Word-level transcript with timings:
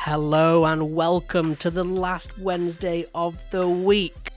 Hello 0.00 0.64
and 0.64 0.94
welcome 0.94 1.56
to 1.56 1.72
the 1.72 1.82
last 1.82 2.38
Wednesday 2.38 3.04
of 3.16 3.36
the 3.50 3.68
week. 3.68 4.30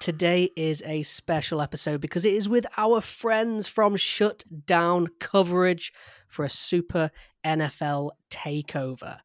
Today 0.00 0.50
is 0.56 0.82
a 0.84 1.04
special 1.04 1.62
episode 1.62 2.00
because 2.00 2.24
it 2.24 2.34
is 2.34 2.48
with 2.48 2.66
our 2.76 3.00
friends 3.00 3.68
from 3.68 3.96
Shut 3.96 4.42
Down 4.66 5.06
Coverage 5.20 5.92
for 6.26 6.44
a 6.44 6.50
super 6.50 7.12
NFL 7.44 8.10
takeover. 8.28 9.20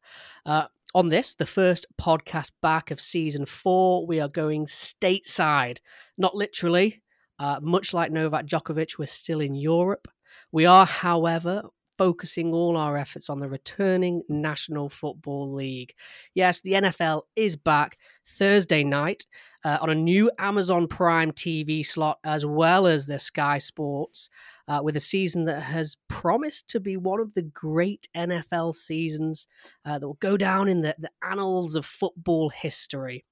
Uh, 0.46 0.68
on 0.96 1.10
this, 1.10 1.34
the 1.34 1.44
first 1.44 1.84
podcast 2.00 2.52
back 2.62 2.90
of 2.90 3.02
season 3.02 3.44
four, 3.44 4.06
we 4.06 4.18
are 4.18 4.30
going 4.30 4.64
stateside. 4.64 5.78
Not 6.16 6.34
literally, 6.34 7.02
uh, 7.38 7.60
much 7.60 7.92
like 7.92 8.10
Novak 8.10 8.46
Djokovic, 8.46 8.98
we're 8.98 9.04
still 9.04 9.40
in 9.40 9.54
Europe. 9.54 10.08
We 10.52 10.64
are, 10.64 10.86
however, 10.86 11.64
focusing 11.98 12.52
all 12.52 12.76
our 12.76 12.96
efforts 12.96 13.30
on 13.30 13.40
the 13.40 13.48
returning 13.48 14.22
National 14.28 14.88
Football 14.88 15.52
League. 15.52 15.94
Yes, 16.34 16.60
the 16.60 16.72
NFL 16.72 17.22
is 17.36 17.56
back 17.56 17.98
Thursday 18.26 18.84
night 18.84 19.26
uh, 19.64 19.78
on 19.80 19.90
a 19.90 19.94
new 19.94 20.30
Amazon 20.38 20.86
Prime 20.86 21.32
TV 21.32 21.84
slot, 21.84 22.18
as 22.24 22.44
well 22.44 22.86
as 22.86 23.06
the 23.06 23.18
Sky 23.18 23.58
Sports, 23.58 24.30
uh, 24.68 24.80
with 24.82 24.96
a 24.96 25.00
season 25.00 25.44
that 25.44 25.60
has 25.60 25.96
promised 26.08 26.68
to 26.70 26.80
be 26.80 26.96
one 26.96 27.20
of 27.20 27.34
the 27.34 27.42
great 27.42 28.08
NFL 28.16 28.74
seasons 28.74 29.46
uh, 29.84 29.98
that 29.98 30.06
will 30.06 30.14
go 30.14 30.36
down 30.36 30.68
in 30.68 30.82
the, 30.82 30.94
the 30.98 31.10
annals 31.22 31.74
of 31.74 31.86
football 31.86 32.48
history. 32.48 33.24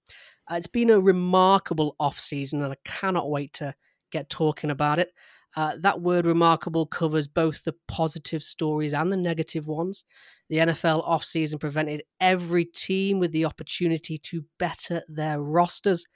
Uh, 0.50 0.56
it's 0.56 0.66
been 0.66 0.90
a 0.90 1.00
remarkable 1.00 1.96
off 1.98 2.18
season, 2.18 2.62
and 2.62 2.72
I 2.72 2.76
cannot 2.84 3.30
wait 3.30 3.52
to 3.54 3.74
get 4.10 4.30
talking 4.30 4.70
about 4.70 4.98
it. 4.98 5.12
Uh, 5.56 5.76
that 5.78 6.00
word 6.00 6.26
remarkable 6.26 6.84
covers 6.86 7.28
both 7.28 7.62
the 7.64 7.74
positive 7.86 8.42
stories 8.42 8.92
and 8.92 9.12
the 9.12 9.16
negative 9.16 9.66
ones. 9.66 10.04
The 10.48 10.56
NFL 10.56 11.06
offseason 11.08 11.60
prevented 11.60 12.02
every 12.20 12.64
team 12.64 13.20
with 13.20 13.32
the 13.32 13.44
opportunity 13.44 14.18
to 14.18 14.44
better 14.58 15.02
their 15.08 15.40
rosters, 15.40 16.06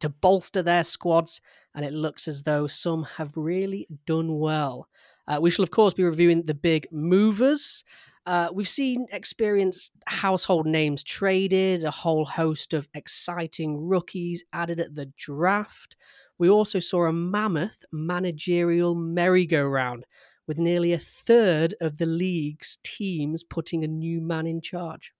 to 0.00 0.08
bolster 0.08 0.62
their 0.62 0.82
squads, 0.82 1.40
and 1.74 1.84
it 1.84 1.92
looks 1.92 2.26
as 2.26 2.42
though 2.42 2.66
some 2.66 3.04
have 3.04 3.36
really 3.36 3.86
done 4.06 4.38
well. 4.38 4.88
Uh, 5.28 5.38
we 5.40 5.50
shall, 5.50 5.62
of 5.62 5.70
course, 5.70 5.94
be 5.94 6.02
reviewing 6.02 6.42
the 6.42 6.54
big 6.54 6.88
movers. 6.90 7.84
Uh, 8.28 8.50
we've 8.52 8.68
seen 8.68 9.06
experienced 9.10 9.92
household 10.06 10.66
names 10.66 11.02
traded, 11.02 11.82
a 11.82 11.90
whole 11.90 12.26
host 12.26 12.74
of 12.74 12.86
exciting 12.92 13.88
rookies 13.88 14.44
added 14.52 14.80
at 14.80 14.94
the 14.94 15.06
draft 15.16 15.96
we 16.38 16.48
also 16.48 16.78
saw 16.78 17.06
a 17.06 17.12
mammoth 17.12 17.84
managerial 17.92 18.94
merry-go-round 18.94 20.06
with 20.46 20.58
nearly 20.58 20.92
a 20.92 20.98
third 20.98 21.74
of 21.80 21.98
the 21.98 22.06
league's 22.06 22.78
teams 22.82 23.42
putting 23.42 23.84
a 23.84 23.88
new 23.88 24.20
man 24.20 24.46
in 24.46 24.60
charge. 24.60 25.12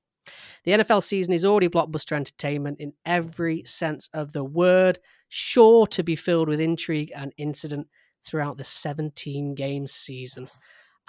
The 0.64 0.72
NFL 0.72 1.02
season 1.02 1.32
is 1.32 1.44
already 1.44 1.68
blockbuster 1.68 2.12
entertainment 2.12 2.80
in 2.80 2.92
every 3.04 3.64
sense 3.64 4.08
of 4.14 4.32
the 4.32 4.44
word, 4.44 4.98
sure 5.28 5.86
to 5.88 6.02
be 6.02 6.16
filled 6.16 6.48
with 6.48 6.60
intrigue 6.60 7.12
and 7.14 7.32
incident 7.36 7.88
throughout 8.24 8.56
the 8.56 8.64
17 8.64 9.54
game 9.54 9.86
season. 9.86 10.48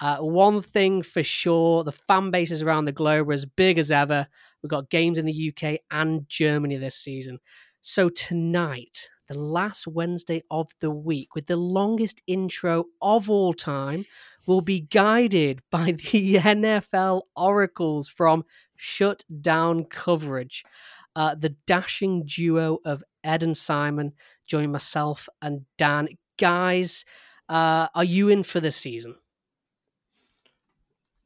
Uh, 0.00 0.16
one 0.18 0.62
thing 0.62 1.02
for 1.02 1.22
sure 1.22 1.84
the 1.84 1.92
fan 1.92 2.30
bases 2.30 2.62
around 2.62 2.86
the 2.86 2.92
globe 2.92 3.28
are 3.28 3.34
as 3.34 3.44
big 3.44 3.78
as 3.78 3.90
ever. 3.90 4.26
We've 4.62 4.70
got 4.70 4.90
games 4.90 5.18
in 5.18 5.26
the 5.26 5.52
UK 5.54 5.80
and 5.90 6.28
Germany 6.28 6.76
this 6.76 6.96
season. 6.96 7.38
So 7.82 8.08
tonight, 8.08 9.08
the 9.28 9.38
last 9.38 9.86
Wednesday 9.86 10.42
of 10.50 10.70
the 10.80 10.90
week 10.90 11.34
with 11.34 11.46
the 11.46 11.56
longest 11.56 12.22
intro 12.26 12.86
of 13.00 13.30
all 13.30 13.54
time 13.54 14.06
will 14.46 14.60
be 14.60 14.80
guided 14.80 15.60
by 15.70 15.92
the 15.92 16.36
NFL 16.36 17.22
oracles 17.36 18.08
from 18.08 18.44
Shut 18.76 19.24
Down 19.40 19.84
Coverage. 19.84 20.64
Uh, 21.14 21.34
the 21.34 21.54
dashing 21.66 22.24
duo 22.24 22.78
of 22.84 23.04
Ed 23.22 23.42
and 23.42 23.56
Simon 23.56 24.12
join 24.46 24.72
myself 24.72 25.28
and 25.42 25.66
Dan. 25.76 26.08
Guys, 26.38 27.04
uh, 27.48 27.88
are 27.94 28.04
you 28.04 28.28
in 28.30 28.42
for 28.42 28.60
this 28.60 28.76
season? 28.76 29.14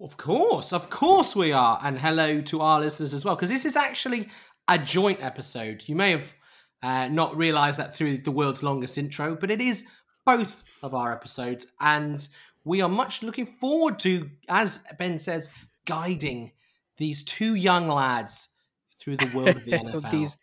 Of 0.00 0.16
course, 0.16 0.72
of 0.72 0.91
course 0.91 1.37
we 1.37 1.53
are. 1.53 1.78
And 1.82 1.99
hello 1.99 2.41
to 2.43 2.60
our 2.60 2.81
listeners 2.81 3.15
as 3.15 3.25
well, 3.25 3.37
because 3.37 3.50
this 3.50 3.65
is 3.65 3.77
actually 3.77 4.28
a 4.69 4.78
joint 4.78 5.22
episode. 5.22 5.84
You 5.87 5.94
may 5.94 6.10
have 6.10 6.34
uh, 6.82 7.09
not 7.09 7.37
realized 7.37 7.78
that 7.78 7.94
through 7.94 8.19
the 8.19 8.31
world's 8.31 8.62
longest 8.62 8.99
intro, 8.99 9.37
but 9.37 9.50
it 9.50 9.60
is 9.60 9.84
both 10.27 10.65
of 10.83 10.94
our 10.94 11.12
episodes, 11.12 11.66
and 11.81 12.27
we 12.65 12.81
are 12.81 12.88
much 12.88 13.22
looking 13.22 13.47
forward 13.47 13.99
to, 14.00 14.31
as 14.49 14.83
Ben 14.99 15.19
says, 15.19 15.49
guiding 15.84 16.53
these 16.97 17.22
two 17.22 17.54
young 17.54 17.88
lads 17.88 18.49
through 18.99 19.19
the 19.19 19.31
world 19.34 19.56
of 19.56 19.65
the 19.65 19.72
NFL. 19.72 20.10
these 20.10 20.37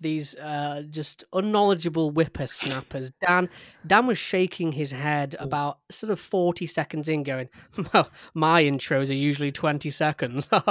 these 0.00 0.34
uh, 0.36 0.82
just 0.90 1.24
unknowledgeable 1.32 2.10
whippersnappers. 2.10 3.10
Dan 3.26 3.48
Dan 3.86 4.06
was 4.06 4.18
shaking 4.18 4.72
his 4.72 4.90
head 4.90 5.36
about 5.38 5.78
sort 5.90 6.10
of 6.10 6.20
forty 6.20 6.66
seconds 6.66 7.08
in, 7.08 7.22
going, 7.22 7.48
"Well, 7.92 8.10
my 8.34 8.62
intros 8.62 9.10
are 9.10 9.14
usually 9.14 9.52
twenty 9.52 9.90
seconds." 9.90 10.48
no, 10.52 10.62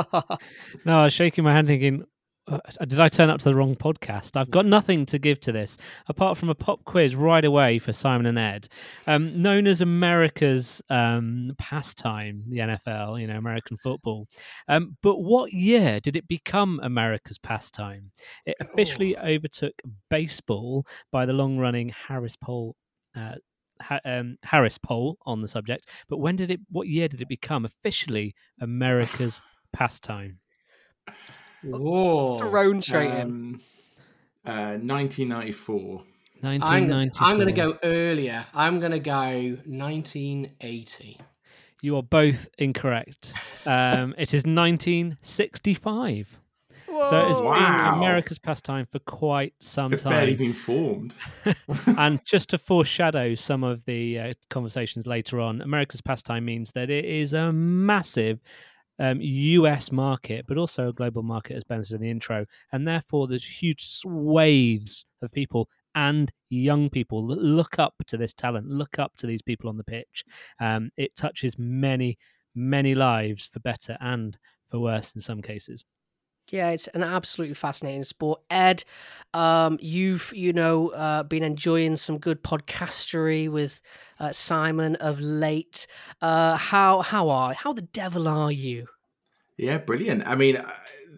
I 0.85 1.03
was 1.03 1.13
shaking 1.13 1.43
my 1.43 1.53
head, 1.53 1.67
thinking, 1.67 2.05
uh, 2.47 2.85
did 2.85 2.99
I 2.99 3.09
turn 3.09 3.29
up 3.29 3.39
to 3.39 3.45
the 3.45 3.55
wrong 3.55 3.75
podcast? 3.75 4.37
I've 4.37 4.49
got 4.49 4.65
nothing 4.65 5.05
to 5.07 5.19
give 5.19 5.39
to 5.41 5.51
this 5.51 5.77
apart 6.07 6.37
from 6.37 6.49
a 6.49 6.55
pop 6.55 6.83
quiz 6.85 7.15
right 7.15 7.43
away 7.43 7.79
for 7.79 7.91
Simon 7.91 8.25
and 8.25 8.39
Ed, 8.39 8.67
um, 9.05 9.41
known 9.41 9.67
as 9.67 9.81
America's 9.81 10.81
um, 10.89 11.51
pastime, 11.57 12.43
the 12.47 12.59
NFL, 12.59 13.19
you 13.19 13.27
know, 13.27 13.37
American 13.37 13.77
football. 13.77 14.27
Um, 14.67 14.97
but 15.01 15.19
what 15.19 15.51
year 15.51 15.99
did 15.99 16.15
it 16.15 16.27
become 16.27 16.79
America's 16.83 17.37
pastime? 17.37 18.11
It 18.45 18.55
officially 18.61 19.17
oh. 19.17 19.27
overtook 19.27 19.81
baseball 20.09 20.85
by 21.11 21.25
the 21.25 21.33
long-running 21.33 21.89
Harris 21.89 22.35
poll. 22.35 22.75
Uh, 23.15 23.35
ha- 23.81 23.99
um, 24.05 24.37
Harris 24.43 24.77
poll 24.77 25.17
on 25.25 25.41
the 25.41 25.47
subject, 25.47 25.87
but 26.07 26.17
when 26.17 26.35
did 26.35 26.51
it? 26.51 26.59
What 26.69 26.87
year 26.87 27.07
did 27.07 27.21
it 27.21 27.27
become 27.27 27.65
officially 27.65 28.35
America's 28.61 29.41
pastime? 29.73 30.37
Whoa. 31.63 32.39
Thrown 32.39 32.81
straight 32.81 33.11
um, 33.11 33.61
in. 34.45 34.51
Uh, 34.51 34.77
1994. 34.79 36.03
1994. 36.41 37.21
I'm, 37.21 37.31
I'm 37.31 37.37
going 37.37 37.47
to 37.47 37.53
go 37.53 37.77
earlier. 37.83 38.45
I'm 38.53 38.79
going 38.79 38.91
to 38.91 38.99
go 38.99 39.57
1980. 39.65 41.19
You 41.81 41.95
are 41.97 42.03
both 42.03 42.49
incorrect. 42.57 43.33
Um, 43.65 44.15
it 44.17 44.33
is 44.33 44.45
1965. 44.45 46.39
Whoa. 46.87 47.03
So 47.03 47.19
it 47.19 47.27
has 47.27 47.41
wow. 47.41 47.53
been 47.53 47.99
America's 47.99 48.39
pastime 48.39 48.87
for 48.91 48.99
quite 48.99 49.53
some 49.59 49.93
it's 49.93 50.03
time. 50.03 50.13
Barely 50.13 50.35
been 50.35 50.53
formed. 50.53 51.13
and 51.97 52.23
just 52.25 52.49
to 52.49 52.57
foreshadow 52.57 53.35
some 53.35 53.63
of 53.63 53.85
the 53.85 54.19
uh, 54.19 54.33
conversations 54.49 55.05
later 55.05 55.39
on, 55.39 55.61
America's 55.61 56.01
pastime 56.01 56.45
means 56.45 56.71
that 56.71 56.89
it 56.89 57.05
is 57.05 57.33
a 57.33 57.51
massive 57.51 58.41
um, 58.99 59.19
US 59.21 59.91
market, 59.91 60.45
but 60.47 60.57
also 60.57 60.89
a 60.89 60.93
global 60.93 61.23
market, 61.23 61.57
as 61.57 61.63
Ben 61.63 61.83
said 61.83 61.95
in 61.95 62.01
the 62.01 62.09
intro. 62.09 62.45
And 62.71 62.87
therefore, 62.87 63.27
there's 63.27 63.45
huge 63.45 63.87
swathes 63.87 65.05
of 65.21 65.31
people 65.31 65.69
and 65.95 66.31
young 66.49 66.89
people 66.89 67.25
that 67.27 67.41
look 67.41 67.79
up 67.79 67.95
to 68.07 68.17
this 68.17 68.33
talent, 68.33 68.67
look 68.69 68.99
up 68.99 69.13
to 69.17 69.27
these 69.27 69.41
people 69.41 69.69
on 69.69 69.77
the 69.77 69.83
pitch. 69.83 70.23
Um, 70.59 70.91
it 70.97 71.15
touches 71.15 71.57
many, 71.57 72.17
many 72.55 72.93
lives 72.93 73.47
for 73.47 73.59
better 73.61 73.97
and 73.99 74.37
for 74.69 74.79
worse 74.79 75.15
in 75.15 75.21
some 75.21 75.41
cases. 75.41 75.83
Yeah, 76.49 76.69
it's 76.69 76.87
an 76.87 77.03
absolutely 77.03 77.55
fascinating 77.55 78.03
sport. 78.03 78.41
Ed, 78.49 78.83
um, 79.33 79.77
you've 79.81 80.31
you 80.33 80.53
know 80.53 80.89
uh, 80.89 81.23
been 81.23 81.43
enjoying 81.43 81.97
some 81.97 82.17
good 82.17 82.41
podcastery 82.43 83.51
with 83.51 83.81
uh, 84.19 84.31
Simon 84.31 84.95
of 84.97 85.19
late. 85.19 85.87
Uh, 86.21 86.55
how 86.55 87.01
how 87.01 87.29
are 87.29 87.53
how 87.53 87.73
the 87.73 87.81
devil 87.81 88.27
are 88.27 88.51
you? 88.51 88.87
Yeah, 89.57 89.77
brilliant. 89.79 90.25
I 90.25 90.35
mean, 90.35 90.57
uh, 90.57 90.71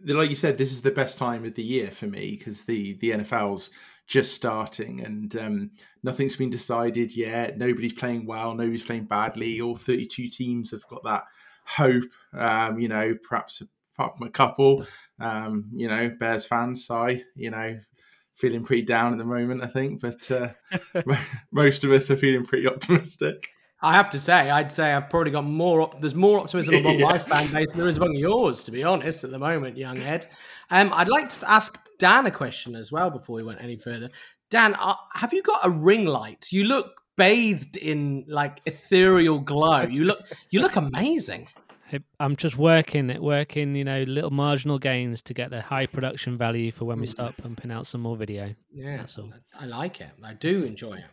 like 0.05 0.29
you 0.29 0.35
said, 0.35 0.57
this 0.57 0.71
is 0.71 0.81
the 0.81 0.91
best 0.91 1.17
time 1.17 1.45
of 1.45 1.53
the 1.53 1.63
year 1.63 1.91
for 1.91 2.07
me 2.07 2.35
because 2.37 2.63
the 2.63 2.93
the 2.95 3.11
NFL's 3.11 3.69
just 4.07 4.33
starting 4.33 5.01
and 5.01 5.35
um, 5.35 5.71
nothing's 6.01 6.35
been 6.35 6.49
decided 6.49 7.15
yet. 7.15 7.59
Nobody's 7.59 7.93
playing 7.93 8.25
well. 8.25 8.55
Nobody's 8.55 8.85
playing 8.85 9.05
badly. 9.05 9.61
All 9.61 9.75
thirty 9.75 10.07
two 10.07 10.27
teams 10.27 10.71
have 10.71 10.87
got 10.87 11.03
that 11.03 11.25
hope. 11.65 12.09
Um, 12.33 12.79
you 12.79 12.87
know, 12.87 13.15
perhaps 13.21 13.61
apart 13.99 14.17
from 14.17 14.27
a 14.27 14.31
couple, 14.31 14.85
um, 15.19 15.65
you 15.73 15.87
know, 15.87 16.09
Bears 16.19 16.45
fans, 16.45 16.85
sigh, 16.85 17.21
you 17.35 17.51
know, 17.51 17.77
feeling 18.35 18.63
pretty 18.63 18.83
down 18.83 19.11
at 19.11 19.17
the 19.17 19.25
moment, 19.25 19.61
I 19.61 19.67
think, 19.67 19.99
but 19.99 20.31
uh, 20.31 20.49
most 21.51 21.83
of 21.83 21.91
us 21.91 22.09
are 22.09 22.15
feeling 22.15 22.45
pretty 22.45 22.67
optimistic. 22.67 23.49
I 23.81 23.93
have 23.93 24.09
to 24.11 24.19
say, 24.19 24.49
I'd 24.49 24.71
say 24.71 24.93
I've 24.93 25.09
probably 25.09 25.31
got 25.31 25.45
more. 25.45 25.81
Op- 25.81 26.01
there's 26.01 26.15
more 26.15 26.39
optimism 26.39 26.75
among 26.75 26.99
my 26.99 27.17
fan 27.19 27.51
base 27.51 27.71
than 27.71 27.79
there 27.79 27.89
is 27.89 27.97
among 27.97 28.15
yours, 28.15 28.63
to 28.65 28.71
be 28.71 28.83
honest, 28.83 29.23
at 29.23 29.31
the 29.31 29.39
moment, 29.39 29.77
young 29.77 30.01
Ed. 30.01 30.27
Um, 30.69 30.91
I'd 30.93 31.07
like 31.07 31.29
to 31.29 31.49
ask 31.49 31.77
Dan 31.97 32.25
a 32.25 32.31
question 32.31 32.75
as 32.75 32.91
well 32.91 33.09
before 33.09 33.37
we 33.37 33.43
went 33.43 33.61
any 33.61 33.77
further. 33.77 34.09
Dan, 34.49 34.75
uh, 34.79 34.95
have 35.13 35.31
you 35.31 35.41
got 35.43 35.61
a 35.63 35.69
ring 35.69 36.05
light? 36.05 36.47
You 36.51 36.65
look 36.65 36.93
bathed 37.15 37.77
in 37.77 38.25
like 38.27 38.61
ethereal 38.65 39.39
glow. 39.39 39.81
You 39.81 40.05
look, 40.05 40.25
you 40.51 40.61
look 40.61 40.75
amazing. 40.75 41.47
I'm 42.19 42.35
just 42.35 42.57
working 42.57 43.09
it, 43.09 43.21
working, 43.21 43.75
you 43.75 43.83
know, 43.83 44.03
little 44.03 44.29
marginal 44.29 44.79
gains 44.79 45.21
to 45.23 45.33
get 45.33 45.49
the 45.49 45.61
high 45.61 45.85
production 45.85 46.37
value 46.37 46.71
for 46.71 46.85
when 46.85 46.99
we 46.99 47.07
start 47.07 47.35
pumping 47.37 47.71
out 47.71 47.87
some 47.87 48.01
more 48.01 48.15
video. 48.15 48.53
Yeah, 48.71 48.97
That's 48.97 49.17
all. 49.17 49.33
I 49.59 49.65
like 49.65 50.01
it. 50.01 50.11
I 50.23 50.33
do 50.33 50.63
enjoy 50.63 50.95
it. 50.95 51.05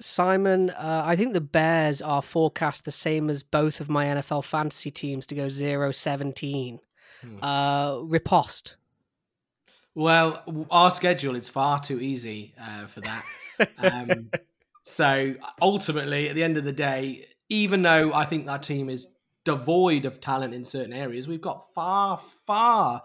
Simon, 0.00 0.70
uh, 0.70 1.02
I 1.04 1.14
think 1.16 1.34
the 1.34 1.40
Bears 1.40 2.00
are 2.00 2.22
forecast 2.22 2.84
the 2.84 2.92
same 2.92 3.28
as 3.28 3.42
both 3.42 3.80
of 3.80 3.90
my 3.90 4.06
NFL 4.06 4.44
fantasy 4.44 4.90
teams 4.90 5.26
to 5.26 5.34
go 5.34 5.48
0 5.48 5.92
17. 5.92 6.80
Hmm. 7.20 7.44
Uh, 7.44 7.98
riposte. 8.02 8.76
Well, 9.94 10.66
our 10.70 10.90
schedule 10.90 11.34
is 11.34 11.48
far 11.48 11.80
too 11.80 12.00
easy 12.00 12.54
uh, 12.58 12.86
for 12.86 13.00
that. 13.02 13.24
Um, 13.78 14.30
so 14.84 15.34
ultimately, 15.60 16.28
at 16.28 16.34
the 16.34 16.44
end 16.44 16.56
of 16.56 16.64
the 16.64 16.72
day, 16.72 17.26
even 17.48 17.82
though 17.82 18.14
I 18.14 18.24
think 18.24 18.48
our 18.48 18.58
team 18.58 18.88
is 18.88 19.08
devoid 19.44 20.04
of 20.04 20.20
talent 20.20 20.54
in 20.54 20.64
certain 20.64 20.92
areas, 20.92 21.28
we've 21.28 21.40
got 21.40 21.72
far, 21.74 22.18
far 22.18 23.02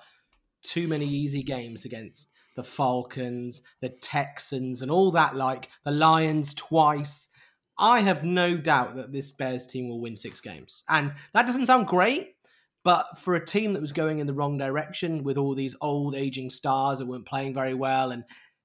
too 0.61 0.87
many 0.87 1.05
easy 1.05 1.43
games 1.43 1.85
against 1.85 2.29
the 2.55 2.63
Falcons, 2.63 3.61
the 3.81 3.89
Texans, 3.89 4.81
and 4.81 4.89
all 4.89 5.11
that, 5.11 5.35
like 5.35 5.69
the 5.83 5.91
Lions 5.91 6.53
twice. 6.53 7.29
I 7.77 7.99
have 8.01 8.23
no 8.23 8.55
doubt 8.57 8.95
that 8.95 9.11
this 9.11 9.31
Bears 9.31 9.65
team 9.65 9.89
will 9.89 10.01
win 10.01 10.15
six 10.15 10.39
games. 10.39 10.83
And 10.87 11.13
that 11.33 11.45
doesn't 11.45 11.65
sound 11.65 11.87
great, 11.87 12.35
but 12.83 13.17
for 13.17 13.35
a 13.35 13.45
team 13.45 13.73
that 13.73 13.81
was 13.81 13.91
going 13.91 14.19
in 14.19 14.27
the 14.27 14.33
wrong 14.33 14.57
direction 14.57 15.23
with 15.23 15.37
all 15.37 15.55
these 15.55 15.75
old 15.81 16.15
aging 16.15 16.49
stars 16.49 16.99
that 16.99 17.07
weren't 17.07 17.25
playing 17.25 17.53
very 17.53 17.73
well 17.73 18.11
and 18.11 18.23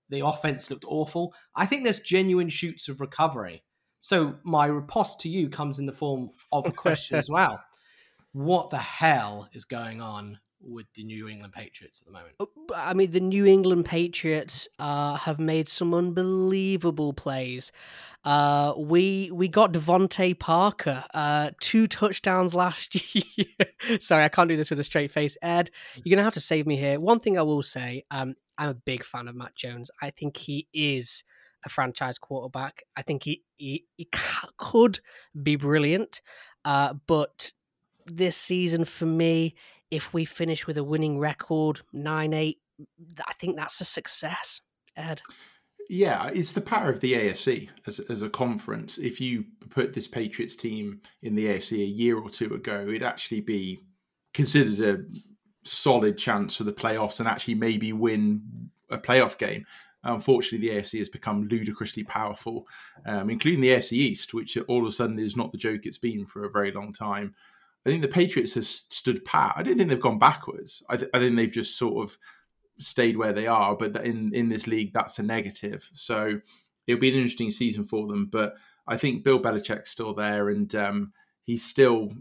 the 0.08 0.25
offense 0.25 0.70
looked 0.70 0.84
awful, 0.87 1.34
I 1.55 1.66
think 1.66 1.82
there's 1.82 2.00
genuine 2.00 2.49
shoots 2.49 2.88
of 2.88 3.00
recovery. 3.00 3.64
So 4.00 4.37
my 4.43 4.67
riposte 4.67 5.20
to 5.20 5.29
you 5.29 5.49
comes 5.49 5.79
in 5.79 5.87
the 5.87 5.93
form 5.93 6.31
of 6.52 6.67
a 6.67 6.73
question 6.73 7.17
as 7.17 7.31
well. 7.31 7.61
What 8.32 8.70
the 8.70 8.79
hell 8.79 9.49
is 9.52 9.64
going 9.64 10.00
on 10.00 10.38
with 10.62 10.87
the 10.94 11.02
New 11.05 11.29
England 11.29 11.52
Patriots 11.52 12.00
at 12.00 12.06
the 12.06 12.12
moment? 12.12 12.35
I 12.75 12.94
mean, 12.94 13.11
the 13.11 13.20
New 13.20 13.47
England 13.47 13.85
Patriots 13.85 14.69
uh, 14.79 15.17
have 15.17 15.41
made 15.41 15.69
some 15.69 15.94
unbelievable 15.94 17.12
plays. 17.12 17.73
Uh, 18.25 18.75
we 18.76 19.31
we 19.32 19.49
got 19.49 19.73
DeVante 19.73 20.38
Parker, 20.38 21.05
uh, 21.14 21.50
two 21.61 21.87
touchdowns 21.87 22.55
last 22.55 23.14
year. 23.37 23.99
Sorry, 24.00 24.25
I 24.25 24.29
can't 24.29 24.49
do 24.49 24.56
this 24.56 24.70
with 24.70 24.81
a 24.81 24.85
straight 24.85 25.11
face. 25.11 25.37
Ed, 25.43 25.70
you're 25.97 26.14
gonna 26.14 26.25
have 26.25 26.35
to 26.35 26.41
save 26.41 26.67
me 26.67 26.76
here. 26.76 27.00
One 27.00 27.20
thing 27.20 27.38
I 27.38 27.43
will 27.43 27.62
say, 27.62 28.05
um, 28.11 28.35
I'm 28.58 28.69
a 28.69 28.75
big 28.75 29.05
fan 29.05 29.29
of 29.29 29.35
Mac 29.35 29.56
Jones. 29.56 29.91
I 30.02 30.11
think 30.11 30.37
he 30.37 30.69
is 30.73 31.25
a 31.64 31.68
franchise 31.68 32.18
quarterback. 32.18 32.84
I 32.96 33.02
think 33.02 33.24
he 33.24 33.42
he, 33.56 33.84
he 33.96 34.08
could 34.56 35.00
be 35.42 35.56
brilliant, 35.56 36.22
uh, 36.64 36.94
but 37.06 37.52
this 38.06 38.36
season 38.36 38.84
for 38.84 39.06
me, 39.06 39.54
if 39.90 40.12
we 40.14 40.24
finish 40.24 40.66
with 40.66 40.78
a 40.78 40.84
winning 40.84 41.18
record, 41.18 41.80
nine 41.92 42.32
eight, 42.32 42.58
I 43.26 43.32
think 43.34 43.56
that's 43.56 43.80
a 43.80 43.84
success. 43.84 44.60
Ed, 44.96 45.22
Yeah, 45.88 46.30
it's 46.32 46.52
the 46.52 46.60
power 46.60 46.90
of 46.90 47.00
the 47.00 47.12
AFC 47.14 47.68
as, 47.86 48.00
as 48.00 48.22
a 48.22 48.30
conference. 48.30 48.98
If 48.98 49.20
you 49.20 49.44
put 49.70 49.92
this 49.92 50.08
Patriots 50.08 50.56
team 50.56 51.00
in 51.22 51.34
the 51.34 51.46
AFC 51.46 51.78
a 51.82 51.84
year 51.84 52.18
or 52.18 52.30
two 52.30 52.54
ago, 52.54 52.82
it'd 52.88 53.02
actually 53.02 53.40
be 53.40 53.80
considered 54.34 54.80
a 54.80 55.04
solid 55.64 56.16
chance 56.16 56.56
for 56.56 56.64
the 56.64 56.72
playoffs 56.72 57.20
and 57.20 57.28
actually 57.28 57.54
maybe 57.54 57.92
win 57.92 58.70
a 58.90 58.98
playoff 58.98 59.38
game. 59.38 59.64
Unfortunately, 60.05 60.69
the 60.69 60.76
AFC 60.76 60.99
has 60.99 61.11
become 61.11 61.49
ludicrously 61.49 62.05
powerful, 62.05 62.67
um, 63.05 63.29
including 63.29 63.61
the 63.61 63.69
AFC 63.69 63.93
East, 63.93 64.32
which 64.32 64.56
all 64.69 64.82
of 64.82 64.88
a 64.88 64.93
sudden 64.93 65.19
is 65.19 65.37
not 65.37 65.52
the 65.52 65.58
joke 65.58 65.85
it's 65.85 65.99
been 65.99 66.25
for 66.25 66.44
a 66.44 66.50
very 66.50 66.73
long 66.73 66.93
time. 66.93 67.35
I 67.85 67.91
think 67.91 68.02
the 68.02 68.08
Patriots 68.08 68.55
have 68.55 68.67
stood 68.67 69.25
pat. 69.25 69.55
I 69.56 69.62
don't 69.62 69.76
think 69.76 69.88
they've 69.88 70.00
gone 70.00 70.19
backwards. 70.19 70.82
I, 70.88 70.97
th- 70.97 71.11
I 71.14 71.19
think 71.19 71.37
they've 71.37 71.50
just 71.50 71.79
sort 71.79 72.02
of 72.05 72.17
stayed 72.79 73.17
where 73.17 73.32
they 73.32 73.47
are. 73.47 73.76
But 73.76 74.05
in 74.05 74.35
in 74.35 74.49
this 74.49 74.67
league, 74.67 74.93
that's 74.93 75.19
a 75.19 75.23
negative. 75.23 75.88
So 75.93 76.41
it'll 76.87 77.00
be 77.00 77.11
an 77.11 77.17
interesting 77.17 77.50
season 77.50 77.85
for 77.85 78.06
them. 78.06 78.26
But 78.26 78.55
I 78.87 78.97
think 78.97 79.25
Bill 79.25 79.41
Belichick's 79.41 79.91
still 79.91 80.14
there, 80.14 80.49
and 80.50 80.75
um, 80.75 81.12
he's 81.44 81.64
still 81.64 82.12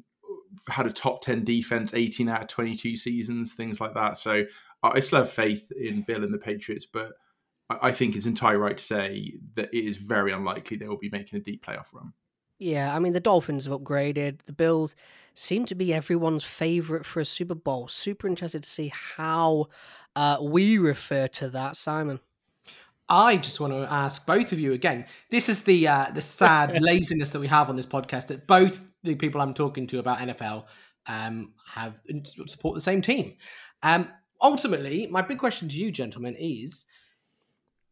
had 0.68 0.88
a 0.88 0.94
top 0.94 1.22
ten 1.22 1.44
defense, 1.44 1.94
eighteen 1.94 2.30
out 2.30 2.42
of 2.42 2.48
twenty 2.48 2.76
two 2.76 2.96
seasons, 2.96 3.54
things 3.54 3.82
like 3.82 3.94
that. 3.96 4.18
So 4.18 4.46
I 4.84 4.90
I 4.90 5.00
still 5.00 5.20
have 5.20 5.32
faith 5.32 5.72
in 5.72 6.04
Bill 6.04 6.24
and 6.24 6.34
the 6.34 6.38
Patriots, 6.38 6.86
but 6.86 7.14
I 7.70 7.90
I 7.90 7.92
think 7.92 8.16
it's 8.16 8.26
entirely 8.26 8.58
right 8.58 8.78
to 8.78 8.84
say 8.84 9.34
that 9.56 9.74
it 9.74 9.86
is 9.86 9.98
very 9.98 10.32
unlikely 10.32 10.78
they 10.78 10.88
will 10.88 10.98
be 10.98 11.10
making 11.10 11.40
a 11.40 11.42
deep 11.42 11.66
playoff 11.66 11.94
run. 11.94 12.14
yeah, 12.60 12.96
I 12.96 13.00
mean 13.00 13.14
the 13.14 13.20
Dolphins 13.20 13.66
have 13.66 13.80
upgraded. 13.80 14.40
The 14.46 14.54
Bills 14.54 14.96
seem 15.34 15.66
to 15.66 15.76
be 15.76 15.94
everyone's 15.94 16.44
favorite 16.44 17.06
for 17.06 17.22
a 17.22 17.26
Super 17.26 17.56
Bowl. 17.56 17.88
Super 17.88 18.28
interested 18.28 18.64
to 18.64 18.70
see 18.70 18.92
how 18.94 19.68
uh, 20.16 20.38
we 20.42 20.78
refer 20.78 21.28
to 21.28 21.50
that, 21.50 21.78
Simon. 21.78 22.20
I 23.08 23.38
just 23.38 23.60
want 23.60 23.74
to 23.74 23.92
ask 23.92 24.26
both 24.26 24.52
of 24.52 24.60
you 24.60 24.74
again. 24.74 25.06
This 25.32 25.50
is 25.50 25.64
the 25.64 25.88
uh, 25.88 26.12
the 26.14 26.22
sad 26.22 26.78
laziness 26.82 27.32
that 27.32 27.40
we 27.40 27.48
have 27.48 27.70
on 27.70 27.76
this 27.76 27.88
podcast. 27.88 28.28
That 28.28 28.46
both 28.46 28.84
the 29.04 29.16
people 29.16 29.42
I'm 29.42 29.54
talking 29.54 29.88
to 29.88 30.00
about 30.00 30.20
NFL 30.20 30.66
um, 31.08 31.54
have 31.74 32.02
support 32.46 32.76
the 32.76 32.82
same 32.82 33.02
team. 33.02 33.36
Um, 33.82 34.10
ultimately, 34.42 35.08
my 35.08 35.22
big 35.22 35.40
question 35.40 35.68
to 35.70 35.76
you, 35.76 35.92
gentlemen, 35.92 36.36
is 36.38 36.86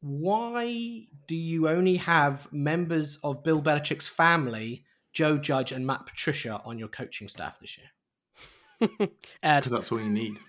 why 0.02 1.08
do 1.28 1.36
you 1.36 1.68
only 1.68 1.98
have 1.98 2.52
members 2.52 3.18
of 3.24 3.44
Bill 3.44 3.62
Belichick's 3.62 4.08
family, 4.08 4.84
Joe 5.14 5.38
Judge 5.38 5.72
and 5.72 5.86
Matt 5.86 6.06
Patricia, 6.06 6.62
on 6.66 6.78
your 6.78 6.88
coaching 6.88 7.28
staff 7.28 7.60
this 7.60 7.78
year? 7.78 7.88
Ed, 9.44 9.60
Because 9.60 9.72
that's 9.72 9.92
all 9.92 10.00
you 10.00 10.10
need. 10.10 10.40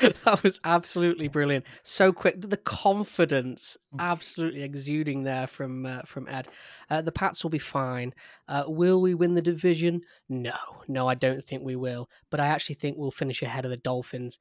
that 0.24 0.42
was 0.42 0.60
absolutely 0.64 1.28
brilliant. 1.28 1.66
So 1.82 2.12
quick, 2.12 2.40
the 2.40 2.56
confidence 2.56 3.76
absolutely 3.98 4.62
exuding 4.62 5.24
there 5.24 5.46
from 5.46 5.86
uh, 5.86 6.02
from 6.02 6.26
Ed. 6.28 6.48
Uh, 6.88 7.02
the 7.02 7.12
Pats 7.12 7.42
will 7.42 7.50
be 7.50 7.58
fine. 7.58 8.14
Uh, 8.48 8.64
will 8.66 9.00
we 9.00 9.14
win 9.14 9.34
the 9.34 9.42
division? 9.42 10.02
No, 10.28 10.56
no, 10.88 11.06
I 11.06 11.14
don't 11.14 11.44
think 11.44 11.62
we 11.62 11.76
will. 11.76 12.08
But 12.30 12.40
I 12.40 12.46
actually 12.46 12.76
think 12.76 12.96
we'll 12.96 13.10
finish 13.10 13.42
ahead 13.42 13.64
of 13.64 13.70
the 13.70 13.76
Dolphins. 13.76 14.38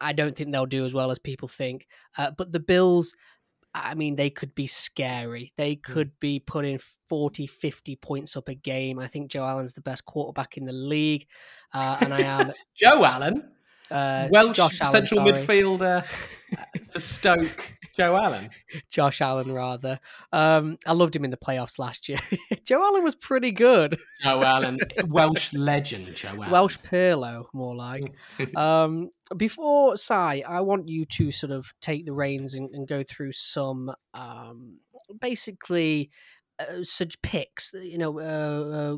I, 0.00 0.12
don't 0.12 0.36
think 0.36 0.52
they'll 0.52 0.66
do 0.66 0.84
as 0.84 0.94
well 0.94 1.10
as 1.10 1.18
people 1.18 1.48
think. 1.48 1.86
Uh, 2.16 2.30
but 2.36 2.52
the 2.52 2.60
Bills. 2.60 3.14
I 3.76 3.96
mean, 3.96 4.14
they 4.14 4.30
could 4.30 4.54
be 4.54 4.68
scary. 4.68 5.52
They 5.56 5.74
could 5.74 6.12
be 6.20 6.38
putting 6.38 6.78
40, 7.08 7.48
50 7.48 7.96
points 7.96 8.36
up 8.36 8.48
a 8.48 8.54
game. 8.54 9.00
I 9.00 9.08
think 9.08 9.32
Joe 9.32 9.44
Allen's 9.44 9.72
the 9.72 9.80
best 9.80 10.04
quarterback 10.04 10.56
in 10.56 10.64
the 10.64 10.72
league. 10.72 11.26
Uh, 11.72 11.98
and 12.00 12.14
I 12.14 12.20
am 12.20 12.52
Joe 12.76 13.04
Allen, 13.04 13.50
uh, 13.90 14.28
Welsh 14.30 14.56
Josh 14.56 14.78
central 14.78 15.24
midfielder 15.24 16.04
for 16.90 16.98
Stoke. 16.98 17.74
Joe 17.96 18.16
Allen. 18.16 18.50
Josh 18.90 19.20
Allen, 19.20 19.52
rather. 19.52 20.00
Um, 20.32 20.78
I 20.84 20.92
loved 20.92 21.14
him 21.14 21.24
in 21.24 21.30
the 21.30 21.36
playoffs 21.36 21.78
last 21.78 22.08
year. 22.08 22.18
Joe 22.64 22.82
Allen 22.82 23.04
was 23.04 23.14
pretty 23.14 23.52
good. 23.52 23.98
Joe 24.22 24.42
Allen, 24.42 24.80
Welsh 25.06 25.52
legend. 25.52 26.14
Joe 26.16 26.30
Allen. 26.30 26.50
Welsh 26.50 26.78
Pirlo, 26.78 27.46
more 27.52 27.76
like. 27.76 28.12
um, 28.56 29.10
before 29.36 29.96
Si, 29.96 30.12
I 30.12 30.60
want 30.60 30.88
you 30.88 31.06
to 31.06 31.30
sort 31.30 31.52
of 31.52 31.72
take 31.80 32.04
the 32.04 32.12
reins 32.12 32.54
and, 32.54 32.70
and 32.74 32.88
go 32.88 33.04
through 33.04 33.32
some 33.32 33.92
um, 34.12 34.78
basically 35.20 36.10
uh, 36.58 36.82
such 36.82 37.20
picks, 37.22 37.74
you 37.74 37.98
know, 37.98 38.18
uh, 38.18 38.94
uh, 38.94 38.96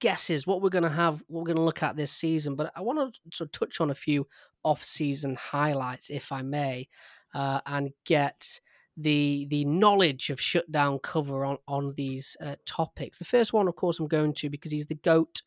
guesses 0.00 0.46
what 0.46 0.62
we're 0.62 0.68
going 0.68 0.84
to 0.84 0.90
have, 0.90 1.22
what 1.28 1.40
we're 1.40 1.46
going 1.46 1.56
to 1.56 1.62
look 1.62 1.82
at 1.82 1.96
this 1.96 2.12
season. 2.12 2.54
But 2.54 2.72
I 2.76 2.80
want 2.80 2.98
to 2.98 3.36
sort 3.36 3.48
of 3.48 3.52
touch 3.52 3.80
on 3.80 3.90
a 3.90 3.94
few 3.94 4.26
off-season 4.64 5.36
highlights, 5.36 6.10
if 6.10 6.32
I 6.32 6.42
may, 6.42 6.88
uh, 7.34 7.60
and 7.66 7.90
get 8.04 8.60
the 8.96 9.46
the 9.48 9.64
knowledge 9.64 10.28
of 10.28 10.40
shutdown 10.40 10.98
cover 10.98 11.44
on 11.44 11.58
on 11.68 11.94
these 11.96 12.36
uh, 12.42 12.56
topics. 12.66 13.18
The 13.18 13.24
first 13.24 13.52
one, 13.52 13.68
of 13.68 13.76
course, 13.76 13.98
I'm 13.98 14.08
going 14.08 14.34
to 14.34 14.50
because 14.50 14.72
he's 14.72 14.86
the 14.86 14.96
goat, 14.96 15.42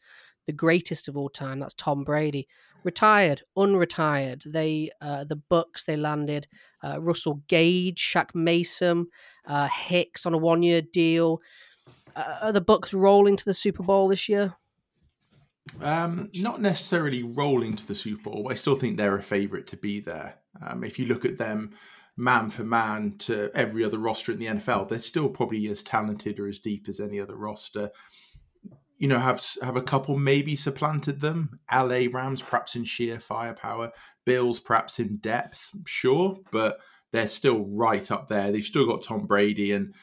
the 0.48 0.54
greatest 0.54 1.08
of 1.08 1.18
all 1.18 1.30
time. 1.30 1.60
That's 1.60 1.74
Tom 1.74 2.04
Brady, 2.04 2.48
retired, 2.84 3.42
unretired. 3.58 4.44
They 4.50 4.90
uh, 5.02 5.26
the 5.26 5.42
Bucs 5.52 5.86
they 5.86 5.98
landed 5.98 6.48
uh, 6.84 7.02
Russell 7.02 7.42
Gage, 7.48 8.00
Shaq 8.02 8.34
Mason, 8.34 9.08
uh, 9.46 9.68
Hicks 9.68 10.26
on 10.26 10.34
a 10.34 10.38
one 10.38 10.64
year 10.64 10.82
deal. 10.82 11.42
Uh, 12.16 12.38
are 12.42 12.52
the 12.52 12.62
Bucs 12.62 12.94
rolling 12.94 13.36
to 13.38 13.46
the 13.46 13.54
Super 13.54 13.84
Bowl 13.84 14.08
this 14.08 14.28
year? 14.28 14.56
Um, 15.80 16.30
not 16.36 16.62
necessarily 16.62 17.24
rolling 17.24 17.76
to 17.76 17.88
the 17.88 17.96
Super 17.96 18.30
Bowl. 18.30 18.48
I 18.50 18.56
still 18.56 18.76
think 18.76 18.98
they're 18.98 19.18
a 19.18 19.24
favourite 19.24 19.68
to 19.68 19.78
be 19.78 20.00
there. 20.00 20.36
Um, 20.66 20.84
if 20.84 21.00
you 21.00 21.06
look 21.06 21.26
at 21.26 21.38
them 21.38 21.72
man 22.18 22.50
for 22.50 22.64
man 22.64 23.16
to 23.18 23.50
every 23.54 23.84
other 23.84 23.98
roster 23.98 24.32
in 24.32 24.40
the 24.40 24.48
NFL, 24.48 24.88
they're 24.88 25.00
still 25.00 25.30
probably 25.30 25.68
as 25.68 25.84
talented 25.84 26.40
or 26.40 26.48
as 26.48 26.60
deep 26.60 26.90
as 26.90 27.00
any 27.00 27.20
other 27.20 27.36
roster. 27.36 27.90
You 28.98 29.08
know, 29.08 29.20
have 29.20 29.44
have 29.64 29.78
a 29.78 29.82
couple 29.82 30.18
maybe 30.18 30.56
supplanted 30.56 31.20
them. 31.20 31.60
LA 31.72 32.06
Rams 32.12 32.42
perhaps 32.42 32.76
in 32.76 32.84
sheer 32.84 33.20
firepower, 33.20 33.92
Bills 34.26 34.60
perhaps 34.60 35.00
in 35.00 35.18
depth, 35.18 35.72
sure, 35.88 36.38
but 36.52 36.80
they're 37.12 37.28
still 37.28 37.66
right 37.66 38.12
up 38.12 38.30
there. 38.30 38.52
They've 38.52 38.64
still 38.64 38.86
got 38.86 39.04
Tom 39.04 39.26
Brady, 39.26 39.72
and 39.72 39.94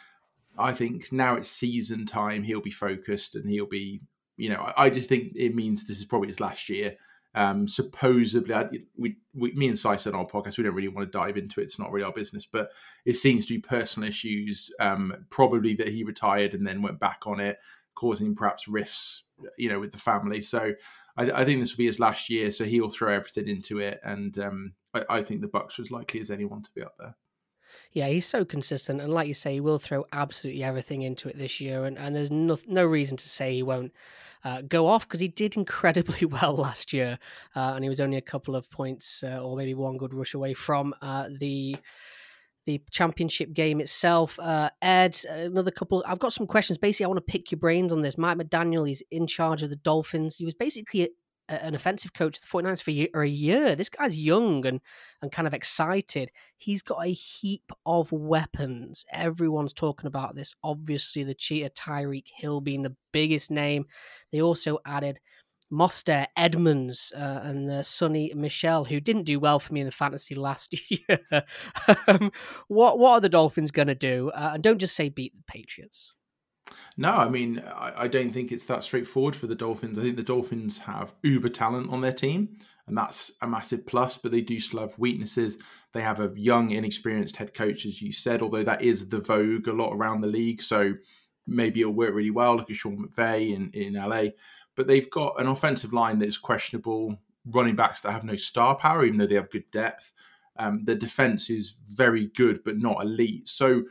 I 0.59 0.73
think 0.73 1.13
now 1.13 1.35
it's 1.37 1.49
season 1.49 2.07
time. 2.07 2.43
He'll 2.43 2.61
be 2.61 2.71
focused 2.71 3.37
and 3.37 3.49
he'll 3.49 3.67
be, 3.67 4.01
you 4.37 4.51
know, 4.51 4.73
I, 4.77 4.91
just 4.91 5.09
think 5.09 5.33
it 5.35 5.55
means 5.55 5.87
this 5.87 5.99
is 5.99 6.07
probably 6.07 6.29
his 6.29 6.41
last 6.41 6.69
year. 6.69 6.97
Um, 7.35 7.69
supposedly, 7.69 8.55
I, 8.55 8.69
we, 8.97 9.17
we, 9.35 9.53
me 9.53 9.69
and 9.69 9.79
Si 9.79 9.99
said 9.99 10.15
on 10.15 10.21
our 10.21 10.27
podcast, 10.27 10.59
we 10.59 10.65
don't 10.65 10.75
really 10.75 10.89
want 10.89 11.11
to 11.11 11.19
dive 11.19 11.37
into 11.37 11.61
it. 11.61 11.65
It's 11.65 11.79
not 11.79 11.93
really 11.93 12.05
our 12.05 12.13
business, 12.13 12.47
but 12.47 12.71
it 13.05 13.15
seems 13.15 13.47
to 13.47 13.55
be 13.55 13.61
personal 13.61 14.09
issues. 14.09 14.71
Um, 14.81 15.27
probably 15.31 15.75
that 15.75 15.89
he 15.89 16.03
retired 16.05 16.55
and 16.55 16.67
then 16.67 16.83
went 16.83 16.99
back 16.99 17.27
on 17.27 17.39
it, 17.41 17.59
causing 17.95 18.35
perhaps 18.35 18.67
rifts, 18.67 19.25
you 19.57 19.69
know, 19.69 19.79
with 19.79 19.93
the 19.93 19.99
family. 19.99 20.43
So 20.43 20.73
I, 21.17 21.31
I 21.31 21.45
think 21.45 21.61
this 21.61 21.73
will 21.73 21.79
be 21.79 21.87
his 21.87 22.01
last 22.01 22.31
year. 22.31 22.51
So 22.51 22.65
he'll 22.65 22.89
throw 22.89 23.15
everything 23.15 23.49
into 23.49 23.79
it, 23.79 24.01
and 24.03 24.37
um, 24.39 24.73
I, 24.95 25.05
I 25.11 25.23
think 25.23 25.41
the 25.41 25.49
Bucs 25.49 25.79
are 25.79 25.83
as 25.83 25.91
likely 25.91 26.21
as 26.21 26.31
anyone 26.31 26.63
to 26.63 26.71
be 26.75 26.83
up 26.83 26.95
there. 26.99 27.15
Yeah, 27.93 28.09
he's 28.09 28.27
so 28.27 28.45
consistent, 28.45 29.01
and 29.01 29.13
like 29.13 29.29
you 29.29 29.35
say, 29.35 29.55
he 29.55 29.61
will 29.61 29.79
throw 29.79 30.05
absolutely 30.13 30.63
everything 30.63 31.03
into 31.03 31.29
it 31.29 31.39
this 31.39 31.61
year, 31.61 31.85
and, 31.85 31.99
and 31.99 32.15
there's 32.15 32.31
no 32.31 32.59
no 32.67 32.85
reason 32.85 33.17
to 33.17 33.29
say 33.29 33.55
he 33.55 33.63
won't 33.63 33.93
uh, 34.45 34.63
go 34.63 34.87
off 34.87 35.07
because 35.07 35.21
he 35.21 35.29
did 35.29 35.57
incredibly 35.57 36.27
well 36.27 36.57
last 36.57 36.93
year, 36.93 37.19
uh, 37.57 37.73
and 37.75 37.85
he 37.85 37.89
was 37.89 38.01
only 38.01 38.17
a 38.17 38.23
couple 38.23 38.55
of 38.57 38.71
points 38.71 39.23
uh, 39.23 39.43
or 39.43 39.57
maybe 39.57 39.75
one 39.75 39.97
good 39.97 40.15
rush 40.15 40.35
away 40.35 40.55
from 40.55 40.95
uh, 41.03 41.29
the 41.39 41.77
the 42.67 42.83
championship 42.91 43.55
game 43.55 43.81
itself. 43.81 44.39
Uh, 44.39 44.69
Ed, 44.83 45.19
another 45.27 45.71
couple. 45.71 46.05
I've 46.07 46.19
got 46.19 46.35
some 46.35 46.47
questions. 46.47 46.77
Basically, 46.77 47.05
I 47.05 47.09
want 47.09 47.27
to 47.27 47.33
pick 47.33 47.51
your 47.51 47.59
brains 47.59 47.95
on 47.95 48.03
this. 48.03 48.19
Mike 48.19 48.37
McDaniel, 48.37 48.87
he's 48.87 49.03
in 49.11 49.27
charge 49.27 49.63
of 49.63 49.71
the 49.71 49.77
Dolphins. 49.77 50.37
He 50.37 50.45
was 50.45 50.55
basically 50.55 51.09
an 51.49 51.75
offensive 51.75 52.13
coach 52.13 52.41
the 52.41 52.47
49ers 52.47 52.83
for 52.83 52.91
a 52.91 52.95
year, 52.95 53.09
a 53.15 53.27
year. 53.27 53.77
This 53.77 53.89
guy's 53.89 54.17
young 54.17 54.67
and, 54.67 54.81
and 55.23 55.33
kind 55.33 55.49
of 55.49 55.55
excited. 55.55 56.31
He's 56.57 56.83
got 56.83 57.05
a 57.05 57.11
heap 57.11 57.73
of 57.87 58.13
weapons. 58.13 59.05
Everyone's 59.13 59.73
talking 59.73 60.07
about 60.07 60.35
this. 60.35 60.55
Obviously, 60.63 61.25
the 61.25 61.35
cheetah 61.35 61.71
Tyreek 61.71 62.27
Hill 62.37 62.61
being 62.61 62.83
the 62.83 62.97
biggest 63.13 63.51
name. 63.51 63.87
They 64.33 64.43
also 64.43 64.79
added 64.85 65.21
Mostert, 65.73 66.29
Edmonds, 66.37 67.13
uh, 67.15 67.41
and 67.43 67.69
uh, 67.69 67.83
Sony 67.83 68.35
Michel, 68.35 68.85
who 68.85 69.01
didn't 69.01 69.25
do 69.25 69.39
well 69.39 69.59
for 69.59 69.73
me 69.73 69.81
in 69.81 69.87
the 69.87 69.93
fantasy 69.93 70.35
last 70.35 70.75
year. 70.91 71.21
um, 72.07 72.33
what 72.69 72.99
what 72.99 73.13
are 73.13 73.21
the 73.21 73.29
Dolphins 73.29 73.71
going 73.71 73.89
to 73.89 73.95
do? 73.95 74.31
Uh, 74.35 74.53
and 74.55 74.63
don't 74.63 74.79
just 74.79 74.97
say 74.97 75.09
beat 75.09 75.37
the 75.37 75.45
Patriots. 75.47 76.15
No, 76.97 77.13
I 77.13 77.29
mean, 77.29 77.61
I, 77.61 77.93
I, 78.05 78.09
don't 78.09 78.33
think 78.33 78.51
it's 78.51 78.67
that 78.67 78.83
straightforward 78.83 79.37
for 79.37 79.47
the 79.47 79.55
Dolphins. 79.55 79.99
I 79.99 80.03
think 80.03 80.17
the 80.17 80.23
Dolphins 80.23 80.79
have 80.79 81.15
uber 81.23 81.49
talent 81.49 81.91
on 81.91 82.01
their 82.01 82.13
team, 82.13 82.59
and 82.87 82.97
that's 82.97 83.31
a 83.41 83.47
massive 83.47 83.87
plus, 83.87 84.19
but 84.19 84.33
they 84.33 84.41
do 84.41 84.59
still 84.59 84.81
have 84.81 84.99
weaknesses. 84.99 85.59
They 85.93 86.01
have 86.01 86.21
a 86.21 86.33
young, 86.35 86.73
inexperienced 86.73 87.37
head 87.37 87.55
coach, 87.55 87.87
as 87.87 88.03
you 88.03 88.13
said, 88.13 88.43
although 88.43 88.65
that 88.65 88.83
is 88.83 89.09
the 89.09 89.21
vogue 89.21 89.69
a 89.69 89.73
lot 89.73 89.93
around 89.93 90.21
the 90.21 90.27
league. 90.27 90.61
So 90.63 90.95
maybe 91.47 91.81
it'll 91.81 91.93
work 91.93 92.15
really 92.15 92.31
well, 92.31 92.59
like 92.59 92.71
a 92.71 92.75
Sean 92.75 93.09
McVay 93.09 93.55
in, 93.55 93.71
in 93.73 93.95
LA. 93.95 94.31
But 94.75 94.87
they've 94.87 95.11
got 95.11 95.41
an 95.41 95.49
offensive 95.49 95.93
line 95.93 96.19
that 96.19 96.29
is 96.29 96.39
questionable, 96.39 97.17
running 97.47 97.77
backs 97.77 98.01
that 98.03 98.13
have 98.13 98.25
no 98.25 98.37
star 98.37 98.77
power, 98.77 99.05
even 99.05 99.19
though 99.19 99.27
they 99.27 99.35
have 99.35 99.51
good 99.51 99.71
depth. 99.71 100.13
Um, 100.57 100.85
the 100.85 100.95
defense 100.95 101.51
is 101.51 101.79
very 101.87 102.27
good, 102.37 102.63
but 102.65 102.79
not 102.79 103.03
elite. 103.03 103.49
So 103.49 103.85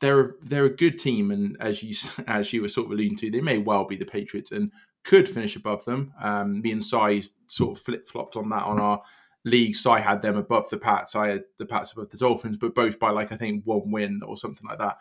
they're 0.00 0.36
they're 0.42 0.66
a 0.66 0.76
good 0.76 0.98
team, 0.98 1.30
and 1.30 1.56
as 1.60 1.82
you 1.82 1.94
as 2.26 2.52
you 2.52 2.62
were 2.62 2.68
sort 2.68 2.86
of 2.86 2.92
alluding 2.92 3.16
to, 3.18 3.30
they 3.30 3.40
may 3.40 3.58
well 3.58 3.84
be 3.84 3.96
the 3.96 4.04
Patriots 4.04 4.52
and 4.52 4.70
could 5.04 5.28
finish 5.28 5.56
above 5.56 5.84
them. 5.84 6.12
Um, 6.20 6.62
me 6.62 6.72
and 6.72 6.84
Si 6.84 7.28
sort 7.46 7.76
of 7.76 7.82
flip 7.82 8.08
flopped 8.08 8.36
on 8.36 8.48
that 8.50 8.64
on 8.64 8.80
our 8.80 9.02
league. 9.44 9.76
Si 9.76 9.90
had 9.90 10.22
them 10.22 10.36
above 10.36 10.68
the 10.70 10.78
Pats. 10.78 11.14
I 11.14 11.28
had 11.28 11.44
the 11.58 11.66
Pats 11.66 11.92
above 11.92 12.10
the 12.10 12.18
Dolphins, 12.18 12.56
but 12.56 12.74
both 12.74 12.98
by 12.98 13.10
like 13.10 13.32
I 13.32 13.36
think 13.36 13.64
one 13.64 13.90
win 13.90 14.20
or 14.26 14.36
something 14.36 14.66
like 14.66 14.78
that. 14.78 14.96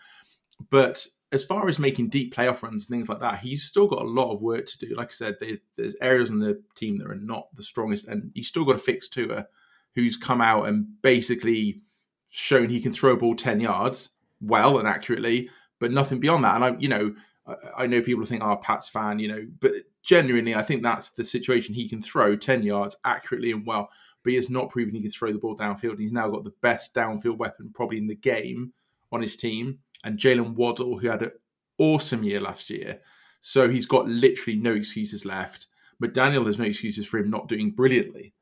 But 0.69 1.05
as 1.31 1.43
far 1.43 1.67
as 1.67 1.79
making 1.79 2.09
deep 2.09 2.35
playoff 2.35 2.62
runs 2.62 2.83
and 2.83 2.89
things 2.89 3.09
like 3.09 3.19
that, 3.21 3.39
he's 3.39 3.63
still 3.63 3.88
got 3.88 4.03
a 4.03 4.07
lot 4.07 4.31
of 4.31 4.41
work 4.41 4.65
to 4.67 4.77
do. 4.77 4.95
Like 4.95 5.07
I 5.07 5.13
said, 5.13 5.38
they, 5.39 5.57
there's 5.77 5.95
areas 6.00 6.29
on 6.29 6.39
the 6.39 6.62
team 6.75 7.00
that 7.00 7.09
are 7.09 7.15
not 7.15 7.47
the 7.55 7.63
strongest, 7.63 8.07
and 8.07 8.31
he's 8.35 8.47
still 8.47 8.65
got 8.65 8.73
to 8.73 8.79
fix 8.79 9.09
Tua, 9.09 9.47
who's 9.95 10.15
come 10.15 10.41
out 10.41 10.67
and 10.67 10.85
basically 11.01 11.81
shown 12.29 12.69
he 12.69 12.81
can 12.81 12.91
throw 12.91 13.13
a 13.13 13.17
ball 13.17 13.35
ten 13.35 13.59
yards 13.59 14.12
well 14.43 14.79
and 14.79 14.88
accurately, 14.88 15.50
but 15.79 15.91
nothing 15.91 16.19
beyond 16.19 16.43
that. 16.43 16.55
And 16.55 16.65
I'm, 16.65 16.79
you 16.79 16.88
know, 16.88 17.15
I, 17.47 17.55
I 17.79 17.88
know 17.88 18.01
people 18.01 18.25
think, 18.25 18.43
"Oh, 18.43 18.55
Pat's 18.57 18.89
fan," 18.89 19.19
you 19.19 19.27
know, 19.27 19.45
but 19.59 19.73
genuinely, 20.01 20.55
I 20.55 20.62
think 20.62 20.83
that's 20.83 21.12
the 21.12 21.23
situation. 21.23 21.73
He 21.73 21.89
can 21.89 22.01
throw 22.01 22.35
ten 22.35 22.63
yards 22.63 22.95
accurately 23.05 23.51
and 23.51 23.65
well, 23.65 23.89
but 24.23 24.31
he 24.31 24.35
has 24.35 24.50
not 24.50 24.69
proven 24.69 24.95
he 24.95 25.01
can 25.01 25.09
throw 25.09 25.31
the 25.31 25.39
ball 25.39 25.57
downfield. 25.57 26.00
He's 26.00 26.13
now 26.13 26.29
got 26.29 26.43
the 26.43 26.53
best 26.62 26.93
downfield 26.93 27.38
weapon 27.38 27.71
probably 27.73 27.97
in 27.97 28.07
the 28.07 28.15
game 28.15 28.73
on 29.12 29.21
his 29.21 29.35
team, 29.35 29.79
and 30.03 30.17
Jaylen 30.17 30.55
Waddle, 30.55 30.97
who 30.97 31.09
had 31.09 31.21
an 31.21 31.31
awesome 31.77 32.23
year 32.23 32.41
last 32.41 32.69
year. 32.69 33.00
So 33.41 33.69
he's 33.69 33.85
got 33.85 34.07
literally 34.07 34.57
no 34.57 34.73
excuses 34.73 35.25
left. 35.25 35.67
But 36.00 36.13
Daniel 36.13 36.45
has 36.45 36.59
no 36.59 36.65
excuses 36.65 37.07
for 37.07 37.19
him 37.19 37.29
not 37.29 37.47
doing 37.47 37.71
brilliantly. 37.71 38.33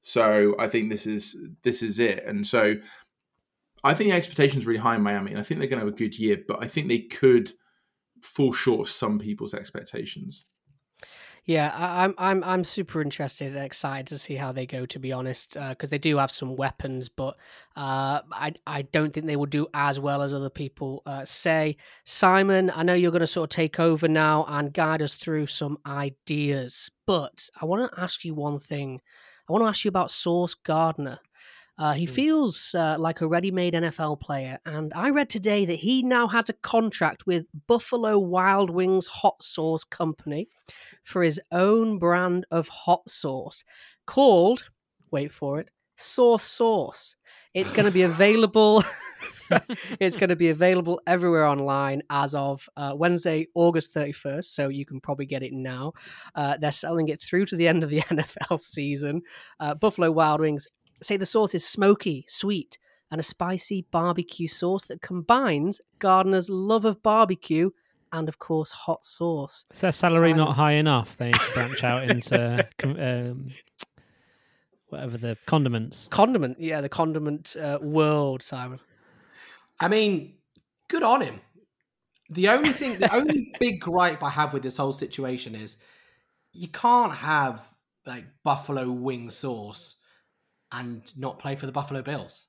So 0.00 0.54
I 0.58 0.68
think 0.68 0.90
this 0.90 1.06
is 1.06 1.36
this 1.62 1.82
is 1.82 1.98
it. 1.98 2.24
And 2.24 2.46
so 2.46 2.74
I 3.84 3.94
think 3.94 4.10
the 4.10 4.16
expectations 4.16 4.64
are 4.64 4.68
really 4.68 4.80
high 4.80 4.96
in 4.96 5.02
Miami, 5.02 5.30
and 5.30 5.40
I 5.40 5.42
think 5.42 5.60
they're 5.60 5.68
going 5.68 5.80
to 5.80 5.86
have 5.86 5.94
a 5.94 5.96
good 5.96 6.18
year. 6.18 6.38
But 6.48 6.62
I 6.62 6.66
think 6.66 6.88
they 6.88 7.00
could 7.00 7.52
fall 8.22 8.52
short 8.52 8.80
of 8.80 8.90
some 8.90 9.18
people's 9.18 9.54
expectations. 9.54 10.46
Yeah, 11.46 11.74
I, 11.76 12.04
am 12.04 12.14
I'm 12.16 12.42
I'm 12.42 12.64
super 12.64 13.02
interested 13.02 13.54
and 13.54 13.62
excited 13.62 14.06
to 14.06 14.18
see 14.18 14.34
how 14.34 14.50
they 14.52 14.64
go. 14.64 14.86
To 14.86 14.98
be 14.98 15.12
honest, 15.12 15.52
because 15.52 15.88
uh, 15.88 15.90
they 15.90 15.98
do 15.98 16.16
have 16.16 16.30
some 16.30 16.56
weapons, 16.56 17.10
but 17.10 17.36
uh, 17.76 18.22
I 18.32 18.54
I 18.66 18.82
don't 18.82 19.12
think 19.12 19.26
they 19.26 19.36
will 19.36 19.44
do 19.44 19.66
as 19.74 20.00
well 20.00 20.22
as 20.22 20.32
other 20.32 20.48
people 20.48 21.02
uh, 21.04 21.26
say. 21.26 21.76
Simon, 22.04 22.72
I 22.74 22.82
know 22.82 22.94
you're 22.94 23.10
going 23.10 23.20
to 23.20 23.26
sort 23.26 23.52
of 23.52 23.54
take 23.54 23.78
over 23.78 24.08
now 24.08 24.46
and 24.48 24.72
guide 24.72 25.02
us 25.02 25.16
through 25.16 25.46
some 25.46 25.76
ideas, 25.84 26.90
but 27.06 27.50
I 27.60 27.66
want 27.66 27.92
to 27.92 28.00
ask 28.00 28.24
you 28.24 28.32
one 28.34 28.58
thing. 28.58 29.02
I 29.46 29.52
want 29.52 29.64
to 29.64 29.68
ask 29.68 29.84
you 29.84 29.90
about 29.90 30.10
Sauce 30.10 30.54
Gardner. 30.54 31.18
Uh, 31.78 31.92
he 31.92 32.06
mm. 32.06 32.10
feels 32.10 32.74
uh, 32.74 32.96
like 32.98 33.20
a 33.20 33.26
ready 33.26 33.50
made 33.50 33.74
NFL 33.74 34.20
player. 34.20 34.58
And 34.64 34.92
I 34.94 35.10
read 35.10 35.28
today 35.28 35.64
that 35.64 35.74
he 35.74 36.02
now 36.02 36.28
has 36.28 36.48
a 36.48 36.54
contract 36.54 37.26
with 37.26 37.46
Buffalo 37.66 38.18
Wild 38.18 38.70
Wings 38.70 39.06
Hot 39.08 39.42
Sauce 39.42 39.84
Company 39.84 40.48
for 41.02 41.22
his 41.22 41.40
own 41.50 41.98
brand 41.98 42.46
of 42.50 42.68
hot 42.68 43.08
sauce 43.08 43.64
called, 44.06 44.70
wait 45.10 45.32
for 45.32 45.60
it, 45.60 45.70
Sauce 45.96 46.44
Sauce. 46.44 47.16
It's 47.54 47.72
going 47.72 47.86
to 47.86 47.92
be 47.92 48.02
available. 48.02 48.82
it's 50.00 50.16
going 50.16 50.30
to 50.30 50.36
be 50.36 50.48
available 50.48 51.00
everywhere 51.06 51.46
online 51.46 52.02
as 52.10 52.34
of 52.34 52.68
uh, 52.76 52.94
Wednesday, 52.96 53.46
August 53.54 53.94
31st. 53.94 54.44
So 54.44 54.68
you 54.68 54.84
can 54.84 55.00
probably 55.00 55.26
get 55.26 55.42
it 55.42 55.52
now. 55.52 55.92
Uh, 56.34 56.56
they're 56.60 56.72
selling 56.72 57.08
it 57.08 57.22
through 57.22 57.46
to 57.46 57.56
the 57.56 57.68
end 57.68 57.84
of 57.84 57.90
the 57.90 58.00
NFL 58.10 58.58
season. 58.58 59.22
Uh, 59.60 59.74
Buffalo 59.74 60.10
Wild 60.10 60.40
Wings 60.40 60.66
say 61.02 61.16
the 61.16 61.26
sauce 61.26 61.54
is 61.54 61.66
smoky, 61.66 62.24
sweet, 62.28 62.78
and 63.10 63.20
a 63.20 63.24
spicy 63.24 63.86
barbecue 63.90 64.48
sauce 64.48 64.86
that 64.86 65.02
combines 65.02 65.80
Gardner's 65.98 66.50
love 66.50 66.84
of 66.84 67.02
barbecue 67.02 67.70
and, 68.12 68.28
of 68.28 68.38
course, 68.38 68.70
hot 68.70 69.04
sauce. 69.04 69.66
Is 69.72 69.80
their 69.80 69.92
salary 69.92 70.32
so 70.32 70.36
not 70.36 70.56
high 70.56 70.72
enough? 70.72 71.16
They 71.16 71.26
need 71.26 71.34
to 71.34 71.52
branch 71.52 71.84
out 71.84 72.04
into 72.04 72.68
um, 72.84 73.50
whatever 74.88 75.18
the 75.18 75.36
condiments. 75.46 76.08
Condiment, 76.10 76.58
yeah, 76.60 76.80
the 76.80 76.88
condiment 76.88 77.56
uh, 77.56 77.78
world, 77.82 78.42
Simon. 78.42 78.78
I 79.80 79.88
mean, 79.88 80.34
good 80.88 81.02
on 81.02 81.20
him. 81.20 81.40
The 82.30 82.48
only 82.48 82.72
thing, 82.72 82.98
the 82.98 83.14
only 83.14 83.52
big 83.60 83.80
gripe 83.80 84.22
I 84.22 84.30
have 84.30 84.52
with 84.52 84.62
this 84.62 84.76
whole 84.76 84.92
situation 84.92 85.54
is 85.54 85.76
you 86.52 86.68
can't 86.68 87.12
have 87.12 87.68
like 88.06 88.24
buffalo 88.44 88.90
wing 88.90 89.30
sauce 89.30 89.96
and 90.74 91.02
not 91.16 91.38
play 91.38 91.56
for 91.56 91.66
the 91.66 91.72
Buffalo 91.72 92.02
Bills. 92.02 92.46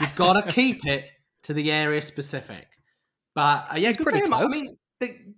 You've 0.00 0.14
got 0.14 0.34
to 0.34 0.42
keep 0.52 0.86
it 0.86 1.10
to 1.44 1.54
the 1.54 1.70
area 1.70 2.02
specific. 2.02 2.66
But 3.34 3.66
uh, 3.70 3.76
yeah, 3.76 3.90
it's 3.90 4.02
pretty 4.02 4.20
close. 4.20 4.42
I 4.42 4.48
mean, 4.48 4.76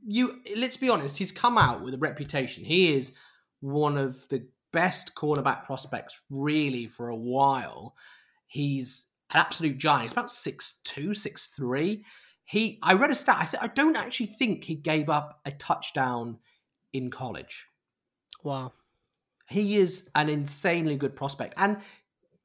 you 0.07 0.41
let's 0.57 0.77
be 0.77 0.89
honest. 0.89 1.17
He's 1.17 1.33
come 1.33 1.59
out 1.59 1.83
with 1.83 1.95
a 1.95 1.99
reputation. 1.99 2.65
He 2.65 2.95
is 2.95 3.13
one 3.61 3.97
of 3.97 4.29
the 4.29 4.47
best 4.73 5.15
cornerback 5.15 5.65
prospects, 5.65 6.21
really, 6.31 6.87
for 6.87 7.09
a 7.09 7.17
while. 7.17 7.95
He's 8.47 9.11
an 9.33 9.41
absolute 9.41 9.79
giant. 9.79 10.03
He's 10.03 10.13
about 10.13 10.31
six 10.31 10.81
two, 10.85 11.15
six 11.15 11.49
three. 11.49 12.05
He, 12.45 12.79
I 12.81 12.95
read 12.95 13.11
a 13.11 13.15
stat. 13.15 13.39
I, 13.41 13.45
th- 13.45 13.63
I 13.63 13.67
don't 13.67 13.97
actually 13.97 14.27
think 14.27 14.63
he 14.63 14.77
gave 14.77 15.09
up 15.09 15.41
a 15.45 15.51
touchdown 15.51 16.39
in 16.93 17.11
college. 17.11 17.67
Wow. 18.45 18.73
He 19.49 19.77
is 19.77 20.09
an 20.15 20.29
insanely 20.29 20.97
good 20.97 21.17
prospect. 21.17 21.55
And 21.57 21.79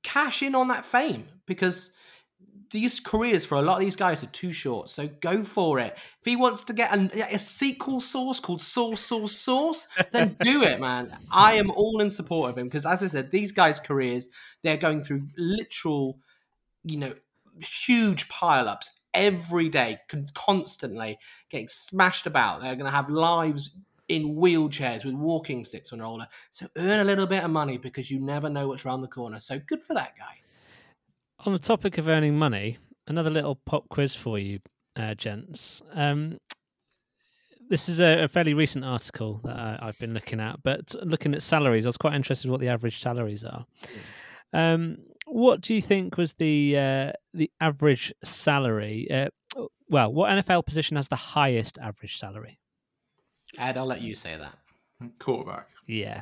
cash 0.03 0.41
in 0.41 0.55
on 0.55 0.67
that 0.69 0.85
fame 0.85 1.25
because 1.45 1.91
these 2.71 2.99
careers 2.99 3.45
for 3.45 3.57
a 3.57 3.61
lot 3.61 3.75
of 3.75 3.79
these 3.81 3.95
guys 3.95 4.23
are 4.23 4.27
too 4.27 4.51
short. 4.51 4.89
So 4.89 5.07
go 5.19 5.43
for 5.43 5.79
it. 5.79 5.93
If 5.95 6.25
he 6.25 6.35
wants 6.35 6.63
to 6.65 6.73
get 6.73 6.93
a, 6.95 7.35
a 7.35 7.39
sequel 7.39 7.99
sauce 7.99 8.39
called 8.39 8.61
Sauce 8.61 9.01
Sauce 9.01 9.37
Sauce, 9.37 9.87
then 10.11 10.37
do 10.39 10.63
it, 10.63 10.79
man. 10.79 11.17
I 11.29 11.55
am 11.55 11.69
all 11.69 12.01
in 12.01 12.09
support 12.09 12.49
of 12.49 12.57
him 12.57 12.67
because, 12.67 12.85
as 12.85 13.03
I 13.03 13.07
said, 13.07 13.31
these 13.31 13.51
guys' 13.51 13.79
careers 13.79 14.29
they're 14.63 14.77
going 14.77 15.03
through 15.03 15.27
literal, 15.37 16.19
you 16.83 16.97
know, 16.97 17.13
huge 17.59 18.29
pileups 18.29 18.87
every 19.13 19.69
day, 19.69 19.99
con- 20.07 20.25
constantly 20.33 21.17
getting 21.49 21.67
smashed 21.67 22.25
about. 22.25 22.61
They're 22.61 22.75
going 22.75 22.85
to 22.85 22.91
have 22.91 23.09
lives 23.09 23.71
in 24.11 24.35
wheelchairs 24.35 25.05
with 25.05 25.15
walking 25.15 25.63
sticks 25.63 25.89
they're 25.89 26.03
older. 26.03 26.27
So 26.51 26.67
earn 26.77 26.99
a 26.99 27.03
little 27.03 27.25
bit 27.25 27.43
of 27.43 27.49
money 27.49 27.77
because 27.77 28.11
you 28.11 28.19
never 28.19 28.49
know 28.49 28.67
what's 28.67 28.85
around 28.85 29.01
the 29.01 29.07
corner. 29.07 29.39
So 29.39 29.59
good 29.59 29.81
for 29.81 29.93
that 29.93 30.13
guy. 30.17 30.35
On 31.45 31.53
the 31.53 31.59
topic 31.59 31.97
of 31.97 32.07
earning 32.07 32.37
money, 32.37 32.77
another 33.07 33.29
little 33.29 33.55
pop 33.65 33.87
quiz 33.89 34.13
for 34.13 34.37
you, 34.37 34.59
uh, 34.97 35.15
gents. 35.15 35.81
Um, 35.93 36.37
this 37.69 37.87
is 37.87 38.01
a, 38.01 38.23
a, 38.23 38.27
fairly 38.27 38.53
recent 38.53 38.83
article 38.83 39.39
that 39.45 39.57
I, 39.81 39.85
have 39.85 39.97
been 39.97 40.13
looking 40.13 40.41
at, 40.41 40.61
but 40.61 40.93
looking 41.03 41.33
at 41.33 41.41
salaries, 41.41 41.85
I 41.85 41.89
was 41.89 41.97
quite 41.97 42.15
interested 42.15 42.47
in 42.47 42.51
what 42.51 42.59
the 42.59 42.67
average 42.67 42.99
salaries 42.99 43.45
are. 43.45 43.65
Um, 44.53 44.97
what 45.25 45.61
do 45.61 45.73
you 45.73 45.81
think 45.81 46.17
was 46.17 46.33
the 46.33 46.77
uh, 46.77 47.11
the 47.33 47.49
average 47.61 48.13
salary? 48.25 49.07
Uh, 49.09 49.29
well, 49.87 50.11
what 50.11 50.29
NFL 50.29 50.65
position 50.65 50.97
has 50.97 51.07
the 51.07 51.15
highest 51.15 51.77
average 51.77 52.19
salary? 52.19 52.59
Ed, 53.61 53.77
I'll 53.77 53.85
let 53.85 54.01
you 54.01 54.15
say 54.15 54.35
that. 54.37 54.57
Quarterback. 55.19 55.67
Yeah. 55.87 56.21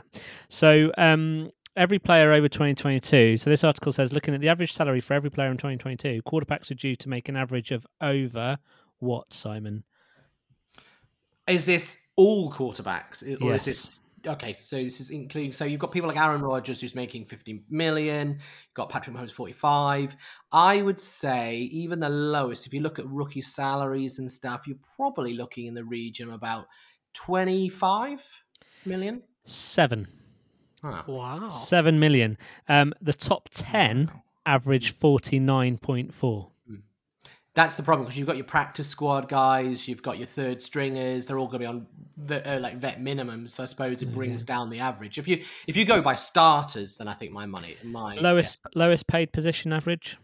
So 0.50 0.91
um, 0.98 1.51
every 1.75 2.00
player 2.00 2.34
over 2.34 2.48
2022. 2.48 3.38
So 3.38 3.50
this 3.50 3.63
article 3.63 3.91
says, 3.91 4.13
looking 4.13 4.34
at 4.36 4.41
the 4.41 4.50
average 4.50 4.74
salary 4.74 5.00
for 5.00 5.13
every 5.13 5.29
player 5.29 5.50
in 5.50 5.58
2022, 5.58 6.22
quarterbacks 6.24 6.69
are 6.69 6.75
due 6.75 6.96
to 6.98 7.10
make 7.10 7.29
an 7.29 7.36
average 7.36 7.72
of 7.72 7.88
over 8.01 8.58
what, 9.00 9.31
Simon? 9.34 9.84
Is 11.48 11.65
this 11.65 12.00
all 12.15 12.51
quarterbacks, 12.51 13.24
or 13.24 13.51
yes. 13.51 13.65
is 13.65 13.65
this 13.65 14.00
okay? 14.27 14.53
So 14.55 14.75
this 14.75 15.00
is 15.00 15.10
including. 15.10 15.51
So 15.51 15.65
you've 15.65 15.79
got 15.79 15.91
people 15.91 16.08
like 16.08 16.19
Aaron 16.19 16.41
Rodgers 16.41 16.81
who's 16.81 16.93
making 16.93 17.25
50 17.25 17.63
million. 17.69 18.34
You've 18.34 18.74
got 18.75 18.89
Patrick 18.89 19.15
Mahomes 19.15 19.31
45. 19.31 20.15
I 20.51 20.81
would 20.84 21.00
say 21.00 21.58
even 21.72 21.98
the 21.98 22.10
lowest, 22.10 22.67
if 22.67 22.74
you 22.74 22.81
look 22.81 23.00
at 23.00 23.08
rookie 23.08 23.41
salaries 23.41 24.19
and 24.19 24.31
stuff, 24.31 24.67
you're 24.67 24.77
probably 24.96 25.34
looking 25.34 25.65
in 25.65 25.74
the 25.74 25.86
region 25.86 26.31
about 26.31 26.67
25 27.13 28.28
million? 28.86 29.24
Seven. 29.46 30.08
Oh. 30.84 31.04
Wow. 31.08 31.50
Seven 31.50 32.00
million. 32.00 32.38
Um, 32.68 32.94
the 33.01 33.13
top 33.13 33.50
10 33.51 34.12
average 34.46 34.98
49.4. 34.98 36.50
That's 37.56 37.75
the 37.75 37.84
problem 37.84 38.06
because 38.06 38.18
you've 38.18 38.28
got 38.28 38.38
your 38.38 38.46
practice 38.46 38.88
squad 38.88 39.28
guys, 39.28 39.88
you've 39.88 40.04
got 40.04 40.18
your 40.18 40.28
third 40.28 40.63
stringers. 40.63 41.25
They're 41.25 41.38
all 41.38 41.48
going 41.48 41.60
to 41.60 41.60
be 41.60 41.66
on 41.66 41.88
vet, 42.16 42.48
uh, 42.48 42.60
like 42.60 42.78
vet 42.78 43.01
minimums. 43.01 43.50
So 43.50 43.63
I 43.63 43.66
suppose 43.66 44.01
it 44.01 44.13
brings 44.13 44.44
mm-hmm. 44.44 44.54
down 44.54 44.70
the 44.70 44.80
average. 44.80 45.18
If 45.18 45.28
you 45.28 45.44
if 45.68 45.75
you 45.75 45.84
go 45.84 46.01
by 46.01 46.16
starters, 46.16 46.98
then 46.98 47.08
I 47.08 47.13
think 47.13 47.34
my 47.34 47.46
money, 47.46 47.75
my 47.84 48.16
lowest 48.16 48.62
yes. 48.63 48.72
lowest 48.75 49.08
paid 49.08 49.34
position 49.34 49.74
average. 49.74 50.18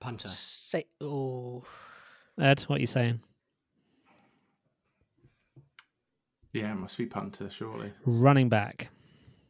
Punter. 0.00 0.28
Say, 0.28 0.86
oh. 1.00 1.62
Ed, 2.40 2.62
what 2.62 2.78
are 2.78 2.80
you 2.80 2.86
saying? 2.88 3.20
Yeah, 6.52 6.72
it 6.72 6.76
must 6.76 6.98
be 6.98 7.06
punter, 7.06 7.48
surely. 7.50 7.92
Running 8.04 8.48
back. 8.48 8.88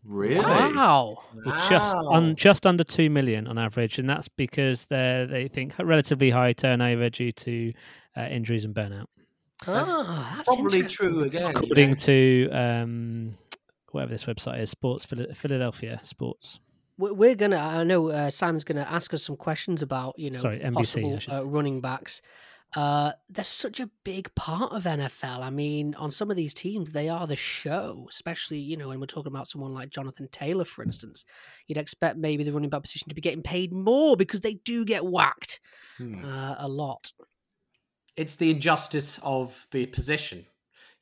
Really? 0.04 0.40
Wow. 0.40 1.18
wow. 1.44 1.68
Just 1.68 1.94
un, 1.94 2.34
just 2.34 2.66
under 2.66 2.82
two 2.82 3.08
million 3.08 3.46
on 3.46 3.56
average, 3.56 3.98
and 3.98 4.08
that's 4.08 4.28
because 4.28 4.86
they 4.86 5.26
they 5.30 5.48
think 5.48 5.74
relatively 5.78 6.30
high 6.30 6.52
turnover 6.52 7.08
due 7.08 7.32
to 7.32 7.72
uh, 8.16 8.22
injuries 8.22 8.64
and 8.64 8.74
burnout. 8.74 9.06
That's, 9.64 9.90
oh, 9.92 10.32
that's 10.36 10.48
probably 10.48 10.82
true 10.84 11.22
again. 11.22 11.50
According 11.50 11.90
you 11.90 11.94
know? 11.94 11.94
to 11.94 12.48
um, 12.50 13.30
whatever 13.92 14.10
this 14.10 14.24
website 14.24 14.60
is, 14.60 14.70
Sports 14.70 15.04
Philadelphia 15.04 16.00
Sports. 16.02 16.58
We're 16.98 17.36
gonna. 17.36 17.56
I 17.56 17.84
know 17.84 18.10
uh, 18.10 18.30
Simon's 18.30 18.64
gonna 18.64 18.86
ask 18.90 19.14
us 19.14 19.22
some 19.22 19.36
questions 19.36 19.82
about 19.82 20.18
you 20.18 20.30
know 20.30 20.38
Sorry, 20.38 20.58
NBC, 20.58 21.02
possible 21.14 21.36
uh, 21.36 21.44
running 21.44 21.80
backs. 21.80 22.22
Uh, 22.74 23.12
they're 23.28 23.44
such 23.44 23.80
a 23.80 23.90
big 24.02 24.34
part 24.34 24.72
of 24.72 24.84
NFL. 24.84 25.40
I 25.40 25.50
mean, 25.50 25.94
on 25.96 26.10
some 26.10 26.30
of 26.30 26.36
these 26.36 26.54
teams, 26.54 26.90
they 26.90 27.08
are 27.08 27.26
the 27.26 27.36
show, 27.36 28.06
especially, 28.08 28.58
you 28.58 28.78
know, 28.78 28.88
when 28.88 28.98
we're 28.98 29.06
talking 29.06 29.32
about 29.32 29.48
someone 29.48 29.74
like 29.74 29.90
Jonathan 29.90 30.28
Taylor, 30.32 30.64
for 30.64 30.82
instance. 30.82 31.26
You'd 31.66 31.76
expect 31.76 32.16
maybe 32.16 32.44
the 32.44 32.52
running 32.52 32.70
back 32.70 32.82
position 32.82 33.08
to 33.10 33.14
be 33.14 33.20
getting 33.20 33.42
paid 33.42 33.72
more 33.72 34.16
because 34.16 34.40
they 34.40 34.54
do 34.54 34.86
get 34.86 35.04
whacked 35.04 35.60
hmm. 35.98 36.24
uh, 36.24 36.54
a 36.58 36.68
lot. 36.68 37.12
It's 38.16 38.36
the 38.36 38.50
injustice 38.50 39.20
of 39.22 39.66
the 39.70 39.86
position. 39.86 40.46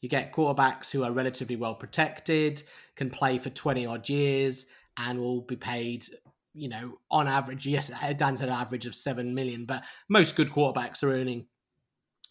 You 0.00 0.08
get 0.08 0.32
quarterbacks 0.32 0.90
who 0.90 1.04
are 1.04 1.12
relatively 1.12 1.56
well 1.56 1.74
protected, 1.74 2.62
can 2.96 3.10
play 3.10 3.38
for 3.38 3.50
20 3.50 3.86
odd 3.86 4.08
years, 4.08 4.66
and 4.96 5.20
will 5.20 5.42
be 5.42 5.56
paid 5.56 6.04
you 6.52 6.68
know, 6.68 6.98
on 7.10 7.28
average, 7.28 7.66
yes, 7.66 7.90
Dan 8.16 8.36
said 8.36 8.48
an 8.48 8.54
average 8.54 8.86
of 8.86 8.94
7 8.94 9.34
million, 9.34 9.66
but 9.66 9.84
most 10.08 10.34
good 10.34 10.50
quarterbacks 10.50 11.02
are 11.02 11.12
earning 11.12 11.46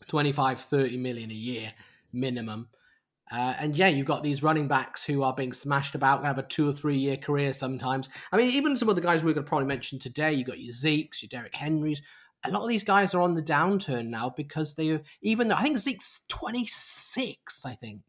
25, 0.07 0.59
30 0.59 0.97
million 0.97 1.31
a 1.31 1.35
year 1.35 1.73
minimum. 2.11 2.69
Uh, 3.31 3.53
and 3.59 3.77
yeah, 3.77 3.87
you've 3.87 4.07
got 4.07 4.23
these 4.23 4.41
running 4.41 4.67
backs 4.67 5.03
who 5.03 5.21
are 5.21 5.33
being 5.33 5.53
smashed 5.53 5.93
about, 5.93 6.25
have 6.25 6.39
a 6.39 6.43
two 6.43 6.67
or 6.67 6.73
three 6.73 6.97
year 6.97 7.15
career 7.15 7.53
sometimes. 7.53 8.09
I 8.31 8.37
mean, 8.37 8.49
even 8.49 8.75
some 8.75 8.89
of 8.89 8.95
the 8.95 9.01
guys 9.01 9.23
we're 9.23 9.33
going 9.33 9.45
to 9.45 9.49
probably 9.49 9.67
mention 9.67 9.99
today, 9.99 10.33
you've 10.33 10.47
got 10.47 10.59
your 10.59 10.71
Zeke's, 10.71 11.21
your 11.21 11.29
Derrick 11.29 11.55
Henrys. 11.55 12.01
A 12.43 12.51
lot 12.51 12.63
of 12.63 12.69
these 12.69 12.83
guys 12.83 13.13
are 13.13 13.21
on 13.21 13.35
the 13.35 13.43
downturn 13.43 14.07
now 14.07 14.33
because 14.35 14.75
they 14.75 14.91
are, 14.91 15.01
even 15.21 15.49
though 15.49 15.55
I 15.55 15.61
think 15.61 15.77
Zeke's 15.77 16.25
26, 16.29 17.65
I 17.65 17.75
think. 17.75 18.01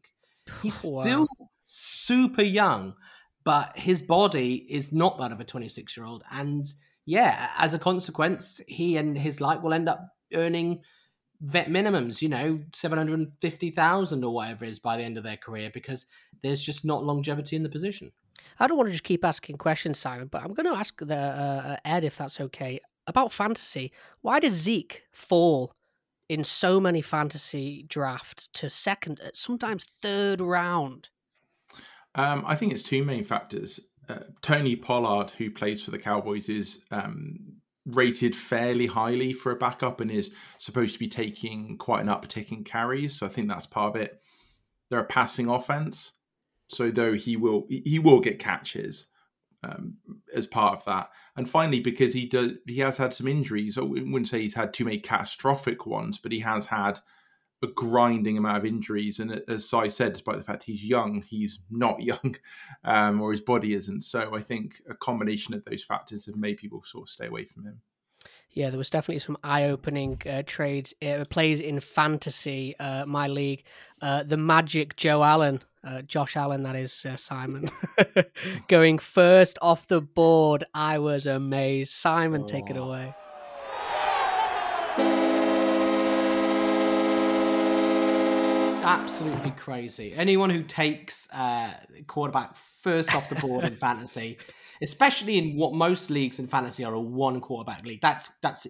He's 0.63 0.83
wow. 0.89 1.01
still 1.01 1.27
super 1.65 2.41
young, 2.41 2.95
but 3.43 3.77
his 3.77 4.01
body 4.01 4.55
is 4.69 4.91
not 4.91 5.19
that 5.19 5.31
of 5.31 5.39
a 5.39 5.43
26 5.43 5.95
year 5.95 6.05
old. 6.05 6.23
And 6.31 6.65
yeah, 7.05 7.49
as 7.57 7.73
a 7.73 7.79
consequence, 7.79 8.59
he 8.67 8.97
and 8.97 9.17
his 9.17 9.39
like 9.39 9.61
will 9.61 9.73
end 9.73 9.89
up 9.89 10.15
earning 10.33 10.81
vet 11.41 11.67
minimums, 11.69 12.21
you 12.21 12.29
know, 12.29 12.59
750,000 12.73 14.23
or 14.23 14.33
whatever 14.33 14.65
it 14.65 14.69
is 14.69 14.79
by 14.79 14.97
the 14.97 15.03
end 15.03 15.17
of 15.17 15.23
their 15.23 15.37
career 15.37 15.71
because 15.73 16.05
there's 16.43 16.63
just 16.63 16.85
not 16.85 17.03
longevity 17.03 17.55
in 17.55 17.63
the 17.63 17.69
position. 17.69 18.11
I 18.59 18.67
don't 18.67 18.77
want 18.77 18.87
to 18.87 18.93
just 18.93 19.03
keep 19.03 19.25
asking 19.25 19.57
questions, 19.57 19.99
Simon, 19.99 20.27
but 20.27 20.43
I'm 20.43 20.53
going 20.53 20.71
to 20.71 20.77
ask 20.77 20.99
the 20.99 21.15
uh, 21.15 21.77
Ed 21.83 22.03
if 22.03 22.17
that's 22.17 22.39
okay 22.39 22.79
about 23.07 23.33
fantasy. 23.33 23.91
Why 24.21 24.39
did 24.39 24.53
Zeke 24.53 25.03
fall 25.11 25.73
in 26.29 26.43
so 26.43 26.79
many 26.79 27.01
fantasy 27.01 27.85
drafts 27.87 28.47
to 28.53 28.69
second, 28.69 29.19
uh, 29.21 29.29
sometimes 29.33 29.87
third 30.01 30.41
round? 30.41 31.09
Um, 32.15 32.43
I 32.45 32.55
think 32.55 32.71
it's 32.73 32.83
two 32.83 33.03
main 33.03 33.23
factors. 33.23 33.79
Uh, 34.07 34.19
Tony 34.41 34.75
Pollard, 34.75 35.31
who 35.31 35.49
plays 35.49 35.83
for 35.83 35.91
the 35.91 35.99
Cowboys, 35.99 36.49
is 36.49 36.81
um, 36.91 37.60
rated 37.85 38.35
fairly 38.35 38.85
highly 38.85 39.33
for 39.33 39.51
a 39.51 39.55
backup 39.57 40.01
and 40.01 40.11
is 40.11 40.31
supposed 40.59 40.93
to 40.93 40.99
be 40.99 41.07
taking 41.07 41.77
quite 41.77 42.01
an 42.01 42.07
uptick 42.07 42.51
in 42.51 42.63
carries. 42.63 43.15
So 43.15 43.25
I 43.25 43.29
think 43.29 43.49
that's 43.49 43.65
part 43.65 43.95
of 43.95 44.01
it. 44.01 44.21
They're 44.89 44.99
a 44.99 45.05
passing 45.05 45.47
offense, 45.47 46.13
so 46.67 46.91
though 46.91 47.13
he 47.13 47.37
will 47.37 47.65
he 47.69 47.97
will 47.99 48.19
get 48.19 48.39
catches 48.39 49.07
um, 49.63 49.95
as 50.35 50.47
part 50.47 50.77
of 50.77 50.85
that. 50.85 51.09
And 51.35 51.49
finally, 51.49 51.79
because 51.79 52.13
he 52.13 52.25
does 52.25 52.51
he 52.67 52.79
has 52.79 52.97
had 52.97 53.13
some 53.13 53.27
injuries. 53.27 53.77
I 53.77 53.81
wouldn't 53.81 54.27
say 54.27 54.41
he's 54.41 54.53
had 54.53 54.73
too 54.73 54.85
many 54.85 54.99
catastrophic 54.99 55.85
ones, 55.85 56.19
but 56.19 56.31
he 56.31 56.39
has 56.41 56.65
had 56.65 56.99
a 57.63 57.67
grinding 57.67 58.37
amount 58.37 58.57
of 58.57 58.65
injuries. 58.65 59.19
And 59.19 59.41
as 59.47 59.73
I 59.73 59.87
said, 59.87 60.13
despite 60.13 60.37
the 60.37 60.43
fact 60.43 60.63
he's 60.63 60.83
young, 60.83 61.21
he's 61.21 61.59
not 61.69 62.01
young, 62.01 62.35
um, 62.83 63.21
or 63.21 63.31
his 63.31 63.41
body 63.41 63.73
isn't. 63.73 64.01
So 64.01 64.35
I 64.35 64.41
think 64.41 64.81
a 64.89 64.95
combination 64.95 65.53
of 65.53 65.63
those 65.65 65.83
factors 65.83 66.25
have 66.25 66.35
made 66.35 66.57
people 66.57 66.83
sort 66.83 67.03
of 67.03 67.09
stay 67.09 67.27
away 67.27 67.45
from 67.45 67.65
him. 67.65 67.81
Yeah, 68.53 68.69
there 68.69 68.77
was 68.77 68.89
definitely 68.89 69.19
some 69.19 69.37
eye-opening 69.43 70.21
uh, 70.29 70.43
trades, 70.45 70.93
uh, 71.01 71.23
plays 71.29 71.61
in 71.61 71.79
fantasy, 71.79 72.75
uh, 72.79 73.05
my 73.05 73.27
league. 73.27 73.63
Uh, 74.01 74.23
the 74.23 74.35
Magic 74.35 74.97
Joe 74.97 75.23
Allen, 75.23 75.61
uh, 75.85 76.01
Josh 76.01 76.35
Allen, 76.35 76.63
that 76.63 76.75
is 76.75 77.05
uh, 77.05 77.15
Simon, 77.15 77.69
going 78.67 78.99
first 78.99 79.57
off 79.61 79.87
the 79.87 80.01
board. 80.01 80.65
I 80.73 80.99
was 80.99 81.27
amazed. 81.27 81.93
Simon, 81.93 82.41
oh. 82.41 82.45
take 82.45 82.69
it 82.69 82.75
away. 82.75 83.15
Absolutely 88.83 89.51
crazy. 89.51 90.13
Anyone 90.13 90.49
who 90.49 90.63
takes 90.63 91.31
uh, 91.33 91.73
quarterback 92.07 92.55
first 92.55 93.13
off 93.13 93.29
the 93.29 93.35
board 93.35 93.65
in 93.65 93.75
fantasy, 93.77 94.37
especially 94.81 95.37
in 95.37 95.55
what 95.55 95.73
most 95.73 96.09
leagues 96.09 96.39
in 96.39 96.47
fantasy 96.47 96.83
are 96.83 96.93
a 96.93 96.99
one 96.99 97.39
quarterback 97.41 97.85
league, 97.85 98.01
that's 98.01 98.37
that's 98.39 98.67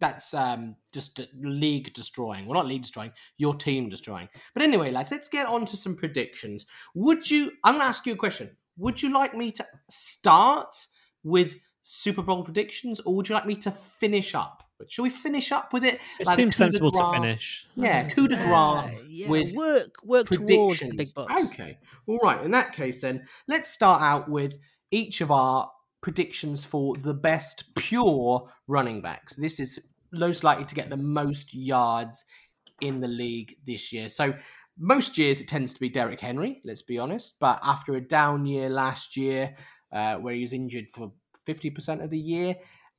that's 0.00 0.34
um, 0.34 0.76
just 0.92 1.20
league 1.40 1.92
destroying. 1.92 2.46
Well, 2.46 2.54
not 2.54 2.66
league 2.66 2.82
destroying, 2.82 3.12
your 3.38 3.54
team 3.54 3.88
destroying. 3.88 4.28
But 4.52 4.62
anyway, 4.62 4.90
lads, 4.90 5.10
let's 5.10 5.28
get 5.28 5.46
on 5.46 5.64
to 5.66 5.76
some 5.76 5.96
predictions. 5.96 6.66
Would 6.94 7.30
you? 7.30 7.52
I'm 7.64 7.74
going 7.74 7.82
to 7.82 7.88
ask 7.88 8.06
you 8.06 8.12
a 8.12 8.16
question. 8.16 8.56
Would 8.78 9.02
you 9.02 9.12
like 9.12 9.34
me 9.34 9.52
to 9.52 9.66
start 9.88 10.76
with 11.22 11.56
Super 11.82 12.22
Bowl 12.22 12.44
predictions, 12.44 13.00
or 13.00 13.14
would 13.14 13.28
you 13.28 13.34
like 13.34 13.46
me 13.46 13.54
to 13.56 13.70
finish 13.70 14.34
up? 14.34 14.65
But 14.78 14.90
shall 14.90 15.04
we 15.04 15.10
finish 15.10 15.52
up 15.52 15.72
with 15.72 15.84
it? 15.84 16.00
It 16.20 16.26
Like 16.26 16.36
seems 16.36 16.56
coup 16.56 16.64
de 16.64 16.72
sensible 16.72 16.90
to 16.92 17.12
finish. 17.12 17.66
Yeah, 17.76 18.08
coup 18.08 18.28
de 18.28 18.36
grace 18.36 18.48
Yeah, 18.48 18.90
yeah, 19.08 19.28
with 19.28 19.54
work 19.54 19.94
work 20.04 20.26
towards 20.28 20.80
the 20.80 20.86
big 20.92 21.08
predictions. 21.08 21.48
Okay. 21.48 21.78
All 22.06 22.18
right. 22.18 22.44
In 22.44 22.50
that 22.50 22.72
case, 22.72 23.00
then 23.00 23.26
let's 23.48 23.70
start 23.70 24.02
out 24.02 24.28
with 24.28 24.58
each 24.90 25.20
of 25.20 25.30
our 25.30 25.70
predictions 26.02 26.64
for 26.64 26.96
the 26.96 27.14
best 27.14 27.74
pure 27.74 28.50
running 28.66 29.00
backs. 29.00 29.36
This 29.36 29.58
is 29.58 29.80
most 30.12 30.44
likely 30.44 30.64
to 30.64 30.74
get 30.74 30.90
the 30.90 30.96
most 30.96 31.54
yards 31.54 32.24
in 32.80 33.00
the 33.00 33.08
league 33.08 33.56
this 33.66 33.92
year. 33.92 34.08
So 34.08 34.34
most 34.78 35.16
years 35.16 35.40
it 35.40 35.48
tends 35.48 35.72
to 35.74 35.80
be 35.80 35.88
Derrick 35.88 36.20
Henry. 36.20 36.60
Let's 36.64 36.82
be 36.82 36.98
honest. 36.98 37.38
But 37.40 37.60
after 37.62 37.94
a 37.94 38.00
down 38.00 38.46
year 38.46 38.68
last 38.68 39.16
year, 39.16 39.56
uh, 39.92 40.16
where 40.16 40.34
he 40.34 40.42
was 40.42 40.52
injured 40.52 40.86
for 40.92 41.12
fifty 41.46 41.70
percent 41.70 42.02
of 42.02 42.10
the 42.10 42.18
year. 42.18 42.56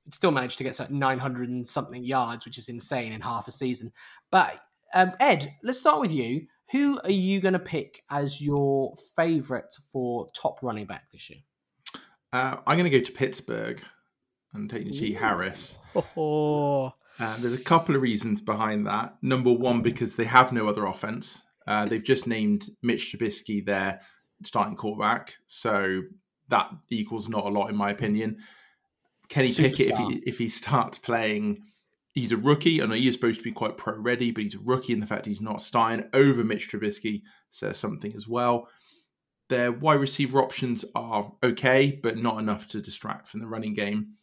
It 0.08 0.14
Still 0.14 0.32
managed 0.32 0.58
to 0.60 0.64
get 0.64 0.80
like 0.80 0.90
900 0.90 1.50
and 1.50 1.68
something 1.68 2.04
yards, 2.04 2.46
which 2.46 2.58
is 2.58 2.70
insane 2.70 3.12
in 3.12 3.22
half 3.22 3.48
a 3.48 3.52
season. 3.52 3.92
But 4.32 4.60
um, 4.94 5.14
Ed, 5.20 5.54
let's 5.64 5.80
start 5.80 6.00
with 6.00 6.12
you. 6.12 6.48
Who 6.72 7.00
are 7.04 7.12
you 7.12 7.40
going 7.40 7.54
to 7.54 7.60
pick 7.60 8.04
as 8.12 8.42
your 8.42 8.96
favourite 9.16 9.74
for 9.92 10.30
top 10.34 10.62
running 10.62 10.86
back 10.86 11.04
this 11.12 11.30
year? 11.30 11.40
Uh, 12.34 12.58
I'm 12.66 12.78
going 12.78 12.90
to 12.90 12.98
go 12.98 13.04
to 13.04 13.12
Pittsburgh 13.12 13.82
and 14.54 14.70
take 14.70 14.92
G 14.92 15.14
Harris. 15.14 15.78
Oh, 15.96 16.94
Uh, 17.20 17.36
there's 17.40 17.54
a 17.54 17.64
couple 17.64 17.96
of 17.96 18.02
reasons 18.02 18.42
behind 18.42 18.86
that. 18.86 19.16
Number 19.22 19.52
one, 19.52 19.82
because 19.82 20.16
they 20.16 20.26
have 20.26 20.52
no 20.52 20.68
other 20.68 20.86
offense. 20.86 21.44
Uh, 21.66 21.86
they've 21.86 22.04
just 22.04 22.28
named 22.28 22.70
Mitch 22.82 23.12
Trubisky 23.14 23.66
their 23.66 24.00
starting 24.44 24.76
quarterback, 24.76 25.36
so 25.48 26.02
that 26.50 26.70
equals 26.90 27.28
not 27.28 27.46
a 27.46 27.50
lot 27.50 27.70
in 27.70 27.76
my 27.76 27.90
opinion. 27.90 28.38
Kenny 29.30 29.54
Pickett, 29.54 29.88
if 29.88 29.98
he 29.98 30.24
if 30.26 30.38
he 30.38 30.48
starts 30.48 30.98
playing, 30.98 31.64
he's 32.14 32.32
a 32.32 32.38
rookie. 32.38 32.82
I 32.82 32.86
know 32.86 32.96
he 32.96 33.08
is 33.08 33.16
supposed 33.16 33.40
to 33.40 33.44
be 33.44 33.52
quite 33.52 33.78
pro 33.78 33.98
ready, 33.98 34.32
but 34.32 34.44
he's 34.44 34.56
a 34.56 34.60
rookie, 34.60 34.94
and 34.94 35.02
the 35.02 35.08
fact 35.08 35.26
he's 35.26 35.42
not 35.42 35.62
starting 35.62 36.06
over 36.14 36.44
Mitch 36.44 36.70
Trubisky 36.70 37.22
says 37.50 37.78
something 37.78 38.14
as 38.16 38.28
well. 38.28 38.68
Their 39.50 39.72
wide 39.72 40.00
receiver 40.00 40.42
options 40.42 40.84
are 40.96 41.32
okay, 41.44 42.00
but 42.04 42.18
not 42.18 42.40
enough 42.40 42.68
to 42.70 42.82
distract 42.82 43.28
from 43.28 43.40
the 43.40 43.48
running 43.48 43.74
game. 43.74 44.14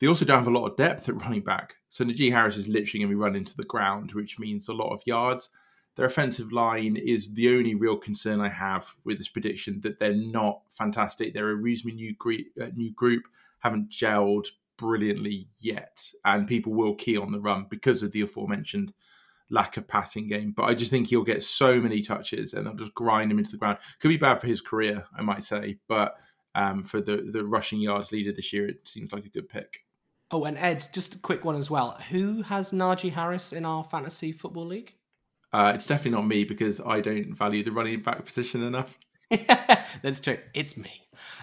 They 0.00 0.08
also 0.08 0.24
don't 0.24 0.38
have 0.38 0.48
a 0.48 0.58
lot 0.58 0.66
of 0.66 0.76
depth 0.76 1.08
at 1.08 1.20
running 1.20 1.42
back. 1.42 1.76
So 1.88 2.04
Najee 2.04 2.32
Harris 2.32 2.56
is 2.56 2.66
literally 2.66 3.04
going 3.04 3.10
to 3.10 3.16
be 3.16 3.22
run 3.22 3.36
into 3.36 3.56
the 3.56 3.62
ground, 3.62 4.12
which 4.12 4.38
means 4.38 4.68
a 4.68 4.72
lot 4.72 4.92
of 4.92 5.00
yards. 5.06 5.50
Their 5.96 6.06
offensive 6.06 6.52
line 6.52 6.96
is 6.96 7.32
the 7.32 7.56
only 7.56 7.76
real 7.76 7.96
concern 7.96 8.40
I 8.40 8.48
have 8.48 8.90
with 9.04 9.18
this 9.18 9.28
prediction 9.28 9.80
that 9.82 10.00
they're 10.00 10.12
not 10.12 10.62
fantastic. 10.70 11.32
They're 11.32 11.50
a 11.50 11.62
reasonably 11.62 11.94
new 11.94 12.16
uh, 12.60 12.70
new 12.74 12.92
group 12.92 13.22
haven't 13.64 13.90
gelled 13.90 14.46
brilliantly 14.76 15.48
yet, 15.56 16.00
and 16.24 16.46
people 16.46 16.72
will 16.72 16.94
key 16.94 17.16
on 17.16 17.32
the 17.32 17.40
run 17.40 17.66
because 17.68 18.02
of 18.02 18.12
the 18.12 18.20
aforementioned 18.20 18.92
lack 19.50 19.76
of 19.76 19.88
passing 19.88 20.28
game. 20.28 20.52
But 20.56 20.64
I 20.64 20.74
just 20.74 20.90
think 20.90 21.08
he'll 21.08 21.24
get 21.24 21.42
so 21.42 21.80
many 21.80 22.02
touches 22.02 22.54
and 22.54 22.66
they'll 22.66 22.74
just 22.74 22.94
grind 22.94 23.30
him 23.32 23.38
into 23.38 23.50
the 23.50 23.56
ground. 23.56 23.78
Could 24.00 24.08
be 24.08 24.16
bad 24.16 24.40
for 24.40 24.46
his 24.46 24.60
career, 24.60 25.04
I 25.16 25.22
might 25.22 25.42
say, 25.42 25.78
but 25.88 26.14
um, 26.54 26.84
for 26.84 27.00
the 27.00 27.28
the 27.32 27.44
rushing 27.44 27.80
yards 27.80 28.12
leader 28.12 28.32
this 28.32 28.52
year, 28.52 28.68
it 28.68 28.86
seems 28.86 29.12
like 29.12 29.24
a 29.24 29.30
good 29.30 29.48
pick. 29.48 29.80
Oh, 30.30 30.44
and 30.44 30.58
Ed, 30.58 30.86
just 30.92 31.14
a 31.14 31.18
quick 31.18 31.44
one 31.44 31.56
as 31.56 31.70
well. 31.70 31.98
Who 32.10 32.42
has 32.42 32.72
Najee 32.72 33.12
Harris 33.12 33.52
in 33.52 33.64
our 33.64 33.84
fantasy 33.84 34.32
football 34.32 34.66
league? 34.66 34.94
Uh, 35.52 35.72
it's 35.74 35.86
definitely 35.86 36.18
not 36.18 36.26
me 36.26 36.44
because 36.44 36.80
I 36.80 37.00
don't 37.00 37.32
value 37.32 37.62
the 37.62 37.70
running 37.70 38.02
back 38.02 38.24
position 38.24 38.62
enough. 38.62 38.98
That's 40.02 40.20
true. 40.20 40.38
It's 40.52 40.76
me. 40.76 40.90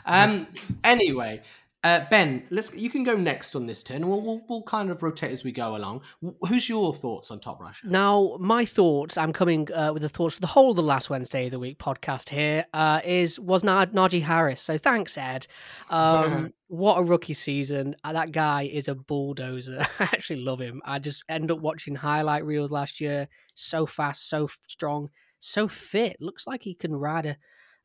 Um. 0.05 0.47
Anyway, 0.83 1.41
uh, 1.83 2.05
Ben, 2.11 2.43
let's. 2.51 2.73
You 2.75 2.91
can 2.91 3.03
go 3.03 3.15
next 3.15 3.55
on 3.55 3.65
this 3.65 3.81
turn. 3.81 4.07
We'll, 4.07 4.21
we'll 4.21 4.43
we'll 4.47 4.61
kind 4.61 4.91
of 4.91 5.01
rotate 5.01 5.31
as 5.31 5.43
we 5.43 5.51
go 5.51 5.75
along. 5.75 6.01
Who's 6.47 6.69
your 6.69 6.93
thoughts 6.93 7.31
on 7.31 7.39
top 7.39 7.59
rusher? 7.59 7.87
Now, 7.87 8.37
my 8.39 8.65
thoughts, 8.65 9.17
I'm 9.17 9.33
coming 9.33 9.67
uh, 9.73 9.91
with 9.91 10.03
the 10.03 10.09
thoughts 10.09 10.35
for 10.35 10.41
the 10.41 10.47
whole 10.47 10.71
of 10.71 10.75
the 10.75 10.83
last 10.83 11.09
Wednesday 11.09 11.45
of 11.45 11.51
the 11.51 11.59
week 11.59 11.79
podcast 11.79 12.29
here, 12.29 12.67
uh, 12.73 13.01
is 13.03 13.39
was 13.39 13.63
Na- 13.63 13.87
Najee 13.87 14.21
Harris. 14.21 14.61
So 14.61 14.77
thanks, 14.77 15.17
Ed. 15.17 15.47
Um, 15.89 16.53
what 16.67 16.99
a 16.99 17.03
rookie 17.03 17.33
season. 17.33 17.95
Uh, 18.03 18.13
that 18.13 18.31
guy 18.31 18.69
is 18.71 18.87
a 18.87 18.93
bulldozer. 18.93 19.79
I 19.99 20.03
actually 20.03 20.41
love 20.41 20.59
him. 20.59 20.83
I 20.85 20.99
just 20.99 21.23
end 21.29 21.49
up 21.49 21.61
watching 21.61 21.95
highlight 21.95 22.45
reels 22.45 22.71
last 22.71 23.01
year. 23.01 23.27
So 23.55 23.87
fast, 23.87 24.29
so 24.29 24.47
strong, 24.67 25.09
so 25.39 25.67
fit. 25.67 26.17
Looks 26.19 26.45
like 26.45 26.61
he 26.61 26.75
can 26.75 26.95
ride 26.95 27.25
a, 27.25 27.37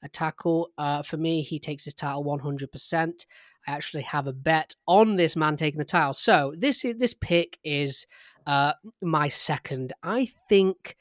a 0.03 0.09
tackle. 0.11 0.71
Uh, 0.77 1.03
for 1.03 1.17
me, 1.17 1.41
he 1.41 1.59
takes 1.59 1.85
his 1.85 1.95
title 1.95 2.25
100%. 2.25 3.27
Actually 3.67 4.03
have 4.03 4.27
a 4.27 4.33
bet 4.33 4.75
on 4.87 5.17
this 5.17 5.37
man 5.37 5.57
taking 5.57 5.79
the 5.79 5.85
title. 5.85 6.15
So 6.15 6.55
this 6.57 6.85
is, 6.85 6.97
this 6.99 7.15
pick 7.15 7.59
is 7.65 8.07
uh, 8.47 8.73
my 9.03 9.29
second. 9.29 9.93
I 10.03 10.29
think, 10.49 10.97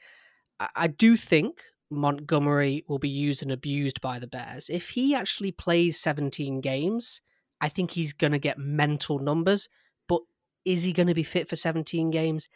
I- 0.60 0.68
I 0.74 0.86
do 0.88 1.16
think 1.16 1.62
Montgomery 1.90 2.84
will 2.88 2.98
be 2.98 3.08
used 3.08 3.42
and 3.42 3.52
abused 3.52 4.00
by 4.00 4.18
the 4.18 4.26
Bears. 4.26 4.68
If 4.68 4.88
he 4.90 5.14
actually 5.14 5.52
plays 5.52 5.98
17 6.00 6.60
games, 6.60 7.22
I 7.60 7.68
think 7.68 7.90
he's 7.90 8.12
going 8.12 8.32
to 8.32 8.38
get 8.38 8.58
mental 8.58 9.18
numbers. 9.18 9.68
But 10.08 10.20
is 10.64 10.82
he 10.82 10.92
going 10.92 11.06
to 11.06 11.14
be 11.14 11.22
fit 11.22 11.48
for 11.48 11.56
17 11.56 12.10
games? 12.10 12.48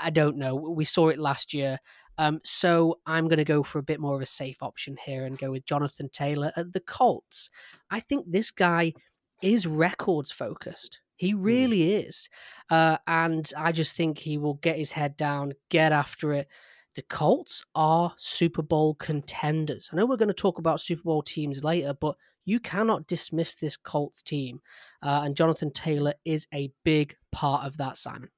I 0.00 0.10
don't 0.10 0.36
know. 0.36 0.54
We 0.54 0.84
saw 0.84 1.08
it 1.08 1.18
last 1.18 1.52
year. 1.52 1.78
Um, 2.18 2.40
so 2.44 3.00
I'm 3.04 3.28
going 3.28 3.38
to 3.38 3.44
go 3.44 3.62
for 3.62 3.78
a 3.78 3.82
bit 3.82 4.00
more 4.00 4.14
of 4.14 4.22
a 4.22 4.26
safe 4.26 4.62
option 4.62 4.96
here 5.04 5.26
and 5.26 5.36
go 5.36 5.50
with 5.50 5.66
Jonathan 5.66 6.08
Taylor 6.08 6.52
at 6.56 6.72
the 6.72 6.80
Colts. 6.80 7.50
I 7.90 8.00
think 8.00 8.26
this 8.30 8.50
guy 8.50 8.94
is 9.42 9.66
records 9.66 10.30
focused. 10.32 11.00
He 11.16 11.34
really 11.34 11.94
is. 11.94 12.28
Uh, 12.70 12.98
and 13.06 13.50
I 13.56 13.72
just 13.72 13.96
think 13.96 14.18
he 14.18 14.38
will 14.38 14.54
get 14.54 14.76
his 14.76 14.92
head 14.92 15.16
down, 15.16 15.52
get 15.70 15.92
after 15.92 16.32
it. 16.32 16.48
The 16.94 17.02
Colts 17.02 17.62
are 17.74 18.14
Super 18.16 18.62
Bowl 18.62 18.94
contenders. 18.94 19.90
I 19.92 19.96
know 19.96 20.06
we're 20.06 20.16
going 20.16 20.28
to 20.28 20.34
talk 20.34 20.58
about 20.58 20.80
Super 20.80 21.02
Bowl 21.02 21.22
teams 21.22 21.62
later, 21.62 21.94
but 21.98 22.16
you 22.46 22.60
cannot 22.60 23.06
dismiss 23.06 23.54
this 23.54 23.76
Colts 23.76 24.22
team. 24.22 24.60
Uh, 25.02 25.22
and 25.24 25.36
Jonathan 25.36 25.72
Taylor 25.72 26.14
is 26.24 26.46
a 26.54 26.72
big 26.84 27.16
part 27.32 27.66
of 27.66 27.76
that, 27.78 27.96
Simon. 27.96 28.30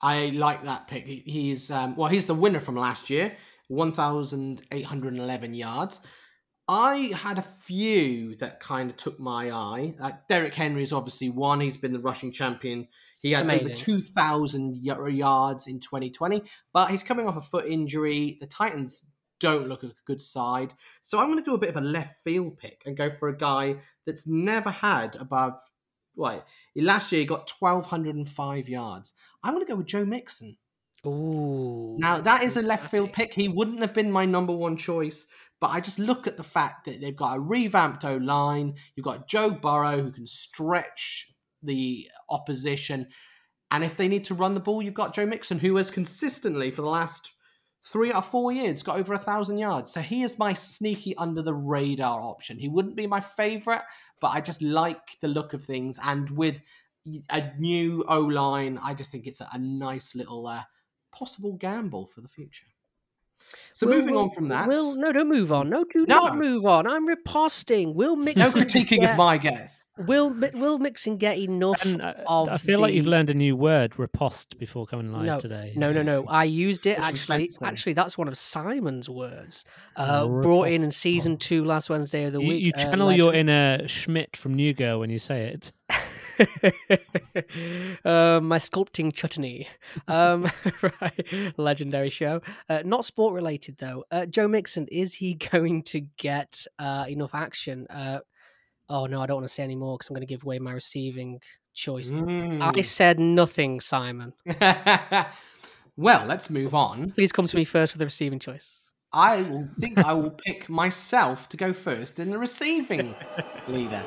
I 0.00 0.26
like 0.30 0.64
that 0.64 0.88
pick. 0.88 1.04
He's 1.04 1.70
um, 1.70 1.94
well, 1.94 2.08
he's 2.08 2.26
the 2.26 2.34
winner 2.34 2.60
from 2.60 2.76
last 2.76 3.10
year, 3.10 3.36
one 3.68 3.92
thousand 3.92 4.62
eight 4.72 4.86
hundred 4.86 5.18
eleven 5.18 5.52
yards. 5.52 6.00
I 6.72 7.10
had 7.16 7.36
a 7.36 7.42
few 7.42 8.36
that 8.36 8.60
kind 8.60 8.90
of 8.90 8.96
took 8.96 9.18
my 9.18 9.50
eye. 9.50 9.96
Like 9.98 10.28
Derrick 10.28 10.54
Henry 10.54 10.84
is 10.84 10.92
obviously 10.92 11.28
one. 11.28 11.58
He's 11.58 11.76
been 11.76 11.92
the 11.92 11.98
rushing 11.98 12.30
champion. 12.30 12.86
He 13.18 13.32
had 13.32 13.42
over 13.42 13.56
Amazing. 13.56 13.74
two 13.74 14.00
thousand 14.00 14.76
yards 14.84 15.66
in 15.66 15.80
twenty 15.80 16.10
twenty, 16.10 16.44
but 16.72 16.92
he's 16.92 17.02
coming 17.02 17.26
off 17.26 17.36
a 17.36 17.42
foot 17.42 17.66
injury. 17.66 18.38
The 18.40 18.46
Titans 18.46 19.04
don't 19.40 19.66
look 19.66 19.82
a 19.82 19.90
good 20.04 20.22
side, 20.22 20.72
so 21.02 21.18
I'm 21.18 21.26
going 21.26 21.40
to 21.40 21.44
do 21.44 21.54
a 21.54 21.58
bit 21.58 21.70
of 21.70 21.76
a 21.76 21.80
left 21.80 22.22
field 22.22 22.56
pick 22.56 22.84
and 22.86 22.96
go 22.96 23.10
for 23.10 23.28
a 23.28 23.36
guy 23.36 23.78
that's 24.06 24.28
never 24.28 24.70
had 24.70 25.16
above. 25.16 25.60
What 26.14 26.46
last 26.76 27.10
year 27.10 27.22
he 27.22 27.26
got 27.26 27.48
twelve 27.48 27.86
hundred 27.86 28.14
and 28.14 28.28
five 28.28 28.68
yards. 28.68 29.12
I'm 29.42 29.54
going 29.54 29.66
to 29.66 29.72
go 29.72 29.76
with 29.76 29.86
Joe 29.86 30.04
Mixon. 30.04 30.56
Ooh. 31.04 31.96
Now 31.98 32.20
that 32.20 32.44
is 32.44 32.56
a 32.56 32.62
left 32.62 32.92
field 32.92 33.12
pick. 33.12 33.34
He 33.34 33.48
wouldn't 33.48 33.80
have 33.80 33.92
been 33.92 34.12
my 34.12 34.24
number 34.24 34.54
one 34.54 34.76
choice, 34.76 35.26
but 35.60 35.70
I 35.70 35.80
just 35.80 35.98
look 35.98 36.26
at 36.26 36.36
the 36.36 36.42
fact 36.42 36.84
that 36.86 37.00
they've 37.00 37.14
got 37.14 37.36
a 37.36 37.40
revamped 37.40 38.04
O 38.04 38.16
line. 38.16 38.74
You've 38.94 39.04
got 39.04 39.28
Joe 39.28 39.50
Burrow 39.50 40.02
who 40.02 40.10
can 40.10 40.26
stretch 40.26 41.32
the 41.62 42.08
opposition, 42.28 43.08
and 43.70 43.84
if 43.84 43.96
they 43.96 44.08
need 44.08 44.24
to 44.24 44.34
run 44.34 44.54
the 44.54 44.60
ball, 44.60 44.82
you've 44.82 44.94
got 44.94 45.14
Joe 45.14 45.26
Mixon 45.26 45.58
who 45.58 45.76
has 45.76 45.90
consistently 45.90 46.70
for 46.70 46.82
the 46.82 46.88
last 46.88 47.32
three 47.82 48.12
or 48.12 48.20
four 48.20 48.52
years 48.52 48.82
got 48.82 48.98
over 48.98 49.14
a 49.14 49.18
thousand 49.18 49.56
yards. 49.56 49.92
So 49.92 50.00
he 50.00 50.22
is 50.22 50.38
my 50.38 50.52
sneaky 50.52 51.16
under 51.16 51.40
the 51.40 51.54
radar 51.54 52.20
option. 52.20 52.58
He 52.58 52.68
wouldn't 52.68 52.96
be 52.96 53.06
my 53.06 53.20
favorite, 53.20 53.82
but 54.20 54.28
I 54.28 54.40
just 54.40 54.60
like 54.60 55.18
the 55.20 55.28
look 55.28 55.54
of 55.54 55.62
things, 55.62 55.98
and 56.04 56.30
with 56.30 56.60
a 57.30 57.52
new 57.58 58.04
O 58.08 58.20
line, 58.20 58.78
I 58.82 58.94
just 58.94 59.10
think 59.10 59.26
it's 59.26 59.40
a, 59.40 59.58
nice 59.58 60.14
little. 60.14 60.46
Uh, 60.46 60.62
possible 61.12 61.52
gamble 61.54 62.06
for 62.06 62.20
the 62.20 62.28
future. 62.28 62.66
So 63.72 63.86
Will- 63.86 63.98
moving 63.98 64.14
will- 64.14 64.22
on 64.24 64.30
from 64.30 64.48
that, 64.48 64.68
Will, 64.68 64.94
no, 64.96 65.12
don't 65.12 65.28
move 65.28 65.52
on. 65.52 65.70
No, 65.70 65.84
do 65.84 66.04
No. 66.08 66.18
not 66.20 66.36
move 66.36 66.66
on. 66.66 66.86
I'm 66.86 67.06
riposting. 67.08 67.94
Will 67.94 68.16
no 68.16 68.32
critiquing 68.32 69.00
get, 69.00 69.12
of 69.12 69.16
my 69.16 69.38
guess. 69.38 69.84
Will 70.06 70.30
Mi- 70.30 70.50
Will 70.54 70.78
Mixon 70.78 71.18
get 71.18 71.38
enough 71.38 71.84
And 71.84 72.00
uh, 72.00 72.14
of 72.26 72.48
I 72.48 72.56
feel 72.58 72.80
like 72.80 72.94
you've 72.94 73.06
learned 73.06 73.28
a 73.30 73.34
new 73.34 73.54
word, 73.54 73.92
repost, 73.92 74.58
before 74.58 74.86
coming 74.86 75.12
live 75.12 75.24
No, 75.26 75.38
today. 75.38 75.72
No, 75.76 75.92
no, 75.92 76.02
no. 76.02 76.24
I 76.26 76.44
used 76.44 76.86
it 76.86 76.98
actually. 76.98 77.44
offensive. 77.44 77.68
Actually, 77.68 77.92
that's 77.92 78.16
one 78.16 78.26
of 78.28 78.36
Simon's 78.38 79.08
words. 79.08 79.64
Uh, 79.96 80.26
brought 80.26 80.68
in 80.68 80.82
in 80.82 80.90
season 80.90 81.36
two 81.36 81.64
last 81.64 81.90
Wednesday 81.90 82.24
of 82.24 82.32
the 82.32 82.40
You, 82.40 82.48
week. 82.48 82.64
you 82.64 82.72
uh, 82.74 82.78
channel 82.78 83.12
your 83.12 83.34
inner 83.34 83.86
Schmidt 83.86 84.36
from 84.36 84.54
New 84.54 84.72
Girl 84.72 85.00
when 85.00 85.10
you 85.10 85.18
say 85.18 85.48
it. 85.48 85.72
uh, 86.40 86.44
my 88.42 88.58
sculpting 88.58 89.12
chutney. 89.12 89.68
Um, 90.08 90.50
right, 91.00 91.26
legendary 91.56 92.10
show. 92.10 92.40
Uh, 92.68 92.82
not 92.84 93.04
sport 93.04 93.34
related 93.34 93.76
though. 93.78 94.04
Uh, 94.10 94.26
Joe 94.26 94.48
Mixon 94.48 94.86
is 94.88 95.14
he 95.14 95.34
going 95.52 95.82
to 95.84 96.00
get 96.16 96.66
uh, 96.78 97.04
enough 97.08 97.34
action? 97.34 97.86
Uh, 97.90 98.20
Oh 98.92 99.06
no, 99.06 99.20
I 99.20 99.26
don't 99.26 99.36
want 99.36 99.46
to 99.46 99.54
say 99.54 99.62
any 99.62 99.76
more 99.76 99.96
because 99.96 100.08
I'm 100.08 100.14
going 100.14 100.26
to 100.26 100.34
give 100.34 100.42
away 100.42 100.58
my 100.58 100.72
receiving 100.72 101.38
choice. 101.74 102.10
I 102.10 102.12
Mm. 102.12 102.84
said 102.84 103.20
nothing, 103.20 103.80
Simon. 103.80 104.32
well, 105.96 106.26
let's 106.26 106.50
move 106.50 106.74
on. 106.74 107.12
Please 107.12 107.30
come 107.30 107.44
to 107.44 107.56
me 107.56 107.64
first 107.64 107.92
with 107.92 108.00
the 108.00 108.06
receiving 108.06 108.40
choice. 108.40 108.80
I 109.12 109.44
think 109.78 109.98
I 109.98 110.12
will 110.14 110.32
pick 110.44 110.68
myself 110.68 111.48
to 111.50 111.56
go 111.56 111.72
first 111.72 112.18
in 112.18 112.30
the 112.30 112.38
receiving 112.38 113.14
leader. 113.68 114.02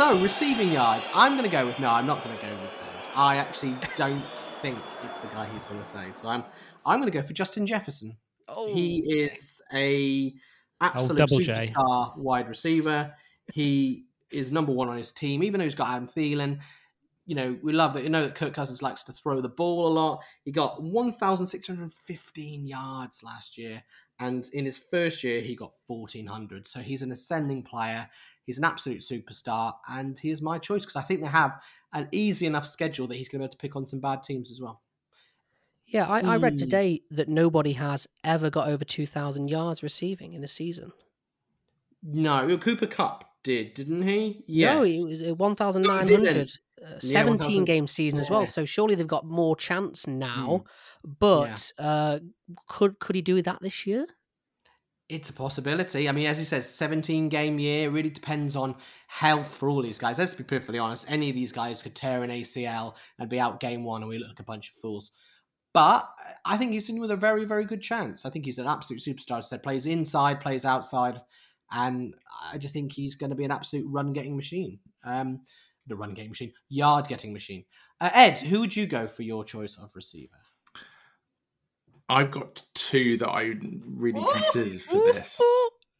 So, 0.00 0.18
receiving 0.18 0.72
yards. 0.72 1.10
I'm 1.12 1.32
going 1.32 1.44
to 1.44 1.54
go 1.54 1.66
with 1.66 1.78
no. 1.78 1.90
I'm 1.90 2.06
not 2.06 2.24
going 2.24 2.34
to 2.34 2.42
go 2.42 2.50
with 2.52 2.70
Ben's. 2.70 3.06
I 3.14 3.36
actually 3.36 3.76
don't 3.96 4.34
think 4.62 4.78
it's 5.04 5.18
the 5.18 5.26
guy 5.26 5.46
he's 5.52 5.66
going 5.66 5.78
to 5.78 5.84
say. 5.84 6.06
So 6.14 6.26
I'm 6.26 6.42
I'm 6.86 7.00
going 7.00 7.12
to 7.12 7.18
go 7.18 7.22
for 7.22 7.34
Justin 7.34 7.66
Jefferson. 7.66 8.16
Oh, 8.48 8.72
He 8.72 9.00
is 9.00 9.60
a 9.74 10.32
oh, 10.80 10.86
absolute 10.86 11.18
double 11.18 11.40
J. 11.40 11.52
superstar 11.52 12.16
wide 12.16 12.48
receiver. 12.48 13.12
He 13.52 14.06
is 14.30 14.50
number 14.50 14.72
one 14.72 14.88
on 14.88 14.96
his 14.96 15.12
team, 15.12 15.42
even 15.42 15.58
though 15.58 15.64
he's 15.64 15.74
got 15.74 15.90
Adam 15.90 16.08
Thielen. 16.08 16.60
You 17.26 17.34
know, 17.34 17.58
we 17.62 17.74
love 17.74 17.92
that. 17.92 18.02
You 18.02 18.08
know 18.08 18.24
that 18.24 18.34
Kirk 18.34 18.54
Cousins 18.54 18.80
likes 18.80 19.02
to 19.02 19.12
throw 19.12 19.42
the 19.42 19.50
ball 19.50 19.86
a 19.86 19.92
lot. 19.92 20.22
He 20.46 20.50
got 20.50 20.82
1,615 20.82 22.66
yards 22.66 23.22
last 23.22 23.58
year, 23.58 23.82
and 24.18 24.48
in 24.54 24.64
his 24.64 24.78
first 24.78 25.22
year, 25.22 25.42
he 25.42 25.54
got 25.54 25.72
1,400. 25.88 26.66
So 26.66 26.80
he's 26.80 27.02
an 27.02 27.12
ascending 27.12 27.64
player. 27.64 28.08
He's 28.46 28.58
an 28.58 28.64
absolute 28.64 29.00
superstar, 29.00 29.74
and 29.88 30.18
he 30.18 30.30
is 30.30 30.42
my 30.42 30.58
choice 30.58 30.82
because 30.82 30.96
I 30.96 31.02
think 31.02 31.20
they 31.20 31.28
have 31.28 31.60
an 31.92 32.08
easy 32.12 32.46
enough 32.46 32.66
schedule 32.66 33.06
that 33.08 33.16
he's 33.16 33.28
going 33.28 33.40
to 33.40 33.44
be 33.44 33.44
able 33.46 33.52
to 33.52 33.58
pick 33.58 33.76
on 33.76 33.86
some 33.86 34.00
bad 34.00 34.22
teams 34.22 34.50
as 34.50 34.60
well. 34.60 34.82
yeah. 35.86 36.06
I, 36.08 36.20
I 36.20 36.36
read 36.36 36.54
Mm. 36.54 36.58
today 36.58 37.02
that 37.10 37.28
nobody 37.28 37.72
has 37.74 38.06
ever 38.24 38.50
got 38.50 38.68
over 38.68 38.84
2,000 38.84 39.48
yards 39.48 39.82
receiving 39.82 40.32
in 40.34 40.44
a 40.44 40.48
season. 40.48 40.92
No, 42.02 42.56
Cooper 42.58 42.86
Kupp 42.86 43.24
did, 43.42 43.74
didn't 43.74 44.02
he? 44.02 44.44
No, 44.48 44.82
Yes. 44.82 45.04
it 45.04 45.08
was 45.08 45.22
uh, 45.30 45.34
1,900. 45.34 45.86
No, 45.86 46.20
it 46.20 46.22
didn't. 46.22 46.58
uh, 46.82 46.86
Yeah, 46.86 46.98
17 47.00 47.28
1,000 47.28 47.64
game 47.66 47.86
season 47.86 48.18
as 48.20 48.30
well. 48.30 48.46
So 48.46 48.64
surely 48.64 48.94
they've 48.94 49.06
got 49.06 49.26
more 49.26 49.54
chance 49.56 50.06
now. 50.06 50.64
But 51.04 51.72
uh, 51.78 52.20
could 52.68 52.98
could 53.00 53.16
he 53.16 53.22
do 53.22 53.42
that 53.42 53.60
this 53.60 53.86
year? 53.86 54.06
It's 55.10 55.28
a 55.28 55.32
possibility. 55.32 56.08
I 56.08 56.12
mean, 56.12 56.26
as 56.26 56.38
he 56.38 56.44
says, 56.44 56.72
17 56.72 57.28
game 57.30 57.58
year 57.58 57.90
really 57.90 58.10
depends 58.10 58.54
on 58.54 58.76
health 59.08 59.56
for 59.56 59.68
all 59.68 59.82
these 59.82 59.98
guys. 59.98 60.20
Let's 60.20 60.34
be 60.34 60.44
perfectly 60.44 60.78
honest. 60.78 61.04
Any 61.08 61.28
of 61.30 61.34
these 61.34 61.50
guys 61.50 61.82
could 61.82 61.96
tear 61.96 62.22
an 62.22 62.30
ACL 62.30 62.94
and 63.18 63.28
be 63.28 63.40
out 63.40 63.58
game 63.58 63.82
one, 63.82 64.02
and 64.02 64.08
we 64.08 64.18
look 64.18 64.28
like 64.28 64.38
a 64.38 64.44
bunch 64.44 64.70
of 64.70 64.76
fools. 64.76 65.10
But 65.74 66.08
I 66.44 66.56
think 66.56 66.70
he's 66.70 66.88
in 66.88 67.00
with 67.00 67.10
a 67.10 67.16
very, 67.16 67.44
very 67.44 67.64
good 67.64 67.82
chance. 67.82 68.24
I 68.24 68.30
think 68.30 68.44
he's 68.44 68.58
an 68.58 68.68
absolute 68.68 69.00
superstar. 69.00 69.42
Said, 69.42 69.64
plays 69.64 69.86
inside, 69.86 70.38
plays 70.38 70.64
outside, 70.64 71.20
and 71.72 72.14
I 72.52 72.58
just 72.58 72.72
think 72.72 72.92
he's 72.92 73.16
going 73.16 73.30
to 73.30 73.36
be 73.36 73.44
an 73.44 73.50
absolute 73.50 73.86
run 73.88 74.12
getting 74.12 74.36
machine. 74.36 74.78
Um, 75.04 75.40
the 75.88 75.96
run 75.96 76.14
getting 76.14 76.30
machine, 76.30 76.52
yard 76.68 77.08
getting 77.08 77.32
machine. 77.32 77.64
Uh, 78.00 78.10
Ed, 78.14 78.38
who 78.38 78.60
would 78.60 78.76
you 78.76 78.86
go 78.86 79.08
for 79.08 79.22
your 79.22 79.42
choice 79.44 79.76
of 79.76 79.96
receiver? 79.96 80.39
I've 82.10 82.30
got 82.30 82.62
two 82.74 83.16
that 83.18 83.28
I 83.28 83.52
really 83.86 84.22
considered 84.32 84.82
for 84.82 85.12
this. 85.12 85.40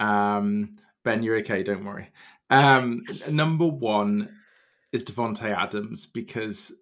Um, 0.00 0.76
ben, 1.04 1.22
you're 1.22 1.36
okay. 1.38 1.62
Don't 1.62 1.84
worry. 1.84 2.10
Um, 2.50 3.04
number 3.30 3.66
one 3.66 4.28
is 4.92 5.04
Davante 5.04 5.56
Adams 5.56 6.06
because 6.06 6.72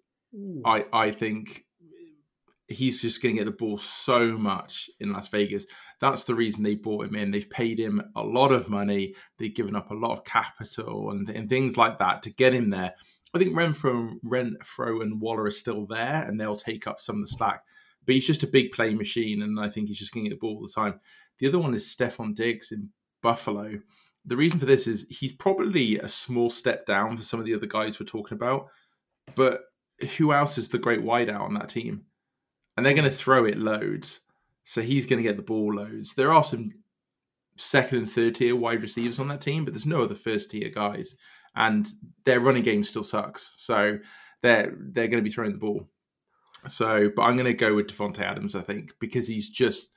I 0.65 0.85
I 0.91 1.11
think 1.11 1.65
he's 2.69 3.01
just 3.01 3.21
going 3.21 3.35
to 3.35 3.39
get 3.39 3.45
the 3.45 3.51
ball 3.51 3.77
so 3.77 4.37
much 4.37 4.89
in 4.99 5.11
Las 5.11 5.27
Vegas. 5.27 5.65
That's 6.01 6.23
the 6.23 6.35
reason 6.35 6.63
they 6.63 6.75
brought 6.75 7.05
him 7.05 7.15
in. 7.15 7.31
They've 7.31 7.49
paid 7.49 7.79
him 7.79 8.01
a 8.15 8.23
lot 8.23 8.51
of 8.51 8.69
money. 8.69 9.15
They've 9.37 9.53
given 9.53 9.75
up 9.75 9.91
a 9.91 9.95
lot 9.95 10.11
of 10.11 10.23
capital 10.23 11.11
and, 11.11 11.29
and 11.29 11.49
things 11.49 11.77
like 11.77 11.97
that 11.99 12.23
to 12.23 12.33
get 12.33 12.53
him 12.53 12.69
there. 12.69 12.93
I 13.33 13.39
think 13.39 13.55
Renfrow, 13.55 14.13
Renfrow 14.23 15.01
and 15.01 15.19
Waller 15.19 15.43
are 15.43 15.51
still 15.51 15.85
there, 15.85 16.23
and 16.27 16.39
they'll 16.39 16.55
take 16.55 16.87
up 16.87 16.99
some 16.99 17.17
of 17.17 17.21
the 17.21 17.27
slack. 17.27 17.61
But 18.05 18.15
he's 18.15 18.27
just 18.27 18.43
a 18.43 18.47
big 18.47 18.71
play 18.71 18.93
machine, 18.93 19.43
and 19.43 19.59
I 19.59 19.69
think 19.69 19.87
he's 19.87 19.99
just 19.99 20.13
going 20.13 20.23
to 20.25 20.29
get 20.29 20.35
the 20.35 20.39
ball 20.39 20.55
all 20.55 20.67
the 20.67 20.73
time. 20.73 20.99
The 21.39 21.47
other 21.47 21.59
one 21.59 21.73
is 21.73 21.85
Stefon 21.85 22.35
Diggs 22.35 22.71
in 22.71 22.89
Buffalo. 23.21 23.79
The 24.25 24.37
reason 24.37 24.59
for 24.59 24.65
this 24.65 24.87
is 24.87 25.07
he's 25.09 25.31
probably 25.31 25.99
a 25.99 26.07
small 26.07 26.49
step 26.49 26.85
down 26.85 27.15
for 27.15 27.23
some 27.23 27.39
of 27.39 27.45
the 27.45 27.55
other 27.55 27.65
guys 27.65 27.99
we're 27.99 28.05
talking 28.05 28.35
about. 28.35 28.67
But 29.35 29.61
who 30.17 30.33
else 30.33 30.57
is 30.57 30.69
the 30.69 30.77
great 30.77 31.01
wideout 31.01 31.41
on 31.41 31.53
that 31.55 31.69
team? 31.69 32.03
And 32.77 32.85
they're 32.85 32.93
going 32.93 33.03
to 33.05 33.09
throw 33.09 33.45
it 33.45 33.57
loads. 33.57 34.21
So 34.63 34.81
he's 34.81 35.05
going 35.05 35.21
to 35.21 35.27
get 35.27 35.37
the 35.37 35.43
ball 35.43 35.73
loads. 35.73 36.13
There 36.13 36.31
are 36.31 36.43
some 36.43 36.71
second 37.57 37.97
and 37.97 38.09
third 38.09 38.35
tier 38.35 38.55
wide 38.55 38.81
receivers 38.81 39.19
on 39.19 39.27
that 39.29 39.41
team, 39.41 39.65
but 39.65 39.73
there's 39.73 39.85
no 39.85 40.03
other 40.03 40.15
first 40.15 40.51
tier 40.51 40.69
guys. 40.69 41.15
And 41.55 41.87
their 42.25 42.39
running 42.39 42.63
game 42.63 42.83
still 42.83 43.03
sucks. 43.03 43.53
So 43.57 43.97
they're 44.41 44.75
they're 44.77 45.07
going 45.07 45.23
to 45.23 45.27
be 45.27 45.33
throwing 45.33 45.51
the 45.51 45.57
ball. 45.57 45.87
So, 46.67 47.09
but 47.15 47.23
I'm 47.23 47.35
going 47.35 47.45
to 47.45 47.53
go 47.53 47.75
with 47.75 47.87
Davante 47.87 48.19
Adams, 48.19 48.55
I 48.55 48.61
think, 48.61 48.93
because 48.99 49.27
he's 49.27 49.49
just 49.49 49.91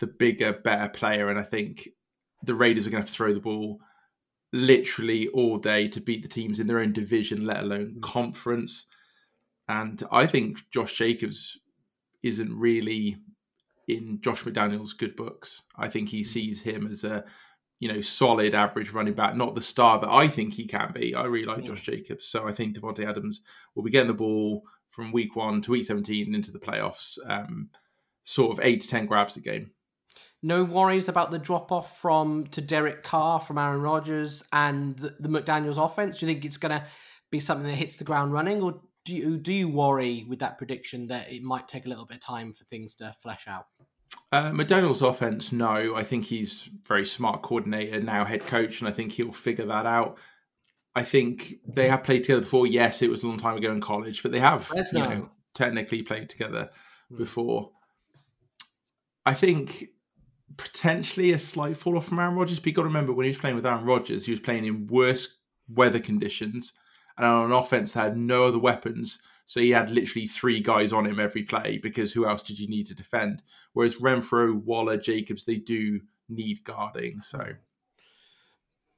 the 0.00 0.06
bigger, 0.06 0.52
better 0.52 0.88
player, 0.88 1.28
and 1.28 1.38
I 1.38 1.42
think 1.42 1.88
the 2.42 2.54
Raiders 2.54 2.86
are 2.86 2.90
going 2.90 3.02
to 3.02 3.06
have 3.06 3.10
to 3.10 3.14
throw 3.16 3.34
the 3.34 3.40
ball 3.40 3.78
literally 4.52 5.28
all 5.28 5.58
day 5.58 5.86
to 5.88 6.00
beat 6.00 6.22
the 6.22 6.28
teams 6.28 6.58
in 6.58 6.66
their 6.66 6.80
own 6.80 6.92
division, 6.92 7.46
let 7.46 7.58
alone 7.62 7.98
conference. 8.02 8.86
And 9.68 10.02
I 10.10 10.26
think 10.26 10.58
Josh 10.72 10.96
Jacobs 10.96 11.58
isn't 12.22 12.52
really 12.58 13.16
in 13.88 14.20
Josh 14.20 14.42
McDaniels' 14.42 14.96
good 14.96 15.14
books. 15.16 15.62
I 15.76 15.88
think 15.88 16.08
he 16.08 16.22
sees 16.24 16.60
him 16.60 16.88
as 16.90 17.04
a 17.04 17.24
you 17.78 17.90
know 17.90 18.00
solid 18.00 18.54
average 18.54 18.90
running 18.92 19.14
back, 19.14 19.36
not 19.36 19.54
the 19.54 19.60
star 19.60 20.00
that 20.00 20.10
I 20.10 20.28
think 20.28 20.52
he 20.52 20.66
can 20.66 20.92
be. 20.92 21.14
I 21.14 21.24
really 21.24 21.46
like 21.46 21.58
Mm. 21.62 21.66
Josh 21.66 21.82
Jacobs, 21.82 22.26
so 22.26 22.48
I 22.48 22.52
think 22.52 22.76
Davante 22.76 23.08
Adams 23.08 23.42
will 23.74 23.82
be 23.82 23.90
getting 23.90 24.08
the 24.08 24.14
ball 24.14 24.64
from 24.90 25.12
week 25.12 25.34
one 25.34 25.62
to 25.62 25.70
week 25.70 25.86
seventeen 25.86 26.34
into 26.34 26.52
the 26.52 26.58
playoffs, 26.58 27.18
um, 27.26 27.70
sort 28.24 28.52
of 28.52 28.64
eight 28.64 28.82
to 28.82 28.88
ten 28.88 29.06
grabs 29.06 29.36
a 29.36 29.40
game. 29.40 29.70
No 30.42 30.64
worries 30.64 31.08
about 31.08 31.30
the 31.30 31.38
drop 31.38 31.70
off 31.70 31.98
from 31.98 32.46
to 32.48 32.60
Derek 32.60 33.02
Carr 33.02 33.40
from 33.40 33.58
Aaron 33.58 33.82
Rodgers 33.82 34.42
and 34.52 34.96
the, 34.96 35.14
the 35.20 35.28
McDaniels' 35.28 35.82
offense. 35.82 36.20
Do 36.20 36.26
you 36.26 36.32
think 36.32 36.44
it's 36.44 36.56
going 36.56 36.78
to 36.78 36.86
be 37.30 37.40
something 37.40 37.66
that 37.66 37.74
hits 37.74 37.96
the 37.96 38.04
ground 38.04 38.32
running, 38.32 38.62
or 38.62 38.80
do 39.04 39.14
you 39.14 39.38
do 39.38 39.52
you 39.52 39.68
worry 39.68 40.26
with 40.28 40.40
that 40.40 40.58
prediction 40.58 41.06
that 41.08 41.32
it 41.32 41.42
might 41.42 41.68
take 41.68 41.86
a 41.86 41.88
little 41.88 42.06
bit 42.06 42.16
of 42.16 42.22
time 42.22 42.52
for 42.52 42.64
things 42.64 42.94
to 42.96 43.14
flesh 43.22 43.46
out? 43.46 43.66
Uh, 44.32 44.50
McDaniels' 44.50 45.08
offense, 45.08 45.52
no. 45.52 45.94
I 45.94 46.02
think 46.02 46.24
he's 46.24 46.68
very 46.86 47.04
smart 47.04 47.42
coordinator 47.42 48.00
now, 48.00 48.24
head 48.24 48.44
coach, 48.46 48.80
and 48.80 48.88
I 48.88 48.92
think 48.92 49.12
he'll 49.12 49.32
figure 49.32 49.66
that 49.66 49.86
out. 49.86 50.18
I 50.94 51.04
think 51.04 51.54
they 51.66 51.88
have 51.88 52.02
played 52.04 52.24
together 52.24 52.40
before. 52.42 52.66
Yes, 52.66 53.02
it 53.02 53.10
was 53.10 53.22
a 53.22 53.28
long 53.28 53.38
time 53.38 53.56
ago 53.56 53.70
in 53.70 53.80
college, 53.80 54.22
but 54.22 54.32
they 54.32 54.40
have 54.40 54.70
you 54.92 54.98
know. 54.98 55.30
technically 55.54 56.02
played 56.02 56.28
together 56.28 56.70
Hmm. 57.10 57.16
before. 57.18 57.70
I 59.26 59.34
think 59.34 59.86
potentially 60.56 61.32
a 61.32 61.38
slight 61.38 61.76
fall 61.76 61.96
off 61.96 62.08
from 62.08 62.18
Aaron 62.18 62.34
Rodgers. 62.34 62.58
But 62.58 62.66
you 62.66 62.72
got 62.72 62.82
to 62.82 62.88
remember 62.88 63.12
when 63.12 63.24
he 63.24 63.30
was 63.30 63.38
playing 63.38 63.56
with 63.56 63.66
Aaron 63.66 63.84
Rodgers, 63.84 64.24
he 64.26 64.32
was 64.32 64.40
playing 64.40 64.64
in 64.64 64.86
worse 64.88 65.36
weather 65.68 66.00
conditions 66.00 66.72
and 67.16 67.26
on 67.26 67.46
an 67.46 67.52
offense 67.52 67.92
that 67.92 68.00
had 68.00 68.16
no 68.16 68.44
other 68.44 68.58
weapons. 68.58 69.20
So 69.44 69.60
he 69.60 69.70
had 69.70 69.90
literally 69.90 70.26
three 70.26 70.60
guys 70.60 70.92
on 70.92 71.06
him 71.06 71.18
every 71.20 71.42
play 71.42 71.78
because 71.82 72.12
who 72.12 72.26
else 72.26 72.42
did 72.42 72.58
you 72.58 72.68
need 72.68 72.86
to 72.86 72.94
defend? 72.94 73.42
Whereas 73.72 73.98
Renfrow, 73.98 74.54
Waller, 74.62 74.96
Jacobs, 74.96 75.44
they 75.44 75.56
do 75.56 76.00
need 76.28 76.62
guarding. 76.64 77.20
So 77.20 77.44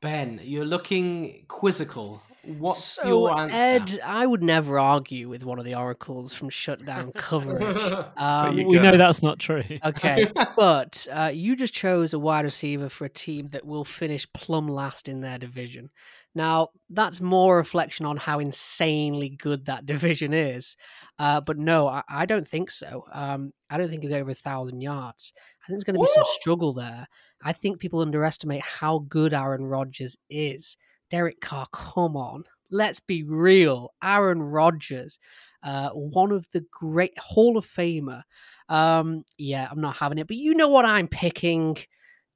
Ben, 0.03 0.41
you're 0.43 0.65
looking 0.65 1.45
quizzical. 1.47 2.23
What's 2.45 2.83
so, 2.83 3.07
your 3.07 3.39
answer? 3.39 3.55
Ed, 3.95 4.01
I 4.05 4.27
would 4.27 4.43
never 4.43 4.77
argue 4.77 5.29
with 5.29 5.45
one 5.45 5.61
of 5.61 5.65
the 5.65 5.77
oracles 5.77 6.35
from 6.35 6.51
shutdown 6.51 7.13
coverage. 7.17 7.79
Um, 8.17 8.57
we 8.57 8.65
go. 8.65 8.83
know 8.83 8.97
that's 8.97 9.23
not 9.23 9.39
true. 9.39 9.63
okay, 9.85 10.27
but 10.57 11.07
uh, 11.13 11.31
you 11.33 11.55
just 11.55 11.73
chose 11.73 12.13
a 12.13 12.19
wide 12.19 12.45
receiver 12.45 12.89
for 12.89 13.05
a 13.05 13.09
team 13.09 13.51
that 13.51 13.65
will 13.65 13.85
finish 13.85 14.31
plumb 14.33 14.67
last 14.67 15.09
in 15.09 15.21
their 15.21 15.39
division. 15.39 15.91
Now, 16.35 16.69
that's 16.89 17.21
more 17.21 17.57
reflection 17.57 18.07
on 18.07 18.17
how 18.17 18.39
insanely 18.39 19.31
good 19.31 19.67
that 19.67 19.87
division 19.87 20.33
is. 20.33 20.77
Uh, 21.19 21.41
but 21.41 21.59
no, 21.59 21.89
I, 21.89 22.03
I 22.09 22.27
don't 22.27 22.47
think 22.47 22.71
so. 22.71 23.05
Um, 23.13 23.53
I 23.71 23.79
don't 23.79 23.89
think 23.89 24.03
he'll 24.03 24.13
go 24.13 24.19
over 24.19 24.31
a 24.31 24.35
thousand 24.35 24.81
yards. 24.81 25.33
I 25.37 25.67
think 25.67 25.77
there's 25.77 25.85
going 25.85 25.97
to 25.97 26.03
be 26.03 26.11
some 26.15 26.25
struggle 26.41 26.73
there. 26.73 27.07
I 27.43 27.53
think 27.53 27.81
people 27.81 28.01
underestimate 28.01 28.63
how 28.63 29.01
good 29.09 29.35
Aaron 29.35 29.67
Rodgers 29.67 30.17
is. 30.31 30.77
Derek 31.11 31.41
Carr, 31.41 31.67
come 31.73 32.17
on. 32.17 32.45
Let's 32.71 33.01
be 33.01 33.23
real. 33.23 33.93
Aaron 34.03 34.43
Rodgers, 34.43 35.19
uh, 35.63 35.91
one 35.91 36.33
of 36.33 36.49
the 36.53 36.65
great 36.71 37.19
Hall 37.19 37.59
of 37.59 37.67
Famer. 37.67 38.23
Um, 38.71 39.25
yeah, 39.37 39.69
I'm 39.71 39.81
not 39.81 39.97
having 39.97 40.17
it. 40.19 40.27
But 40.27 40.37
you 40.37 40.55
know 40.55 40.69
what 40.69 40.87
I'm 40.87 41.09
picking? 41.09 41.77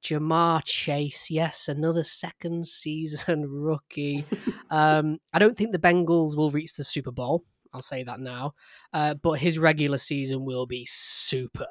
Ja'Marr 0.03 0.63
Chase. 0.63 1.29
Yes, 1.29 1.67
another 1.67 2.03
second 2.03 2.67
season 2.67 3.45
rookie. 3.49 4.25
um, 4.69 5.19
I 5.33 5.39
don't 5.39 5.57
think 5.57 5.71
the 5.71 5.79
Bengals 5.79 6.35
will 6.35 6.51
reach 6.51 6.75
the 6.75 6.83
Super 6.83 7.11
Bowl. 7.11 7.43
I'll 7.73 7.81
say 7.81 8.03
that 8.03 8.19
now. 8.19 8.53
Uh, 8.93 9.15
but 9.15 9.33
his 9.33 9.59
regular 9.59 9.97
season 9.97 10.45
will 10.45 10.65
be 10.65 10.85
super. 10.85 11.67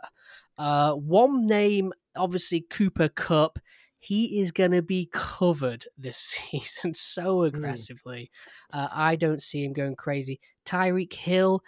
Uh, 0.59 0.93
one 0.95 1.47
name, 1.47 1.93
obviously 2.17 2.63
Cooper 2.71 3.09
Kupp. 3.09 3.59
He 3.99 4.41
is 4.41 4.53
going 4.53 4.71
to 4.73 4.83
be 4.83 5.09
covered 5.13 5.87
this 5.99 6.17
season 6.51 6.95
so 6.95 7.43
aggressively. 7.43 8.31
Mm. 8.73 8.85
Uh, 8.85 8.89
I 8.93 9.17
don't 9.17 9.43
see 9.43 9.65
him 9.65 9.73
going 9.73 9.97
crazy. 9.97 10.41
Tyreek 10.65 11.13
Hill, 11.13 11.63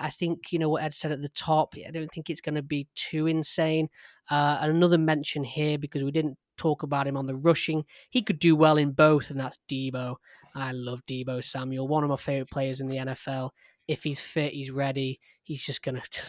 I 0.00 0.10
think, 0.10 0.52
you 0.52 0.58
know, 0.58 0.68
what 0.68 0.82
Ed 0.82 0.94
said 0.94 1.12
at 1.12 1.22
the 1.22 1.28
top, 1.30 1.74
I 1.86 1.90
don't 1.90 2.10
think 2.12 2.30
it's 2.30 2.40
going 2.40 2.54
to 2.54 2.62
be 2.62 2.86
too 2.94 3.26
insane. 3.26 3.88
Uh, 4.30 4.58
another 4.60 4.98
mention 4.98 5.44
here, 5.44 5.78
because 5.78 6.02
we 6.02 6.10
didn't 6.10 6.38
talk 6.56 6.82
about 6.82 7.06
him 7.06 7.16
on 7.16 7.26
the 7.26 7.36
rushing, 7.36 7.84
he 8.10 8.22
could 8.22 8.38
do 8.38 8.54
well 8.54 8.76
in 8.76 8.92
both, 8.92 9.30
and 9.30 9.40
that's 9.40 9.58
Deebo. 9.68 10.16
I 10.54 10.72
love 10.72 11.04
Deebo 11.06 11.42
Samuel, 11.42 11.88
one 11.88 12.04
of 12.04 12.10
my 12.10 12.16
favorite 12.16 12.50
players 12.50 12.80
in 12.80 12.88
the 12.88 12.96
NFL. 12.96 13.50
If 13.88 14.02
he's 14.02 14.20
fit, 14.20 14.52
he's 14.52 14.70
ready. 14.70 15.20
He's 15.42 15.62
just 15.62 15.82
going 15.82 16.00
to 16.10 16.22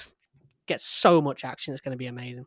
get 0.67 0.81
so 0.81 1.21
much 1.21 1.45
action. 1.45 1.73
It's 1.73 1.81
going 1.81 1.93
to 1.93 1.97
be 1.97 2.07
amazing. 2.07 2.45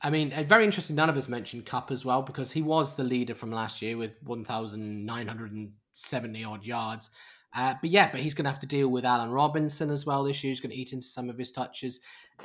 I 0.00 0.10
mean, 0.10 0.30
very 0.46 0.64
interesting. 0.64 0.96
None 0.96 1.10
of 1.10 1.16
us 1.16 1.28
mentioned 1.28 1.66
Kupp 1.66 1.90
as 1.90 2.04
well 2.04 2.22
because 2.22 2.52
he 2.52 2.62
was 2.62 2.94
the 2.94 3.02
leader 3.02 3.34
from 3.34 3.50
last 3.50 3.82
year 3.82 3.96
with 3.96 4.12
1,970 4.22 6.44
odd 6.44 6.64
yards. 6.64 7.10
Uh, 7.54 7.74
but 7.80 7.90
yeah, 7.90 8.10
but 8.10 8.20
he's 8.20 8.34
going 8.34 8.44
to 8.44 8.50
have 8.50 8.60
to 8.60 8.66
deal 8.66 8.88
with 8.88 9.04
Allen 9.04 9.30
Robinson 9.30 9.90
as 9.90 10.04
well 10.04 10.22
this 10.22 10.44
year. 10.44 10.50
He's 10.50 10.60
going 10.60 10.70
to 10.70 10.76
eat 10.76 10.92
into 10.92 11.06
some 11.06 11.30
of 11.30 11.38
his 11.38 11.50
touches. 11.50 12.00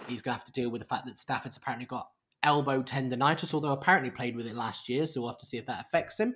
He's 0.07 0.21
going 0.21 0.33
to 0.33 0.39
have 0.39 0.45
to 0.45 0.51
deal 0.51 0.69
with 0.69 0.81
the 0.81 0.87
fact 0.87 1.05
that 1.05 1.19
Stafford's 1.19 1.57
apparently 1.57 1.85
got 1.85 2.09
elbow 2.41 2.81
tendonitis, 2.81 3.53
although 3.53 3.71
apparently 3.71 4.11
played 4.11 4.35
with 4.35 4.47
it 4.47 4.55
last 4.55 4.89
year. 4.89 5.05
So 5.05 5.21
we'll 5.21 5.29
have 5.29 5.37
to 5.39 5.45
see 5.45 5.57
if 5.57 5.65
that 5.65 5.85
affects 5.85 6.19
him. 6.19 6.35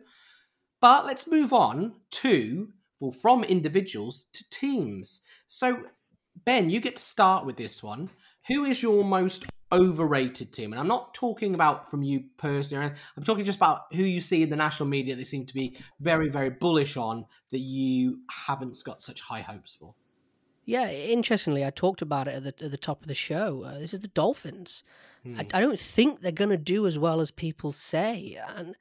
But 0.82 1.06
let's 1.06 1.30
move 1.30 1.54
on 1.54 1.94
to, 2.12 2.70
well, 3.00 3.12
from 3.12 3.44
individuals 3.44 4.26
to 4.34 4.50
teams. 4.50 5.22
So, 5.48 5.84
Ben, 6.46 6.70
you 6.70 6.80
get 6.80 6.96
to 6.98 7.02
start 7.02 7.46
with 7.46 7.58
this 7.58 7.82
one. 7.82 8.10
Who 8.48 8.64
is 8.66 8.84
your 8.84 9.04
most 9.04 9.46
overrated 9.72 10.52
team? 10.54 10.74
And 10.74 10.80
I'm 10.80 10.88
not 10.88 11.14
talking 11.14 11.56
about 11.56 11.90
from 11.90 12.04
you 12.04 12.26
personally. 12.38 12.92
I'm 13.16 13.24
talking 13.24 13.46
just 13.46 13.58
about 13.58 13.94
who 13.94 14.04
you 14.04 14.22
see 14.22 14.44
in 14.44 14.50
the 14.50 14.56
national 14.56 14.90
media 14.90 15.16
they 15.16 15.24
seem 15.24 15.46
to 15.46 15.54
be 15.54 15.78
very, 16.00 16.30
very 16.30 16.50
bullish 16.50 16.98
on 16.98 17.26
that 17.52 17.60
you 17.60 18.22
haven't 18.30 18.78
got 18.84 19.02
such 19.02 19.22
high 19.22 19.42
hopes 19.42 19.76
for. 19.76 19.94
Yeah, 20.66 20.92
interestingly, 20.92 21.66
I 21.66 21.70
talked 21.70 22.02
about 22.02 22.28
it 22.28 22.36
at 22.36 22.44
the, 22.44 22.66
at 22.66 22.72
the 22.72 22.78
top 22.78 23.02
of 23.02 23.08
the 23.08 23.16
show. 23.16 23.64
Uh, 23.64 23.80
this 23.80 23.94
is 23.94 24.02
the 24.02 24.10
Dolphins. 24.10 24.84
Hmm. 25.24 25.40
I, 25.40 25.48
I 25.54 25.62
don't 25.62 25.80
think 25.80 26.20
they're 26.20 26.34
going 26.34 26.50
to 26.50 26.58
do 26.58 26.86
as 26.86 27.00
well 27.00 27.22
as 27.22 27.32
people 27.32 27.72
say, 27.72 28.38
and 28.56 28.76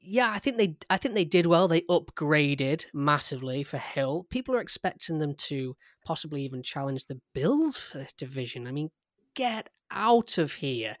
yeah, 0.00 0.30
I 0.30 0.38
think 0.38 0.58
they 0.58 0.76
I 0.90 0.98
think 0.98 1.14
they 1.14 1.24
did 1.24 1.46
well. 1.46 1.66
They 1.66 1.80
upgraded 1.82 2.84
massively 2.92 3.64
for 3.64 3.78
Hill. 3.78 4.26
People 4.28 4.54
are 4.54 4.60
expecting 4.60 5.18
them 5.18 5.34
to 5.34 5.74
possibly 6.04 6.42
even 6.42 6.62
challenge 6.62 7.06
the 7.06 7.20
Bills 7.32 7.78
for 7.78 7.98
this 7.98 8.12
division. 8.12 8.66
I 8.66 8.72
mean, 8.72 8.90
get 9.34 9.70
out 9.90 10.38
of 10.38 10.54
here. 10.54 10.96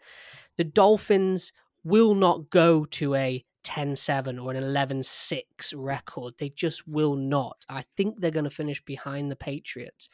The 0.56 0.64
Dolphins 0.64 1.52
will 1.82 2.14
not 2.14 2.50
go 2.50 2.84
to 2.86 3.14
a 3.14 3.44
10 3.64 3.96
7 3.96 4.38
or 4.38 4.50
an 4.50 4.56
11 4.56 5.02
6 5.02 5.74
record. 5.74 6.34
They 6.38 6.50
just 6.50 6.86
will 6.86 7.16
not. 7.16 7.64
I 7.68 7.82
think 7.96 8.20
they're 8.20 8.30
going 8.30 8.44
to 8.44 8.50
finish 8.50 8.84
behind 8.84 9.30
the 9.30 9.36
Patriots. 9.36 10.08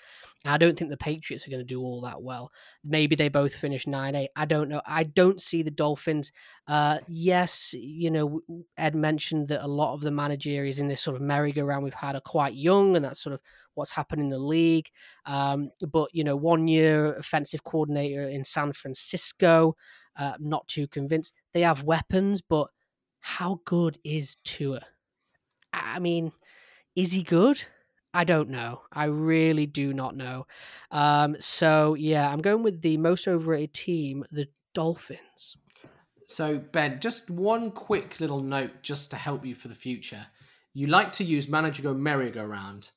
I 0.45 0.57
don't 0.57 0.79
think 0.79 0.91
the 0.91 0.97
Patriots 0.97 1.47
are 1.47 1.51
going 1.51 1.61
to 1.61 1.65
do 1.65 1.81
all 1.81 2.01
that 2.03 2.23
well. 2.23 2.53
Maybe 2.85 3.17
they 3.17 3.29
both 3.29 3.55
finish 3.55 3.87
9 3.87 4.15
8. 4.15 4.31
I 4.37 4.45
don't 4.45 4.69
know. 4.69 4.81
I 4.87 5.03
don't 5.05 5.41
see 5.41 5.63
the 5.63 5.71
Dolphins. 5.71 6.33
Uh, 6.67 6.99
yes, 7.09 7.75
you 7.75 8.11
know, 8.11 8.41
Ed 8.79 8.95
mentioned 8.95 9.49
that 9.49 9.65
a 9.65 9.69
lot 9.69 9.95
of 9.95 10.01
the 10.01 10.11
managers 10.11 10.79
in 10.79 10.89
this 10.89 11.03
sort 11.03 11.17
of 11.17 11.23
merry-go-round 11.23 11.83
we've 11.85 11.93
had 11.93 12.15
are 12.15 12.21
quite 12.21 12.55
young, 12.55 12.97
and 12.97 13.05
that's 13.05 13.23
sort 13.23 13.35
of 13.35 13.41
what's 13.75 13.93
happened 13.93 14.23
in 14.23 14.29
the 14.31 14.39
league. 14.39 14.91
Um, 15.27 15.71
but, 15.93 16.15
you 16.15 16.25
know, 16.25 16.37
one 16.37 16.69
year 16.69 17.15
offensive 17.15 17.65
coordinator 17.65 18.29
in 18.29 18.45
San 18.45 18.73
Francisco, 18.73 19.77
uh, 20.17 20.35
not 20.39 20.67
too 20.69 20.87
convinced. 20.87 21.35
They 21.53 21.63
have 21.63 21.83
weapons, 21.83 22.41
but 22.41 22.69
how 23.21 23.61
good 23.65 23.99
is 24.05 24.37
Tua? 24.45 24.81
I 25.73 25.99
mean, 25.99 26.33
is 26.97 27.13
he 27.13 27.23
good? 27.23 27.63
I 28.13 28.25
don't 28.25 28.51
know. 28.51 28.83
I 28.93 29.05
really 29.05 29.67
do 29.67 29.93
not 29.93 30.17
know. 30.17 30.47
Um, 30.91 31.37
so 31.39 31.95
yeah, 31.95 32.31
I'm 32.31 32.41
going 32.41 32.63
with 32.63 32.83
the 32.83 32.97
most 32.97 33.29
overrated 33.29 33.75
team, 33.75 34.25
the 34.33 34.49
Dolphins. 34.75 35.57
So 36.27 36.59
Ben, 36.59 37.01
just 37.01 37.31
one 37.31 37.71
quick 37.71 38.21
little 38.21 38.41
note, 38.41 38.83
just 38.83 39.11
to 39.11 39.17
help 39.17 39.45
you 39.45 39.55
for 39.55 39.69
the 39.69 39.75
future. 39.75 40.27
You 40.73 40.87
like 40.87 41.13
to 41.15 41.25
use 41.25 41.49
manager 41.49 41.83
go 41.83 41.95
merry-go-round. 41.95 42.91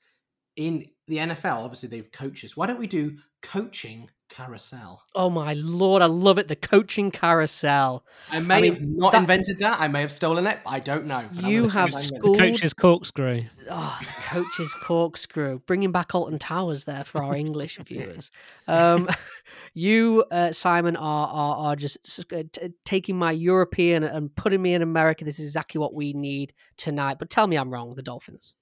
In 0.55 0.88
the 1.07 1.17
NFL, 1.17 1.63
obviously 1.63 1.89
they've 1.89 2.12
coaches. 2.12 2.55
Why 2.55 2.67
don't 2.67 2.79
we 2.79 2.86
do 2.86 3.17
coaching 3.41 4.09
carousel. 4.34 5.04
Oh 5.13 5.30
my 5.30 5.54
lord, 5.54 6.02
I 6.02 6.08
love 6.08 6.38
it. 6.38 6.48
The 6.48 6.56
coaching 6.56 7.12
carousel. 7.12 8.04
I 8.32 8.39
may 8.39 8.56
I 8.56 8.62
mean, 8.62 8.74
have 8.74 8.82
not 8.82 9.12
that... 9.12 9.22
invented 9.22 9.60
that. 9.60 9.80
I 9.80 9.88
may 9.88 10.02
have 10.02 10.12
stolen 10.12 10.48
it. 10.48 10.60
I 10.65 10.80
don't 10.80 11.06
know. 11.06 11.28
You 11.32 11.69
have 11.69 11.93
schooled... 11.93 12.36
The 12.36 12.39
coach's 12.39 12.74
corkscrew. 12.74 13.43
Oh, 13.69 14.00
the 14.00 14.22
coach's 14.24 14.74
corkscrew. 14.74 15.60
Bringing 15.65 15.91
back 15.91 16.15
Alton 16.15 16.39
Towers 16.39 16.86
there 16.86 17.04
for 17.04 17.22
our 17.24 17.36
English 17.36 17.78
viewers. 17.86 18.32
Um, 18.67 19.08
you, 19.74 20.26
uh, 20.32 20.52
Simon, 20.52 20.96
are, 20.96 21.28
are, 21.28 21.56
are 21.67 21.76
just 21.76 22.26
uh, 22.34 22.43
t- 22.52 22.74
taking 22.86 23.17
my 23.17 23.32
European 23.32 24.04
and 24.04 24.34
putting 24.36 24.62
me 24.62 24.74
in 24.74 24.82
America. 24.82 25.24
This 25.24 25.39
is 25.39 25.46
exactly 25.46 25.80
what 25.80 25.93
we 25.93 26.13
need 26.13 26.54
tonight. 26.78 27.19
But 27.19 27.30
tell 27.30 27.48
me 27.48 27.58
I'm 27.58 27.72
wrong. 27.72 27.84
With 27.89 27.98
the 27.98 28.04
Dolphins. 28.04 28.56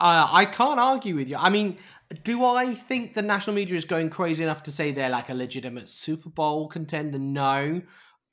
Uh, 0.00 0.28
I 0.30 0.44
can't 0.44 0.80
argue 0.80 1.14
with 1.14 1.28
you. 1.28 1.36
I 1.38 1.50
mean, 1.50 1.78
do 2.22 2.44
I 2.44 2.74
think 2.74 3.14
the 3.14 3.22
national 3.22 3.56
media 3.56 3.76
is 3.76 3.84
going 3.84 4.10
crazy 4.10 4.42
enough 4.42 4.62
to 4.64 4.72
say 4.72 4.90
they're 4.90 5.10
like 5.10 5.30
a 5.30 5.34
legitimate 5.34 5.88
Super 5.88 6.28
Bowl 6.28 6.68
contender? 6.68 7.18
No. 7.18 7.82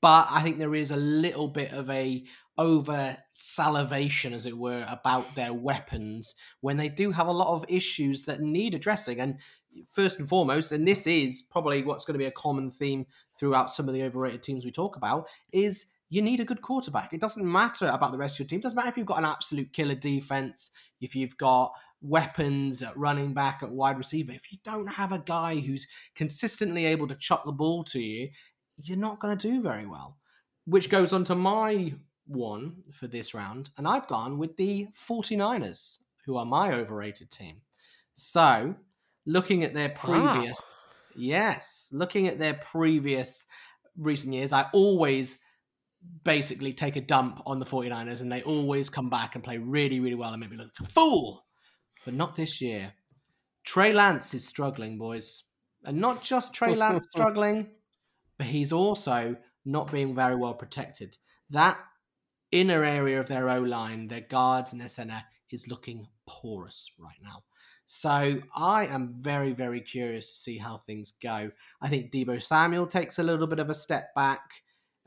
But 0.01 0.27
I 0.31 0.41
think 0.41 0.57
there 0.57 0.75
is 0.75 0.91
a 0.91 0.97
little 0.97 1.47
bit 1.47 1.71
of 1.71 1.89
a 1.89 2.23
over 2.57 3.17
salivation, 3.31 4.33
as 4.33 4.45
it 4.45 4.57
were, 4.57 4.85
about 4.89 5.35
their 5.35 5.53
weapons 5.53 6.35
when 6.59 6.77
they 6.77 6.89
do 6.89 7.11
have 7.11 7.27
a 7.27 7.31
lot 7.31 7.53
of 7.53 7.65
issues 7.69 8.23
that 8.23 8.41
need 8.41 8.73
addressing. 8.73 9.19
And 9.19 9.37
first 9.87 10.19
and 10.19 10.27
foremost, 10.27 10.71
and 10.71 10.87
this 10.87 11.07
is 11.07 11.41
probably 11.41 11.83
what's 11.83 12.05
going 12.05 12.15
to 12.15 12.19
be 12.19 12.25
a 12.25 12.31
common 12.31 12.69
theme 12.69 13.05
throughout 13.39 13.71
some 13.71 13.87
of 13.87 13.93
the 13.93 14.03
overrated 14.03 14.43
teams 14.43 14.65
we 14.65 14.71
talk 14.71 14.95
about, 14.95 15.27
is 15.51 15.87
you 16.09 16.21
need 16.21 16.39
a 16.39 16.45
good 16.45 16.61
quarterback. 16.61 17.13
It 17.13 17.21
doesn't 17.21 17.49
matter 17.49 17.87
about 17.87 18.11
the 18.11 18.17
rest 18.17 18.35
of 18.35 18.39
your 18.39 18.47
team. 18.47 18.59
It 18.59 18.63
doesn't 18.63 18.75
matter 18.75 18.89
if 18.89 18.97
you've 18.97 19.05
got 19.05 19.19
an 19.19 19.25
absolute 19.25 19.71
killer 19.71 19.95
defense, 19.95 20.71
if 20.99 21.15
you've 21.15 21.37
got 21.37 21.73
weapons 22.01 22.81
at 22.81 22.97
running 22.97 23.33
back, 23.33 23.61
at 23.63 23.69
wide 23.69 23.97
receiver. 23.97 24.31
If 24.31 24.51
you 24.51 24.57
don't 24.63 24.87
have 24.87 25.11
a 25.11 25.19
guy 25.19 25.59
who's 25.59 25.87
consistently 26.15 26.85
able 26.85 27.07
to 27.07 27.15
chuck 27.15 27.43
the 27.45 27.51
ball 27.51 27.83
to 27.85 27.99
you, 27.99 28.29
you're 28.77 28.97
not 28.97 29.19
going 29.19 29.37
to 29.37 29.47
do 29.47 29.61
very 29.61 29.85
well. 29.85 30.17
Which 30.65 30.89
goes 30.89 31.13
on 31.13 31.23
to 31.25 31.35
my 31.35 31.93
one 32.25 32.83
for 32.91 33.07
this 33.07 33.33
round. 33.33 33.69
And 33.77 33.87
I've 33.87 34.07
gone 34.07 34.37
with 34.37 34.57
the 34.57 34.87
49ers, 35.07 35.97
who 36.25 36.37
are 36.37 36.45
my 36.45 36.73
overrated 36.73 37.29
team. 37.31 37.61
So, 38.13 38.75
looking 39.25 39.63
at 39.63 39.73
their 39.73 39.89
previous. 39.89 40.59
Wow. 40.59 40.67
Yes, 41.15 41.89
looking 41.91 42.27
at 42.27 42.39
their 42.39 42.53
previous 42.53 43.45
recent 43.97 44.33
years, 44.33 44.53
I 44.53 44.67
always 44.71 45.39
basically 46.23 46.73
take 46.73 46.95
a 46.95 47.01
dump 47.01 47.41
on 47.45 47.59
the 47.59 47.65
49ers 47.65 48.21
and 48.21 48.31
they 48.31 48.41
always 48.43 48.89
come 48.89 49.09
back 49.09 49.35
and 49.35 49.43
play 49.43 49.57
really, 49.57 49.99
really 49.99 50.15
well 50.15 50.31
and 50.31 50.39
make 50.39 50.49
me 50.49 50.57
look 50.57 50.71
like 50.79 50.87
a 50.87 50.91
fool. 50.91 51.45
But 52.05 52.13
not 52.13 52.35
this 52.35 52.61
year. 52.61 52.93
Trey 53.63 53.93
Lance 53.93 54.33
is 54.33 54.47
struggling, 54.47 54.97
boys. 54.97 55.43
And 55.83 55.99
not 55.99 56.23
just 56.23 56.53
Trey 56.53 56.75
Lance 56.75 57.07
struggling, 57.09 57.69
but 58.37 58.47
he's 58.47 58.71
also 58.71 59.35
not 59.65 59.91
being 59.91 60.15
very 60.15 60.35
well 60.35 60.53
protected. 60.53 61.17
That 61.49 61.77
inner 62.51 62.83
area 62.83 63.19
of 63.19 63.27
their 63.27 63.49
O 63.49 63.59
line, 63.59 64.07
their 64.07 64.21
guards 64.21 64.71
and 64.71 64.81
their 64.81 64.89
center, 64.89 65.23
is 65.51 65.67
looking 65.67 66.07
porous 66.27 66.91
right 66.97 67.19
now. 67.23 67.43
So 67.85 68.41
I 68.55 68.85
am 68.87 69.15
very, 69.17 69.51
very 69.51 69.81
curious 69.81 70.27
to 70.29 70.37
see 70.37 70.57
how 70.57 70.77
things 70.77 71.11
go. 71.11 71.51
I 71.81 71.89
think 71.89 72.11
Deebo 72.11 72.41
Samuel 72.41 72.87
takes 72.87 73.19
a 73.19 73.23
little 73.23 73.47
bit 73.47 73.59
of 73.59 73.69
a 73.69 73.73
step 73.73 74.15
back. 74.15 74.41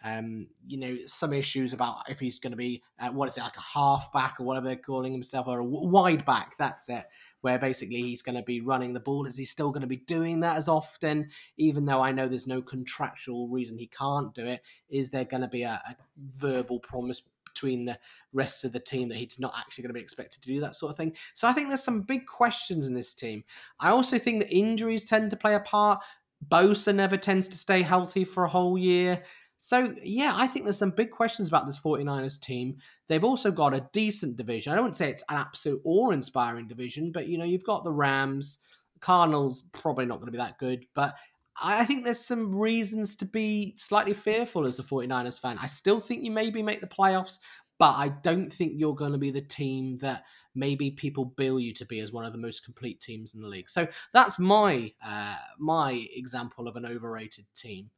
Um, 0.04 0.48
you 0.66 0.76
know, 0.76 0.98
some 1.06 1.32
issues 1.32 1.72
about 1.72 2.10
if 2.10 2.20
he's 2.20 2.38
going 2.38 2.50
to 2.50 2.56
be, 2.56 2.82
uh, 3.00 3.08
what 3.08 3.28
is 3.28 3.38
it, 3.38 3.40
like 3.40 3.56
a 3.56 3.78
half 3.78 4.12
back 4.12 4.36
or 4.38 4.44
whatever 4.44 4.66
they're 4.66 4.76
calling 4.76 5.12
himself, 5.12 5.46
or 5.48 5.60
a 5.60 5.64
wide 5.64 6.24
back, 6.26 6.56
that's 6.58 6.90
it, 6.90 7.06
where 7.40 7.58
basically 7.58 8.02
he's 8.02 8.20
going 8.22 8.36
to 8.36 8.42
be 8.42 8.60
running 8.60 8.92
the 8.92 9.00
ball. 9.00 9.24
Is 9.24 9.38
he 9.38 9.46
still 9.46 9.70
going 9.70 9.80
to 9.80 9.86
be 9.86 9.96
doing 9.96 10.40
that 10.40 10.56
as 10.56 10.68
often, 10.68 11.30
even 11.56 11.86
though 11.86 12.02
I 12.02 12.12
know 12.12 12.28
there's 12.28 12.46
no 12.46 12.60
contractual 12.60 13.48
reason 13.48 13.78
he 13.78 13.86
can't 13.86 14.34
do 14.34 14.46
it? 14.46 14.62
Is 14.90 15.10
there 15.10 15.24
going 15.24 15.42
to 15.42 15.48
be 15.48 15.62
a, 15.62 15.82
a 15.88 15.96
verbal 16.36 16.80
promise 16.80 17.22
between 17.54 17.84
the 17.84 17.98
rest 18.32 18.64
of 18.64 18.72
the 18.72 18.80
team 18.80 19.08
that 19.08 19.16
he's 19.16 19.38
not 19.38 19.54
actually 19.56 19.82
going 19.82 19.90
to 19.90 19.94
be 19.94 20.00
expected 20.00 20.42
to 20.42 20.48
do 20.48 20.60
that 20.60 20.74
sort 20.74 20.90
of 20.90 20.96
thing. 20.96 21.16
So 21.34 21.46
I 21.46 21.52
think 21.52 21.68
there's 21.68 21.84
some 21.84 22.02
big 22.02 22.26
questions 22.26 22.86
in 22.86 22.94
this 22.94 23.14
team. 23.14 23.44
I 23.78 23.90
also 23.90 24.18
think 24.18 24.42
that 24.42 24.52
injuries 24.52 25.04
tend 25.04 25.30
to 25.30 25.36
play 25.36 25.54
a 25.54 25.60
part. 25.60 26.02
Bosa 26.46 26.94
never 26.94 27.16
tends 27.16 27.48
to 27.48 27.56
stay 27.56 27.82
healthy 27.82 28.24
for 28.24 28.44
a 28.44 28.48
whole 28.48 28.76
year. 28.76 29.22
So, 29.58 29.94
yeah, 30.02 30.32
I 30.34 30.46
think 30.46 30.64
there's 30.64 30.78
some 30.78 30.90
big 30.90 31.10
questions 31.10 31.48
about 31.48 31.66
this 31.66 31.78
49ers 31.78 32.40
team. 32.40 32.76
They've 33.06 33.24
also 33.24 33.50
got 33.50 33.74
a 33.74 33.88
decent 33.92 34.36
division. 34.36 34.72
I 34.72 34.76
don't 34.76 34.96
say 34.96 35.08
it's 35.10 35.24
an 35.30 35.36
absolute 35.36 35.80
awe 35.84 36.10
inspiring 36.10 36.68
division, 36.68 37.12
but, 37.12 37.28
you 37.28 37.38
know, 37.38 37.44
you've 37.44 37.64
got 37.64 37.84
the 37.84 37.92
Rams. 37.92 38.58
Cardinals 39.00 39.62
probably 39.72 40.06
not 40.06 40.16
going 40.16 40.26
to 40.26 40.32
be 40.32 40.38
that 40.38 40.58
good, 40.58 40.86
but 40.94 41.14
I 41.60 41.84
think 41.84 42.04
there's 42.04 42.24
some 42.24 42.54
reasons 42.54 43.16
to 43.16 43.24
be 43.24 43.74
slightly 43.76 44.14
fearful 44.14 44.66
as 44.66 44.78
a 44.78 44.82
49ers 44.82 45.38
fan. 45.38 45.58
I 45.60 45.66
still 45.66 46.00
think 46.00 46.24
you 46.24 46.30
maybe 46.30 46.62
make 46.62 46.80
the 46.80 46.86
playoffs, 46.86 47.38
but 47.78 47.92
I 47.96 48.08
don't 48.08 48.52
think 48.52 48.72
you're 48.76 48.94
going 48.94 49.12
to 49.12 49.18
be 49.18 49.30
the 49.30 49.40
team 49.40 49.98
that 49.98 50.24
maybe 50.54 50.90
people 50.90 51.24
bill 51.24 51.60
you 51.60 51.72
to 51.74 51.84
be 51.84 52.00
as 52.00 52.12
one 52.12 52.24
of 52.24 52.32
the 52.32 52.38
most 52.38 52.64
complete 52.64 53.00
teams 53.00 53.34
in 53.34 53.40
the 53.40 53.48
league. 53.48 53.68
So 53.68 53.86
that's 54.12 54.38
my 54.38 54.92
uh, 55.04 55.36
my 55.58 56.06
example 56.14 56.68
of 56.68 56.76
an 56.76 56.86
overrated 56.86 57.46
team. 57.54 57.90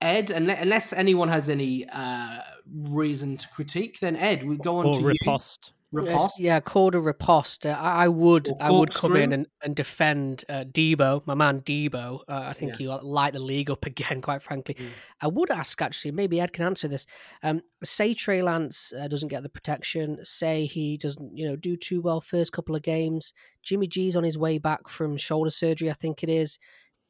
Ed, 0.00 0.30
unless 0.30 0.92
anyone 0.92 1.28
has 1.28 1.48
any 1.48 1.84
uh, 1.88 2.38
reason 2.72 3.36
to 3.36 3.48
critique, 3.48 3.98
then 4.00 4.14
Ed, 4.16 4.44
we 4.44 4.56
go 4.56 4.78
on 4.78 4.86
or 4.86 4.94
to 4.94 5.04
riposte. 5.04 5.70
you. 5.70 5.74
Riposte? 5.90 6.38
Yeah, 6.38 6.60
called 6.60 6.94
a 6.94 7.00
riposte. 7.00 7.64
Uh, 7.64 7.70
I, 7.70 8.04
I 8.04 8.08
would, 8.08 8.50
I 8.60 8.70
would 8.70 8.92
come 8.92 9.16
in 9.16 9.32
and, 9.32 9.46
and 9.62 9.74
defend 9.74 10.44
uh, 10.48 10.64
Deebo, 10.70 11.26
my 11.26 11.32
man 11.34 11.62
Deebo. 11.62 12.20
Uh, 12.28 12.42
I 12.46 12.52
think 12.52 12.72
Yeah. 12.72 12.76
he 12.78 12.88
light 12.88 13.32
the 13.32 13.38
league 13.40 13.70
up 13.70 13.86
again. 13.92 14.20
Quite 14.20 14.42
frankly, 14.42 14.74
Mm. 14.74 14.88
I 15.22 15.28
would 15.28 15.50
ask 15.50 15.80
actually. 15.80 16.12
Maybe 16.12 16.40
Ed 16.40 16.52
can 16.52 16.66
answer 16.66 16.88
this. 16.88 17.06
Um, 17.42 17.62
say 17.82 18.12
Trey 18.12 18.42
Lance 18.42 18.92
uh, 18.92 19.08
doesn't 19.08 19.30
get 19.30 19.42
the 19.42 19.48
protection. 19.48 20.18
Say 20.24 20.66
he 20.66 20.98
doesn't, 20.98 21.36
you 21.36 21.48
know, 21.48 21.56
do 21.56 21.74
too 21.74 22.02
well 22.02 22.20
first 22.20 22.52
couple 22.52 22.76
of 22.76 22.82
games. 22.82 23.32
Jimmy 23.62 23.86
G's 23.86 24.14
on 24.14 24.24
his 24.24 24.36
way 24.36 24.58
back 24.58 24.88
from 24.88 25.16
shoulder 25.16 25.50
surgery. 25.50 25.90
I 25.90 25.94
think 25.94 26.22
it 26.22 26.28
is. 26.28 26.58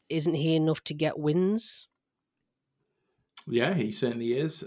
Isn't 0.09 0.35
he 0.35 0.55
enough 0.55 0.83
to 0.85 0.95
get 0.95 1.19
wins? 1.19 1.89
Yeah, 3.51 3.75
he 3.75 3.91
certainly 3.91 4.39
is. 4.39 4.65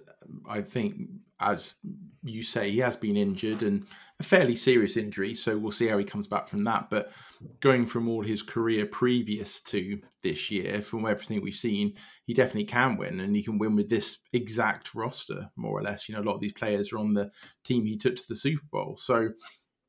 I 0.48 0.62
think, 0.62 0.96
as 1.40 1.76
you 2.24 2.44
say, 2.44 2.72
he 2.72 2.80
has 2.80 2.96
been 2.96 3.18
injured 3.18 3.64
and 3.64 3.86
a 4.20 4.24
fairly 4.24 4.56
serious 4.56 4.98
injury. 4.98 5.34
So 5.34 5.58
we'll 5.58 5.72
see 5.72 5.88
how 5.88 5.98
he 5.98 6.04
comes 6.04 6.28
back 6.28 6.48
from 6.48 6.64
that. 6.66 6.90
But 6.90 7.12
going 7.60 7.86
from 7.86 8.08
all 8.08 8.24
his 8.24 8.42
career 8.42 8.86
previous 8.86 9.62
to 9.64 10.00
this 10.24 10.50
year, 10.52 10.82
from 10.82 11.06
everything 11.06 11.42
we've 11.42 11.54
seen, 11.54 11.94
he 12.26 12.34
definitely 12.34 12.66
can 12.66 12.98
win, 12.98 13.20
and 13.20 13.36
he 13.36 13.44
can 13.44 13.58
win 13.58 13.76
with 13.76 13.90
this 13.90 14.20
exact 14.34 14.96
roster, 14.96 15.50
more 15.56 15.78
or 15.78 15.84
less. 15.84 16.08
You 16.08 16.16
know, 16.16 16.22
a 16.22 16.28
lot 16.28 16.36
of 16.36 16.42
these 16.42 16.54
players 16.54 16.94
are 16.94 17.00
on 17.00 17.14
the 17.14 17.32
team 17.64 17.86
he 17.86 17.98
took 17.98 18.16
to 18.16 18.24
the 18.30 18.36
Super 18.36 18.66
Bowl, 18.72 18.96
so 18.98 19.30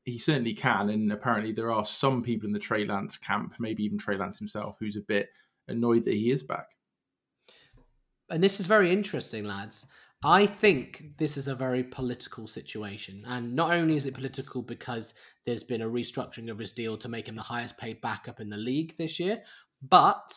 he 0.03 0.17
certainly 0.17 0.53
can. 0.53 0.89
And 0.89 1.11
apparently, 1.11 1.51
there 1.51 1.71
are 1.71 1.85
some 1.85 2.23
people 2.23 2.47
in 2.47 2.53
the 2.53 2.59
Trey 2.59 2.85
Lance 2.85 3.17
camp, 3.17 3.55
maybe 3.59 3.83
even 3.83 3.97
Trey 3.97 4.17
Lance 4.17 4.39
himself, 4.39 4.77
who's 4.79 4.97
a 4.97 5.01
bit 5.01 5.29
annoyed 5.67 6.05
that 6.05 6.15
he 6.15 6.31
is 6.31 6.43
back. 6.43 6.67
And 8.33 8.43
this 8.43 8.59
is 8.59 8.65
very 8.65 8.91
interesting, 8.91 9.45
lads. 9.45 9.85
I 10.25 10.47
think 10.47 11.17
this 11.17 11.37
is 11.37 11.47
a 11.47 11.53
very 11.55 11.83
political 11.83 12.47
situation. 12.47 13.23
And 13.27 13.55
not 13.55 13.71
only 13.71 13.95
is 13.95 14.07
it 14.07 14.15
political 14.15 14.63
because 14.63 15.13
there's 15.45 15.63
been 15.63 15.83
a 15.83 15.89
restructuring 15.89 16.49
of 16.49 16.57
his 16.57 16.71
deal 16.71 16.97
to 16.97 17.09
make 17.09 17.27
him 17.27 17.35
the 17.35 17.43
highest 17.43 17.77
paid 17.77 18.01
backup 18.01 18.39
in 18.39 18.49
the 18.49 18.57
league 18.57 18.95
this 18.97 19.19
year, 19.19 19.43
but 19.87 20.33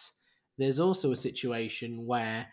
there's 0.59 0.79
also 0.79 1.11
a 1.13 1.17
situation 1.17 2.05
where 2.05 2.49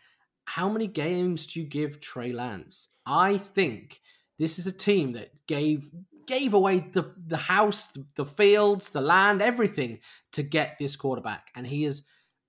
how 0.45 0.69
many 0.69 0.87
games 0.87 1.47
do 1.47 1.59
you 1.59 1.65
give 1.65 1.99
Trey 1.99 2.31
Lance? 2.31 2.95
I 3.05 3.37
think 3.37 3.99
this 4.39 4.59
is 4.59 4.67
a 4.67 4.71
team 4.71 5.11
that 5.13 5.31
gave 5.47 5.89
gave 6.25 6.53
away 6.53 6.79
the 6.79 7.13
the 7.27 7.37
house, 7.37 7.87
the, 7.87 8.05
the 8.15 8.25
fields, 8.25 8.91
the 8.91 9.01
land, 9.01 9.41
everything 9.41 9.99
to 10.33 10.43
get 10.43 10.77
this 10.77 10.95
quarterback, 10.95 11.49
and 11.55 11.67
he 11.67 11.83
has 11.83 12.03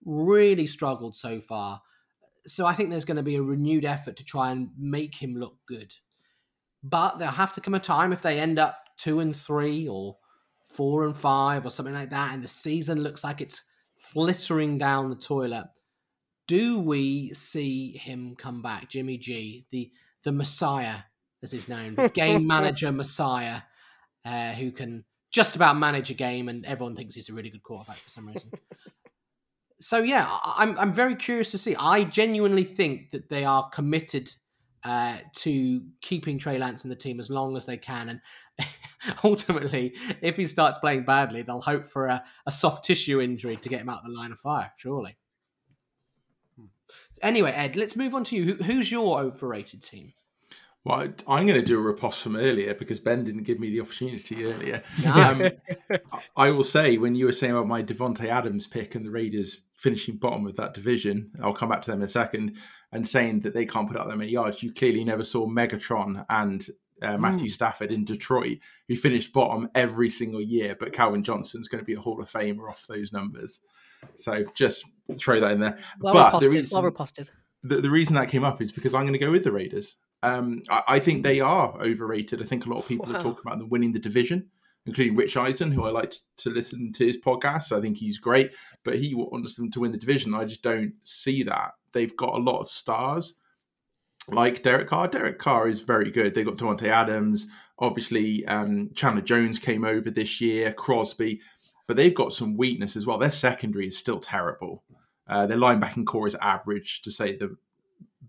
really 0.05 0.67
struggled 0.67 1.17
so 1.17 1.41
far. 1.41 1.81
So 2.47 2.67
I 2.67 2.75
think 2.75 2.91
there's 2.91 3.05
going 3.05 3.17
to 3.17 3.23
be 3.23 3.37
a 3.37 3.43
renewed 3.43 3.85
effort 3.85 4.17
to 4.17 4.25
try 4.25 4.51
and 4.51 4.71
make 4.79 5.15
him 5.15 5.35
look 5.35 5.57
good. 5.67 5.95
But 6.83 7.19
there'll 7.19 7.35
have 7.35 7.55
to 7.55 7.61
come 7.61 7.75
a 7.75 7.81
time 7.81 8.13
if 8.13 8.23
they 8.23 8.39
end 8.39 8.59
up 8.59 8.91
two 8.99 9.21
and 9.21 9.35
three 9.35 9.89
or 9.89 10.17
four 10.69 11.07
and 11.07 11.17
five 11.17 11.65
or 11.65 11.71
something 11.71 11.95
like 11.95 12.11
that, 12.11 12.35
and 12.35 12.43
the 12.43 12.49
season 12.49 13.03
looks 13.03 13.25
like 13.25 13.41
it's 13.41 13.63
flittering 13.99 14.77
down 14.77 15.09
the 15.09 15.17
toilet. 15.17 15.67
Do 16.47 16.81
we 16.81 17.33
see 17.33 17.97
him 17.97 18.35
come 18.37 18.61
back, 18.61 18.91
Jimmy 18.91 19.17
G, 19.17 19.67
the 19.71 19.91
the 20.25 20.33
Messiah, 20.33 21.01
as 21.43 21.53
his 21.53 21.69
name, 21.69 21.95
the 21.95 22.09
game 22.09 22.47
manager 22.47 22.93
Messiah, 22.93 23.63
uh, 24.25 24.53
who 24.53 24.73
can 24.73 25.05
just 25.31 25.57
about 25.57 25.77
manage 25.77 26.11
a 26.11 26.15
game, 26.15 26.49
and 26.49 26.67
everyone 26.67 26.97
thinks 26.97 27.15
he's 27.15 27.29
a 27.29 27.33
really 27.33 27.51
good 27.51 27.63
quarterback 27.63 27.97
for 27.97 28.11
some 28.11 28.27
reason. 28.29 28.51
So 29.85 29.99
yeah, 29.99 30.39
I'm 30.43 30.79
I'm 30.79 30.93
very 30.93 31.15
curious 31.15 31.51
to 31.51 31.59
see. 31.59 31.77
I 31.79 32.05
genuinely 32.05 32.65
think 32.65 33.11
that 33.11 33.29
they 33.29 33.45
are 33.45 33.69
committed 33.69 34.33
uh, 34.83 35.19
to 35.37 35.83
keeping 36.01 36.39
Trey 36.39 36.57
Lance 36.57 36.85
in 36.85 36.91
the 36.91 36.97
team 36.97 37.21
as 37.21 37.29
long 37.29 37.55
as 37.57 37.67
they 37.67 37.77
can, 37.77 38.09
and 38.09 38.69
ultimately, 39.25 39.95
if 40.23 40.39
he 40.39 40.47
starts 40.47 40.79
playing 40.79 41.05
badly, 41.05 41.43
they'll 41.43 41.61
hope 41.61 41.87
for 41.87 42.07
a, 42.07 42.25
a 42.47 42.53
soft 42.53 42.85
tissue 42.85 43.21
injury 43.21 43.57
to 43.59 43.69
get 43.69 43.83
him 43.83 43.91
out 43.91 43.99
of 43.99 44.07
the 44.07 44.17
line 44.17 44.33
of 44.33 44.41
fire. 44.41 44.73
Surely. 44.77 45.19
Anyway, 47.23 47.53
Ed, 47.53 47.77
let's 47.77 47.95
move 47.95 48.15
on 48.15 48.25
to 48.25 48.37
you. 48.37 48.45
Who, 48.45 48.65
who's 48.65 48.91
your 48.91 49.21
overrated 49.21 49.83
team? 49.83 50.15
Well, 50.85 51.09
I'm 51.27 51.47
going 51.47 51.59
to 51.59 51.63
do 51.63 51.79
a 51.79 51.83
riposte 51.83 52.23
from 52.23 52.37
earlier 52.37 52.75
because 52.75 53.01
Ben 53.01 53.25
didn't 53.25 53.45
give 53.45 53.59
me 53.59 53.71
the 53.71 53.81
opportunity 53.81 54.45
earlier. 54.45 54.83
Nice. 55.03 55.41
Um, 55.41 55.99
I 56.37 56.51
will 56.51 56.63
say, 56.63 56.99
when 56.99 57.15
you 57.15 57.25
were 57.25 57.33
saying 57.33 57.53
about 57.53 57.67
my 57.67 57.83
Davante 57.83 58.27
Adams 58.27 58.67
pick 58.67 58.95
and 58.95 59.05
the 59.05 59.11
Raiders 59.11 59.63
finishing 59.77 60.17
bottom 60.17 60.47
of 60.47 60.57
that 60.57 60.75
division, 60.75 61.31
I'll 61.43 61.55
come 61.55 61.71
back 61.71 61.81
to 61.83 61.91
them 61.91 62.01
in 62.01 62.05
a 62.05 62.09
second, 62.09 62.57
and 62.93 63.09
saying 63.09 63.41
that 63.41 63.55
they 63.55 63.65
can't 63.65 63.89
put 63.89 63.97
up 63.97 64.09
that 64.09 64.17
many 64.17 64.31
yards, 64.31 64.63
you 64.63 64.73
clearly 64.75 65.05
never 65.05 65.25
saw 65.25 65.47
Megatron 65.47 66.25
and 66.29 66.67
uh, 67.03 67.17
Matthew 67.17 67.49
Stafford 67.49 67.91
in 67.91 68.05
Detroit, 68.05 68.59
who 68.87 68.97
finished 68.97 69.33
bottom 69.33 69.71
every 69.75 70.11
single 70.11 70.43
year. 70.43 70.77
But 70.79 70.93
Calvin 70.93 71.25
Johnson's 71.25 71.67
going 71.67 71.81
to 71.81 71.85
be 71.87 71.95
a 71.95 72.01
Hall 72.01 72.21
of 72.21 72.31
Famer 72.31 72.69
off 72.69 72.87
those 72.87 73.11
numbers. 73.13 73.61
So 74.17 74.45
just 74.55 74.85
throw 75.19 75.41
that 75.41 75.53
in 75.53 75.61
there. 75.61 75.79
Well 76.01 76.13
but 76.13 76.39
the 76.41 76.49
reposted. 76.49 76.73
Well 76.73 76.91
reposted. 76.91 77.29
the, 77.63 77.81
the 77.81 77.91
reason 77.91 78.15
that 78.17 78.29
came 78.29 78.45
up 78.45 78.61
is 78.61 78.71
because 78.71 78.95
I'm 78.95 79.03
going 79.03 79.15
to 79.15 79.19
go 79.19 79.31
with 79.31 79.45
the 79.45 79.53
Raiders. 79.53 79.97
Um, 80.25 80.63
I, 80.71 80.83
I 80.89 80.99
think 80.99 81.23
they 81.23 81.41
are 81.41 81.81
overrated. 81.81 82.41
I 82.43 82.45
think 82.45 82.67
a 82.67 82.69
lot 82.71 82.79
of 82.81 82.89
people 82.89 83.07
Wow. 83.07 83.19
are 83.19 83.23
talking 83.23 83.43
about 83.47 83.59
them 83.59 83.69
winning 83.69 83.93
the 83.93 83.99
division, 83.99 84.49
including 84.87 85.17
Rich 85.17 85.37
Eisen, 85.37 85.71
who 85.71 85.85
I 85.85 85.91
like 85.91 86.11
to, 86.11 86.19
to 86.39 86.51
listen 86.51 86.93
to 86.95 87.07
his 87.07 87.19
podcast. 87.19 87.77
I 87.77 87.81
think 87.81 87.97
he's 87.97 88.19
great, 88.19 88.55
but 88.85 88.99
he 88.99 89.15
wants 89.15 89.57
them 89.57 89.71
to 89.73 89.81
win 89.81 89.93
the 89.93 89.99
division. 89.99 90.35
I 90.35 90.45
just 90.45 90.63
don't 90.63 90.95
see 91.03 91.43
that. 91.45 91.73
They've 91.93 92.17
got 92.17 92.35
a 92.35 92.43
lot 92.43 92.61
of 92.61 92.69
stars 92.69 93.37
like 94.29 94.63
Derek 94.63 94.89
Carr. 94.89 95.09
Derek 95.09 95.39
Carr 95.39 95.69
is 95.69 95.83
very 95.83 96.11
good. 96.11 96.35
They 96.35 96.45
got 96.45 96.57
Davante 96.57 96.89
Adams. 96.89 97.47
Obviously, 97.79 98.45
um, 98.47 98.91
Chandler 98.95 99.23
Jones 99.23 99.59
came 99.59 99.85
over 99.85 100.11
this 100.11 100.41
year, 100.41 100.73
Crosby, 100.73 101.41
but 101.87 101.97
they've 101.97 102.15
got 102.15 102.33
some 102.33 102.57
weakness 102.57 102.97
as 102.97 103.07
well. 103.07 103.19
Their 103.19 103.31
secondary 103.31 103.89
is 103.89 103.99
still 103.99 104.21
terrible. 104.21 104.85
Uh, 105.29 105.47
their 105.47 105.59
linebacking 105.59 106.07
core 106.07 106.27
is 106.27 106.35
average, 106.37 107.03
to 107.03 107.11
say 107.11 107.37
the 107.37 107.57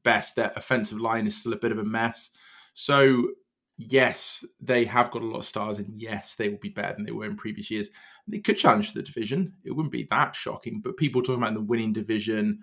best. 0.06 0.38
Their 0.38 0.54
offensive 0.56 1.02
line 1.02 1.28
is 1.28 1.36
still 1.36 1.54
a 1.54 1.58
bit 1.58 1.74
of 1.74 1.80
a 1.80 1.84
mess. 1.84 2.30
So, 2.74 3.32
yes, 3.78 4.46
they 4.62 4.86
have 4.86 5.12
got 5.12 5.22
a 5.22 5.26
lot 5.26 5.40
of 5.40 5.46
stars, 5.46 5.80
and 5.80 6.00
yes, 6.00 6.36
they 6.36 6.48
will 6.48 6.60
be 6.60 6.70
better 6.70 6.94
than 6.94 7.06
they 7.06 7.12
were 7.12 7.26
in 7.26 7.36
previous 7.36 7.70
years. 7.70 7.90
They 8.28 8.40
could 8.40 8.58
challenge 8.58 8.94
the 8.94 9.04
division. 9.04 9.54
It 9.66 9.72
wouldn't 9.72 9.92
be 9.92 10.08
that 10.12 10.36
shocking, 10.36 10.80
but 10.80 10.96
people 10.96 11.22
talking 11.22 11.44
about 11.44 11.56
the 11.56 11.62
winning 11.62 11.92
division, 11.92 12.60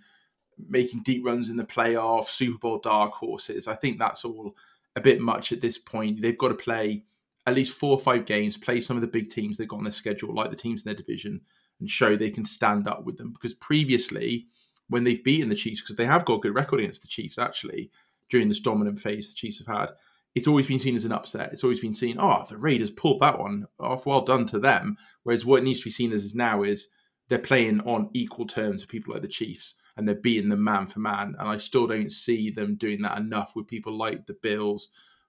making 0.68 1.02
deep 1.02 1.24
runs 1.24 1.50
in 1.50 1.56
the 1.56 1.64
playoffs, 1.64 2.28
Super 2.28 2.58
Bowl 2.58 2.78
dark 2.78 3.12
horses, 3.12 3.68
I 3.68 3.74
think 3.74 3.98
that's 3.98 4.24
all 4.24 4.54
a 4.96 5.00
bit 5.00 5.20
much 5.20 5.52
at 5.52 5.60
this 5.60 5.78
point. 5.78 6.20
They've 6.20 6.38
got 6.38 6.48
to 6.48 6.54
play 6.54 7.04
at 7.46 7.54
least 7.54 7.76
four 7.76 7.92
or 7.92 8.00
five 8.00 8.24
games, 8.24 8.56
play 8.56 8.80
some 8.80 8.96
of 8.96 9.00
the 9.00 9.08
big 9.08 9.28
teams 9.28 9.56
they've 9.56 9.68
got 9.68 9.78
on 9.78 9.84
their 9.84 9.92
schedule, 9.92 10.34
like 10.34 10.50
the 10.50 10.56
teams 10.56 10.82
in 10.82 10.88
their 10.88 10.94
division, 10.94 11.40
and 11.80 11.90
show 11.90 12.16
they 12.16 12.30
can 12.30 12.44
stand 12.44 12.86
up 12.86 13.04
with 13.04 13.16
them. 13.16 13.32
Because 13.32 13.54
previously, 13.54 14.46
when 14.92 15.04
they've 15.04 15.24
beaten 15.24 15.48
the 15.48 15.54
Chiefs, 15.54 15.80
because 15.80 15.96
they 15.96 16.04
have 16.04 16.24
got 16.24 16.36
a 16.36 16.40
good 16.40 16.54
record 16.54 16.80
against 16.80 17.02
the 17.02 17.08
Chiefs 17.08 17.38
actually 17.38 17.90
during 18.30 18.48
this 18.48 18.60
dominant 18.60 19.00
phase 19.00 19.30
the 19.30 19.34
Chiefs 19.36 19.58
have 19.58 19.78
had, 19.78 19.90
it's 20.34 20.48
always 20.48 20.66
been 20.66 20.78
seen 20.78 20.96
as 20.96 21.04
an 21.04 21.12
upset. 21.12 21.52
It's 21.52 21.64
always 21.64 21.80
been 21.80 21.94
seen, 21.94 22.16
oh, 22.18 22.44
the 22.48 22.56
Raiders 22.56 22.90
pulled 22.90 23.20
that 23.20 23.38
one 23.38 23.66
off. 23.78 24.06
Well 24.06 24.22
done 24.22 24.46
to 24.46 24.58
them. 24.58 24.96
Whereas 25.24 25.44
what 25.44 25.62
needs 25.62 25.80
to 25.80 25.84
be 25.84 25.90
seen 25.90 26.12
as 26.12 26.34
now 26.34 26.62
is 26.62 26.88
they're 27.28 27.38
playing 27.38 27.80
on 27.82 28.08
equal 28.14 28.46
terms 28.46 28.82
with 28.82 28.88
people 28.88 29.12
like 29.12 29.22
the 29.22 29.28
Chiefs 29.28 29.74
and 29.96 30.08
they're 30.08 30.14
beating 30.14 30.48
them 30.48 30.64
man 30.64 30.86
for 30.86 31.00
man. 31.00 31.34
And 31.38 31.48
I 31.48 31.58
still 31.58 31.86
don't 31.86 32.10
see 32.10 32.50
them 32.50 32.76
doing 32.76 33.02
that 33.02 33.18
enough 33.18 33.54
with 33.54 33.66
people 33.66 33.96
like 33.96 34.26
the 34.26 34.36
Bills, 34.42 34.88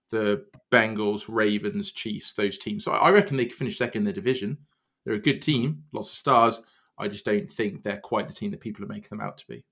the 0.10 0.46
Bengals, 0.72 1.26
Ravens, 1.28 1.92
Chiefs, 1.92 2.34
those 2.34 2.58
teams. 2.58 2.86
So 2.86 2.92
I 2.94 3.10
reckon 3.10 3.36
they 3.36 3.46
could 3.46 3.58
finish 3.58 3.78
second 3.78 4.02
in 4.02 4.06
the 4.06 4.14
division. 4.14 4.58
They're 5.04 5.16
a 5.16 5.20
good 5.20 5.42
team, 5.42 5.84
lots 5.92 6.12
of 6.12 6.18
stars. 6.18 6.64
I 6.98 7.08
just 7.08 7.26
don't 7.26 7.52
think 7.52 7.84
they're 7.84 8.00
quite 8.00 8.28
the 8.28 8.34
team 8.34 8.52
that 8.52 8.60
people 8.60 8.84
are 8.84 8.88
making 8.88 9.10
them 9.10 9.22
out 9.22 9.38
to 9.40 9.48
be. 9.48 9.66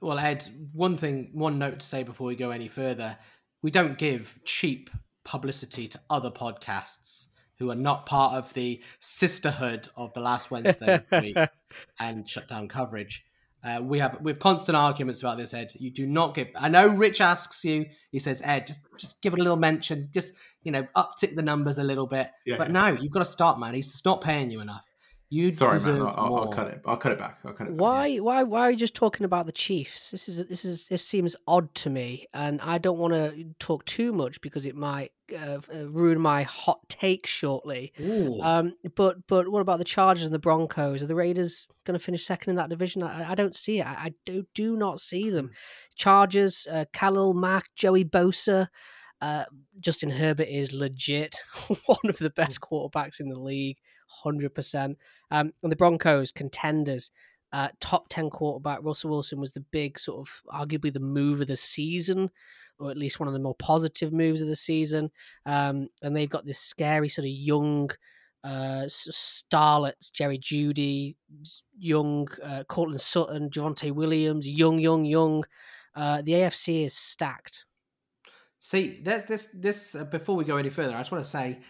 Well, 0.00 0.18
Ed, 0.18 0.46
one 0.72 0.96
thing, 0.96 1.30
one 1.32 1.58
note 1.58 1.80
to 1.80 1.86
say 1.86 2.02
before 2.02 2.28
we 2.28 2.36
go 2.36 2.50
any 2.50 2.68
further: 2.68 3.18
we 3.62 3.70
don't 3.70 3.98
give 3.98 4.38
cheap 4.44 4.90
publicity 5.24 5.86
to 5.88 6.00
other 6.08 6.30
podcasts 6.30 7.32
who 7.58 7.70
are 7.70 7.76
not 7.76 8.06
part 8.06 8.34
of 8.34 8.52
the 8.54 8.82
sisterhood 9.00 9.86
of 9.96 10.12
the 10.14 10.20
last 10.20 10.50
Wednesday 10.50 10.94
of 10.94 11.08
the 11.08 11.20
week 11.20 11.36
and 12.00 12.26
shutdown 12.26 12.66
coverage. 12.66 13.24
Uh, 13.62 13.80
we 13.82 13.98
have 13.98 14.18
we 14.22 14.30
have 14.30 14.38
constant 14.38 14.74
arguments 14.74 15.20
about 15.20 15.36
this, 15.36 15.52
Ed. 15.52 15.70
You 15.74 15.90
do 15.90 16.06
not 16.06 16.34
give. 16.34 16.50
I 16.58 16.70
know 16.70 16.88
Rich 16.88 17.20
asks 17.20 17.62
you. 17.62 17.84
He 18.10 18.18
says, 18.18 18.40
Ed, 18.42 18.66
just 18.66 18.86
just 18.96 19.20
give 19.20 19.34
it 19.34 19.38
a 19.38 19.42
little 19.42 19.58
mention. 19.58 20.08
Just 20.14 20.34
you 20.62 20.72
know, 20.72 20.86
uptick 20.96 21.34
the 21.36 21.42
numbers 21.42 21.76
a 21.76 21.84
little 21.84 22.06
bit. 22.06 22.30
Yeah, 22.46 22.56
but 22.56 22.68
yeah. 22.68 22.72
no, 22.72 22.86
you've 23.00 23.12
got 23.12 23.18
to 23.18 23.26
start, 23.26 23.60
man. 23.60 23.74
He's 23.74 23.92
just 23.92 24.06
not 24.06 24.22
paying 24.22 24.50
you 24.50 24.60
enough. 24.60 24.90
You 25.32 25.52
Sorry, 25.52 25.78
man. 25.92 26.02
I'll, 26.02 26.34
I'll, 26.34 26.48
cut 26.48 26.66
it. 26.66 26.80
I'll 26.84 26.96
cut 26.96 27.12
it 27.12 27.18
back. 27.18 27.38
I'll 27.44 27.52
cut 27.52 27.68
it. 27.68 27.76
Back, 27.76 27.80
Why, 27.80 28.06
yeah. 28.06 28.20
why, 28.20 28.42
why 28.42 28.62
are 28.62 28.72
you 28.72 28.76
just 28.76 28.94
talking 28.94 29.24
about 29.24 29.46
the 29.46 29.52
Chiefs? 29.52 30.10
This 30.10 30.28
is 30.28 30.44
this 30.48 30.64
is 30.64 30.88
this 30.88 31.06
seems 31.06 31.36
odd 31.46 31.72
to 31.76 31.90
me, 31.90 32.26
and 32.34 32.60
I 32.60 32.78
don't 32.78 32.98
want 32.98 33.14
to 33.14 33.44
talk 33.60 33.84
too 33.84 34.12
much 34.12 34.40
because 34.40 34.66
it 34.66 34.74
might 34.74 35.12
uh, 35.32 35.60
uh, 35.72 35.88
ruin 35.88 36.20
my 36.20 36.42
hot 36.42 36.80
take 36.88 37.28
shortly. 37.28 37.92
Ooh. 38.00 38.40
Um, 38.40 38.74
but 38.96 39.24
but 39.28 39.48
what 39.48 39.60
about 39.60 39.78
the 39.78 39.84
Chargers 39.84 40.24
and 40.24 40.34
the 40.34 40.40
Broncos? 40.40 41.00
Are 41.00 41.06
the 41.06 41.14
Raiders 41.14 41.68
going 41.84 41.96
to 41.96 42.04
finish 42.04 42.24
second 42.24 42.50
in 42.50 42.56
that 42.56 42.68
division? 42.68 43.04
I, 43.04 43.30
I 43.30 43.34
don't 43.36 43.54
see 43.54 43.78
it. 43.78 43.86
I, 43.86 43.92
I 43.92 44.14
do 44.26 44.44
do 44.56 44.76
not 44.76 45.00
see 45.00 45.30
them. 45.30 45.52
Chargers, 45.94 46.66
uh, 46.70 46.86
Khalil 46.92 47.34
Mack, 47.34 47.70
Joey 47.76 48.04
Bosa. 48.04 48.66
Uh, 49.20 49.44
Justin 49.78 50.10
Herbert 50.10 50.48
is 50.48 50.72
legit 50.72 51.36
one 51.86 51.98
of 52.08 52.18
the 52.18 52.30
best 52.30 52.60
quarterbacks 52.60 53.20
in 53.20 53.28
the 53.28 53.38
league, 53.38 53.76
hundred 54.10 54.54
percent. 54.54 54.98
Um, 55.30 55.52
and 55.62 55.72
the 55.72 55.76
Broncos 55.76 56.32
contenders, 56.32 57.10
uh, 57.52 57.68
top 57.80 58.08
ten 58.08 58.30
quarterback 58.30 58.80
Russell 58.82 59.10
Wilson 59.10 59.40
was 59.40 59.52
the 59.52 59.64
big 59.70 59.98
sort 59.98 60.20
of 60.20 60.42
arguably 60.52 60.92
the 60.92 61.00
move 61.00 61.40
of 61.40 61.46
the 61.46 61.56
season, 61.56 62.30
or 62.78 62.90
at 62.90 62.98
least 62.98 63.20
one 63.20 63.28
of 63.28 63.34
the 63.34 63.40
more 63.40 63.54
positive 63.56 64.12
moves 64.12 64.42
of 64.42 64.48
the 64.48 64.56
season. 64.56 65.10
Um, 65.46 65.88
and 66.02 66.16
they've 66.16 66.28
got 66.28 66.46
this 66.46 66.58
scary 66.58 67.08
sort 67.08 67.26
of 67.26 67.32
young 67.32 67.90
uh, 68.44 68.84
starlets, 68.86 70.12
Jerry 70.12 70.38
Jeudy, 70.38 71.16
young 71.78 72.28
uh, 72.42 72.64
Courtland 72.64 73.00
Sutton, 73.00 73.50
Javonte 73.50 73.92
Williams, 73.92 74.48
young, 74.48 74.78
young, 74.78 75.04
young. 75.04 75.44
Uh, 75.94 76.22
the 76.22 76.32
AFC 76.32 76.84
is 76.84 76.94
stacked. 76.94 77.66
See, 78.58 79.00
there's 79.02 79.24
this 79.24 79.46
this 79.54 79.94
uh, 79.94 80.04
before 80.04 80.36
we 80.36 80.44
go 80.44 80.56
any 80.56 80.68
further, 80.68 80.94
I 80.94 80.98
just 80.98 81.10
want 81.10 81.24
to 81.24 81.30
say 81.30 81.60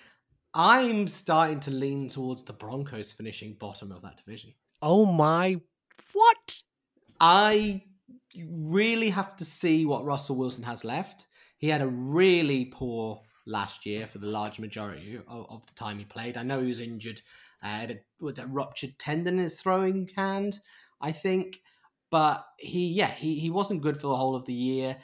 I'm 0.55 1.07
starting 1.07 1.61
to 1.61 1.71
lean 1.71 2.09
towards 2.09 2.43
the 2.43 2.53
Broncos 2.53 3.13
finishing 3.13 3.55
bottom 3.55 3.93
of 3.93 4.03
that 4.03 4.17
division. 4.17 4.53
Oh 4.83 5.05
my, 5.05 5.61
what? 6.13 6.63
I 7.21 7.83
really 8.37 9.11
have 9.11 9.37
to 9.37 9.45
see 9.45 9.85
what 9.85 10.05
Russell 10.05 10.37
Wilson 10.37 10.65
has 10.65 10.85
left. 10.85 11.27
He 11.59 11.69
had 11.69 11.83
a 11.83 11.87
really 11.87 12.65
poor 12.65 13.21
last 13.47 13.87
year 13.87 14.07
for 14.07 14.19
the 14.19 14.27
large 14.27 14.59
majority 14.59 15.21
of, 15.29 15.47
of 15.51 15.67
the 15.67 15.75
time 15.75 15.99
he 15.99 16.05
played. 16.05 16.37
I 16.37 16.43
know 16.43 16.61
he 16.61 16.69
was 16.69 16.81
injured, 16.81 17.21
uh, 17.63 17.69
had 17.69 17.91
a, 17.91 17.99
with 18.21 18.39
a 18.39 18.47
ruptured 18.47 18.99
tendon 18.99 19.35
in 19.35 19.45
his 19.45 19.61
throwing 19.61 20.11
hand, 20.17 20.59
I 21.01 21.13
think. 21.13 21.61
But 22.11 22.45
he, 22.59 22.89
yeah, 22.89 23.11
he, 23.11 23.39
he 23.39 23.51
wasn't 23.51 23.83
good 23.83 24.01
for 24.01 24.09
the 24.09 24.17
whole 24.17 24.35
of 24.35 24.47
the 24.47 24.55
year. 24.55 24.97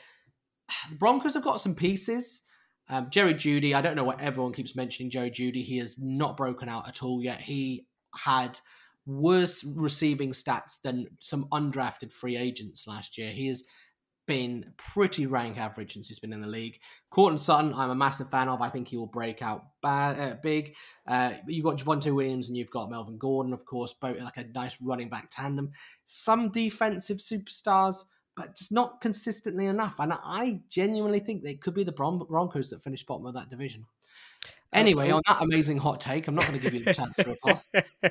The 0.90 0.96
Broncos 0.96 1.34
have 1.34 1.44
got 1.44 1.60
some 1.60 1.76
pieces. 1.76 2.42
Um, 2.88 3.10
Jerry 3.10 3.34
Jeudy, 3.34 3.74
I 3.74 3.80
don't 3.80 3.96
know 3.96 4.04
what 4.04 4.20
everyone 4.20 4.52
keeps 4.52 4.76
mentioning. 4.76 5.10
Jerry 5.10 5.30
Jeudy, 5.30 5.62
he 5.62 5.78
has 5.78 5.98
not 5.98 6.36
broken 6.36 6.68
out 6.68 6.88
at 6.88 7.02
all 7.02 7.22
yet. 7.22 7.40
He 7.40 7.86
had 8.14 8.58
worse 9.06 9.64
receiving 9.64 10.30
stats 10.30 10.80
than 10.82 11.06
some 11.20 11.46
undrafted 11.52 12.12
free 12.12 12.36
agents 12.36 12.86
last 12.86 13.18
year. 13.18 13.30
He 13.30 13.48
has 13.48 13.62
been 14.26 14.72
pretty 14.76 15.26
rank 15.26 15.56
average 15.56 15.92
since 15.92 16.08
he's 16.08 16.18
been 16.18 16.32
in 16.32 16.40
the 16.40 16.48
league. 16.48 16.80
Courtland 17.10 17.40
Sutton, 17.40 17.72
I'm 17.72 17.90
a 17.90 17.94
massive 17.94 18.28
fan 18.28 18.48
of. 18.48 18.60
I 18.60 18.68
think 18.68 18.88
he 18.88 18.96
will 18.96 19.06
break 19.06 19.40
out 19.40 19.66
uh, 19.84 20.34
big. 20.42 20.74
Uh, 21.06 21.34
you've 21.46 21.64
got 21.64 21.78
Javonte 21.78 22.12
Williams 22.12 22.48
and 22.48 22.56
you've 22.56 22.70
got 22.70 22.90
Melvin 22.90 23.18
Gordon, 23.18 23.52
of 23.52 23.64
course, 23.64 23.92
both 23.92 24.18
like 24.18 24.36
a 24.36 24.44
nice 24.54 24.76
running 24.82 25.08
back 25.08 25.28
tandem. 25.30 25.70
Some 26.04 26.50
defensive 26.50 27.18
superstars, 27.18 28.04
but 28.36 28.54
just 28.54 28.72
not 28.72 29.00
consistently 29.00 29.66
enough. 29.66 29.98
And 29.98 30.12
I 30.14 30.60
genuinely 30.68 31.20
think 31.20 31.42
they 31.42 31.54
could 31.54 31.74
be 31.74 31.84
the 31.84 31.92
Bron- 31.92 32.18
Broncos 32.18 32.70
that 32.70 32.82
finish 32.82 33.04
bottom 33.04 33.26
of 33.26 33.34
that 33.34 33.50
division. 33.50 33.86
Anyway, 34.72 35.10
on 35.10 35.22
that 35.26 35.42
amazing 35.42 35.78
hot 35.78 36.00
take, 36.00 36.28
I'm 36.28 36.34
not 36.34 36.46
going 36.46 36.58
to 36.58 36.62
give 36.62 36.74
you 36.74 36.84
the 36.84 36.92
chance 36.94 37.16
to 37.16 37.30
reply. 37.30 37.56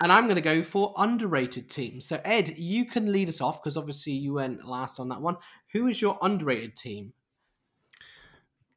And 0.00 0.10
I'm 0.10 0.24
going 0.24 0.34
to 0.34 0.42
go 0.42 0.60
for 0.60 0.92
underrated 0.96 1.68
teams. 1.70 2.06
So, 2.06 2.20
Ed, 2.24 2.58
you 2.58 2.84
can 2.84 3.12
lead 3.12 3.28
us 3.28 3.40
off 3.40 3.62
because 3.62 3.76
obviously 3.76 4.12
you 4.12 4.34
went 4.34 4.66
last 4.66 4.98
on 4.98 5.08
that 5.10 5.22
one. 5.22 5.36
Who 5.72 5.86
is 5.86 6.02
your 6.02 6.18
underrated 6.20 6.76
team? 6.76 7.12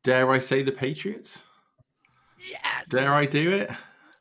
Dare 0.03 0.31
I 0.31 0.37
say 0.37 0.61
the 0.61 0.71
Patriots? 0.71 1.41
Yes. 2.49 2.87
Dare 2.89 3.13
I 3.13 3.25
do 3.25 3.51
it? 3.51 3.71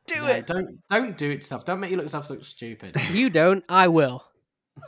do 0.07 0.21
No, 0.23 0.27
it? 0.29 0.47
Don't 0.47 0.87
don't 0.89 1.19
do 1.19 1.31
it 1.31 1.45
stuff. 1.45 1.65
Don't 1.65 1.81
make 1.81 1.91
you 1.91 1.97
look 1.97 2.07
yourself 2.07 2.31
look 2.31 2.43
stupid. 2.45 2.97
You 3.13 3.29
don't. 3.29 3.63
I 3.69 3.89
will. 3.89 4.25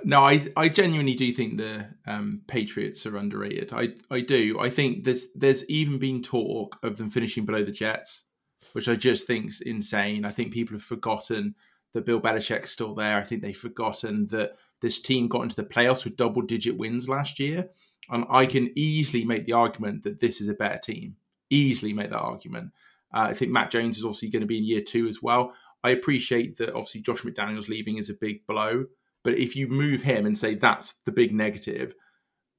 No, 0.05 0.22
I 0.22 0.47
I 0.57 0.68
genuinely 0.68 1.14
do 1.14 1.32
think 1.32 1.57
the 1.57 1.86
um, 2.07 2.43
Patriots 2.47 3.07
are 3.07 3.16
underrated. 3.16 3.72
I 3.72 3.95
I 4.11 4.20
do. 4.20 4.59
I 4.61 4.70
think 4.70 5.05
there's 5.05 5.26
there's 5.34 5.68
even 5.70 5.99
been 5.99 6.22
talk 6.22 6.76
of 6.82 6.99
them 6.99 7.11
finishing 7.11 7.45
below 7.45 7.64
the 7.64 7.72
Jets, 7.72 8.24
which 8.72 8.89
I 8.89 8.97
just 8.97 9.26
think's 9.26 9.61
insane. 9.61 10.24
I 10.24 10.30
think 10.30 10.53
people 10.53 10.74
have 10.74 10.82
forgotten 10.82 11.55
that 11.95 12.05
Bill 12.05 12.20
Belichick's 12.20 12.70
still 12.70 12.95
there. 12.95 13.18
I 13.18 13.24
think 13.24 13.43
they've 13.43 13.57
forgotten 13.57 14.26
that 14.26 14.53
this 14.80 15.01
team 15.01 15.26
got 15.26 15.43
into 15.43 15.57
the 15.57 15.64
playoffs 15.64 16.05
with 16.05 16.16
double 16.16 16.43
digit 16.43 16.76
wins 16.76 17.09
last 17.09 17.41
year, 17.41 17.68
and 18.11 18.24
I 18.30 18.47
can 18.47 18.70
easily 18.76 19.24
make 19.24 19.47
the 19.47 19.55
argument 19.55 20.03
that 20.05 20.20
this 20.20 20.41
is 20.41 20.49
a 20.49 20.55
better 20.55 20.78
team. 20.78 21.16
Easily 21.51 21.95
make 21.95 22.11
that 22.11 22.18
argument. 22.18 22.72
Uh, 23.14 23.20
I 23.20 23.34
think 23.34 23.53
Mac 23.53 23.70
Jones 23.70 23.97
is 23.97 24.05
obviously 24.05 24.28
going 24.28 24.43
to 24.43 24.47
be 24.47 24.59
in 24.59 24.64
year 24.64 24.82
two 24.82 25.09
as 25.09 25.22
well. 25.22 25.55
I 25.82 25.91
appreciate 25.91 26.59
that 26.59 26.74
obviously 26.74 27.01
Josh 27.01 27.22
McDaniels 27.22 27.68
leaving 27.68 27.97
is 27.97 28.11
a 28.11 28.14
big 28.14 28.47
blow, 28.47 28.84
but 29.25 29.39
if 29.39 29.57
you 29.57 29.69
move 29.69 30.03
him 30.03 30.27
and 30.27 30.37
say 30.37 30.55
that's 30.55 30.95
the 31.05 31.12
big 31.12 31.35
negative, 31.35 31.95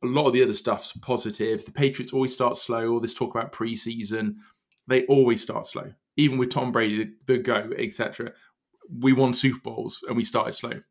a 0.03 0.07
lot 0.07 0.27
of 0.27 0.33
the 0.33 0.43
other 0.43 0.53
stuff's 0.53 0.93
positive. 0.93 1.65
The 1.65 1.71
Patriots 1.71 2.13
always 2.13 2.33
start 2.33 2.57
slow. 2.57 2.89
All 2.89 2.99
this 2.99 3.13
talk 3.13 3.35
about 3.35 3.51
preseason, 3.51 4.35
they 4.87 5.05
always 5.05 5.41
start 5.41 5.67
slow. 5.67 5.91
Even 6.17 6.37
with 6.37 6.51
Tom 6.51 6.71
Brady, 6.71 7.03
the, 7.03 7.33
the 7.33 7.37
go, 7.39 7.71
etc. 7.77 8.31
We 8.97 9.13
won 9.13 9.33
Super 9.33 9.59
Bowls 9.63 9.99
and 10.07 10.15
we 10.15 10.23
started 10.23 10.53
slow. 10.53 10.81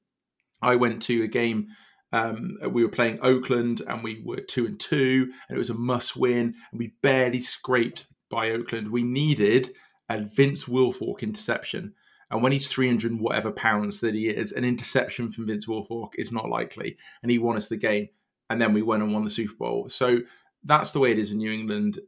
I 0.63 0.77
went 0.77 1.03
to 1.03 1.23
a 1.23 1.29
game. 1.29 1.69
Um, 2.13 2.57
we 2.71 2.83
were 2.83 2.91
playing 2.91 3.19
Oakland 3.23 3.83
and 3.87 4.03
we 4.03 4.23
were 4.25 4.41
two 4.41 4.67
and 4.67 4.81
two, 4.81 5.31
and 5.49 5.57
it 5.57 5.59
was 5.59 5.71
a 5.71 5.75
must 5.75 6.17
win. 6.17 6.55
And 6.71 6.79
we 6.79 6.95
barely 7.03 7.41
scraped 7.41 8.07
by 8.31 8.51
Oakland. 8.51 8.91
We 8.91 9.03
needed 9.03 9.71
a 10.09 10.23
Vince 10.23 10.65
Wilfork 10.65 11.21
interception. 11.21 11.95
And 12.31 12.43
when 12.43 12.53
he's 12.53 12.69
300 12.69 13.19
whatever 13.19 13.51
pounds 13.51 14.01
that 14.01 14.15
he 14.15 14.29
is, 14.29 14.53
an 14.53 14.65
interception 14.65 15.31
from 15.31 15.47
Vince 15.47 15.67
Wilfork 15.67 16.11
is 16.17 16.31
not 16.33 16.49
likely. 16.49 16.97
And 17.23 17.31
he 17.31 17.39
won 17.39 17.57
us 17.57 17.69
the 17.69 17.77
game. 17.77 18.09
And 18.51 18.61
then 18.61 18.73
we 18.73 18.83
went 18.83 19.03
and 19.03 19.13
won 19.13 19.25
the 19.25 19.31
Super 19.31 19.55
Bowl. 19.55 19.89
So 19.89 20.19
that's 20.65 20.93
the 20.93 20.99
way 20.99 21.13
it 21.13 21.19
is 21.19 21.33
in 21.33 21.39
New 21.39 21.53
England. 21.53 21.99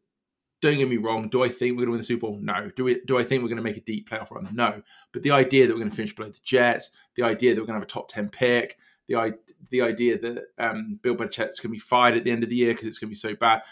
Don't 0.60 0.76
get 0.76 0.90
me 0.90 0.98
wrong. 0.98 1.28
Do 1.28 1.42
I 1.42 1.48
think 1.48 1.72
we're 1.72 1.86
going 1.86 1.86
to 1.86 1.92
win 1.92 2.00
the 2.00 2.06
Super 2.06 2.26
Bowl? 2.26 2.38
No. 2.40 2.70
Do 2.76 2.84
we? 2.84 3.00
Do 3.06 3.18
I 3.18 3.24
think 3.24 3.42
we're 3.42 3.48
going 3.48 3.56
to 3.56 3.62
make 3.62 3.78
a 3.78 3.82
deep 3.82 4.10
playoff 4.10 4.30
run? 4.30 4.48
No. 4.52 4.82
But 5.12 5.22
the 5.22 5.30
idea 5.30 5.66
that 5.66 5.72
we're 5.72 5.80
going 5.80 5.90
to 5.90 5.96
finish 5.96 6.14
below 6.14 6.28
the 6.28 6.38
Jets, 6.44 6.90
the 7.16 7.22
idea 7.22 7.54
that 7.54 7.60
we're 7.60 7.66
going 7.66 7.80
to 7.80 7.80
have 7.80 7.88
a 7.88 7.92
top 7.92 8.08
ten 8.08 8.28
pick, 8.28 8.76
the 9.08 9.38
the 9.70 9.82
idea 9.82 10.18
that 10.18 10.44
um, 10.58 10.98
Bill 11.02 11.14
Belichick's 11.14 11.60
going 11.60 11.70
to 11.70 11.76
be 11.76 11.78
fired 11.78 12.16
at 12.16 12.24
the 12.24 12.30
end 12.30 12.42
of 12.42 12.50
the 12.50 12.56
year 12.56 12.72
because 12.72 12.88
it's 12.88 12.98
going 12.98 13.08
to 13.08 13.12
be 13.12 13.16
so 13.16 13.34
bad. 13.34 13.62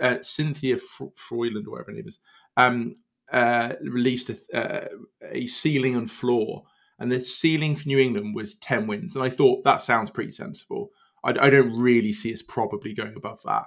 Uh, 0.00 0.16
Cynthia 0.20 0.76
Fr- 0.78 1.04
Frelund, 1.16 1.66
or 1.66 1.70
whatever 1.70 1.90
her 1.90 1.96
name 1.96 2.08
is, 2.08 2.20
um, 2.56 2.96
uh, 3.32 3.74
released 3.82 4.30
a, 4.30 4.38
uh, 4.54 4.88
a 5.30 5.46
ceiling 5.46 5.96
and 5.96 6.10
floor, 6.10 6.64
and 6.98 7.10
the 7.10 7.20
ceiling 7.20 7.76
for 7.76 7.88
New 7.88 7.98
England 7.98 8.34
was 8.34 8.54
ten 8.54 8.86
wins, 8.86 9.16
and 9.16 9.24
I 9.24 9.30
thought 9.30 9.64
that 9.64 9.82
sounds 9.82 10.10
pretty 10.10 10.32
sensible. 10.32 10.90
I, 11.24 11.30
I 11.30 11.50
don't 11.50 11.78
really 11.78 12.12
see 12.12 12.32
us 12.32 12.42
probably 12.42 12.94
going 12.94 13.14
above 13.16 13.40
that. 13.44 13.64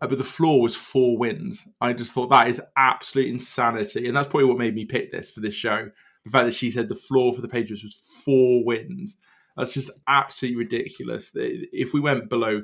Uh, 0.00 0.06
but 0.06 0.18
the 0.18 0.24
floor 0.24 0.60
was 0.60 0.76
four 0.76 1.18
wins. 1.18 1.66
I 1.80 1.92
just 1.92 2.12
thought 2.12 2.30
that 2.30 2.48
is 2.48 2.62
absolute 2.76 3.28
insanity, 3.28 4.06
and 4.06 4.16
that's 4.16 4.28
probably 4.28 4.48
what 4.48 4.58
made 4.58 4.74
me 4.74 4.84
pick 4.84 5.10
this 5.10 5.30
for 5.30 5.40
this 5.40 5.54
show. 5.54 5.90
The 6.24 6.30
fact 6.30 6.46
that 6.46 6.54
she 6.54 6.70
said 6.70 6.88
the 6.88 6.94
floor 6.94 7.34
for 7.34 7.40
the 7.40 7.48
Patriots 7.48 7.82
was 7.82 7.94
four 8.24 8.64
wins. 8.64 9.16
That's 9.56 9.72
just 9.72 9.90
absolutely 10.06 10.58
ridiculous. 10.58 11.32
If 11.34 11.92
we 11.92 12.00
went 12.00 12.28
below 12.28 12.62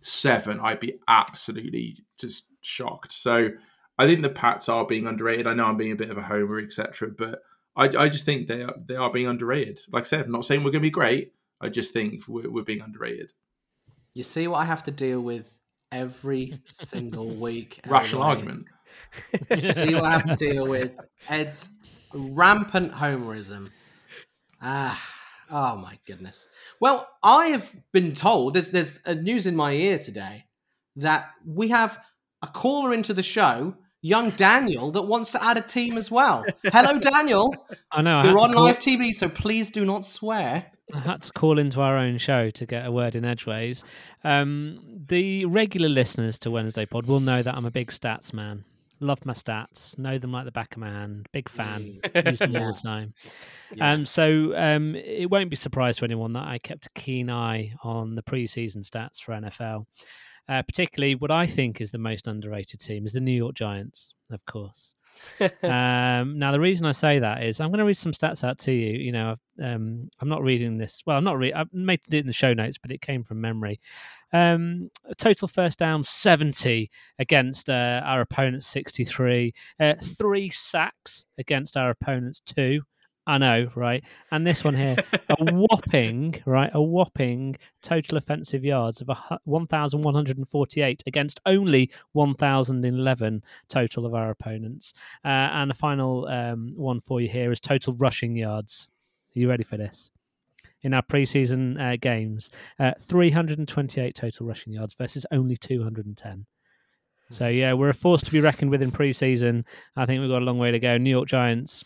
seven, 0.00 0.60
I'd 0.60 0.80
be 0.80 0.98
absolutely 1.08 1.98
just 2.18 2.46
shocked. 2.62 3.12
So 3.12 3.50
I 4.02 4.06
think 4.06 4.22
the 4.22 4.30
Pats 4.30 4.68
are 4.68 4.84
being 4.84 5.06
underrated. 5.06 5.46
I 5.46 5.54
know 5.54 5.66
I'm 5.66 5.76
being 5.76 5.92
a 5.92 5.96
bit 5.96 6.10
of 6.10 6.18
a 6.18 6.22
homer, 6.22 6.58
etc., 6.58 7.10
but 7.16 7.40
I, 7.76 7.84
I 7.84 8.08
just 8.08 8.24
think 8.24 8.48
they 8.48 8.62
are 8.62 8.74
they 8.84 8.96
are 8.96 9.12
being 9.12 9.28
underrated. 9.28 9.80
Like 9.92 10.02
I 10.02 10.06
said, 10.06 10.24
I'm 10.24 10.32
not 10.32 10.44
saying 10.44 10.60
we're 10.64 10.72
going 10.72 10.82
to 10.82 10.88
be 10.88 10.90
great. 10.90 11.32
I 11.60 11.68
just 11.68 11.92
think 11.92 12.26
we're, 12.26 12.50
we're 12.50 12.64
being 12.64 12.80
underrated. 12.80 13.32
You 14.14 14.24
see 14.24 14.48
what 14.48 14.58
I 14.58 14.64
have 14.64 14.82
to 14.84 14.90
deal 14.90 15.20
with 15.20 15.54
every 15.92 16.60
single 16.72 17.28
week. 17.46 17.80
Rational 17.86 18.24
Ed. 18.24 18.26
argument. 18.26 18.66
see 19.56 19.94
what 19.94 20.04
I 20.04 20.10
have 20.10 20.24
to 20.24 20.34
deal 20.34 20.66
with. 20.66 20.92
Ed's 21.28 21.68
rampant 22.12 22.92
homerism. 22.92 23.70
Ah, 24.60 25.00
oh 25.48 25.76
my 25.76 25.96
goodness. 26.08 26.48
Well, 26.80 27.08
I 27.22 27.46
have 27.48 27.72
been 27.92 28.14
told 28.14 28.54
there's 28.54 28.70
there's 28.70 28.98
a 29.06 29.14
news 29.14 29.46
in 29.46 29.54
my 29.54 29.72
ear 29.72 30.00
today 30.00 30.46
that 30.96 31.30
we 31.46 31.68
have 31.68 32.00
a 32.42 32.48
caller 32.48 32.92
into 32.92 33.14
the 33.14 33.22
show, 33.22 33.76
young 34.02 34.30
Daniel, 34.30 34.90
that 34.90 35.02
wants 35.02 35.32
to 35.32 35.42
add 35.42 35.56
a 35.56 35.62
team 35.62 35.96
as 35.96 36.10
well. 36.10 36.44
Hello, 36.64 36.98
Daniel. 36.98 37.54
I 37.90 38.02
know. 38.02 38.18
I 38.18 38.24
You're 38.24 38.38
had, 38.38 38.42
on 38.42 38.48
to 38.50 38.54
call, 38.56 38.64
live 38.64 38.78
TV, 38.78 39.12
so 39.12 39.28
please 39.28 39.70
do 39.70 39.84
not 39.84 40.04
swear. 40.04 40.66
I 40.92 40.98
had 40.98 41.22
to 41.22 41.32
call 41.32 41.58
into 41.58 41.80
our 41.80 41.96
own 41.96 42.18
show 42.18 42.50
to 42.50 42.66
get 42.66 42.84
a 42.84 42.92
word 42.92 43.16
in 43.16 43.24
edgeways. 43.24 43.84
Um, 44.24 44.80
the 45.08 45.46
regular 45.46 45.88
listeners 45.88 46.38
to 46.40 46.50
Wednesday 46.50 46.84
Pod 46.84 47.06
will 47.06 47.20
know 47.20 47.42
that 47.42 47.54
I'm 47.54 47.64
a 47.64 47.70
big 47.70 47.90
stats 47.90 48.34
man. 48.34 48.64
Love 49.00 49.24
my 49.24 49.32
stats. 49.32 49.98
Know 49.98 50.18
them 50.18 50.30
like 50.30 50.44
the 50.44 50.52
back 50.52 50.74
of 50.74 50.78
my 50.78 50.88
hand. 50.88 51.26
Big 51.32 51.48
fan. 51.48 52.00
Mm. 52.04 52.30
Use 52.30 52.38
them 52.38 52.54
all 52.56 52.72
the 52.72 52.80
time. 52.80 53.14
Um, 53.80 54.04
so 54.04 54.54
um, 54.56 54.94
it 54.94 55.30
won't 55.30 55.50
be 55.50 55.54
a 55.54 55.56
surprise 55.56 55.96
to 55.96 56.04
anyone 56.04 56.34
that 56.34 56.46
I 56.46 56.58
kept 56.58 56.86
a 56.86 56.90
keen 56.90 57.30
eye 57.30 57.72
on 57.82 58.14
the 58.14 58.22
preseason 58.22 58.88
stats 58.88 59.20
for 59.20 59.32
NFL. 59.32 59.86
Uh, 60.48 60.62
particularly, 60.62 61.14
what 61.14 61.30
I 61.30 61.46
think 61.46 61.80
is 61.80 61.90
the 61.90 61.98
most 61.98 62.26
underrated 62.26 62.80
team 62.80 63.06
is 63.06 63.12
the 63.12 63.20
New 63.20 63.32
York 63.32 63.54
Giants, 63.54 64.14
of 64.30 64.44
course. 64.44 64.94
um, 65.62 66.38
now, 66.38 66.52
the 66.52 66.60
reason 66.60 66.86
I 66.86 66.92
say 66.92 67.18
that 67.18 67.42
is 67.44 67.60
I'm 67.60 67.68
going 67.68 67.78
to 67.78 67.84
read 67.84 67.96
some 67.96 68.12
stats 68.12 68.42
out 68.42 68.58
to 68.60 68.72
you. 68.72 68.98
You 68.98 69.12
know, 69.12 69.36
um, 69.62 70.08
I'm 70.20 70.28
not 70.28 70.42
reading 70.42 70.78
this. 70.78 71.02
Well, 71.06 71.16
I'm 71.16 71.24
not. 71.24 71.38
Re- 71.38 71.54
I 71.54 71.64
made 71.72 72.00
it 72.08 72.14
in 72.14 72.26
the 72.26 72.32
show 72.32 72.54
notes, 72.54 72.78
but 72.78 72.90
it 72.90 73.00
came 73.00 73.22
from 73.22 73.40
memory. 73.40 73.80
Um, 74.32 74.90
total 75.18 75.46
first 75.46 75.78
down 75.78 76.02
70 76.02 76.90
against 77.18 77.68
uh, 77.68 78.00
our 78.04 78.22
opponents 78.22 78.66
63. 78.68 79.52
Uh, 79.78 79.94
three 80.02 80.50
sacks 80.50 81.26
against 81.38 81.76
our 81.76 81.90
opponents 81.90 82.40
two. 82.40 82.82
I 83.26 83.38
know, 83.38 83.70
right? 83.76 84.02
And 84.32 84.44
this 84.44 84.64
one 84.64 84.74
here, 84.74 84.96
a 85.28 85.36
whopping, 85.54 86.42
right? 86.44 86.70
A 86.74 86.82
whopping 86.82 87.56
total 87.80 88.18
offensive 88.18 88.64
yards 88.64 89.00
of 89.00 89.10
1,148 89.44 91.02
against 91.06 91.40
only 91.46 91.90
1,011 92.12 93.42
total 93.68 94.06
of 94.06 94.14
our 94.14 94.30
opponents. 94.30 94.92
Uh, 95.24 95.28
and 95.28 95.70
the 95.70 95.74
final 95.74 96.26
um, 96.26 96.72
one 96.76 97.00
for 97.00 97.20
you 97.20 97.28
here 97.28 97.52
is 97.52 97.60
total 97.60 97.94
rushing 97.94 98.34
yards. 98.34 98.88
Are 99.36 99.38
you 99.38 99.48
ready 99.48 99.64
for 99.64 99.76
this? 99.76 100.10
In 100.82 100.92
our 100.92 101.02
preseason 101.02 101.80
uh, 101.80 101.96
games, 102.00 102.50
uh, 102.80 102.90
328 103.00 104.16
total 104.16 104.46
rushing 104.46 104.72
yards 104.72 104.94
versus 104.94 105.24
only 105.30 105.56
210. 105.56 106.44
So 107.30 107.46
yeah, 107.46 107.72
we're 107.72 107.88
a 107.88 107.94
force 107.94 108.22
to 108.22 108.32
be 108.32 108.40
reckoned 108.40 108.72
with 108.72 108.82
in 108.82 108.90
preseason. 108.90 109.64
I 109.96 110.06
think 110.06 110.20
we've 110.20 110.28
got 110.28 110.42
a 110.42 110.44
long 110.44 110.58
way 110.58 110.72
to 110.72 110.80
go. 110.80 110.98
New 110.98 111.08
York 111.08 111.28
Giants, 111.28 111.84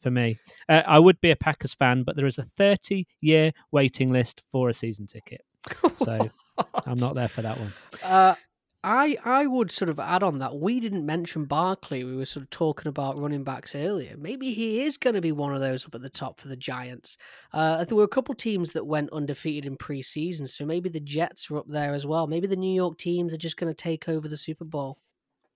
for 0.00 0.10
me, 0.10 0.36
uh, 0.68 0.82
I 0.86 0.98
would 0.98 1.20
be 1.20 1.30
a 1.30 1.36
Packers 1.36 1.74
fan, 1.74 2.02
but 2.02 2.16
there 2.16 2.26
is 2.26 2.38
a 2.38 2.42
30-year 2.42 3.52
waiting 3.72 4.12
list 4.12 4.42
for 4.50 4.68
a 4.68 4.74
season 4.74 5.06
ticket. 5.06 5.42
So 5.96 6.30
I'm 6.86 6.98
not 6.98 7.14
there 7.14 7.28
for 7.28 7.42
that 7.42 7.58
one. 7.58 7.72
Uh, 8.02 8.34
I 8.84 9.16
I 9.24 9.46
would 9.46 9.70
sort 9.70 9.88
of 9.88 9.98
add 9.98 10.22
on 10.22 10.40
that 10.40 10.56
we 10.56 10.78
didn't 10.78 11.06
mention 11.06 11.46
Barkley. 11.46 12.04
We 12.04 12.14
were 12.14 12.26
sort 12.26 12.42
of 12.42 12.50
talking 12.50 12.86
about 12.86 13.18
running 13.18 13.42
backs 13.42 13.74
earlier. 13.74 14.14
Maybe 14.18 14.52
he 14.52 14.82
is 14.82 14.98
going 14.98 15.14
to 15.14 15.22
be 15.22 15.32
one 15.32 15.54
of 15.54 15.60
those 15.60 15.86
up 15.86 15.94
at 15.94 16.02
the 16.02 16.10
top 16.10 16.38
for 16.38 16.48
the 16.48 16.56
Giants. 16.56 17.16
Uh, 17.54 17.84
there 17.84 17.96
were 17.96 18.04
a 18.04 18.08
couple 18.08 18.34
teams 18.34 18.72
that 18.72 18.86
went 18.86 19.10
undefeated 19.10 19.64
in 19.64 19.78
preseason, 19.78 20.46
so 20.46 20.66
maybe 20.66 20.90
the 20.90 21.00
Jets 21.00 21.50
are 21.50 21.56
up 21.56 21.66
there 21.66 21.94
as 21.94 22.04
well. 22.04 22.26
Maybe 22.26 22.46
the 22.46 22.56
New 22.56 22.74
York 22.74 22.98
teams 22.98 23.32
are 23.32 23.38
just 23.38 23.56
going 23.56 23.74
to 23.74 23.82
take 23.82 24.06
over 24.06 24.28
the 24.28 24.36
Super 24.36 24.66
Bowl. 24.66 24.98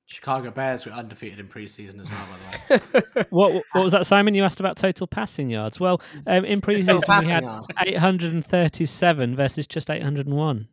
Chicago 0.09 0.51
Bears 0.51 0.87
were 0.87 0.93
undefeated 0.93 1.39
in 1.39 1.49
preseason 1.49 2.01
as 2.01 2.11
well, 2.11 2.27
by 2.31 2.79
the 2.79 3.03
way. 3.15 3.25
What 3.31 3.63
what 3.73 3.85
was 3.85 3.93
that, 3.93 4.07
Simon? 4.07 4.35
You 4.35 4.43
asked 4.43 4.59
about 4.59 4.79
total 4.79 5.07
passing 5.07 5.51
yards. 5.51 5.79
Well, 5.79 6.01
um, 6.27 6.47
in 6.47 6.63
preseason 6.63 7.23
we 7.23 7.27
had 7.29 7.43
yards. 7.43 7.67
837 7.85 9.37
versus 9.37 9.67
just 9.67 9.91
801. 9.91 10.69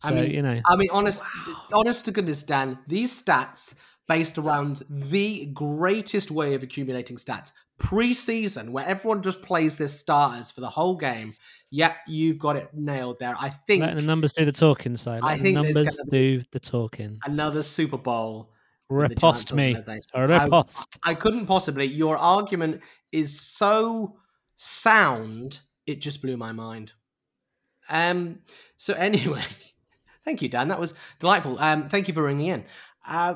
So 0.00 0.08
I 0.08 0.12
mean, 0.12 0.30
you 0.30 0.42
know, 0.42 0.60
I 0.66 0.74
mean, 0.74 0.88
honest, 0.90 1.22
honest 1.72 2.06
to 2.06 2.10
goodness, 2.10 2.42
Dan, 2.42 2.78
these 2.88 3.22
stats 3.22 3.76
based 4.08 4.36
around 4.36 4.82
the 4.90 5.46
greatest 5.54 6.32
way 6.32 6.54
of 6.54 6.64
accumulating 6.64 7.16
stats 7.16 7.52
pre-season, 7.78 8.72
where 8.72 8.86
everyone 8.86 9.22
just 9.22 9.42
plays 9.42 9.78
their 9.78 9.88
starters 9.88 10.50
for 10.50 10.60
the 10.60 10.70
whole 10.70 10.96
game. 10.96 11.34
Yep, 11.70 11.96
you've 12.08 12.38
got 12.38 12.56
it 12.56 12.70
nailed 12.74 13.20
there. 13.20 13.34
I 13.40 13.50
think 13.50 13.82
letting 13.82 13.96
the 13.96 14.02
numbers 14.02 14.32
do 14.32 14.44
the 14.44 14.52
talking. 14.52 14.96
So 14.96 15.12
let 15.12 15.24
I 15.24 15.38
think 15.38 15.54
there's 15.62 15.74
numbers 15.74 15.98
do 16.10 16.42
the 16.50 16.60
talking. 16.60 17.20
another 17.24 17.62
Super 17.62 17.96
Bowl. 17.96 18.52
With 19.00 19.10
the 19.10 19.14
Giants 19.16 19.44
Repost 19.44 19.54
me. 19.54 19.76
Or 20.14 20.30
I- 20.32 20.48
repost. 20.48 20.98
I 21.02 21.14
couldn't 21.14 21.46
possibly. 21.46 21.86
Your 21.86 22.16
argument 22.16 22.80
is 23.10 23.40
so 23.40 24.16
sound, 24.56 25.60
it 25.86 26.00
just 26.00 26.22
blew 26.22 26.36
my 26.36 26.52
mind. 26.52 26.92
Um. 27.88 28.40
So 28.76 28.94
anyway, 28.94 29.44
thank 30.24 30.42
you, 30.42 30.48
Dan. 30.48 30.68
That 30.68 30.80
was 30.80 30.94
delightful. 31.18 31.58
Um. 31.58 31.88
Thank 31.88 32.08
you 32.08 32.14
for 32.14 32.22
ringing 32.22 32.46
in. 32.46 32.64
Uh, 33.06 33.34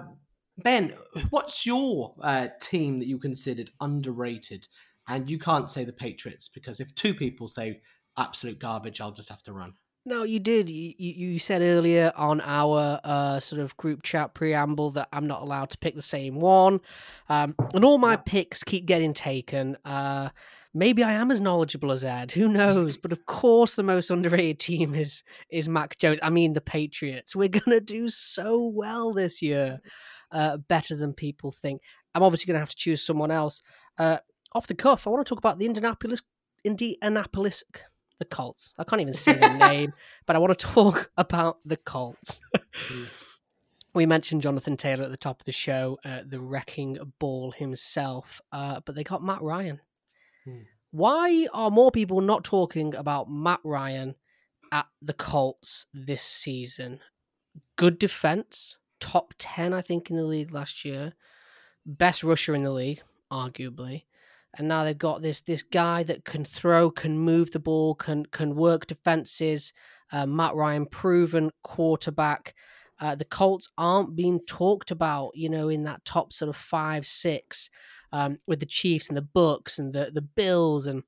Ben, 0.59 0.95
what's 1.31 1.67
your 1.67 2.15
uh, 2.23 2.49
team 2.61 2.99
that 2.99 3.07
you 3.07 3.19
considered 3.19 3.71
underrated? 3.81 4.69
And 5.09 5.31
you 5.31 5.39
can't 5.39 5.71
say 5.71 5.85
the 5.85 5.93
Patriots 5.93 6.49
because 6.49 6.81
if 6.81 6.95
two 6.95 7.15
people 7.15 7.47
say 7.47 7.81
absolute 8.17 8.59
garbage, 8.59 9.01
I'll 9.01 9.13
just 9.13 9.29
have 9.29 9.43
to 9.45 9.53
run. 9.53 9.75
No, 10.09 10.23
you 10.23 10.39
did. 10.39 10.71
You, 10.71 10.95
you 10.99 11.39
said 11.41 11.63
earlier 11.63 12.13
on 12.15 12.41
our 12.43 13.01
uh, 13.03 13.41
sort 13.41 13.61
of 13.61 13.77
group 13.77 14.05
chat 14.05 14.35
preamble 14.35 14.93
that 14.93 15.09
I'm 15.13 15.27
not 15.27 15.43
allowed 15.43 15.71
to 15.71 15.79
pick 15.79 15.97
the 15.97 16.01
same 16.01 16.37
one, 16.37 16.81
um, 17.29 17.57
and 17.75 17.85
all 17.85 17.99
my 17.99 18.15
picks 18.15 18.63
keep 18.63 18.87
getting 18.87 19.13
taken. 19.13 19.77
Uh, 19.85 20.29
maybe 20.73 21.03
I 21.03 21.11
am 21.11 21.33
as 21.33 21.41
knowledgeable 21.41 21.91
as 21.91 22.05
Ed. 22.05 22.31
Who 22.31 22.47
knows? 22.47 22.97
but 22.97 23.11
of 23.11 23.27
course, 23.27 23.75
the 23.75 23.83
most 23.83 24.09
underrated 24.11 24.61
team 24.61 24.95
is 24.95 25.25
is 25.51 25.69
Mac 25.69 25.99
Jones. 25.99 26.21
I 26.23 26.31
mean, 26.31 26.53
the 26.53 26.61
Patriots. 26.61 27.35
We're 27.35 27.49
gonna 27.49 27.81
do 27.81 28.09
so 28.09 28.65
well 28.65 29.13
this 29.13 29.43
year, 29.43 29.81
uh, 30.31 30.59
better 30.59 30.95
than 30.95 31.15
people 31.15 31.51
think. 31.51 31.83
I'm 32.15 32.23
obviously 32.23 32.47
gonna 32.47 32.61
have 32.61 32.69
to 32.69 32.77
choose 32.77 33.05
someone 33.05 33.33
else. 33.33 33.61
Uh, 33.99 34.19
off 34.53 34.69
the 34.69 34.75
cuff, 34.77 35.05
I 35.05 35.11
want 35.11 35.27
to 35.27 35.29
talk 35.29 35.39
about 35.41 35.59
the 35.59 35.67
Indianapolis 35.67 36.23
Indianapolis 36.65 37.65
the 38.19 38.25
Colts. 38.25 38.73
I 38.79 38.85
can't 38.85 39.03
even 39.03 39.15
say 39.15 39.35
the 39.35 39.49
name, 39.69 39.93
but 40.27 40.37
I 40.37 40.39
want 40.39 40.59
to 40.59 40.67
talk 40.67 41.11
about 41.17 41.59
the 41.65 41.77
Colts. 41.77 42.41
we 43.95 44.07
mentioned 44.07 44.43
Jonathan 44.43 44.77
Taylor 44.77 45.05
at 45.05 45.11
the 45.11 45.17
top 45.17 45.41
of 45.41 45.45
the 45.45 45.53
show, 45.53 45.99
uh, 46.05 46.21
the 46.25 46.41
wrecking 46.41 46.99
ball 47.19 47.53
himself, 47.53 48.41
uh, 48.53 48.81
but 48.85 48.95
they 48.95 49.05
got 49.05 49.23
Matt 49.23 49.43
Ryan. 49.43 49.81
Hmm. 50.45 50.63
Why 50.91 51.47
are 51.53 51.71
more 51.71 51.91
people 51.91 52.21
not 52.21 52.45
talking 52.45 52.95
about 52.95 53.31
Matt 53.31 53.61
Ryan 53.65 54.15
at 54.73 54.87
the 55.03 55.13
Colts 55.13 55.87
this 55.93 56.23
season? 56.23 57.01
Good 57.77 57.99
defense, 57.99 58.79
top 59.01 59.35
10, 59.39 59.73
I 59.73 59.83
think, 59.83 60.11
in 60.11 60.17
the 60.17 60.25
league 60.25 60.53
last 60.53 60.85
year, 60.85 61.13
best 61.85 62.23
rusher 62.23 62.55
in 62.55 62.63
the 62.63 62.71
league, 62.71 63.03
arguably 63.31 64.05
and 64.59 64.69
now 64.69 64.85
they've 64.85 64.97
got 64.97 65.23
this 65.23 65.41
this 65.41 65.63
guy 65.63 66.03
that 66.05 66.25
can 66.25 66.45
throw, 66.45 66.91
can 66.91 67.19
move 67.19 67.51
the 67.51 67.59
ball, 67.59 67.95
can 67.95 68.25
can 68.27 68.55
work 68.55 68.87
defenses. 68.87 69.73
Uh, 70.13 70.27
Matt 70.27 70.55
Ryan, 70.55 70.87
proven 70.87 71.51
quarterback. 71.63 72.55
Uh, 73.01 73.15
the 73.15 73.25
Colts 73.25 73.69
aren't 73.77 74.17
being 74.17 74.41
talked 74.47 74.91
about, 74.91 75.33
you 75.35 75.51
know, 75.51 75.69
in 75.69 75.85
that 75.85 76.05
top 76.05 76.33
sort 76.33 76.49
of 76.49 76.57
five, 76.57 77.05
six, 77.07 77.69
um, 78.13 78.39
with 78.47 78.61
the 78.61 78.67
Chiefs 78.67 79.09
and 79.09 79.17
the 79.17 79.29
Bucs 79.35 79.79
and 79.79 79.93
the 79.93 80.11
the 80.13 80.23
Bills 80.23 80.87
and 80.87 81.03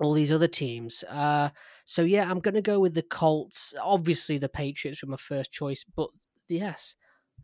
all 0.00 0.14
these 0.14 0.32
other 0.32 0.48
teams. 0.48 1.04
Uh, 1.08 1.50
so 1.84 2.02
yeah, 2.02 2.28
I'm 2.30 2.40
going 2.40 2.54
to 2.54 2.62
go 2.62 2.80
with 2.80 2.94
the 2.94 3.02
Colts. 3.02 3.74
Obviously, 3.80 4.38
the 4.38 4.48
Patriots 4.48 5.02
were 5.02 5.10
my 5.10 5.16
first 5.16 5.52
choice, 5.52 5.84
but 5.94 6.08
yes, 6.48 6.96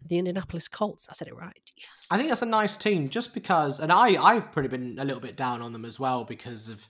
the 0.04 0.18
Indianapolis 0.18 0.68
Colts. 0.68 1.06
I 1.08 1.12
said 1.12 1.28
it 1.28 1.36
right. 1.36 1.60
Yes. 1.76 2.06
I 2.10 2.16
think 2.16 2.28
that's 2.28 2.42
a 2.42 2.46
nice 2.46 2.76
team 2.76 3.08
just 3.08 3.34
because, 3.34 3.80
and 3.80 3.92
I, 3.92 4.22
I've 4.22 4.52
pretty 4.52 4.68
been 4.68 4.98
a 4.98 5.04
little 5.04 5.20
bit 5.20 5.36
down 5.36 5.62
on 5.62 5.72
them 5.72 5.84
as 5.84 5.98
well 5.98 6.24
because 6.24 6.68
of 6.68 6.86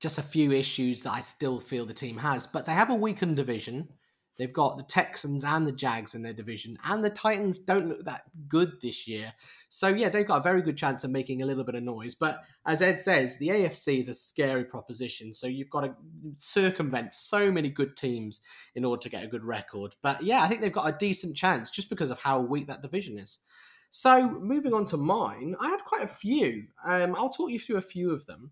just 0.00 0.18
a 0.18 0.22
few 0.22 0.52
issues 0.52 1.02
that 1.02 1.12
I 1.12 1.20
still 1.20 1.60
feel 1.60 1.86
the 1.86 1.94
team 1.94 2.18
has. 2.18 2.46
But 2.46 2.66
they 2.66 2.72
have 2.72 2.90
a 2.90 2.94
weakened 2.94 3.36
division. 3.36 3.88
They've 4.36 4.52
got 4.52 4.76
the 4.76 4.82
Texans 4.82 5.44
and 5.44 5.66
the 5.66 5.72
Jags 5.72 6.14
in 6.14 6.22
their 6.22 6.32
division, 6.32 6.76
and 6.84 7.04
the 7.04 7.10
Titans 7.10 7.58
don't 7.58 7.88
look 7.88 8.04
that 8.04 8.22
good 8.48 8.80
this 8.80 9.06
year. 9.06 9.32
So, 9.68 9.88
yeah, 9.88 10.08
they've 10.08 10.26
got 10.26 10.40
a 10.40 10.42
very 10.42 10.62
good 10.62 10.76
chance 10.76 11.04
of 11.04 11.10
making 11.10 11.42
a 11.42 11.46
little 11.46 11.64
bit 11.64 11.74
of 11.74 11.82
noise. 11.82 12.14
But 12.14 12.42
as 12.66 12.82
Ed 12.82 12.98
says, 12.98 13.38
the 13.38 13.48
AFC 13.48 13.98
is 13.98 14.08
a 14.08 14.14
scary 14.14 14.64
proposition. 14.64 15.34
So, 15.34 15.46
you've 15.46 15.70
got 15.70 15.82
to 15.82 15.94
circumvent 16.38 17.14
so 17.14 17.52
many 17.52 17.68
good 17.68 17.96
teams 17.96 18.40
in 18.74 18.84
order 18.84 19.02
to 19.02 19.08
get 19.08 19.24
a 19.24 19.28
good 19.28 19.44
record. 19.44 19.94
But 20.02 20.22
yeah, 20.22 20.42
I 20.42 20.48
think 20.48 20.60
they've 20.60 20.72
got 20.72 20.92
a 20.92 20.96
decent 20.98 21.36
chance 21.36 21.70
just 21.70 21.88
because 21.88 22.10
of 22.10 22.20
how 22.20 22.40
weak 22.40 22.66
that 22.66 22.82
division 22.82 23.18
is. 23.18 23.38
So, 23.90 24.40
moving 24.40 24.74
on 24.74 24.84
to 24.86 24.96
mine, 24.96 25.54
I 25.60 25.68
had 25.68 25.84
quite 25.84 26.02
a 26.02 26.08
few. 26.08 26.64
Um, 26.84 27.14
I'll 27.16 27.30
talk 27.30 27.50
you 27.50 27.60
through 27.60 27.76
a 27.76 27.82
few 27.82 28.12
of 28.12 28.26
them. 28.26 28.50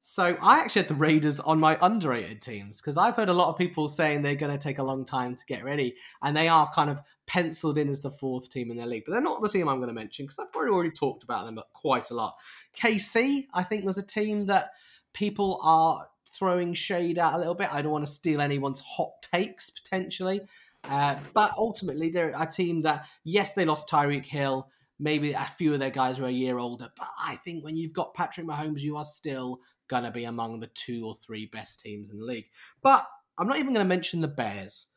So, 0.00 0.36
I 0.40 0.60
actually 0.60 0.82
had 0.82 0.88
the 0.88 0.94
Raiders 0.94 1.40
on 1.40 1.58
my 1.58 1.76
underrated 1.82 2.40
teams 2.40 2.80
because 2.80 2.96
I've 2.96 3.16
heard 3.16 3.28
a 3.28 3.34
lot 3.34 3.48
of 3.48 3.58
people 3.58 3.88
saying 3.88 4.22
they're 4.22 4.36
going 4.36 4.56
to 4.56 4.62
take 4.62 4.78
a 4.78 4.84
long 4.84 5.04
time 5.04 5.34
to 5.34 5.44
get 5.46 5.64
ready, 5.64 5.96
and 6.22 6.36
they 6.36 6.48
are 6.48 6.70
kind 6.72 6.88
of 6.88 7.00
penciled 7.26 7.78
in 7.78 7.88
as 7.88 8.00
the 8.00 8.10
fourth 8.10 8.50
team 8.50 8.70
in 8.70 8.76
their 8.76 8.86
league. 8.86 9.04
But 9.06 9.12
they're 9.12 9.20
not 9.20 9.42
the 9.42 9.48
team 9.48 9.68
I'm 9.68 9.78
going 9.78 9.88
to 9.88 9.94
mention 9.94 10.24
because 10.24 10.38
I've 10.38 10.54
already, 10.54 10.72
already 10.72 10.90
talked 10.90 11.24
about 11.24 11.46
them 11.46 11.60
quite 11.74 12.10
a 12.10 12.14
lot. 12.14 12.36
KC, 12.76 13.44
I 13.54 13.62
think, 13.62 13.84
was 13.84 13.98
a 13.98 14.06
team 14.06 14.46
that 14.46 14.70
people 15.12 15.58
are 15.62 16.06
throwing 16.32 16.74
shade 16.74 17.18
at 17.18 17.34
a 17.34 17.38
little 17.38 17.54
bit. 17.54 17.72
I 17.72 17.82
don't 17.82 17.92
want 17.92 18.06
to 18.06 18.12
steal 18.12 18.40
anyone's 18.40 18.80
hot 18.80 19.22
takes 19.22 19.70
potentially. 19.70 20.42
Uh, 20.84 21.16
but 21.34 21.52
ultimately, 21.58 22.08
they're 22.08 22.34
a 22.38 22.46
team 22.46 22.82
that, 22.82 23.06
yes, 23.24 23.54
they 23.54 23.64
lost 23.64 23.88
Tyreek 23.88 24.26
Hill. 24.26 24.68
Maybe 25.00 25.32
a 25.32 25.50
few 25.56 25.72
of 25.72 25.80
their 25.80 25.90
guys 25.90 26.18
are 26.18 26.26
a 26.26 26.30
year 26.30 26.58
older. 26.58 26.88
But 26.96 27.08
I 27.18 27.36
think 27.36 27.64
when 27.64 27.76
you've 27.76 27.92
got 27.92 28.14
Patrick 28.14 28.46
Mahomes, 28.46 28.80
you 28.80 28.96
are 28.96 29.04
still 29.04 29.60
going 29.88 30.04
to 30.04 30.10
be 30.10 30.24
among 30.24 30.60
the 30.60 30.68
two 30.68 31.06
or 31.06 31.14
three 31.14 31.46
best 31.46 31.80
teams 31.80 32.10
in 32.10 32.18
the 32.18 32.24
league. 32.24 32.46
But 32.82 33.06
I'm 33.38 33.48
not 33.48 33.58
even 33.58 33.72
going 33.72 33.84
to 33.84 33.88
mention 33.88 34.20
the 34.20 34.28
Bears 34.28 34.88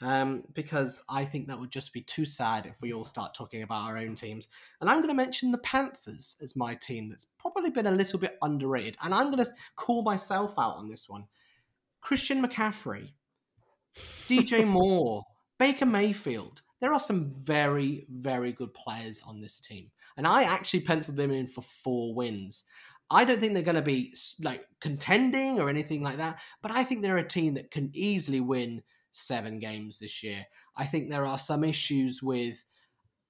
um, 0.00 0.44
because 0.52 1.02
I 1.08 1.24
think 1.24 1.48
that 1.48 1.58
would 1.58 1.72
just 1.72 1.92
be 1.92 2.02
too 2.02 2.24
sad 2.24 2.66
if 2.66 2.80
we 2.80 2.92
all 2.92 3.04
start 3.04 3.34
talking 3.34 3.62
about 3.62 3.88
our 3.88 3.98
own 3.98 4.14
teams. 4.14 4.48
And 4.80 4.88
I'm 4.88 4.98
going 4.98 5.08
to 5.08 5.14
mention 5.14 5.50
the 5.50 5.58
Panthers 5.58 6.36
as 6.42 6.54
my 6.54 6.74
team 6.74 7.08
that's 7.08 7.26
probably 7.38 7.70
been 7.70 7.86
a 7.86 7.92
little 7.92 8.18
bit 8.18 8.38
underrated. 8.42 8.96
And 9.02 9.12
I'm 9.12 9.30
going 9.30 9.44
to 9.44 9.52
call 9.76 10.02
myself 10.02 10.54
out 10.58 10.76
on 10.76 10.88
this 10.88 11.08
one. 11.08 11.24
Christian 12.00 12.42
McCaffrey, 12.46 13.10
DJ 14.28 14.66
Moore, 14.66 15.24
Baker 15.58 15.86
Mayfield. 15.86 16.62
There 16.80 16.92
are 16.92 17.00
some 17.00 17.34
very, 17.36 18.06
very 18.08 18.52
good 18.52 18.72
players 18.72 19.20
on 19.26 19.40
this 19.40 19.58
team. 19.58 19.90
And 20.16 20.28
I 20.28 20.44
actually 20.44 20.80
penciled 20.80 21.16
them 21.16 21.32
in 21.32 21.48
for 21.48 21.62
four 21.62 22.14
wins. 22.14 22.64
I 23.10 23.24
don't 23.24 23.40
think 23.40 23.54
they're 23.54 23.62
going 23.62 23.76
to 23.76 23.82
be 23.82 24.14
like 24.42 24.64
contending 24.80 25.60
or 25.60 25.68
anything 25.68 26.02
like 26.02 26.18
that, 26.18 26.40
but 26.62 26.70
I 26.70 26.84
think 26.84 27.02
they're 27.02 27.18
a 27.18 27.26
team 27.26 27.54
that 27.54 27.70
can 27.70 27.90
easily 27.94 28.40
win 28.40 28.82
seven 29.12 29.58
games 29.58 29.98
this 29.98 30.22
year. 30.22 30.44
I 30.76 30.84
think 30.84 31.08
there 31.08 31.26
are 31.26 31.38
some 31.38 31.64
issues 31.64 32.22
with 32.22 32.64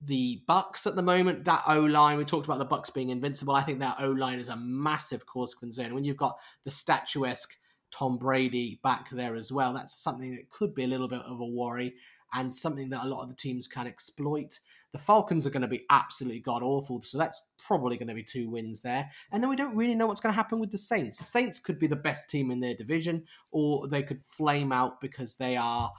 the 0.02 0.42
Bucs 0.48 0.86
at 0.86 0.96
the 0.96 1.02
moment. 1.02 1.44
That 1.44 1.62
O 1.66 1.80
line, 1.80 2.18
we 2.18 2.24
talked 2.24 2.46
about 2.46 2.58
the 2.58 2.66
Bucs 2.66 2.92
being 2.92 3.10
invincible. 3.10 3.54
I 3.54 3.62
think 3.62 3.80
that 3.80 4.00
O 4.00 4.10
line 4.10 4.38
is 4.38 4.48
a 4.48 4.56
massive 4.56 5.26
cause 5.26 5.54
of 5.54 5.60
concern. 5.60 5.94
When 5.94 6.04
you've 6.04 6.16
got 6.16 6.38
the 6.64 6.70
statuesque 6.70 7.56
Tom 7.90 8.18
Brady 8.18 8.80
back 8.82 9.10
there 9.10 9.34
as 9.34 9.50
well, 9.50 9.72
that's 9.72 10.00
something 10.00 10.34
that 10.36 10.50
could 10.50 10.74
be 10.74 10.84
a 10.84 10.88
little 10.88 11.08
bit 11.08 11.22
of 11.22 11.40
a 11.40 11.46
worry 11.46 11.94
and 12.34 12.54
something 12.54 12.90
that 12.90 13.04
a 13.04 13.08
lot 13.08 13.22
of 13.22 13.28
the 13.28 13.34
teams 13.34 13.66
can 13.66 13.86
exploit. 13.86 14.58
The 14.92 14.98
Falcons 14.98 15.46
are 15.46 15.50
going 15.50 15.62
to 15.62 15.68
be 15.68 15.84
absolutely 15.90 16.40
god 16.40 16.62
awful, 16.62 17.00
so 17.00 17.18
that's 17.18 17.48
probably 17.66 17.98
going 17.98 18.08
to 18.08 18.14
be 18.14 18.22
two 18.22 18.48
wins 18.48 18.80
there. 18.80 19.10
And 19.30 19.42
then 19.42 19.50
we 19.50 19.56
don't 19.56 19.76
really 19.76 19.94
know 19.94 20.06
what's 20.06 20.20
going 20.20 20.32
to 20.32 20.36
happen 20.36 20.58
with 20.58 20.70
the 20.70 20.78
Saints. 20.78 21.18
The 21.18 21.24
Saints 21.24 21.60
could 21.60 21.78
be 21.78 21.86
the 21.86 21.96
best 21.96 22.30
team 22.30 22.50
in 22.50 22.60
their 22.60 22.74
division, 22.74 23.24
or 23.50 23.86
they 23.86 24.02
could 24.02 24.24
flame 24.24 24.72
out 24.72 25.00
because 25.00 25.36
they 25.36 25.56
are 25.56 25.92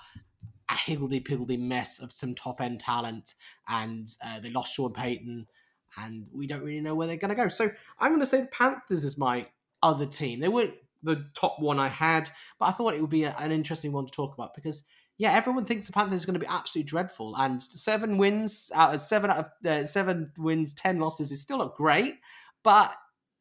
a 0.70 0.76
higgledy 0.76 1.20
piggledy 1.20 1.58
mess 1.58 2.00
of 2.00 2.12
some 2.12 2.34
top 2.34 2.62
end 2.62 2.80
talent, 2.80 3.36
and 3.68 4.08
uh, 4.26 4.40
they 4.40 4.50
lost 4.50 4.74
Sean 4.74 4.94
Payton, 4.94 5.48
and 5.98 6.26
we 6.34 6.48
don't 6.48 6.64
really 6.64 6.82
know 6.82 6.96
where 6.96 7.08
they're 7.08 7.18
going 7.18 7.30
to 7.30 7.36
go. 7.36 7.48
So 7.48 7.70
I'm 8.00 8.12
going 8.12 8.22
to 8.22 8.26
say 8.26 8.42
the 8.42 8.48
Panthers 8.48 9.04
is 9.04 9.18
my 9.18 9.48
other 9.84 10.06
team. 10.06 10.40
They 10.40 10.50
weren't 10.50 10.74
the 11.04 11.26
top 11.34 11.60
one 11.60 11.80
I 11.80 11.88
had, 11.88 12.30
but 12.60 12.68
I 12.68 12.72
thought 12.72 12.94
it 12.94 13.02
would 13.02 13.10
be 13.10 13.24
a, 13.24 13.36
an 13.40 13.52
interesting 13.52 13.92
one 13.92 14.06
to 14.06 14.12
talk 14.12 14.34
about 14.34 14.54
because 14.54 14.84
yeah, 15.20 15.34
everyone 15.34 15.66
thinks 15.66 15.86
the 15.86 15.94
Panthers 15.94 16.24
are 16.24 16.28
going 16.28 16.40
to 16.40 16.46
be 16.46 16.52
absolutely 16.52 16.88
dreadful, 16.88 17.36
and 17.36 17.62
seven 17.62 18.18
wins 18.18 18.72
out 18.74 18.96
of 18.96 19.02
seven 19.02 19.30
out 19.30 19.38
of 19.38 19.50
uh, 19.66 19.86
seven 19.86 20.32
wins, 20.38 20.74
ten 20.74 20.98
losses 20.98 21.32
is 21.32 21.42
still 21.42 21.58
not 21.58 21.76
great, 21.76 22.16
but 22.64 22.96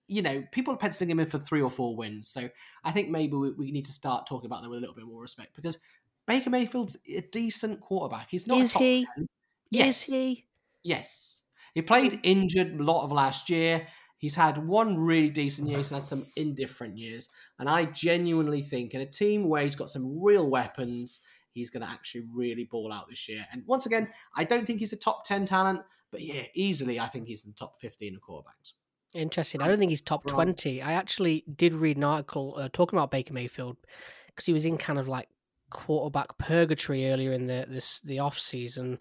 you 0.09 0.23
know, 0.23 0.43
people 0.51 0.75
are 0.75 0.79
penciling 0.79 1.11
him 1.11 1.21
in 1.21 1.27
for 1.27 1.39
three 1.39 1.63
or 1.63 1.71
four 1.71 1.95
wins. 1.95 2.29
So 2.29 2.49
I 2.83 2.91
think 2.91 3.11
maybe 3.11 3.37
we, 3.37 3.53
we 3.53 3.71
need 3.71 3.85
to 3.85 3.93
start 3.93 4.27
talking 4.27 4.47
about 4.47 4.63
them 4.63 4.71
with 4.71 4.79
a 4.79 4.81
little 4.81 4.95
bit 4.95 5.07
more 5.07 5.21
respect 5.21 5.55
because 5.55 5.79
Baker 6.27 6.51
Mayfield's 6.51 6.97
a 7.15 7.21
decent 7.21 7.81
quarterback. 7.81 8.29
He's 8.31 8.47
not. 8.47 8.59
Is 8.59 8.73
he? 8.73 9.07
10. 9.17 9.27
Yes. 9.71 10.09
Is 10.09 10.15
he? 10.15 10.47
Yes. 10.83 11.43
He 11.75 11.83
played 11.83 12.19
injured 12.25 12.81
a 12.81 12.83
lot 12.83 13.05
of 13.05 13.13
last 13.13 13.49
year. 13.51 13.87
He's 14.17 14.35
had 14.35 14.59
one 14.67 14.99
really 14.99 15.31
decent 15.31 15.69
year. 15.69 15.77
He's 15.77 15.91
had 15.91 16.05
some 16.05 16.27
indifferent 16.35 16.99
years. 16.99 17.29
And 17.61 17.69
I 17.69 17.85
genuinely 17.85 18.63
think 18.63 18.95
in 18.95 19.01
a 19.01 19.07
team 19.07 19.49
where 19.49 19.63
he's 19.63 19.77
got 19.77 19.91
some 19.91 20.21
real 20.21 20.49
weapons, 20.51 21.21
he's 21.59 21.71
going 21.71 21.85
to 21.85 21.91
actually 21.91 22.25
really 22.33 22.65
ball 22.65 22.93
out 22.93 23.09
this 23.09 23.29
year. 23.29 23.47
And 23.53 23.63
once 23.67 23.87
again, 23.87 24.09
I 24.37 24.45
don't 24.45 24.67
think 24.67 24.81
he's 24.81 24.93
a 24.93 24.97
top 24.97 25.25
10 25.25 25.47
talent, 25.47 25.83
but 26.11 26.23
yeah, 26.23 26.43
easily 26.55 26.99
I 26.99 27.07
think 27.07 27.27
he's 27.27 27.45
in 27.45 27.51
the 27.51 27.57
top 27.57 27.81
15 27.81 28.15
of 28.17 28.23
quarterbacks. 28.23 28.73
Interesting. 29.15 29.63
I 29.63 29.69
don't 29.69 29.79
think 29.79 29.91
he's 29.91 30.01
top 30.01 30.27
20. 30.27 30.83
I 30.83 30.93
actually 30.93 31.45
did 31.57 31.73
read 31.75 31.97
an 31.97 32.05
article 32.05 32.55
uh, 32.59 32.69
talking 32.73 32.99
about 32.99 33.11
Baker 33.11 33.33
Mayfield 33.33 33.77
because 34.27 34.47
he 34.47 34.53
was 34.53 34.67
in 34.67 34.77
kind 34.77 34.99
of 34.99 35.09
like 35.09 35.29
quarterback 35.71 36.37
purgatory 36.39 37.11
earlier 37.11 37.33
in 37.33 37.47
the 37.47 37.67
this 37.69 38.01
the 38.01 38.19
off 38.19 38.39
season. 38.39 38.99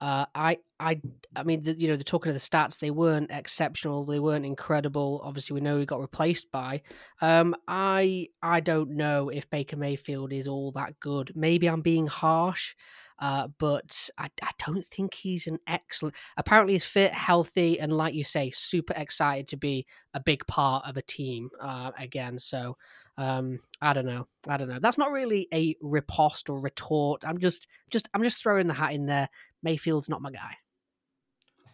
Uh, 0.00 0.24
I 0.34 0.58
I 0.78 1.00
I 1.36 1.42
mean, 1.42 1.62
the, 1.62 1.78
you 1.78 1.88
know, 1.88 1.96
the 1.96 2.04
talking 2.04 2.30
of 2.30 2.34
the 2.34 2.40
stats, 2.40 2.78
they 2.78 2.90
weren't 2.90 3.30
exceptional. 3.30 4.04
They 4.04 4.18
weren't 4.18 4.46
incredible. 4.46 5.20
Obviously, 5.22 5.54
we 5.54 5.60
know 5.60 5.78
he 5.78 5.86
got 5.86 6.00
replaced 6.00 6.50
by. 6.50 6.82
Um, 7.20 7.54
I 7.68 8.28
I 8.42 8.60
don't 8.60 8.92
know 8.92 9.28
if 9.28 9.50
Baker 9.50 9.76
Mayfield 9.76 10.32
is 10.32 10.48
all 10.48 10.72
that 10.72 10.98
good. 11.00 11.32
Maybe 11.34 11.68
I'm 11.68 11.82
being 11.82 12.06
harsh. 12.06 12.74
Uh, 13.20 13.48
but 13.58 14.08
I, 14.16 14.30
I 14.42 14.50
don't 14.66 14.84
think 14.86 15.14
he's 15.14 15.46
an 15.46 15.58
excellent. 15.66 16.14
Apparently, 16.36 16.72
he's 16.72 16.84
fit, 16.84 17.12
healthy, 17.12 17.78
and 17.78 17.92
like 17.92 18.14
you 18.14 18.24
say, 18.24 18.50
super 18.50 18.94
excited 18.96 19.46
to 19.48 19.56
be 19.56 19.86
a 20.14 20.20
big 20.20 20.46
part 20.46 20.88
of 20.88 20.96
a 20.96 21.02
team 21.02 21.50
uh, 21.60 21.92
again. 21.98 22.38
So, 22.38 22.78
um, 23.18 23.60
I 23.82 23.92
don't 23.92 24.06
know. 24.06 24.26
I 24.48 24.56
don't 24.56 24.68
know. 24.68 24.78
That's 24.80 24.98
not 24.98 25.10
really 25.10 25.48
a 25.52 25.76
riposte 25.82 26.48
or 26.48 26.60
retort. 26.60 27.22
I'm 27.26 27.38
just, 27.38 27.68
just, 27.90 28.08
I'm 28.14 28.22
just 28.22 28.42
throwing 28.42 28.66
the 28.66 28.74
hat 28.74 28.94
in 28.94 29.04
there. 29.06 29.28
Mayfield's 29.62 30.08
not 30.08 30.22
my 30.22 30.30
guy. 30.30 30.56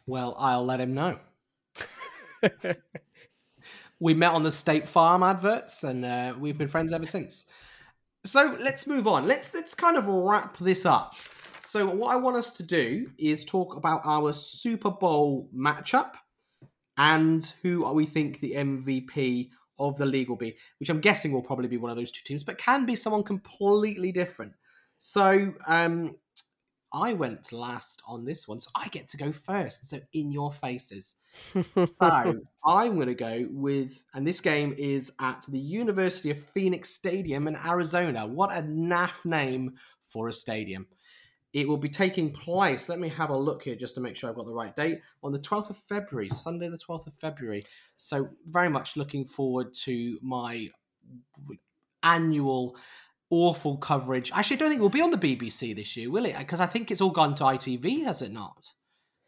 Well, 0.06 0.34
I'll 0.38 0.64
let 0.64 0.80
him 0.80 0.94
know. 0.94 1.18
we 4.00 4.14
met 4.14 4.32
on 4.32 4.42
the 4.42 4.52
State 4.52 4.88
Farm 4.88 5.22
adverts, 5.22 5.84
and 5.84 6.04
uh, 6.04 6.34
we've 6.38 6.58
been 6.58 6.68
friends 6.68 6.92
ever 6.92 7.06
since. 7.06 7.46
So 8.24 8.56
let's 8.60 8.86
move 8.86 9.06
on. 9.06 9.26
Let's 9.26 9.54
let's 9.54 9.74
kind 9.74 9.96
of 9.96 10.08
wrap 10.08 10.56
this 10.58 10.84
up. 10.84 11.14
So 11.66 11.84
what 11.86 12.12
I 12.12 12.16
want 12.16 12.36
us 12.36 12.52
to 12.52 12.62
do 12.62 13.10
is 13.18 13.44
talk 13.44 13.74
about 13.76 14.02
our 14.04 14.32
Super 14.32 14.90
Bowl 14.90 15.50
matchup 15.54 16.12
and 16.96 17.44
who 17.60 17.84
we 17.92 18.06
think 18.06 18.38
the 18.38 18.52
MVP 18.52 19.50
of 19.78 19.98
the 19.98 20.06
league 20.06 20.28
will 20.28 20.36
be, 20.36 20.56
which 20.78 20.88
I'm 20.88 21.00
guessing 21.00 21.32
will 21.32 21.42
probably 21.42 21.66
be 21.66 21.76
one 21.76 21.90
of 21.90 21.96
those 21.96 22.12
two 22.12 22.22
teams, 22.24 22.44
but 22.44 22.56
can 22.56 22.86
be 22.86 22.94
someone 22.94 23.24
completely 23.24 24.12
different. 24.12 24.52
So 24.98 25.54
um, 25.66 26.14
I 26.92 27.14
went 27.14 27.52
last 27.52 28.00
on 28.06 28.24
this 28.24 28.46
one, 28.46 28.60
so 28.60 28.70
I 28.76 28.86
get 28.88 29.08
to 29.08 29.16
go 29.16 29.32
first. 29.32 29.90
So 29.90 29.98
in 30.12 30.30
your 30.30 30.52
faces. 30.52 31.14
So 31.74 32.40
I'm 32.64 32.94
going 32.94 33.08
to 33.08 33.14
go 33.14 33.46
with, 33.50 34.02
and 34.14 34.26
this 34.26 34.40
game 34.40 34.74
is 34.78 35.12
at 35.20 35.44
the 35.48 35.58
University 35.58 36.30
of 36.30 36.38
Phoenix 36.38 36.90
Stadium 36.90 37.46
in 37.48 37.56
Arizona. 37.56 38.26
What 38.26 38.52
a 38.52 38.62
naff 38.62 39.24
name 39.24 39.74
for 40.08 40.28
a 40.28 40.32
stadium. 40.32 40.86
It 41.52 41.66
will 41.66 41.78
be 41.78 41.88
taking 41.88 42.32
place, 42.32 42.88
let 42.88 42.98
me 42.98 43.08
have 43.08 43.30
a 43.30 43.36
look 43.36 43.62
here 43.62 43.76
just 43.76 43.94
to 43.94 44.00
make 44.00 44.14
sure 44.14 44.28
I've 44.28 44.36
got 44.36 44.46
the 44.46 44.52
right 44.52 44.76
date, 44.76 45.00
on 45.22 45.32
the 45.32 45.38
12th 45.38 45.70
of 45.70 45.76
February, 45.76 46.28
Sunday, 46.28 46.68
the 46.68 46.76
12th 46.76 47.06
of 47.06 47.14
February. 47.14 47.64
So, 47.96 48.28
very 48.44 48.68
much 48.68 48.96
looking 48.96 49.24
forward 49.24 49.72
to 49.84 50.18
my 50.22 50.68
annual 52.02 52.76
awful 53.30 53.76
coverage. 53.78 54.30
Actually, 54.34 54.56
I 54.56 54.58
don't 54.60 54.68
think 54.68 54.80
it 54.80 54.82
will 54.82 54.90
be 54.90 55.02
on 55.02 55.10
the 55.10 55.18
BBC 55.18 55.74
this 55.74 55.96
year, 55.96 56.10
will 56.10 56.26
it? 56.26 56.36
Because 56.38 56.60
I 56.60 56.66
think 56.66 56.90
it's 56.90 57.00
all 57.00 57.10
gone 57.10 57.34
to 57.36 57.44
ITV, 57.44 58.04
has 58.04 58.22
it 58.22 58.32
not? 58.32 58.72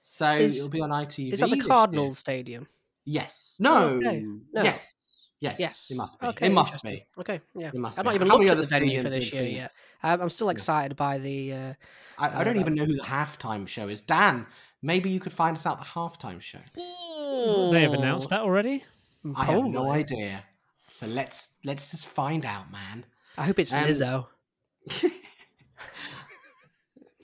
So 0.03 0.33
Is- 0.33 0.59
it'll 0.59 0.71
be 0.71 0.81
on 0.81 0.91
ITV. 0.91 1.33
Is 1.33 1.41
that 1.41 1.51
the. 1.51 1.61
Cardinals 1.61 2.19
Stadium? 2.19 2.67
Yes. 3.05 3.59
Oh, 3.61 3.65
no. 3.65 4.09
okay. 4.09 4.21
No. 4.21 4.63
Yes. 4.63 4.95
Yes. 5.41 5.61
Yes. 5.61 5.89
It 5.91 5.97
must 5.97 6.21
be. 6.21 6.27
Okay, 6.27 6.47
it 6.47 6.53
must 6.53 6.83
be. 6.83 7.07
Okay, 7.19 7.41
yeah. 7.55 7.69
It 7.69 7.75
must 7.75 7.99
I've 7.99 8.05
be. 8.05 8.09
not 8.09 8.15
even 8.17 8.29
How 8.29 8.39
many 8.39 8.49
looked 8.51 8.59
at 8.59 8.77
other 8.77 8.81
the 8.81 8.87
venue 8.87 9.03
for 9.03 9.09
stadiums 9.09 9.13
this 9.13 9.33
year 9.33 9.43
yet. 9.45 9.53
Phoenix? 9.55 9.83
I'm, 10.03 10.21
I'm 10.23 10.31
still 10.31 10.49
Yeah. 10.49 10.53
excited 10.53 10.97
by 10.97 11.19
the. 11.19 11.53
Uh, 11.53 11.75
I, 12.19 12.41
I 12.41 12.45
don't 12.45 12.57
Uh, 12.57 12.61
even 12.61 12.75
know 12.75 12.85
who 12.85 12.97
the 12.97 13.03
halftime 13.03 13.69
show 13.69 13.89
is. 13.89 14.01
Dan, 14.01 14.47
maybe 14.83 15.11
you 15.11 15.21
could 15.21 15.33
find 15.33 15.57
us 15.57 15.65
out 15.67 15.79
the 15.79 15.85
halftime 15.85 16.41
show. 16.41 16.59
They 16.75 17.83
have 17.83 17.93
announced 17.93 18.31
that 18.31 18.41
already. 18.41 18.85
I 19.37 19.45
have 19.45 19.65
no 19.65 19.91
idea. 19.91 20.45
So 20.91 21.07
let's 21.07 21.55
let's 21.65 21.91
just 21.93 22.07
find 22.07 22.45
out, 22.45 22.73
man. 22.73 23.05
I 23.37 23.45
hope 23.45 23.59
it's 23.61 23.73
Um, 23.73 23.85
Lizzo. 23.85 24.27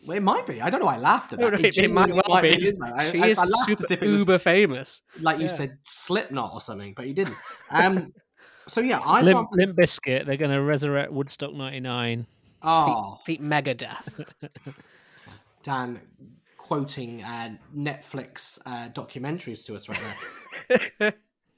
Well, 0.06 0.16
it 0.16 0.22
might 0.22 0.46
be. 0.46 0.60
I 0.60 0.70
don't 0.70 0.80
know. 0.80 0.86
why 0.86 0.96
I 0.96 0.98
laughed 0.98 1.32
at 1.32 1.38
that. 1.38 1.52
no, 1.60 1.84
it, 1.84 1.90
might 1.90 2.10
well 2.10 2.42
be. 2.42 2.50
Lizzo. 2.50 2.92
I, 2.92 3.10
she 3.10 3.22
I, 3.22 3.26
is 3.28 3.38
I 3.38 3.46
super 3.64 3.84
if 3.90 4.02
it 4.02 4.08
was 4.08 4.20
uber 4.22 4.38
famous. 4.38 5.02
like 5.20 5.38
you 5.38 5.44
yeah. 5.44 5.48
said 5.48 5.78
Slipknot 5.82 6.52
or 6.52 6.60
something, 6.60 6.92
but 6.94 7.06
you 7.06 7.14
didn't. 7.14 7.36
Um. 7.70 8.12
so 8.68 8.80
yeah, 8.80 9.00
I 9.04 9.22
Limp, 9.22 9.36
love. 9.36 9.46
Limp 9.52 9.76
Bizkit. 9.76 10.26
They're 10.26 10.36
going 10.36 10.50
to 10.50 10.62
resurrect 10.62 11.12
Woodstock 11.12 11.54
'99. 11.54 12.26
Oh, 12.62 13.18
Feet 13.24 13.42
Megadeth. 13.42 14.26
Dan 15.62 16.00
quoting 16.58 17.22
uh, 17.22 17.56
Netflix 17.76 18.58
uh, 18.66 18.88
documentaries 18.90 19.66
to 19.66 19.74
us 19.74 19.88
right 19.88 20.00
now. 21.00 21.12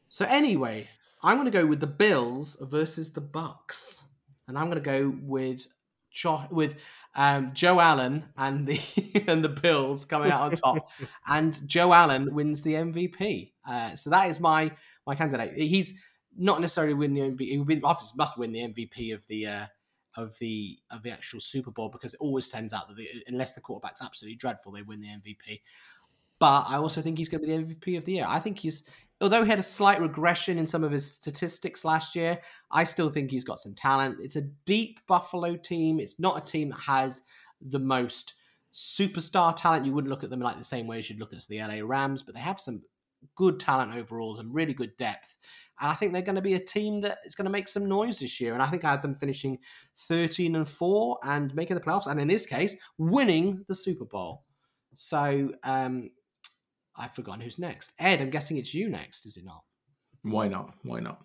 so 0.09 0.25
anyway, 0.29 0.89
I'm 1.23 1.37
going 1.37 1.47
to 1.47 1.53
go 1.53 1.67
with 1.67 1.81
the 1.81 1.87
Bills 1.87 2.57
versus 2.61 3.13
the 3.13 3.21
Bucs, 3.21 4.05
and 4.49 4.59
I'm 4.59 4.67
going 4.67 4.83
to 4.83 4.85
go 4.85 5.15
with 5.23 5.69
jo- 6.11 6.49
with 6.51 6.77
um, 7.17 7.53
Joe 7.55 7.81
Allen 7.81 8.27
and 8.37 8.67
the 8.67 8.81
and 9.27 9.45
the 9.45 9.49
Bills 9.49 10.05
coming 10.05 10.31
out 10.31 10.43
on 10.43 10.51
top, 10.53 10.91
and 11.27 11.59
Joe 11.67 11.93
Allen 11.93 12.33
wins 12.35 12.63
the 12.63 12.75
MVP. 12.75 13.53
Uh, 13.67 13.97
so 13.97 14.11
that 14.11 14.29
is 14.29 14.39
my 14.39 14.71
my 15.07 15.15
candidate. 15.15 15.55
He's 15.55 15.95
not 16.37 16.61
necessarily 16.61 16.95
win 16.95 17.15
the 17.15 17.23
MVP. 17.23 17.41
He 17.41 17.81
must 18.15 18.39
win 18.39 18.53
the 18.53 18.61
MVP 18.61 19.15
of 19.15 19.27
the. 19.27 19.47
Uh, 19.47 19.67
of 20.19 20.39
the 20.39 20.79
of 20.91 21.03
the 21.03 21.11
actual 21.11 21.41
Super 21.41 21.71
Bowl 21.71 21.91
because 21.91 22.15
it 22.15 22.21
always 22.21 22.49
turns 22.49 22.73
out 22.73 22.89
that 22.89 22.97
the, 22.97 23.07
unless 23.27 23.55
the 23.55 23.61
quarterback's 23.61 24.01
absolutely 24.01 24.37
dreadful, 24.37 24.73
they 24.73 24.81
win 24.81 25.03
the 25.03 25.09
MVP. 25.09 25.61
But 26.39 26.65
I 26.69 26.77
also 26.77 27.03
think 27.03 27.19
he's 27.19 27.29
going 27.29 27.43
to 27.43 27.47
be 27.47 27.55
the 27.55 27.75
MVP 27.75 27.99
of 27.99 28.07
the 28.07 28.13
year. 28.13 28.27
I 28.27 28.39
think 28.41 28.59
he's, 28.59 28.89
although 29.21 29.45
he 29.45 29.51
had 29.51 29.59
a 29.59 29.65
slight 29.65 30.01
regression 30.01 30.59
in 30.59 30.67
some 30.67 30.85
of 30.85 30.93
his 30.93 31.07
statistics 31.07 31.85
last 31.85 32.15
year, 32.15 32.39
I 32.71 32.85
still 32.85 33.09
think 33.09 33.31
he's 33.31 33.45
got 33.45 33.59
some 33.59 33.75
talent. 33.75 34.19
It's 34.21 34.37
a 34.37 34.43
deep 34.65 35.01
Buffalo 35.07 35.57
team. 35.57 36.01
It's 36.01 36.21
not 36.21 36.39
a 36.39 36.45
team 36.45 36.71
that 36.71 36.81
has 36.81 37.23
the 37.61 37.79
most 37.79 38.35
superstar 38.73 39.57
talent. 39.57 39.87
You 39.87 39.93
wouldn't 39.93 40.11
look 40.11 40.25
at 40.25 40.31
them 40.31 40.41
like 40.41 40.59
the 40.59 40.65
same 40.65 40.87
way 40.87 40.99
as 40.99 41.09
you'd 41.09 41.19
look 41.19 41.33
at 41.33 41.43
the 41.49 41.61
LA 41.61 41.81
Rams, 41.83 42.23
but 42.23 42.35
they 42.35 42.41
have 42.41 42.61
some 42.61 42.83
good 43.35 43.59
talent 43.59 43.95
overall 43.97 44.39
and 44.39 44.55
really 44.55 44.75
good 44.75 44.97
depth. 44.97 45.37
And 45.81 45.91
I 45.91 45.95
think 45.95 46.13
they're 46.13 46.23
going 46.23 46.37
to 46.37 46.43
be 46.43 46.55
a 46.55 46.61
team 46.61 47.01
that 47.03 47.19
is 47.25 47.35
going 47.35 47.45
to 47.45 47.51
make 47.51 47.69
some 47.69 47.87
noise 47.87 48.19
this 48.19 48.41
year. 48.41 48.55
And 48.55 48.63
I 48.63 48.67
think 48.67 48.85
I 48.85 48.91
had 48.91 49.03
them 49.03 49.15
finishing 49.15 49.59
13 50.09 50.57
and 50.57 50.69
4 50.69 51.19
and 51.23 51.55
making 51.55 51.77
the 51.77 51.83
playoffs. 51.83 52.07
And 52.07 52.21
in 52.21 52.29
this 52.29 52.47
case, 52.47 52.77
winning 52.99 53.65
the 53.69 53.75
Super 53.75 54.05
Bowl. 54.05 54.45
So 54.95 55.53
um, 55.65 56.11
I've 56.99 57.13
forgotten 57.15 57.41
who's 57.41 57.59
next. 57.59 57.93
Ed, 57.99 58.21
I'm 58.21 58.31
guessing 58.31 58.57
it's 58.57 58.75
you 58.75 58.89
next, 58.89 59.27
is 59.27 59.37
it 59.37 59.45
not? 59.45 59.63
Why 60.23 60.49
not? 60.49 60.75
Why 60.83 61.01
not? 61.01 61.21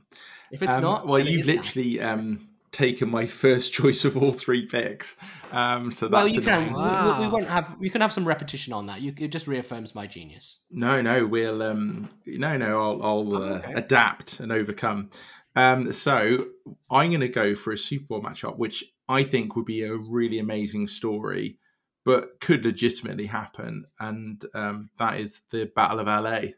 If 0.52 0.62
it's 0.62 0.76
Um, 0.76 0.82
not, 0.82 1.08
well, 1.08 1.20
you've 1.20 1.48
literally 1.48 2.00
um, 2.02 2.48
taken 2.72 3.10
my 3.10 3.26
first 3.26 3.74
choice 3.74 4.06
of 4.06 4.16
all 4.16 4.32
three 4.32 4.66
picks. 4.68 5.16
Um, 5.52 5.92
so 5.92 6.08
that's 6.08 6.24
Well, 6.24 6.28
you 6.28 6.42
can. 6.42 6.70
annoying. 6.70 6.74
We- 6.74 7.22
We, 7.24 7.26
we 7.28 7.32
won't 7.32 7.48
have. 7.48 7.76
You 7.80 7.90
can 7.90 8.02
have 8.02 8.14
some 8.14 8.28
repetition 8.28 8.74
on 8.74 8.86
that. 8.88 9.02
You, 9.02 9.14
it 9.18 9.30
just 9.30 9.48
reaffirms 9.48 9.96
my 9.96 10.06
genius. 10.08 10.60
No, 10.70 11.02
no, 11.02 11.26
we'll 11.26 11.64
um, 11.64 12.10
no, 12.26 12.58
no, 12.58 12.82
I'll, 12.82 13.04
I'll 13.04 13.36
uh, 13.36 13.40
okay. 13.60 13.74
adapt 13.74 14.40
and 14.40 14.52
overcome. 14.52 15.10
Um, 15.56 15.92
so 15.92 16.46
I'm 16.90 17.10
going 17.10 17.22
to 17.22 17.28
go 17.28 17.56
for 17.56 17.74
a 17.74 17.78
Super 17.78 18.06
Bowl 18.06 18.22
matchup, 18.22 18.58
which 18.58 18.84
I 19.10 19.24
think 19.24 19.56
would 19.56 19.66
be 19.66 19.84
a 19.84 19.96
really 19.96 20.40
amazing 20.40 20.88
story, 20.88 21.58
but 22.04 22.40
could 22.40 22.66
legitimately 22.66 23.26
happen, 23.26 23.86
and 24.00 24.44
um, 24.54 24.90
that 24.98 25.20
is 25.20 25.44
the 25.52 25.66
Battle 25.76 26.00
of 26.00 26.08
LA, 26.08 26.52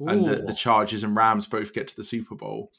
and 0.00 0.26
the, 0.26 0.36
the 0.36 0.54
Chargers 0.54 1.04
and 1.04 1.16
Rams 1.16 1.46
both 1.46 1.72
get 1.72 1.88
to 1.88 1.96
the 1.96 2.04
Super 2.04 2.34
Bowl. 2.34 2.70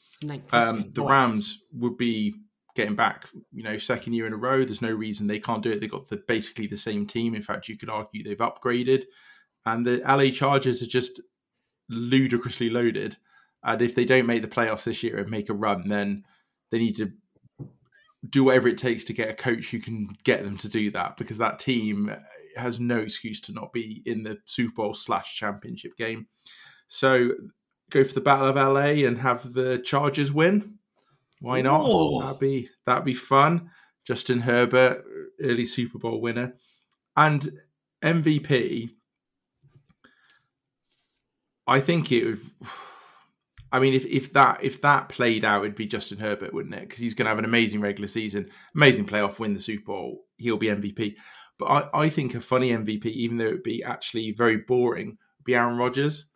Um, 0.52 0.90
the 0.92 1.02
Rams 1.02 1.62
would 1.72 1.96
be 1.96 2.34
getting 2.74 2.94
back, 2.94 3.28
you 3.52 3.62
know, 3.62 3.76
second 3.78 4.14
year 4.14 4.26
in 4.26 4.32
a 4.32 4.36
row. 4.36 4.64
There's 4.64 4.82
no 4.82 4.90
reason 4.90 5.26
they 5.26 5.38
can't 5.38 5.62
do 5.62 5.70
it. 5.70 5.80
They've 5.80 5.90
got 5.90 6.08
the, 6.08 6.16
basically 6.16 6.66
the 6.66 6.76
same 6.76 7.06
team. 7.06 7.34
In 7.34 7.42
fact, 7.42 7.68
you 7.68 7.76
could 7.76 7.90
argue 7.90 8.22
they've 8.22 8.36
upgraded. 8.38 9.04
And 9.66 9.86
the 9.86 9.98
LA 9.98 10.30
Chargers 10.30 10.82
are 10.82 10.86
just 10.86 11.20
ludicrously 11.88 12.70
loaded. 12.70 13.16
And 13.62 13.80
if 13.82 13.94
they 13.94 14.04
don't 14.04 14.26
make 14.26 14.42
the 14.42 14.48
playoffs 14.48 14.84
this 14.84 15.02
year 15.02 15.18
and 15.18 15.30
make 15.30 15.50
a 15.50 15.54
run, 15.54 15.88
then 15.88 16.24
they 16.70 16.78
need 16.78 16.96
to 16.96 17.12
do 18.30 18.44
whatever 18.44 18.68
it 18.68 18.78
takes 18.78 19.04
to 19.04 19.12
get 19.12 19.30
a 19.30 19.34
coach 19.34 19.70
who 19.70 19.80
can 19.80 20.16
get 20.24 20.44
them 20.44 20.56
to 20.58 20.68
do 20.68 20.90
that 20.92 21.16
because 21.16 21.38
that 21.38 21.58
team 21.58 22.14
has 22.56 22.78
no 22.78 22.98
excuse 22.98 23.40
to 23.40 23.52
not 23.52 23.72
be 23.72 24.02
in 24.06 24.22
the 24.22 24.38
Super 24.44 24.74
Bowl 24.74 24.94
slash 24.94 25.34
championship 25.34 25.96
game. 25.96 26.26
So 26.86 27.30
go 27.90 28.04
for 28.04 28.14
the 28.14 28.20
Battle 28.20 28.48
of 28.48 28.56
LA 28.56 29.06
and 29.06 29.18
have 29.18 29.52
the 29.52 29.78
Chargers 29.78 30.32
win. 30.32 30.78
Why 31.40 31.60
not? 31.60 31.82
That'd 32.20 32.38
be 32.38 32.68
that'd 32.86 33.04
be 33.04 33.14
fun. 33.14 33.70
Justin 34.04 34.40
Herbert, 34.40 35.04
early 35.42 35.64
Super 35.64 35.98
Bowl 35.98 36.20
winner, 36.20 36.54
and 37.16 37.48
MVP. 38.02 38.90
I 41.66 41.80
think 41.80 42.12
it 42.12 42.24
would. 42.24 42.40
I 43.72 43.80
mean, 43.80 43.94
if, 43.94 44.04
if 44.04 44.32
that 44.34 44.62
if 44.62 44.82
that 44.82 45.08
played 45.08 45.44
out, 45.44 45.62
it'd 45.62 45.74
be 45.74 45.86
Justin 45.86 46.18
Herbert, 46.18 46.52
wouldn't 46.52 46.74
it? 46.74 46.82
Because 46.82 47.00
he's 47.00 47.14
going 47.14 47.24
to 47.24 47.30
have 47.30 47.38
an 47.38 47.46
amazing 47.46 47.80
regular 47.80 48.06
season, 48.06 48.50
amazing 48.74 49.06
playoff, 49.06 49.38
win 49.38 49.54
the 49.54 49.60
Super 49.60 49.86
Bowl. 49.86 50.24
He'll 50.36 50.58
be 50.58 50.66
MVP. 50.66 51.16
But 51.58 51.90
I, 51.94 52.02
I 52.02 52.08
think 52.10 52.34
a 52.34 52.40
funny 52.40 52.70
MVP, 52.70 53.06
even 53.06 53.38
though 53.38 53.46
it'd 53.46 53.62
be 53.62 53.82
actually 53.82 54.32
very 54.32 54.58
boring, 54.58 55.08
would 55.08 55.44
be 55.44 55.54
Aaron 55.54 55.78
Rodgers. 55.78 56.26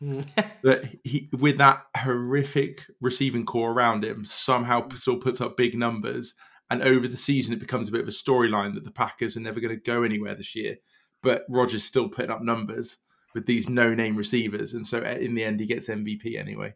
Hmm. 0.00 0.20
That 0.62 0.96
he, 1.04 1.28
with 1.38 1.58
that 1.58 1.84
horrific 1.94 2.80
receiving 3.02 3.44
core 3.44 3.72
around 3.72 4.02
him, 4.02 4.24
somehow 4.24 4.88
still 4.94 5.18
puts 5.18 5.42
up 5.42 5.58
big 5.58 5.76
numbers. 5.76 6.34
And 6.70 6.82
over 6.82 7.06
the 7.06 7.18
season, 7.18 7.52
it 7.52 7.60
becomes 7.60 7.88
a 7.88 7.92
bit 7.92 8.00
of 8.00 8.08
a 8.08 8.10
storyline 8.10 8.72
that 8.72 8.84
the 8.84 8.90
Packers 8.90 9.36
are 9.36 9.40
never 9.40 9.60
going 9.60 9.74
to 9.74 9.82
go 9.82 10.04
anywhere 10.04 10.34
this 10.34 10.54
year. 10.54 10.76
But 11.22 11.44
Rodgers 11.50 11.84
still 11.84 12.08
putting 12.08 12.30
up 12.30 12.40
numbers 12.40 12.96
with 13.34 13.46
these 13.46 13.68
no-name 13.68 14.16
receivers, 14.16 14.74
and 14.74 14.86
so 14.86 14.98
uh, 15.00 15.16
in 15.20 15.34
the 15.34 15.44
end, 15.44 15.60
he 15.60 15.66
gets 15.66 15.88
MVP 15.88 16.38
anyway. 16.38 16.74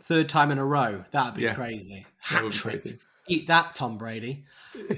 Third 0.00 0.28
time 0.28 0.50
in 0.50 0.58
a 0.58 0.64
row. 0.64 1.04
That'd 1.12 1.34
be 1.36 1.42
Yeah. 1.42 1.54
crazy. 1.54 2.06
That 2.30 2.42
would 2.42 2.50
be 2.50 2.56
Hat-trick. 2.56 2.82
crazy. 2.82 2.98
Eat 3.26 3.46
that, 3.46 3.72
Tom 3.72 3.96
Brady. 3.96 4.44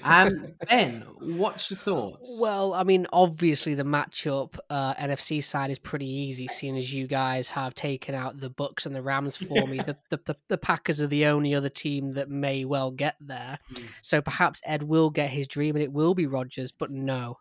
Um, 0.02 0.54
ben, 0.68 1.02
what's 1.20 1.70
your 1.70 1.78
thoughts? 1.78 2.38
Well, 2.40 2.74
I 2.74 2.82
mean, 2.82 3.07
obviously 3.12 3.74
the 3.74 3.84
matchup 3.84 4.59
uh, 4.68 4.94
NFC 4.94 5.40
side 5.44 5.70
is 5.70 5.78
pretty 5.78 6.09
easy, 6.09 6.48
seeing 6.48 6.76
as 6.76 6.92
you 6.92 7.07
guys 7.07 7.50
have 7.50 7.76
taken 7.76 8.16
out 8.16 8.40
the 8.40 8.50
Bucs 8.50 8.84
and 8.84 8.96
the 8.96 9.02
Rams 9.02 9.36
for 9.36 9.68
me. 9.68 9.76
The, 9.78 9.96
the 10.11 10.18
the 10.26 10.36
the 10.48 10.59
Packers 10.59 11.00
are 11.00 11.07
the 11.07 11.26
only 11.26 11.54
other 11.54 11.68
team 11.68 12.14
that 12.14 12.28
may 12.28 12.64
well 12.64 12.90
get 12.90 13.14
there, 13.20 13.61
Mm. 13.72 13.84
so 14.02 14.20
perhaps 14.20 14.61
Ed 14.66 14.82
will 14.82 15.11
get 15.11 15.30
his 15.30 15.46
dream, 15.46 15.76
and 15.76 15.82
it 15.84 15.92
will 15.92 16.14
be 16.14 16.26
Rodgers. 16.26 16.72
But 16.72 16.90
no, 16.90 17.38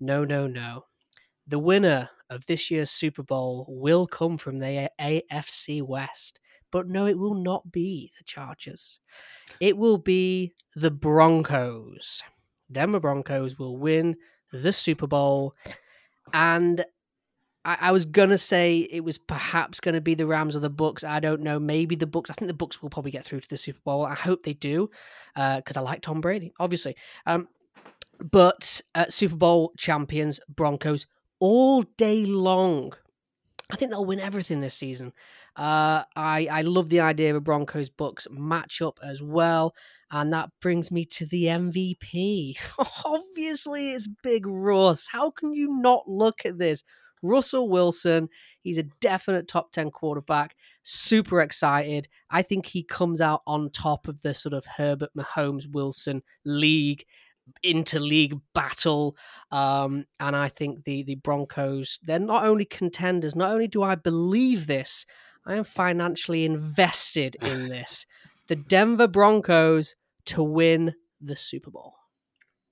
no, 0.00 0.24
no, 0.24 0.46
no. 0.46 0.86
The 1.46 1.58
winner 1.58 2.10
of 2.30 2.46
this 2.46 2.70
year's 2.70 2.90
Super 2.90 3.22
Bowl 3.22 3.66
will 3.68 4.06
come 4.06 4.38
from 4.38 4.56
the 4.56 4.90
AFC 5.00 5.82
West, 5.82 6.40
but 6.70 6.88
no, 6.88 7.06
it 7.06 7.18
will 7.18 7.34
not 7.34 7.70
be 7.70 8.10
the 8.18 8.24
Chargers. 8.24 8.98
It 9.60 9.76
will 9.76 9.98
be 9.98 10.54
the 10.74 10.90
Broncos. 10.90 12.22
Denver 12.72 13.00
Broncos 13.00 13.58
will 13.58 13.76
win 13.76 14.16
the 14.52 14.72
Super 14.72 15.06
Bowl. 15.06 15.54
And 16.32 16.84
I, 17.64 17.76
I 17.82 17.92
was 17.92 18.06
gonna 18.06 18.38
say 18.38 18.88
it 18.90 19.04
was 19.04 19.18
perhaps 19.18 19.80
gonna 19.80 20.00
be 20.00 20.14
the 20.14 20.26
Rams 20.26 20.56
or 20.56 20.60
the 20.60 20.70
Bucs. 20.70 21.04
I 21.04 21.20
don't 21.20 21.42
know. 21.42 21.60
Maybe 21.60 21.94
the 21.94 22.06
Bucs. 22.06 22.30
I 22.30 22.34
think 22.34 22.50
the 22.50 22.66
Bucs 22.66 22.82
will 22.82 22.90
probably 22.90 23.10
get 23.10 23.24
through 23.24 23.40
to 23.40 23.48
the 23.48 23.58
Super 23.58 23.80
Bowl. 23.84 24.04
I 24.04 24.14
hope 24.14 24.42
they 24.42 24.54
do, 24.54 24.90
because 25.34 25.76
I 25.76 25.80
like 25.80 26.00
Tom 26.00 26.20
Brady, 26.20 26.52
obviously. 26.58 26.96
Um, 27.26 27.48
but 28.18 28.80
uh, 28.94 29.06
Super 29.08 29.36
Bowl 29.36 29.72
champions 29.76 30.40
Broncos 30.48 31.06
all 31.44 31.82
day 31.98 32.24
long. 32.24 32.94
I 33.70 33.76
think 33.76 33.90
they'll 33.90 34.06
win 34.06 34.18
everything 34.18 34.62
this 34.62 34.72
season. 34.72 35.12
Uh, 35.56 36.04
I 36.16 36.48
I 36.50 36.62
love 36.62 36.88
the 36.88 37.00
idea 37.00 37.36
of 37.36 37.44
Broncos 37.44 37.90
Bucs 37.90 38.26
matchup 38.28 38.96
as 39.02 39.20
well, 39.22 39.74
and 40.10 40.32
that 40.32 40.48
brings 40.62 40.90
me 40.90 41.04
to 41.04 41.26
the 41.26 41.44
MVP. 41.44 42.56
Obviously, 43.04 43.90
it's 43.90 44.08
Big 44.22 44.46
Russ. 44.46 45.06
How 45.06 45.30
can 45.30 45.52
you 45.52 45.68
not 45.68 46.08
look 46.08 46.46
at 46.46 46.56
this? 46.56 46.82
Russell 47.22 47.68
Wilson, 47.68 48.30
he's 48.62 48.78
a 48.78 48.84
definite 49.00 49.46
top 49.46 49.72
10 49.72 49.90
quarterback. 49.90 50.56
Super 50.82 51.40
excited. 51.40 52.08
I 52.30 52.42
think 52.42 52.66
he 52.66 52.82
comes 52.82 53.20
out 53.20 53.42
on 53.46 53.70
top 53.70 54.08
of 54.08 54.20
the 54.22 54.34
sort 54.34 54.52
of 54.52 54.66
Herbert 54.76 55.10
Mahomes 55.16 55.70
Wilson 55.70 56.22
league 56.44 57.04
interleague 57.64 58.40
battle. 58.54 59.16
Um, 59.50 60.06
and 60.20 60.36
I 60.36 60.48
think 60.48 60.84
the 60.84 61.02
the 61.02 61.16
Broncos, 61.16 61.98
they're 62.02 62.18
not 62.18 62.44
only 62.44 62.64
contenders, 62.64 63.34
not 63.34 63.52
only 63.52 63.68
do 63.68 63.82
I 63.82 63.94
believe 63.94 64.66
this, 64.66 65.06
I 65.46 65.56
am 65.56 65.64
financially 65.64 66.44
invested 66.44 67.36
in 67.42 67.68
this. 67.68 68.06
The 68.48 68.56
Denver 68.56 69.08
Broncos 69.08 69.94
to 70.26 70.42
win 70.42 70.94
the 71.20 71.36
Super 71.36 71.70
Bowl. 71.70 71.94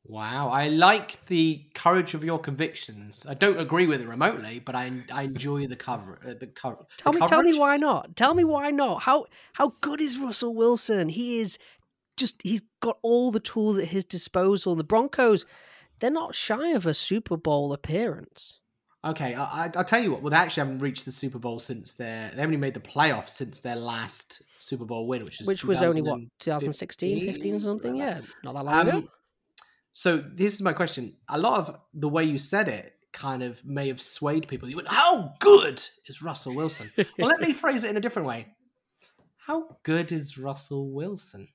Wow, 0.04 0.48
I 0.48 0.66
like 0.68 1.24
the 1.26 1.64
courage 1.74 2.14
of 2.14 2.24
your 2.24 2.40
convictions. 2.40 3.24
I 3.28 3.34
don't 3.34 3.58
agree 3.58 3.86
with 3.86 4.00
it 4.00 4.08
remotely, 4.08 4.58
but 4.58 4.74
I 4.74 4.90
I 5.12 5.22
enjoy 5.22 5.68
the 5.68 5.76
cover. 5.76 6.18
Uh, 6.26 6.34
the 6.38 6.48
cover. 6.48 6.84
Tell 6.98 7.12
the 7.12 7.20
me, 7.20 7.26
tell 7.28 7.42
me 7.42 7.56
why 7.58 7.76
not? 7.76 8.16
Tell 8.16 8.34
me 8.34 8.42
why 8.42 8.72
not? 8.72 9.02
How 9.02 9.26
how 9.52 9.74
good 9.80 10.00
is 10.00 10.18
Russell 10.18 10.54
Wilson? 10.54 11.08
He 11.08 11.38
is 11.38 11.56
just 12.16 12.40
he's 12.42 12.62
got 12.80 12.98
all 13.02 13.30
the 13.30 13.40
tools 13.40 13.78
at 13.78 13.86
his 13.86 14.04
disposal. 14.04 14.74
The 14.74 14.84
Broncos, 14.84 15.46
they're 16.00 16.10
not 16.10 16.34
shy 16.34 16.70
of 16.70 16.86
a 16.86 16.94
Super 16.94 17.36
Bowl 17.36 17.72
appearance. 17.72 18.60
Okay, 19.04 19.34
I, 19.34 19.64
I, 19.64 19.70
I'll 19.74 19.84
tell 19.84 20.00
you 20.00 20.12
what. 20.12 20.22
Well, 20.22 20.30
they 20.30 20.36
actually 20.36 20.62
haven't 20.62 20.78
reached 20.78 21.04
the 21.04 21.12
Super 21.12 21.38
Bowl 21.38 21.58
since 21.58 21.94
their. 21.94 22.32
They 22.34 22.42
only 22.42 22.56
made 22.56 22.74
the 22.74 22.80
playoffs 22.80 23.30
since 23.30 23.60
their 23.60 23.76
last 23.76 24.42
Super 24.58 24.84
Bowl 24.84 25.08
win, 25.08 25.24
which 25.24 25.38
was 25.38 25.48
Which 25.48 25.64
was 25.64 25.82
only 25.82 26.02
what 26.02 26.20
2016, 26.38 27.32
15 27.32 27.54
or 27.54 27.58
something? 27.58 27.96
Yeah, 27.96 28.20
not 28.44 28.54
that 28.54 28.64
long 28.64 28.88
ago. 28.88 28.96
Um, 28.98 29.08
so 29.90 30.18
this 30.18 30.54
is 30.54 30.62
my 30.62 30.72
question. 30.72 31.16
A 31.28 31.38
lot 31.38 31.58
of 31.58 31.76
the 31.92 32.08
way 32.08 32.24
you 32.24 32.38
said 32.38 32.68
it 32.68 32.94
kind 33.12 33.42
of 33.42 33.64
may 33.64 33.88
have 33.88 34.00
swayed 34.00 34.46
people. 34.46 34.68
You 34.68 34.76
went, 34.76 34.88
"How 34.88 35.34
good 35.40 35.84
is 36.06 36.22
Russell 36.22 36.54
Wilson?" 36.54 36.92
well, 36.96 37.28
let 37.28 37.40
me 37.40 37.52
phrase 37.52 37.82
it 37.82 37.90
in 37.90 37.96
a 37.96 38.00
different 38.00 38.28
way. 38.28 38.54
How 39.36 39.78
good 39.82 40.12
is 40.12 40.38
Russell 40.38 40.92
Wilson? 40.92 41.48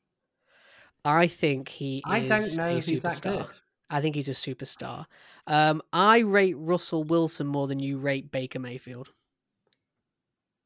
I 1.08 1.28
think 1.28 1.70
he. 1.70 2.04
I 2.06 2.22
don't 2.22 2.56
know 2.56 2.68
a 2.68 2.78
if 2.78 2.86
he's 2.86 3.02
that 3.02 3.14
superstar. 3.14 3.38
good. 3.38 3.48
I 3.90 4.02
think 4.02 4.16
he's 4.16 4.30
a 4.30 4.34
superstar. 4.34 5.06
Um, 5.48 5.82
I 5.94 6.20
rate 6.20 6.56
Russell 6.58 7.04
Wilson 7.06 7.48
more 7.48 7.68
than 7.68 7.80
you 7.80 7.98
rate 7.98 8.32
Baker 8.32 8.60
Mayfield. 8.60 9.10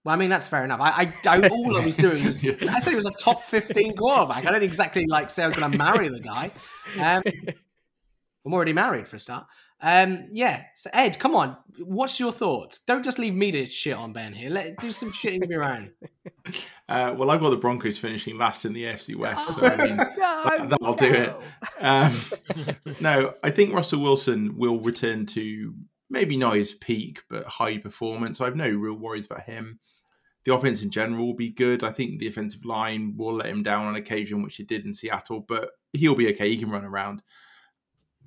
Well, 0.04 0.16
I 0.16 0.18
mean 0.18 0.32
that's 0.32 0.48
fair 0.48 0.64
enough. 0.64 0.80
I, 0.82 1.14
I, 1.26 1.38
I 1.38 1.48
all 1.52 1.78
I 1.78 1.86
was 1.86 1.96
doing 1.96 2.26
was. 2.26 2.44
I 2.44 2.80
said 2.80 2.90
he 2.90 2.96
was 2.96 3.06
a 3.06 3.12
top 3.12 3.44
fifteen 3.44 3.96
quarterback. 3.96 4.48
I 4.48 4.52
don't 4.52 4.64
exactly 4.64 5.06
like 5.06 5.30
say 5.30 5.44
I 5.44 5.48
was 5.48 5.56
going 5.56 5.72
to 5.72 5.78
marry 5.78 6.08
the 6.08 6.20
guy. 6.20 6.52
Um, 7.00 7.22
I'm 8.46 8.54
already 8.54 8.74
married 8.74 9.08
for 9.08 9.18
a 9.18 9.20
start. 9.20 9.46
Um, 9.82 10.28
yeah. 10.32 10.66
So 10.76 10.90
Ed, 10.94 11.20
come 11.20 11.36
on. 11.36 11.58
What's 11.80 12.20
your 12.20 12.32
thoughts? 12.32 12.80
Don't 12.86 13.04
just 13.04 13.18
leave 13.18 13.34
me 13.34 13.52
to 13.52 13.66
shit 13.66 13.96
on 13.96 14.14
Ben 14.14 14.34
here. 14.34 14.50
Let 14.50 14.78
do 14.80 14.92
some 14.92 15.12
shitting 15.12 15.44
of 15.44 15.50
your 15.50 15.64
own. 15.64 15.92
Uh, 16.90 17.14
well, 17.18 17.32
I've 17.32 17.40
got 17.40 17.52
the 17.52 17.56
Broncos 17.56 17.98
finishing 17.98 18.38
last 18.38 18.66
in 18.66 18.74
the 18.74 18.84
AFC 18.84 19.16
West, 19.16 19.56
so 19.56 19.66
I 19.66 19.78
mean, 19.78 19.96
that, 20.18 20.68
that'll 20.70 20.94
do 20.96 21.14
it. 21.14 21.36
Um, 21.80 22.20
no, 23.00 23.34
I 23.44 23.50
think 23.50 23.74
Russell 23.74 24.02
Wilson 24.02 24.58
will 24.58 24.82
return 24.82 25.26
to 25.28 25.74
maybe 26.10 26.36
not 26.36 26.56
his 26.56 26.74
peak, 26.74 27.22
but 27.30 27.46
high 27.46 27.78
performance. 27.78 28.42
I 28.42 28.46
have 28.46 28.58
no 28.58 28.68
real 28.68 28.96
worries 28.96 29.28
about 29.28 29.44
him. 29.44 29.80
The 30.44 30.54
offense 30.54 30.82
in 30.82 30.90
general 30.90 31.28
will 31.28 31.36
be 31.36 31.52
good. 31.52 31.82
I 31.82 31.94
think 31.94 32.20
the 32.20 32.28
offensive 32.28 32.66
line 32.66 33.14
will 33.16 33.36
let 33.36 33.48
him 33.48 33.64
down 33.64 33.86
on 33.86 33.96
occasion, 33.96 34.44
which 34.44 34.60
it 34.60 34.68
did 34.68 34.86
in 34.86 34.94
Seattle, 34.94 35.46
but 35.48 35.70
he'll 35.94 36.16
be 36.16 36.28
okay. 36.34 36.50
He 36.50 36.58
can 36.58 36.72
run 36.72 36.84
around. 36.84 37.22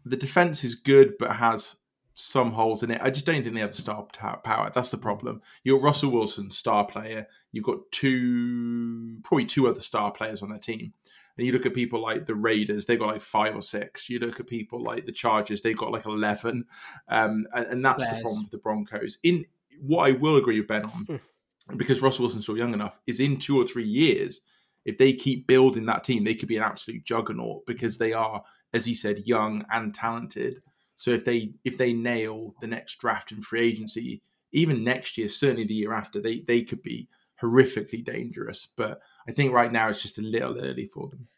The 0.05 0.17
defense 0.17 0.65
is 0.65 0.75
good, 0.75 1.15
but 1.19 1.37
has 1.37 1.77
some 2.13 2.53
holes 2.53 2.83
in 2.83 2.93
it. 2.93 3.01
I 3.03 3.11
just 3.11 3.27
don't 3.27 3.43
think 3.43 3.55
they 3.55 3.61
have 3.61 3.75
the 3.75 3.83
star 3.83 4.07
power. 4.45 4.71
That's 4.73 4.91
the 4.91 4.97
problem. 4.97 5.43
You're 5.65 5.81
Russell 5.81 6.13
Wilson, 6.13 6.51
star 6.51 6.87
player. 6.87 7.27
You've 7.51 7.65
got 7.65 7.79
two, 7.91 9.19
probably 9.25 9.47
two 9.47 9.69
other 9.69 9.81
star 9.81 10.13
players 10.13 10.41
on 10.41 10.49
their 10.49 10.59
team. 10.59 10.93
And 11.37 11.47
you 11.47 11.53
look 11.53 11.67
at 11.67 11.75
people 11.75 12.01
like 12.01 12.27
the 12.27 12.37
Raiders, 12.37 12.87
they've 12.87 12.99
got 12.99 13.09
like 13.09 13.21
five 13.21 13.57
or 13.57 13.63
six. 13.63 14.09
You 14.09 14.21
look 14.21 14.39
at 14.39 14.47
people 14.47 14.81
like 14.81 15.07
the 15.07 15.13
Chargers, 15.13 15.63
they've 15.63 15.77
got 15.77 15.91
like 15.91 16.07
11. 16.07 16.65
Um, 17.09 17.47
and, 17.53 17.67
and, 17.67 17.85
that's 17.85 18.03
Bears. 18.03 18.17
the 18.17 18.23
problem 18.23 18.43
with 18.43 18.51
the 18.53 18.59
Broncos. 18.59 19.19
In 19.25 19.45
What 19.81 20.09
I 20.09 20.13
will 20.13 20.37
agree 20.37 20.61
with 20.61 20.69
Ben 20.69 20.85
on, 20.85 21.05
hmm. 21.05 21.77
because 21.77 22.01
Russell 22.01 22.23
Wilson's 22.23 22.45
still 22.45 22.57
young 22.57 22.75
enough, 22.75 22.97
is 23.09 23.19
in 23.19 23.39
two 23.39 23.61
or 23.61 23.67
three 23.67 23.87
years, 23.87 24.43
if 24.85 24.99
they 24.99 25.13
keep 25.13 25.49
building 25.49 25.87
that 25.87 26.05
team, 26.05 26.23
they 26.23 26.35
could 26.35 26.49
be 26.49 26.57
an 26.57 26.63
absolute 26.63 27.05
juggernaut 27.05 27.67
because 27.67 27.99
they 27.99 28.13
are, 28.13 28.45
as 28.75 28.85
he 28.85 28.95
said, 28.95 29.27
young 29.27 29.65
and 29.71 29.95
talented. 29.95 30.61
So 30.97 31.13
if 31.13 31.25
they 31.25 31.53
if 31.65 31.79
they 31.79 31.93
nail 31.93 32.55
the 32.61 32.67
next 32.67 32.97
draft 32.97 33.33
and 33.33 33.43
free 33.43 33.67
agency, 33.67 34.21
even 34.53 34.85
next 34.85 35.17
year, 35.17 35.29
certainly 35.29 35.65
the 35.65 35.75
year 35.75 35.95
after, 35.95 36.21
they 36.21 36.41
they 36.41 36.63
could 36.63 36.83
be 36.83 37.09
horrifically 37.41 38.05
dangerous. 38.05 38.69
But 38.77 39.01
I 39.29 39.33
think 39.33 39.53
right 39.53 39.73
now 39.73 39.89
it's 39.89 40.03
just 40.03 40.19
a 40.19 40.23
little 40.23 40.59
early 40.59 40.87
for 40.87 41.09
them. 41.09 41.29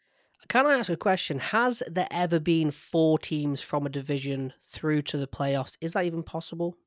Can 0.49 0.65
I 0.65 0.77
ask 0.77 0.89
a 0.89 0.97
question? 0.97 1.39
Has 1.39 1.83
there 1.87 2.07
ever 2.11 2.39
been 2.39 2.71
four 2.71 3.17
teams 3.19 3.59
from 3.59 3.85
a 3.85 3.89
division 3.89 4.53
through 4.71 5.01
to 5.03 5.17
the 5.17 5.27
playoffs? 5.27 5.77
Is 5.81 5.93
that 5.93 6.05
even 6.05 6.23
possible? 6.23 6.77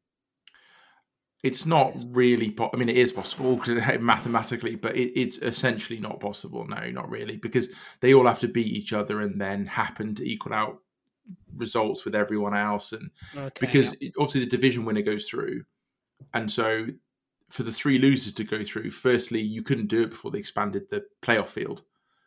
It's 1.42 1.64
not 1.64 1.94
really. 2.08 2.50
Po- 2.50 2.70
I 2.72 2.76
mean, 2.76 2.88
it 2.88 2.96
is 2.96 3.12
possible 3.12 3.56
because 3.56 3.98
mathematically, 4.00 4.76
but 4.76 4.96
it, 4.96 5.18
it's 5.18 5.38
essentially 5.38 5.98
not 5.98 6.20
possible. 6.20 6.66
No, 6.66 6.90
not 6.90 7.08
really, 7.10 7.36
because 7.36 7.70
they 8.00 8.14
all 8.14 8.26
have 8.26 8.40
to 8.40 8.48
beat 8.48 8.66
each 8.66 8.92
other 8.92 9.20
and 9.22 9.40
then 9.40 9.66
happen 9.66 10.14
to 10.16 10.28
equal 10.28 10.52
out 10.52 10.80
results 11.56 12.04
with 12.04 12.14
everyone 12.14 12.54
else, 12.54 12.92
and 12.92 13.10
okay, 13.36 13.58
because 13.58 13.96
yeah. 14.00 14.10
obviously 14.18 14.40
the 14.40 14.50
division 14.50 14.84
winner 14.84 15.02
goes 15.02 15.26
through, 15.28 15.64
and 16.34 16.50
so 16.50 16.86
for 17.50 17.64
the 17.64 17.72
three 17.72 17.98
losers 17.98 18.32
to 18.34 18.44
go 18.44 18.62
through, 18.62 18.90
firstly 18.90 19.40
you 19.40 19.62
couldn't 19.62 19.88
do 19.88 20.02
it 20.02 20.10
before 20.10 20.30
they 20.30 20.38
expanded 20.38 20.88
the 20.88 21.04
playoff 21.20 21.48
field 21.48 21.82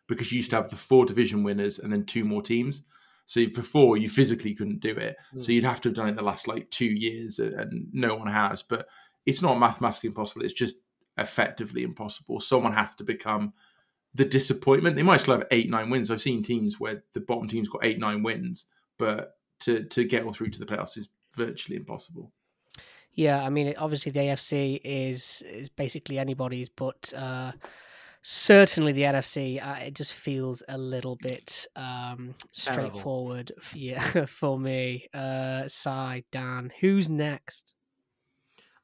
because 0.07 0.32
you 0.32 0.38
used 0.38 0.49
to 0.49 0.57
have 0.57 0.70
the 0.70 0.76
four 0.76 1.05
division 1.05 1.43
winners 1.43 1.80
and 1.80 1.91
then 1.91 2.05
two 2.05 2.26
more 2.26 2.41
teams. 2.41 2.86
So 3.26 3.45
before 3.47 3.97
you 3.97 4.09
physically 4.09 4.53
couldn't 4.53 4.82
do 4.82 4.91
it, 4.91 5.15
mm. 5.34 5.41
so 5.41 5.51
you'd 5.51 5.63
have 5.63 5.82
to 5.82 5.89
have 5.89 5.95
done 5.95 6.09
it 6.09 6.15
the 6.15 6.21
last 6.24 6.47
like 6.47 6.69
two 6.69 6.86
years, 6.86 7.39
and 7.39 7.88
no 7.93 8.15
one 8.15 8.28
has. 8.28 8.63
But 8.63 8.88
it's 9.26 9.41
not 9.41 9.59
mathematically 9.59 10.07
impossible; 10.07 10.43
it's 10.43 10.53
just 10.53 10.76
effectively 11.17 11.84
impossible. 11.84 12.39
Someone 12.39 12.74
has 12.74 12.95
to 12.95 13.03
become 13.03 13.53
the 14.13 14.26
disappointment. 14.26 14.95
They 14.95 15.03
might 15.03 15.21
still 15.21 15.38
have 15.38 15.47
eight, 15.51 15.69
nine 15.69 15.89
wins. 15.89 16.11
I've 16.11 16.21
seen 16.21 16.43
teams 16.43 16.80
where 16.80 17.03
the 17.13 17.21
bottom 17.21 17.47
team's 17.47 17.69
got 17.69 17.86
eight, 17.86 17.99
nine 17.99 18.24
wins, 18.24 18.65
but 18.97 19.38
to 19.61 19.84
to 19.86 20.03
get 20.03 20.24
all 20.24 20.34
through 20.34 20.49
to 20.49 20.59
the 20.59 20.65
playoffs 20.65 20.97
is 20.97 21.09
virtually 21.36 21.78
impossible. 21.78 22.32
Yeah, 23.15 23.43
I 23.43 23.49
mean, 23.49 23.74
obviously 23.78 24.11
the 24.11 24.19
AFC 24.19 24.82
is 24.84 25.43
is 25.43 25.69
basically 25.69 26.17
anybody's, 26.17 26.69
but 26.69 27.13
uh, 27.15 27.51
certainly 28.24 28.91
the 28.91 29.03
NFC, 29.03 29.63
uh, 29.63 29.76
it 29.76 29.93
just 29.93 30.13
feels 30.13 30.63
a 30.67 30.78
little 30.78 31.15
bit 31.17 31.67
um, 31.76 32.34
straightforward. 32.51 33.51
For, 33.59 33.78
yeah, 33.78 34.26
for 34.26 34.59
me, 34.59 35.07
uh, 35.13 35.67
Dan, 36.32 36.71
who's 36.82 37.09
next? 37.09 37.76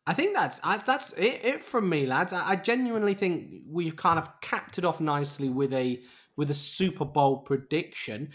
I 0.06 0.14
think 0.14 0.36
that's 0.36 0.60
I, 0.64 0.78
that's 0.78 1.14
it, 1.14 1.42
it, 1.44 1.64
from 1.64 1.90
me, 1.90 2.06
lads. 2.06 2.34
I, 2.34 2.52
I 2.52 2.56
genuinely 2.56 3.14
think 3.14 3.64
we've 3.68 3.96
kind 3.96 4.20
of 4.20 4.42
capped 4.42 4.78
it 4.78 4.86
off 4.86 5.00
nicely 5.00 5.50
with 5.50 5.74
a 5.74 6.02
with 6.36 6.50
a 6.52 6.56
Super 6.56 7.06
Bowl 7.06 7.40
prediction 7.40 8.30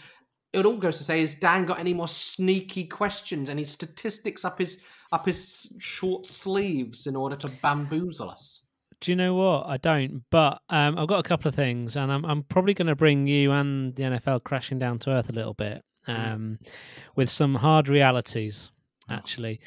it 0.55 0.65
all 0.65 0.77
goes 0.77 0.97
to 0.99 1.03
say, 1.03 1.19
has 1.19 1.35
Dan 1.35 1.65
got 1.65 1.79
any 1.79 1.93
more 1.93 2.07
sneaky 2.07 2.85
questions, 2.85 3.49
any 3.49 3.65
statistics 3.65 4.45
up 4.45 4.59
his 4.59 4.79
up 5.11 5.25
his 5.25 5.75
short 5.79 6.25
sleeves 6.25 7.07
in 7.07 7.15
order 7.15 7.35
to 7.35 7.51
bamboozle 7.61 8.29
us? 8.29 8.64
Do 9.01 9.11
you 9.11 9.15
know 9.15 9.33
what? 9.35 9.67
I 9.67 9.77
don't, 9.77 10.23
but 10.31 10.61
um, 10.69 10.97
I've 10.97 11.07
got 11.07 11.19
a 11.19 11.27
couple 11.27 11.49
of 11.49 11.55
things, 11.55 11.95
and 11.95 12.11
I'm 12.11 12.25
I'm 12.25 12.43
probably 12.43 12.73
going 12.73 12.87
to 12.87 12.95
bring 12.95 13.27
you 13.27 13.51
and 13.51 13.95
the 13.95 14.03
NFL 14.03 14.43
crashing 14.43 14.79
down 14.79 14.99
to 14.99 15.11
earth 15.11 15.29
a 15.29 15.33
little 15.33 15.53
bit, 15.53 15.83
hmm. 16.05 16.11
um, 16.11 16.59
mm. 16.61 16.67
with 17.15 17.29
some 17.29 17.55
hard 17.55 17.87
realities, 17.87 18.71
oh. 19.09 19.13
actually. 19.13 19.59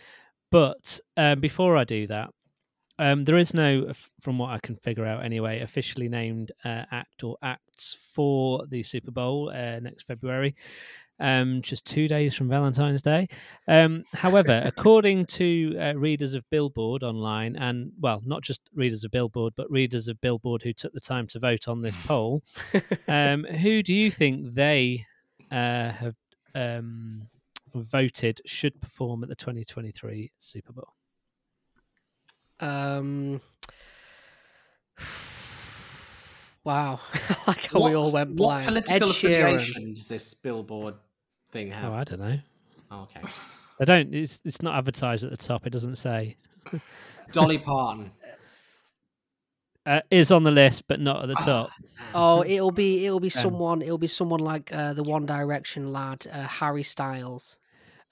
But 0.50 1.00
uh, 1.16 1.34
before 1.34 1.76
I 1.76 1.84
do 1.84 2.06
that, 2.06 2.30
um, 2.98 3.24
there 3.24 3.36
is 3.36 3.54
no, 3.54 3.92
from 4.20 4.38
what 4.38 4.50
I 4.50 4.58
can 4.58 4.76
figure 4.76 5.06
out 5.06 5.24
anyway, 5.24 5.60
officially 5.60 6.08
named 6.08 6.52
uh, 6.64 6.84
act 6.90 7.22
or 7.22 7.36
acts 7.42 7.96
for 8.14 8.66
the 8.66 8.82
Super 8.82 9.10
Bowl 9.10 9.50
uh, 9.50 9.78
next 9.80 10.04
February. 10.04 10.56
Um, 11.20 11.62
just 11.62 11.84
two 11.84 12.06
days 12.06 12.34
from 12.34 12.48
Valentine's 12.48 13.02
Day. 13.02 13.28
Um, 13.66 14.04
however, 14.12 14.62
according 14.66 15.26
to 15.26 15.76
uh, 15.78 15.94
readers 15.96 16.34
of 16.34 16.48
Billboard 16.50 17.02
online, 17.02 17.56
and 17.56 17.92
well, 17.98 18.22
not 18.24 18.42
just 18.42 18.60
readers 18.74 19.02
of 19.04 19.10
Billboard, 19.10 19.54
but 19.56 19.70
readers 19.70 20.06
of 20.06 20.20
Billboard 20.20 20.62
who 20.62 20.72
took 20.72 20.92
the 20.92 21.00
time 21.00 21.26
to 21.28 21.38
vote 21.38 21.66
on 21.66 21.82
this 21.82 21.96
poll, 21.96 22.42
um, 23.08 23.44
who 23.44 23.82
do 23.82 23.92
you 23.92 24.10
think 24.10 24.54
they 24.54 25.06
uh, 25.50 25.90
have 25.90 26.14
um, 26.54 27.28
voted 27.74 28.40
should 28.44 28.80
perform 28.80 29.22
at 29.22 29.28
the 29.28 29.36
2023 29.36 30.32
Super 30.38 30.72
Bowl? 30.72 30.92
Um, 32.60 33.40
wow, 36.64 37.00
like 37.46 37.66
how 37.66 37.80
what, 37.80 37.90
we 37.90 37.96
all 37.96 38.12
went 38.12 38.34
blind. 38.36 38.66
What 38.66 38.86
political 38.86 39.10
affiliation 39.10 39.94
does 39.94 40.08
this 40.08 40.34
billboard 40.34 40.94
thing 41.50 41.70
have? 41.70 41.92
Oh, 41.92 41.94
I 41.94 42.04
don't 42.04 42.20
know. 42.20 42.38
Oh, 42.90 43.02
okay. 43.02 43.26
They 43.78 43.84
don't. 43.84 44.14
It's 44.14 44.40
it's 44.44 44.62
not 44.62 44.76
advertised 44.76 45.24
at 45.24 45.30
the 45.30 45.36
top. 45.36 45.66
It 45.66 45.70
doesn't 45.70 45.96
say. 45.96 46.36
Dolly 47.32 47.58
Parton. 47.58 48.10
Uh, 49.86 50.02
is 50.10 50.30
on 50.30 50.42
the 50.42 50.50
list, 50.50 50.86
but 50.86 51.00
not 51.00 51.22
at 51.22 51.28
the 51.28 51.34
top. 51.36 51.70
oh, 52.14 52.44
it'll 52.44 52.70
be 52.70 53.06
it'll 53.06 53.20
be 53.20 53.30
someone 53.30 53.80
it'll 53.80 53.96
be 53.96 54.06
someone 54.06 54.40
like 54.40 54.70
uh, 54.72 54.92
the 54.92 55.02
One 55.02 55.24
Direction 55.24 55.92
lad, 55.92 56.26
uh, 56.30 56.42
Harry 56.46 56.82
Styles. 56.82 57.58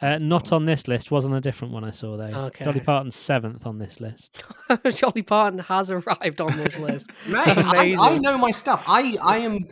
Uh, 0.01 0.19
not 0.19 0.53
on 0.53 0.67
this 0.67 0.89
list. 0.89 1.11
Was 1.11 1.25
on 1.25 1.33
a 1.33 1.41
different 1.41 1.73
one 1.73 1.83
I 1.85 1.91
saw 1.91 2.17
though. 2.17 2.47
Okay. 2.47 2.65
Dolly 2.65 2.81
Parton's 2.81 3.17
seventh 3.17 3.67
on 3.67 3.79
this 3.79 4.01
list. 4.01 4.43
Dolly 4.97 5.23
Parton 5.23 5.59
has 5.59 5.91
arrived 5.91 6.41
on 6.41 6.57
this 6.57 6.79
list. 6.79 7.09
Mate, 7.27 7.47
I, 7.47 7.97
I, 7.99 8.19
know 8.19 8.37
my 8.37 8.51
stuff. 8.51 8.83
I 8.87 9.17
I 9.23 9.39
am, 9.39 9.67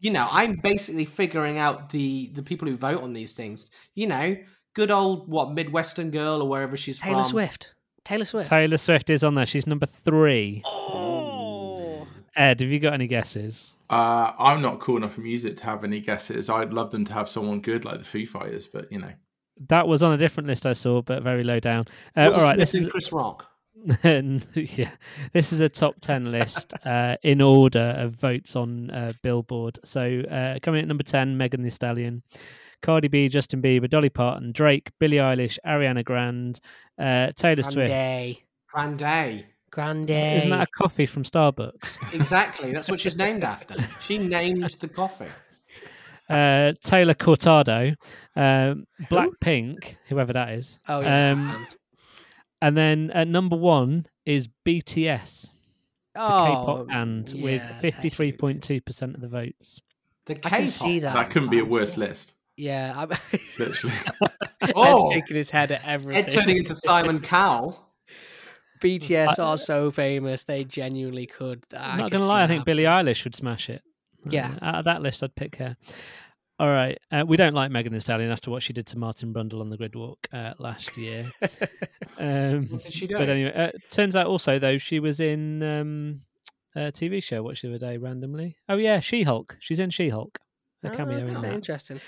you 0.00 0.10
know, 0.10 0.26
I'm 0.30 0.56
basically 0.56 1.04
figuring 1.04 1.58
out 1.58 1.90
the 1.90 2.28
the 2.34 2.42
people 2.42 2.68
who 2.68 2.76
vote 2.76 3.02
on 3.02 3.12
these 3.12 3.34
things. 3.34 3.70
You 3.94 4.06
know, 4.06 4.36
good 4.74 4.90
old 4.90 5.28
what 5.28 5.52
Midwestern 5.52 6.10
girl 6.10 6.42
or 6.42 6.48
wherever 6.48 6.76
she's 6.76 7.00
Taylor 7.00 7.22
from. 7.22 7.30
Swift. 7.30 7.74
Taylor 8.04 8.24
Swift. 8.24 8.48
Taylor 8.48 8.78
Swift 8.78 9.10
is 9.10 9.22
on 9.24 9.34
there. 9.34 9.46
She's 9.46 9.66
number 9.66 9.86
three. 9.86 10.62
Oh. 10.64 12.06
Ed, 12.36 12.60
have 12.60 12.70
you 12.70 12.78
got 12.78 12.94
any 12.94 13.06
guesses? 13.06 13.72
Uh, 13.90 14.32
I'm 14.38 14.62
not 14.62 14.80
cool 14.80 14.98
enough 14.98 15.14
for 15.14 15.22
music 15.22 15.56
to 15.58 15.64
have 15.64 15.82
any 15.82 16.00
guesses. 16.00 16.48
I'd 16.48 16.72
love 16.72 16.90
them 16.90 17.04
to 17.06 17.12
have 17.12 17.28
someone 17.28 17.60
good 17.60 17.84
like 17.84 17.98
the 17.98 18.04
Foo 18.04 18.26
Fighters, 18.26 18.66
but 18.66 18.90
you 18.92 18.98
know. 18.98 19.12
That 19.68 19.88
was 19.88 20.04
on 20.04 20.12
a 20.12 20.16
different 20.16 20.46
list 20.46 20.66
I 20.66 20.72
saw, 20.72 21.02
but 21.02 21.22
very 21.22 21.42
low 21.42 21.58
down. 21.58 21.86
Uh, 22.16 22.30
all 22.30 22.40
right, 22.40 22.56
this 22.56 22.74
is 22.74 22.86
Chris 22.86 23.12
Rock. 23.12 23.50
yeah, 24.54 24.90
this 25.32 25.52
is 25.52 25.60
a 25.60 25.68
top 25.68 25.94
ten 26.00 26.30
list 26.30 26.74
uh, 26.84 27.16
in 27.22 27.40
order 27.40 27.94
of 27.96 28.12
votes 28.12 28.56
on 28.56 28.90
uh, 28.90 29.12
Billboard. 29.22 29.78
So 29.84 30.22
uh, 30.30 30.58
coming 30.62 30.82
at 30.82 30.88
number 30.88 31.04
ten, 31.04 31.36
Megan 31.36 31.62
Thee 31.62 31.70
Stallion, 31.70 32.22
Cardi 32.82 33.08
B, 33.08 33.28
Justin 33.28 33.62
Bieber, 33.62 33.88
Dolly 33.88 34.10
Parton, 34.10 34.52
Drake, 34.52 34.90
Billie 34.98 35.18
Eilish, 35.18 35.58
Ariana 35.66 36.04
Grande, 36.04 36.60
uh, 36.98 37.32
Taylor 37.36 37.62
Grande. 37.62 37.72
Swift. 37.72 38.42
Grande. 38.68 39.44
Grande. 39.70 40.10
Isn't 40.10 40.50
that 40.50 40.68
a 40.68 40.70
coffee 40.76 41.06
from 41.06 41.24
Starbucks? 41.24 41.98
exactly. 42.14 42.72
That's 42.72 42.88
what 42.88 43.00
she's 43.00 43.16
named 43.16 43.44
after. 43.44 43.76
She 44.00 44.18
named 44.18 44.68
the 44.80 44.88
coffee 44.88 45.26
uh, 46.28 46.72
Taylor 46.82 47.14
Cortado, 47.14 47.96
um, 48.36 48.86
Blackpink, 49.10 49.96
whoever 50.08 50.32
that 50.32 50.50
is. 50.50 50.78
Oh 50.88 51.00
yeah. 51.00 51.30
Um, 51.32 51.66
and 52.60 52.76
then 52.76 53.10
at 53.12 53.28
number 53.28 53.56
one 53.56 54.06
is 54.26 54.48
BTS, 54.66 55.50
the 56.14 56.20
oh, 56.20 56.44
K-pop 56.46 56.88
band, 56.88 57.30
yeah, 57.30 57.44
with 57.44 57.62
fifty-three 57.80 58.32
point 58.32 58.62
two 58.62 58.80
percent 58.80 59.14
of 59.14 59.20
the 59.20 59.28
votes. 59.28 59.80
The 60.26 60.34
K-pop. 60.34 60.52
I 60.52 60.58
can 60.58 60.68
see 60.68 60.98
that. 61.00 61.14
That 61.14 61.30
couldn't 61.30 61.50
be 61.50 61.60
a 61.60 61.64
worse 61.64 61.96
list. 61.96 62.34
Yeah, 62.56 62.92
I'm 62.96 63.10
Literally. 63.58 63.94
Oh, 64.74 65.06
Ed's 65.06 65.14
shaking 65.14 65.36
his 65.36 65.50
head 65.50 65.70
at 65.70 65.82
everything. 65.84 66.24
Ed 66.24 66.28
turning 66.30 66.56
into 66.58 66.74
Simon 66.74 67.20
Cowell. 67.20 67.84
BTS 68.82 69.38
I- 69.38 69.42
are 69.42 69.58
so 69.58 69.90
famous; 69.90 70.44
they 70.44 70.64
genuinely 70.64 71.26
could. 71.26 71.64
I'm 71.76 71.98
not 71.98 72.10
going 72.10 72.20
to 72.20 72.26
lie. 72.26 72.42
I 72.42 72.46
think 72.46 72.64
Billie 72.64 72.84
Eilish 72.84 73.24
would 73.24 73.34
smash 73.34 73.70
it. 73.70 73.82
Yeah. 74.28 74.54
Uh, 74.60 74.64
out 74.64 74.74
of 74.76 74.84
that 74.86 75.02
list, 75.02 75.22
I'd 75.22 75.34
pick 75.34 75.56
her. 75.56 75.76
All 76.60 76.68
right. 76.68 76.98
Uh, 77.12 77.24
we 77.26 77.36
don't 77.36 77.54
like 77.54 77.70
Megan 77.70 77.92
Thee 77.92 78.00
Stallion 78.00 78.30
after 78.32 78.50
what 78.50 78.62
she 78.62 78.72
did 78.72 78.86
to 78.88 78.98
Martin 78.98 79.32
Brundle 79.32 79.60
on 79.60 79.70
the 79.70 79.76
grid 79.76 79.94
walk 79.94 80.26
uh, 80.32 80.54
last 80.58 80.96
year. 80.96 81.30
um, 82.18 82.66
What 82.70 82.82
did 82.84 82.92
she 82.92 83.06
do? 83.06 83.16
but 83.16 83.28
anyway, 83.28 83.52
uh, 83.54 83.70
turns 83.90 84.16
out 84.16 84.26
also 84.26 84.58
though 84.58 84.78
she 84.78 84.98
was 85.00 85.20
in 85.20 85.62
um, 85.62 86.20
a 86.74 86.90
TV 86.92 87.22
show. 87.22 87.42
Watched 87.42 87.62
the 87.62 87.68
other 87.68 87.78
day 87.78 87.96
randomly. 87.96 88.56
Oh 88.68 88.76
yeah, 88.76 89.00
She 89.00 89.22
Hulk. 89.22 89.56
She's 89.60 89.78
in 89.78 89.90
She 89.90 90.08
Hulk. 90.08 90.38
A 90.84 90.90
cameo 90.90 91.26
in 91.26 91.36
Oh, 91.36 91.40
that. 91.42 91.52
Interesting. 91.52 92.00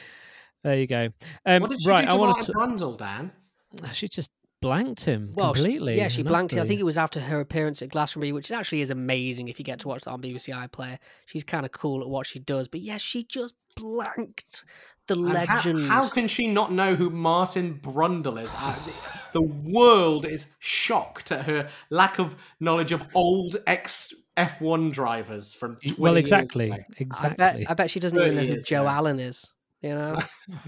There 0.63 0.77
you 0.77 0.87
go. 0.87 1.09
Um, 1.47 1.63
what 1.63 1.71
did 1.71 1.83
she 1.83 1.89
right, 1.91 2.03
do 2.03 2.09
I 2.09 2.13
to 2.13 2.19
want 2.19 2.55
Martin 2.55 2.77
Brundle, 2.77 2.99
Dan? 2.99 3.33
to. 3.77 3.89
She 3.95 4.09
just 4.09 4.31
blanked 4.61 5.05
him 5.05 5.33
Well, 5.35 5.55
she- 5.55 5.63
completely. 5.63 5.97
yeah, 5.97 6.09
she 6.09 6.23
blanked 6.23 6.53
it. 6.53 6.59
I 6.61 6.67
think 6.67 6.81
it 6.81 6.85
was 6.85 6.99
after 6.99 7.19
her 7.21 7.41
appearance 7.41 7.81
at 7.83 7.89
Glastonbury, 7.89 8.33
which 8.33 8.51
actually 8.53 8.83
is 8.83 8.91
amazing 8.91 9.49
if 9.49 9.59
you 9.59 9.65
get 9.65 9.79
to 9.81 9.89
watch 9.89 10.03
that 10.05 10.11
on 10.11 10.21
BBC 10.21 10.53
iPlayer. 10.55 10.99
She's 11.27 11.45
kind 11.45 11.65
of 11.65 11.73
cool 11.73 12.03
at 12.03 12.09
what 12.09 12.27
she 12.27 12.41
does, 12.41 12.69
but 12.69 12.81
yeah, 12.81 12.99
she 12.99 13.23
just 13.25 13.55
blanked 13.77 14.65
the 15.07 15.15
And 15.15 15.29
how- 15.29 15.57
legend. 15.57 15.87
How, 15.91 16.09
can 16.09 16.27
she 16.29 16.47
not 16.47 16.73
know 16.73 16.95
who 16.95 17.11
Martin 17.11 17.81
Brundle 17.83 18.41
is? 18.43 18.55
Uh, 18.57 18.77
the, 18.85 18.93
the 19.41 19.43
world 19.43 20.27
is 20.27 20.47
shocked 20.59 21.33
at 21.33 21.45
her 21.47 21.69
lack 21.91 22.19
of 22.19 22.37
knowledge 22.61 22.93
of 22.93 23.03
old 23.15 23.57
ex 23.67 24.15
F1 24.37 24.93
drivers 24.93 25.53
from 25.53 25.77
20 25.77 26.01
Well, 26.01 26.15
years 26.15 26.23
exactly. 26.23 26.73
I 26.73 26.79
exactly. 26.97 27.37
bet. 27.37 27.71
I 27.71 27.75
bet 27.75 27.91
she 27.91 28.01
doesn't 28.01 28.19
even 28.19 28.37
know 28.37 28.43
who 28.45 28.59
Joe 28.61 28.83
ago. 28.83 28.89
Allen 28.91 29.19
is. 29.19 29.53
You 29.83 29.95
know. 29.95 30.19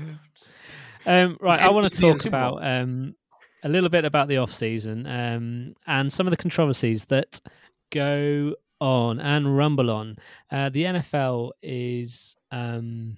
Um, 1.05 1.37
right, 1.41 1.59
I 1.61 1.69
want 1.71 1.93
to 1.93 2.01
talk 2.01 2.25
about 2.27 2.65
um, 2.65 3.17
a 3.65 3.69
little 3.69 3.89
bit 3.89 4.05
about 4.05 4.29
the 4.29 4.37
off 4.37 4.53
season 4.55 5.05
um, 5.07 5.75
and 5.87 6.13
some 6.13 6.29
of 6.29 6.31
the 6.31 6.37
controversies 6.37 7.07
that 7.07 7.41
go 7.91 8.55
on 8.81 9.19
and 9.19 9.57
rumble 9.57 9.91
on. 9.91 10.15
Uh, 10.51 10.69
the 10.69 10.85
NFL 10.85 11.51
is 11.61 12.37
um, 12.53 13.17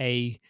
a, 0.00 0.40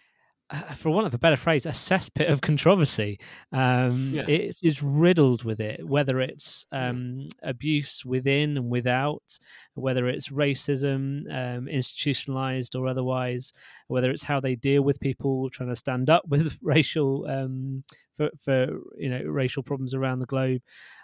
uh, 0.50 0.74
for 0.74 0.90
want 0.90 1.06
of 1.06 1.14
a 1.14 1.18
better 1.18 1.36
phrase, 1.36 1.66
a 1.66 1.70
cesspit 1.70 2.30
of 2.30 2.40
controversy. 2.40 3.18
Um, 3.50 4.10
Yeah. 4.12 4.28
It 4.28 4.58
is 4.62 4.82
riddled 4.82 5.42
with 5.42 5.60
it, 5.60 5.84
whether 5.84 6.20
it's 6.20 6.66
um, 6.70 7.28
abuse 7.42 8.04
within 8.04 8.56
and 8.56 8.70
without, 8.70 9.38
whether 9.74 10.06
it's 10.06 10.28
racism, 10.28 11.24
um, 11.32 11.66
institutionalized 11.66 12.76
or 12.76 12.86
otherwise, 12.86 13.52
whether 13.88 14.10
it's 14.10 14.22
how 14.22 14.38
they 14.38 14.54
deal 14.54 14.82
with 14.82 15.00
people 15.00 15.50
trying 15.50 15.70
to 15.70 15.76
stand 15.76 16.10
up 16.10 16.24
with 16.28 16.58
racial 16.62 17.26
um, 17.26 17.82
for, 18.16 18.28
for 18.44 18.66
you 18.96 19.08
know 19.08 19.22
racial 19.22 19.62
problems 19.62 19.94
around 19.94 20.18
the 20.20 20.26
globe, 20.26 20.62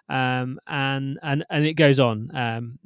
um, 0.08 0.60
and 0.66 1.18
and 1.22 1.44
and 1.50 1.66
it 1.66 1.74
goes 1.74 1.98
on. 1.98 2.30
Um, 2.34 2.78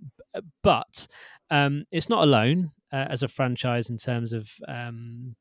but 0.62 1.07
um, 1.51 1.85
it's 1.91 2.09
not 2.09 2.22
alone 2.22 2.70
uh, 2.95 3.07
as 3.11 3.25
a 3.25 3.29
franchise 3.29 3.91
in 3.91 3.99
terms 3.99 4.33
of 4.33 4.49
um, 4.69 5.35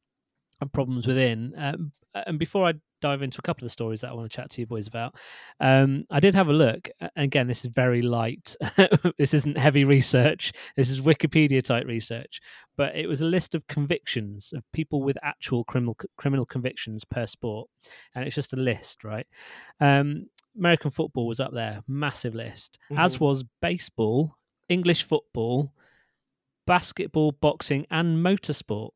problems 0.73 1.05
within. 1.05 1.53
Um, 1.55 1.91
and 2.15 2.39
before 2.39 2.67
I 2.67 2.73
dive 2.99 3.21
into 3.21 3.39
a 3.39 3.41
couple 3.41 3.63
of 3.63 3.69
the 3.69 3.73
stories 3.73 4.01
that 4.01 4.09
I 4.09 4.13
want 4.13 4.29
to 4.29 4.35
chat 4.35 4.49
to 4.51 4.61
you 4.61 4.65
boys 4.65 4.87
about, 4.87 5.15
um, 5.59 6.05
I 6.09 6.19
did 6.19 6.33
have 6.33 6.47
a 6.47 6.53
look. 6.53 6.89
Again, 7.15 7.47
this 7.47 7.63
is 7.63 7.71
very 7.71 8.01
light. 8.01 8.55
this 9.19 9.35
isn't 9.35 9.57
heavy 9.57 9.83
research. 9.83 10.51
This 10.75 10.89
is 10.89 11.01
Wikipedia 11.01 11.63
type 11.63 11.85
research. 11.85 12.39
But 12.75 12.95
it 12.95 13.07
was 13.07 13.21
a 13.21 13.27
list 13.27 13.53
of 13.53 13.67
convictions 13.67 14.51
of 14.55 14.63
people 14.73 15.03
with 15.03 15.17
actual 15.21 15.63
criminal 15.63 15.95
criminal 16.17 16.45
convictions 16.45 17.03
per 17.03 17.27
sport, 17.27 17.69
and 18.15 18.25
it's 18.25 18.35
just 18.35 18.53
a 18.53 18.57
list, 18.57 19.03
right? 19.03 19.27
Um, 19.79 20.27
American 20.57 20.89
football 20.89 21.27
was 21.27 21.39
up 21.39 21.53
there, 21.53 21.83
massive 21.87 22.33
list, 22.33 22.79
as 22.97 23.19
was 23.19 23.43
baseball, 23.61 24.35
English 24.69 25.03
football, 25.03 25.73
basketball, 26.65 27.31
boxing, 27.31 27.85
and 27.91 28.23
motorsport. 28.23 28.91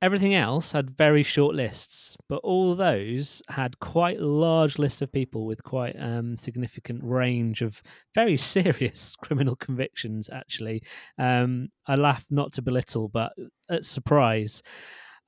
Everything 0.00 0.32
else 0.32 0.70
had 0.70 0.96
very 0.96 1.24
short 1.24 1.56
lists, 1.56 2.16
but 2.28 2.36
all 2.44 2.76
those 2.76 3.42
had 3.48 3.80
quite 3.80 4.20
large 4.20 4.78
lists 4.78 5.02
of 5.02 5.10
people 5.10 5.44
with 5.44 5.64
quite 5.64 5.96
um, 5.98 6.36
significant 6.36 7.00
range 7.02 7.62
of 7.62 7.82
very 8.14 8.36
serious 8.54 9.16
criminal 9.16 9.56
convictions. 9.56 10.30
Actually, 10.32 10.82
um, 11.18 11.68
I 11.86 11.96
laugh 11.96 12.24
not 12.30 12.52
to 12.52 12.62
belittle, 12.62 13.08
but 13.08 13.32
at 13.68 13.84
surprise. 13.84 14.62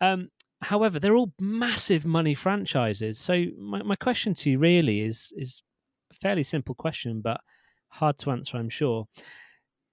Um, 0.00 0.28
however, 0.62 1.00
they're 1.00 1.16
all 1.16 1.32
massive 1.40 2.04
money 2.04 2.34
franchises. 2.34 3.18
So 3.18 3.46
my, 3.58 3.82
my 3.82 3.96
question 3.96 4.34
to 4.34 4.50
you 4.50 4.58
really 4.60 5.00
is 5.00 5.32
is 5.36 5.64
a 6.12 6.14
fairly 6.14 6.44
simple 6.44 6.76
question, 6.76 7.22
but 7.22 7.40
hard 7.88 8.18
to 8.18 8.30
answer, 8.30 8.56
I'm 8.56 8.68
sure. 8.68 9.06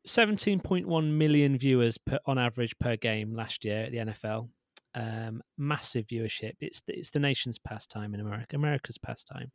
17.1 0.07 1.11
million 1.11 1.57
viewers 1.57 1.97
per, 1.97 2.19
on 2.25 2.37
average 2.37 2.77
per 2.79 2.95
game 2.95 3.35
last 3.35 3.65
year 3.65 3.81
at 3.81 3.91
the 3.91 3.97
NFL. 3.97 4.49
Um, 4.95 5.43
massive 5.59 6.07
viewership. 6.07 6.53
It's 6.59 6.81
the, 6.81 6.97
it's 6.97 7.11
the 7.11 7.19
nation's 7.19 7.59
pastime 7.59 8.15
in 8.15 8.19
America, 8.19 8.55
America's 8.55 8.97
pastime. 8.97 9.51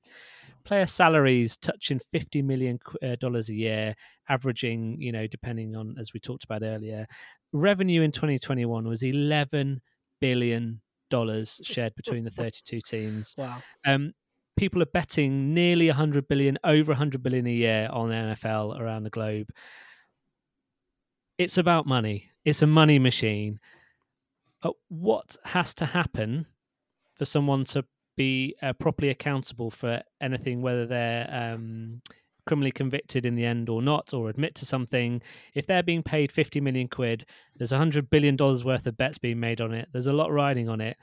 Player 0.65 0.87
salaries 0.87 1.57
touching 1.57 1.99
50 2.13 2.43
million 2.43 2.79
uh, 3.03 3.17
dollars 3.19 3.49
a 3.49 3.55
year, 3.55 3.95
averaging, 4.29 5.01
you 5.01 5.11
know, 5.11 5.27
depending 5.27 5.75
on 5.75 5.97
as 5.99 6.13
we 6.13 6.21
talked 6.21 6.45
about 6.45 6.63
earlier. 6.63 7.07
Revenue 7.53 8.03
in 8.03 8.13
2021 8.13 8.87
was 8.87 9.03
11 9.03 9.81
billion 10.21 10.81
dollars 11.11 11.61
shared 11.65 11.95
between 11.97 12.25
the 12.25 12.31
32 12.43 12.81
teams. 12.83 13.35
Wow. 13.37 13.63
Um, 13.85 14.13
people 14.57 14.83
are 14.83 14.87
betting 14.87 15.55
nearly 15.55 15.89
100 15.89 16.29
billion, 16.29 16.59
over 16.63 16.93
100 16.93 17.23
billion 17.23 17.47
a 17.47 17.51
year 17.51 17.89
on 17.91 18.11
NFL 18.11 18.79
around 18.79 19.03
the 19.03 19.11
globe. 19.11 19.49
It's 21.43 21.59
about 21.59 21.87
money. 21.87 22.31
It's 22.45 22.63
a 22.63 22.69
money 22.69 23.01
machine. 23.01 23.59
Uh, 24.63 24.71
what 24.89 25.37
has 25.45 25.75
to 25.75 25.85
happen 25.87 26.47
for 27.17 27.25
someone 27.25 27.65
to 27.65 27.85
be 28.17 28.55
uh, 28.63 28.75
properly 28.75 29.09
accountable 29.09 29.69
for 29.69 30.01
anything, 30.21 30.63
whether 30.63 30.87
they're 30.87 31.29
um, 31.33 32.01
criminally 32.47 32.71
convicted 32.71 33.27
in 33.27 33.35
the 33.35 33.45
end 33.45 33.69
or 33.69 33.83
not, 33.83 34.15
or 34.15 34.29
admit 34.29 34.55
to 34.55 34.65
something? 34.65 35.21
If 35.57 35.67
they're 35.67 35.83
being 35.83 36.05
paid 36.05 36.31
50 36.31 36.61
million 36.61 36.87
quid, 36.87 37.25
there's 37.57 37.73
100 37.73 38.09
billion 38.09 38.37
dollars 38.37 38.65
worth 38.65 38.87
of 38.87 38.97
bets 38.97 39.19
being 39.19 39.41
made 39.41 39.61
on 39.61 39.73
it. 39.73 39.89
There's 39.93 40.07
a 40.07 40.13
lot 40.13 40.31
riding 40.31 40.69
on 40.69 40.81
it 40.81 40.97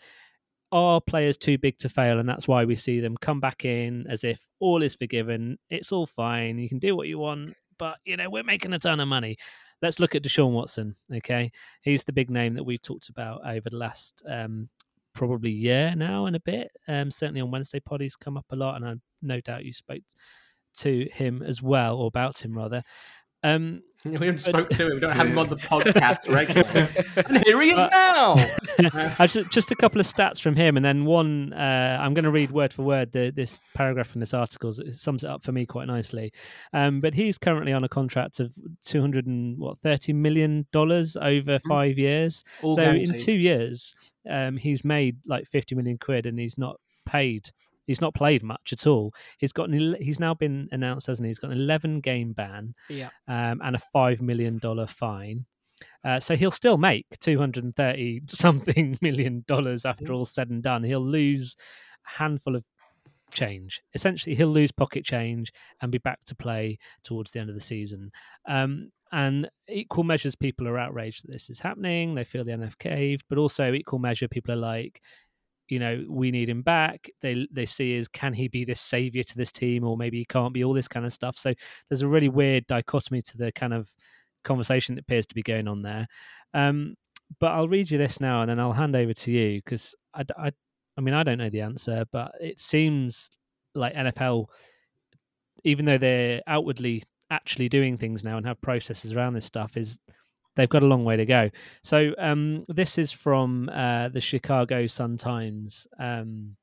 are 0.72 1.02
players 1.02 1.36
too 1.36 1.58
big 1.58 1.76
to 1.80 1.90
fail 1.90 2.20
and 2.20 2.30
that's 2.30 2.48
why 2.48 2.64
we 2.64 2.76
see 2.76 3.00
them 3.00 3.18
come 3.18 3.40
back 3.40 3.66
in 3.66 4.06
as 4.08 4.24
if 4.24 4.40
all 4.60 4.84
is 4.84 4.94
forgiven 4.94 5.58
it's 5.72 5.92
all 5.92 6.06
fine 6.06 6.60
you 6.60 6.70
can 6.70 6.78
do 6.78 6.96
what 6.96 7.08
you 7.08 7.18
want 7.18 7.56
but 7.80 7.98
you 8.06 8.16
know 8.16 8.30
we're 8.30 8.44
making 8.44 8.72
a 8.74 8.78
ton 8.78 9.00
of 9.00 9.08
money 9.08 9.36
let's 9.82 10.00
look 10.00 10.16
at 10.16 10.24
deshaun 10.24 10.52
watson 10.52 10.96
okay 11.14 11.52
he's 11.82 12.04
the 12.04 12.14
big 12.14 12.30
name 12.30 12.54
that 12.54 12.64
we've 12.64 12.82
talked 12.82 13.10
about 13.10 13.42
over 13.46 13.70
the 13.70 13.78
last 13.78 14.24
um 14.28 14.70
probably 15.14 15.52
year 15.52 15.94
now 15.96 16.26
and 16.28 16.36
a 16.36 16.40
bit 16.42 16.72
um 16.88 17.10
certainly 17.10 17.42
on 17.42 17.52
wednesday 17.52 17.80
pod 17.80 18.02
he's 18.02 18.16
come 18.16 18.38
up 18.38 18.46
a 18.52 18.56
lot 18.56 18.76
and 18.76 18.86
i 18.86 18.94
no 19.22 19.42
doubt 19.42 19.66
you 19.66 19.74
spoke 19.74 20.04
to 20.76 21.08
him 21.12 21.42
as 21.42 21.62
well 21.62 21.98
or 21.98 22.08
about 22.08 22.38
him 22.44 22.56
rather 22.56 22.84
um 23.44 23.82
We 24.06 24.12
haven't 24.12 24.40
spoke 24.40 24.70
to 24.70 24.86
him. 24.88 24.94
We 24.94 25.00
don't 25.02 25.12
have 25.12 25.28
him 25.28 25.38
on 25.38 25.50
the 25.50 25.56
podcast 25.58 26.30
regularly. 26.34 26.88
and 27.18 27.46
here 27.46 27.62
he 27.62 27.70
is 27.70 27.90
now. 27.92 28.36
I 29.20 29.28
ju- 29.28 29.44
just 29.46 29.72
a 29.72 29.76
couple 29.76 30.00
of 30.00 30.08
stats 30.08 30.40
from 30.40 30.56
him, 30.56 30.78
and 30.78 30.86
then 30.86 31.06
one. 31.06 31.54
Uh, 31.54 31.98
I'm 32.02 32.14
going 32.14 32.26
to 32.26 32.32
read 32.32 32.52
word 32.52 32.74
for 32.74 32.84
word 32.84 33.12
the, 33.12 33.32
this 33.36 33.62
paragraph 33.76 34.08
from 34.08 34.20
this 34.22 34.34
article. 34.34 34.70
It 34.70 34.96
sums 34.96 35.24
it 35.24 35.30
up 35.30 35.44
for 35.44 35.52
me 35.52 35.66
quite 35.66 35.88
nicely. 35.88 36.32
Um, 36.74 37.02
but 37.02 37.14
he's 37.14 37.38
currently 37.38 37.74
on 37.74 37.84
a 37.84 37.90
contract 37.90 38.40
of 38.40 38.54
200 38.86 39.26
and 39.28 39.58
what 39.58 39.80
30 39.80 40.14
million 40.14 40.66
dollars 40.72 41.18
over 41.18 41.60
five 41.68 41.98
years. 41.98 42.44
All 42.62 42.76
so 42.76 42.84
in 42.84 43.16
two 43.16 43.34
years, 43.36 43.96
um, 44.30 44.58
he's 44.58 44.84
made 44.84 45.18
like 45.26 45.46
50 45.48 45.76
million 45.76 45.98
quid, 45.98 46.26
and 46.26 46.40
he's 46.40 46.58
not 46.58 46.78
paid. 47.06 47.50
He's 47.88 48.02
not 48.02 48.14
played 48.14 48.44
much 48.44 48.72
at 48.72 48.86
all. 48.86 49.14
He's 49.40 49.52
got. 49.52 49.70
An, 49.70 49.96
he's 50.00 50.20
now 50.20 50.36
been 50.36 50.70
announced, 50.72 51.08
hasn't 51.08 51.26
he? 51.26 51.30
He's 51.30 51.40
got 51.40 51.50
an 51.52 51.58
11 51.58 52.02
game 52.02 52.34
ban 52.34 52.76
Yeah. 52.88 53.10
um, 53.28 53.62
and 53.64 53.76
a 53.76 53.80
five 53.80 54.22
million 54.22 54.60
dollar 54.60 54.86
fine. 54.86 55.46
Uh, 56.04 56.20
so 56.20 56.36
he'll 56.36 56.52
still 56.52 56.78
make 56.78 57.06
two 57.20 57.38
hundred 57.38 57.64
and 57.64 57.76
thirty 57.76 58.22
something 58.28 58.98
million 59.02 59.44
dollars 59.48 59.86
after 59.86 60.14
all 60.14 60.26
said 60.26 60.50
and 60.50 60.64
done. 60.64 60.84
He'll 60.84 61.00
lose 61.00 61.56
a 62.06 62.20
handful 62.20 62.56
of 62.56 62.66
change. 63.32 63.82
Essentially, 63.94 64.36
he'll 64.36 64.48
lose 64.48 64.72
pocket 64.72 65.06
change 65.06 65.52
and 65.82 65.92
be 65.92 65.98
back 66.00 66.24
to 66.26 66.36
play 66.36 66.78
towards 67.04 67.32
the 67.32 67.40
end 67.40 67.50
of 67.50 67.56
the 67.56 67.62
season. 67.62 68.12
Um, 68.48 68.92
and 69.12 69.50
equal 69.68 70.04
measures, 70.04 70.36
people 70.36 70.68
are 70.68 70.78
outraged 70.78 71.24
that 71.24 71.32
this 71.32 71.50
is 71.50 71.60
happening. 71.60 72.14
They 72.14 72.24
feel 72.24 72.44
the 72.44 72.52
NF 72.52 72.78
caved, 72.78 73.26
but 73.30 73.38
also 73.38 73.74
equal 73.74 74.00
measure, 74.00 74.28
people 74.28 74.54
are 74.54 74.58
like, 74.58 75.02
you 75.68 75.80
know, 75.80 76.04
we 76.10 76.32
need 76.32 76.50
him 76.50 76.62
back. 76.62 77.10
They 77.22 77.48
they 77.52 77.66
see 77.66 77.94
is 77.94 78.08
can 78.08 78.34
he 78.34 78.48
be 78.48 78.66
this 78.66 78.82
savior 78.82 79.24
to 79.24 79.38
this 79.38 79.52
team, 79.52 79.84
or 79.84 79.98
maybe 79.98 80.18
he 80.18 80.26
can't 80.26 80.54
be 80.54 80.64
all 80.64 80.74
this 80.74 80.88
kind 80.88 81.06
of 81.06 81.14
stuff. 81.14 81.38
So 81.38 81.54
there's 81.88 82.02
a 82.02 82.08
really 82.08 82.30
weird 82.30 82.66
dichotomy 82.68 83.22
to 83.24 83.38
the 83.38 83.52
kind 83.52 83.74
of 83.74 83.90
conversation 84.44 84.96
that 84.96 85.02
appears 85.02 85.26
to 85.28 85.36
be 85.36 85.44
going 85.44 85.68
on 85.68 85.82
there. 85.82 86.08
Um, 86.54 86.96
but 87.40 87.52
I'll 87.52 87.68
read 87.68 87.92
you 87.92 87.98
this 87.98 88.20
now, 88.20 88.42
and 88.42 88.50
then 88.50 88.60
I'll 88.60 88.74
hand 88.74 88.96
over 88.96 89.14
to 89.14 89.32
you 89.32 89.62
because 89.64 89.96
I, 90.14 90.24
I, 90.38 90.52
I 90.98 91.02
mean, 91.02 91.14
I 91.14 91.24
don't 91.24 91.38
know 91.38 91.50
the 91.50 91.62
answer, 91.62 92.06
but 92.12 92.32
it 92.42 92.60
seems 92.60 93.30
like 93.76 93.94
NFL, 93.94 94.46
even 95.64 95.86
though 95.86 95.98
they're 95.98 96.42
outwardly 96.48 97.04
actually 97.30 97.70
doing 97.70 97.98
things 97.98 98.24
now 98.24 98.38
and 98.38 98.46
have 98.46 98.60
processes 98.62 99.14
around 99.14 99.34
this 99.34 99.46
stuff, 99.46 99.78
is 99.78 100.00
they've 100.56 100.70
got 100.70 100.84
a 100.84 100.88
long 100.88 101.06
way 101.06 101.16
to 101.16 101.26
go. 101.26 101.50
So 101.84 102.14
um, 102.18 102.64
this 102.68 102.98
is 102.98 103.12
from 103.12 103.70
uh, 103.70 104.10
the 104.10 104.22
Chicago 104.22 104.88
Sun 104.88 105.18
Times. 105.18 105.88
Um, 106.00 106.56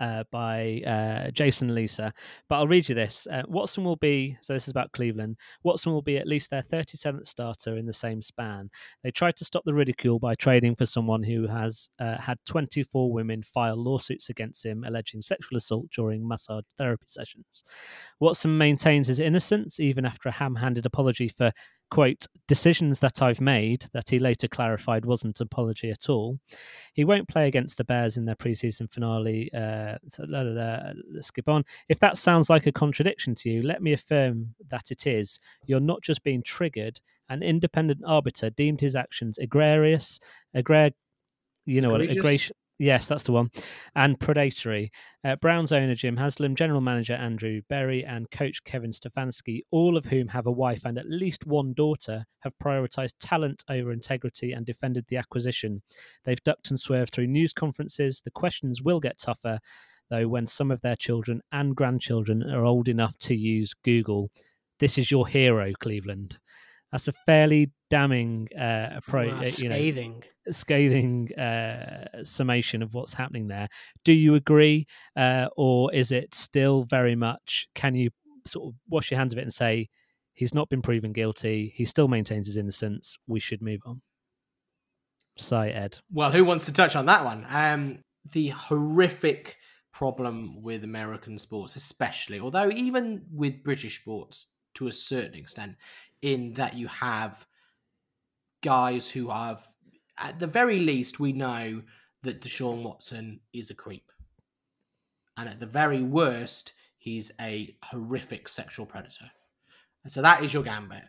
uh, 0.00 0.24
by 0.30 0.82
uh, 0.86 1.30
Jason 1.30 1.74
Lieser. 1.74 2.12
But 2.48 2.56
I'll 2.56 2.68
read 2.68 2.88
you 2.88 2.94
this. 2.94 3.26
Uh, 3.30 3.42
Watson 3.46 3.84
will 3.84 3.96
be, 3.96 4.36
so 4.40 4.52
this 4.52 4.64
is 4.64 4.70
about 4.70 4.92
Cleveland. 4.92 5.36
Watson 5.62 5.92
will 5.92 6.02
be 6.02 6.18
at 6.18 6.26
least 6.26 6.50
their 6.50 6.62
37th 6.62 7.26
starter 7.26 7.76
in 7.76 7.86
the 7.86 7.92
same 7.92 8.22
span. 8.22 8.70
They 9.02 9.10
tried 9.10 9.36
to 9.36 9.44
stop 9.44 9.64
the 9.64 9.74
ridicule 9.74 10.18
by 10.18 10.34
trading 10.34 10.74
for 10.74 10.86
someone 10.86 11.22
who 11.22 11.46
has 11.46 11.88
uh, 11.98 12.18
had 12.18 12.38
24 12.46 13.12
women 13.12 13.42
file 13.42 13.76
lawsuits 13.76 14.30
against 14.30 14.64
him 14.64 14.84
alleging 14.86 15.22
sexual 15.22 15.56
assault 15.56 15.86
during 15.90 16.26
massage 16.26 16.64
therapy 16.76 17.06
sessions. 17.06 17.64
Watson 18.20 18.56
maintains 18.56 19.08
his 19.08 19.20
innocence 19.20 19.80
even 19.80 20.04
after 20.04 20.28
a 20.28 20.32
ham 20.32 20.54
handed 20.54 20.86
apology 20.86 21.28
for 21.28 21.52
quote, 21.90 22.26
decisions 22.46 23.00
that 23.00 23.22
I've 23.22 23.40
made, 23.40 23.86
that 23.92 24.08
he 24.08 24.18
later 24.18 24.48
clarified 24.48 25.04
wasn't 25.04 25.40
apology 25.40 25.90
at 25.90 26.08
all. 26.08 26.38
He 26.94 27.04
won't 27.04 27.28
play 27.28 27.46
against 27.46 27.78
the 27.78 27.84
Bears 27.84 28.16
in 28.16 28.24
their 28.24 28.34
preseason 28.34 28.90
finale. 28.90 29.50
Uh, 29.54 29.96
so, 30.08 30.24
la, 30.28 30.42
la, 30.42 30.52
la, 30.52 30.92
let's 31.12 31.28
skip 31.28 31.48
on. 31.48 31.64
If 31.88 31.98
that 32.00 32.16
sounds 32.16 32.50
like 32.50 32.66
a 32.66 32.72
contradiction 32.72 33.34
to 33.36 33.50
you, 33.50 33.62
let 33.62 33.82
me 33.82 33.92
affirm 33.92 34.54
that 34.68 34.90
it 34.90 35.06
is. 35.06 35.38
You're 35.66 35.80
not 35.80 36.02
just 36.02 36.22
being 36.24 36.42
triggered. 36.42 37.00
An 37.30 37.42
independent 37.42 38.00
arbiter 38.06 38.50
deemed 38.50 38.80
his 38.80 38.96
actions 38.96 39.38
egregious, 39.38 40.18
egre, 40.56 40.92
you 41.66 41.82
know 41.82 41.94
Egregious? 41.94 42.52
Yes, 42.80 43.08
that's 43.08 43.24
the 43.24 43.32
one. 43.32 43.50
And 43.96 44.20
predatory. 44.20 44.92
Uh, 45.24 45.34
Brown's 45.34 45.72
owner 45.72 45.96
Jim 45.96 46.16
Haslam, 46.16 46.54
general 46.54 46.80
manager 46.80 47.14
Andrew 47.14 47.60
Berry, 47.68 48.04
and 48.04 48.30
coach 48.30 48.62
Kevin 48.62 48.92
Stefanski, 48.92 49.62
all 49.72 49.96
of 49.96 50.04
whom 50.04 50.28
have 50.28 50.46
a 50.46 50.52
wife 50.52 50.82
and 50.84 50.96
at 50.96 51.08
least 51.08 51.44
one 51.44 51.74
daughter, 51.74 52.24
have 52.40 52.52
prioritized 52.62 53.14
talent 53.18 53.64
over 53.68 53.90
integrity 53.90 54.52
and 54.52 54.64
defended 54.64 55.06
the 55.08 55.16
acquisition. 55.16 55.80
They've 56.24 56.42
ducked 56.44 56.70
and 56.70 56.78
swerved 56.78 57.12
through 57.12 57.26
news 57.26 57.52
conferences. 57.52 58.20
The 58.24 58.30
questions 58.30 58.80
will 58.80 59.00
get 59.00 59.18
tougher, 59.18 59.58
though, 60.08 60.28
when 60.28 60.46
some 60.46 60.70
of 60.70 60.80
their 60.80 60.96
children 60.96 61.40
and 61.50 61.74
grandchildren 61.74 62.44
are 62.48 62.64
old 62.64 62.86
enough 62.86 63.18
to 63.18 63.34
use 63.34 63.74
Google. 63.84 64.30
This 64.78 64.98
is 64.98 65.10
your 65.10 65.26
hero, 65.26 65.72
Cleveland. 65.80 66.38
That's 66.92 67.08
a 67.08 67.12
fairly 67.12 67.70
damning 67.90 68.48
uh, 68.58 68.90
approach. 68.96 69.30
Wow, 69.30 69.42
you 69.58 69.68
know, 69.68 69.74
scathing. 69.74 70.24
scathing 70.50 71.34
uh, 71.34 72.24
summation 72.24 72.82
of 72.82 72.94
what's 72.94 73.12
happening 73.12 73.48
there. 73.48 73.68
Do 74.04 74.12
you 74.12 74.34
agree, 74.34 74.86
uh, 75.16 75.48
or 75.56 75.92
is 75.92 76.12
it 76.12 76.34
still 76.34 76.82
very 76.84 77.14
much? 77.14 77.68
Can 77.74 77.94
you 77.94 78.10
sort 78.46 78.68
of 78.68 78.74
wash 78.88 79.10
your 79.10 79.18
hands 79.18 79.32
of 79.32 79.38
it 79.38 79.42
and 79.42 79.52
say 79.52 79.88
he's 80.32 80.54
not 80.54 80.70
been 80.70 80.80
proven 80.80 81.12
guilty? 81.12 81.74
He 81.76 81.84
still 81.84 82.08
maintains 82.08 82.46
his 82.46 82.56
innocence. 82.56 83.16
We 83.26 83.40
should 83.40 83.60
move 83.60 83.80
on. 83.84 84.00
Si, 85.36 85.54
Ed. 85.54 85.98
Well, 86.10 86.32
who 86.32 86.44
wants 86.44 86.64
to 86.66 86.72
touch 86.72 86.96
on 86.96 87.06
that 87.06 87.24
one? 87.24 87.46
Um, 87.50 87.98
the 88.32 88.48
horrific 88.48 89.56
problem 89.92 90.62
with 90.62 90.84
American 90.84 91.38
sports, 91.38 91.76
especially, 91.76 92.40
although 92.40 92.70
even 92.70 93.26
with 93.30 93.62
British 93.62 94.00
sports 94.00 94.54
to 94.78 94.88
a 94.88 94.92
certain 94.92 95.34
extent, 95.34 95.76
in 96.22 96.54
that 96.54 96.74
you 96.74 96.88
have 96.88 97.46
guys 98.62 99.08
who 99.08 99.28
have, 99.30 99.68
at 100.20 100.38
the 100.38 100.46
very 100.46 100.80
least, 100.80 101.20
we 101.20 101.32
know 101.32 101.82
that 102.22 102.40
Deshaun 102.40 102.82
Watson 102.82 103.40
is 103.52 103.70
a 103.70 103.74
creep. 103.74 104.10
And 105.36 105.48
at 105.48 105.60
the 105.60 105.66
very 105.66 106.02
worst, 106.02 106.72
he's 106.98 107.30
a 107.40 107.76
horrific 107.84 108.48
sexual 108.48 108.86
predator. 108.86 109.30
And 110.02 110.12
so 110.12 110.22
that 110.22 110.42
is 110.42 110.52
your 110.52 110.64
gambit. 110.64 111.04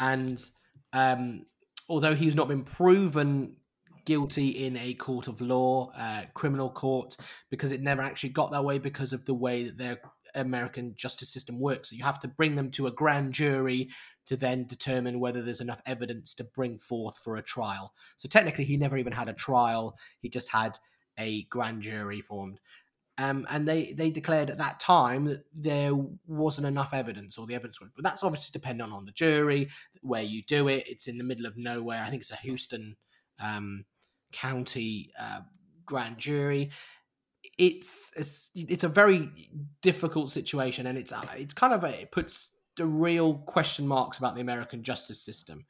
And 0.00 0.44
um, 0.92 1.46
although 1.88 2.14
he's 2.14 2.34
not 2.34 2.48
been 2.48 2.64
proven 2.64 3.56
guilty 4.04 4.48
in 4.48 4.76
a 4.76 4.94
court 4.94 5.28
of 5.28 5.40
law, 5.40 5.92
uh, 5.96 6.24
criminal 6.34 6.70
court, 6.70 7.16
because 7.50 7.70
it 7.70 7.80
never 7.80 8.02
actually 8.02 8.30
got 8.30 8.50
that 8.50 8.64
way 8.64 8.78
because 8.78 9.12
of 9.12 9.24
the 9.24 9.34
way 9.34 9.64
that 9.64 9.78
their 9.78 10.00
American 10.34 10.94
justice 10.96 11.28
system 11.28 11.58
works. 11.58 11.90
So 11.90 11.96
you 11.96 12.04
have 12.04 12.20
to 12.20 12.28
bring 12.28 12.54
them 12.56 12.70
to 12.72 12.86
a 12.86 12.92
grand 12.92 13.32
jury 13.32 13.90
to 14.26 14.36
then 14.36 14.66
determine 14.66 15.20
whether 15.20 15.42
there's 15.42 15.60
enough 15.60 15.82
evidence 15.84 16.34
to 16.34 16.44
bring 16.44 16.78
forth 16.78 17.16
for 17.18 17.36
a 17.36 17.42
trial. 17.42 17.92
So 18.16 18.28
technically, 18.28 18.64
he 18.64 18.76
never 18.76 18.96
even 18.96 19.12
had 19.12 19.28
a 19.28 19.34
trial. 19.34 19.96
He 20.20 20.28
just 20.28 20.50
had 20.50 20.78
a 21.18 21.42
grand 21.44 21.82
jury 21.82 22.20
formed. 22.20 22.60
Um, 23.18 23.46
and 23.50 23.68
they, 23.68 23.92
they 23.92 24.10
declared 24.10 24.48
at 24.48 24.58
that 24.58 24.80
time 24.80 25.26
that 25.26 25.44
there 25.52 25.92
wasn't 26.26 26.66
enough 26.66 26.94
evidence, 26.94 27.36
or 27.36 27.46
the 27.46 27.54
evidence 27.54 27.80
was. 27.80 27.90
But 27.94 28.04
that's 28.04 28.22
obviously 28.22 28.52
dependent 28.52 28.92
on 28.92 29.04
the 29.04 29.12
jury, 29.12 29.68
where 30.00 30.22
you 30.22 30.42
do 30.42 30.68
it. 30.68 30.84
It's 30.86 31.08
in 31.08 31.18
the 31.18 31.24
middle 31.24 31.46
of 31.46 31.56
nowhere. 31.56 32.02
I 32.02 32.10
think 32.10 32.22
it's 32.22 32.32
a 32.32 32.36
Houston 32.36 32.96
um, 33.38 33.84
County 34.32 35.12
uh, 35.20 35.40
grand 35.84 36.18
jury. 36.18 36.70
It's, 37.58 38.12
it's 38.16 38.50
it's 38.54 38.84
a 38.84 38.88
very 38.88 39.30
difficult 39.82 40.32
situation, 40.32 40.86
and 40.86 40.96
it's 40.96 41.12
uh, 41.12 41.22
it's 41.36 41.54
kind 41.54 41.74
of 41.74 41.84
a, 41.84 42.02
it 42.02 42.10
puts 42.10 42.56
the 42.76 42.86
real 42.86 43.34
question 43.34 43.86
marks 43.86 44.18
about 44.18 44.34
the 44.34 44.40
American 44.40 44.82
justice 44.82 45.20
system. 45.20 45.66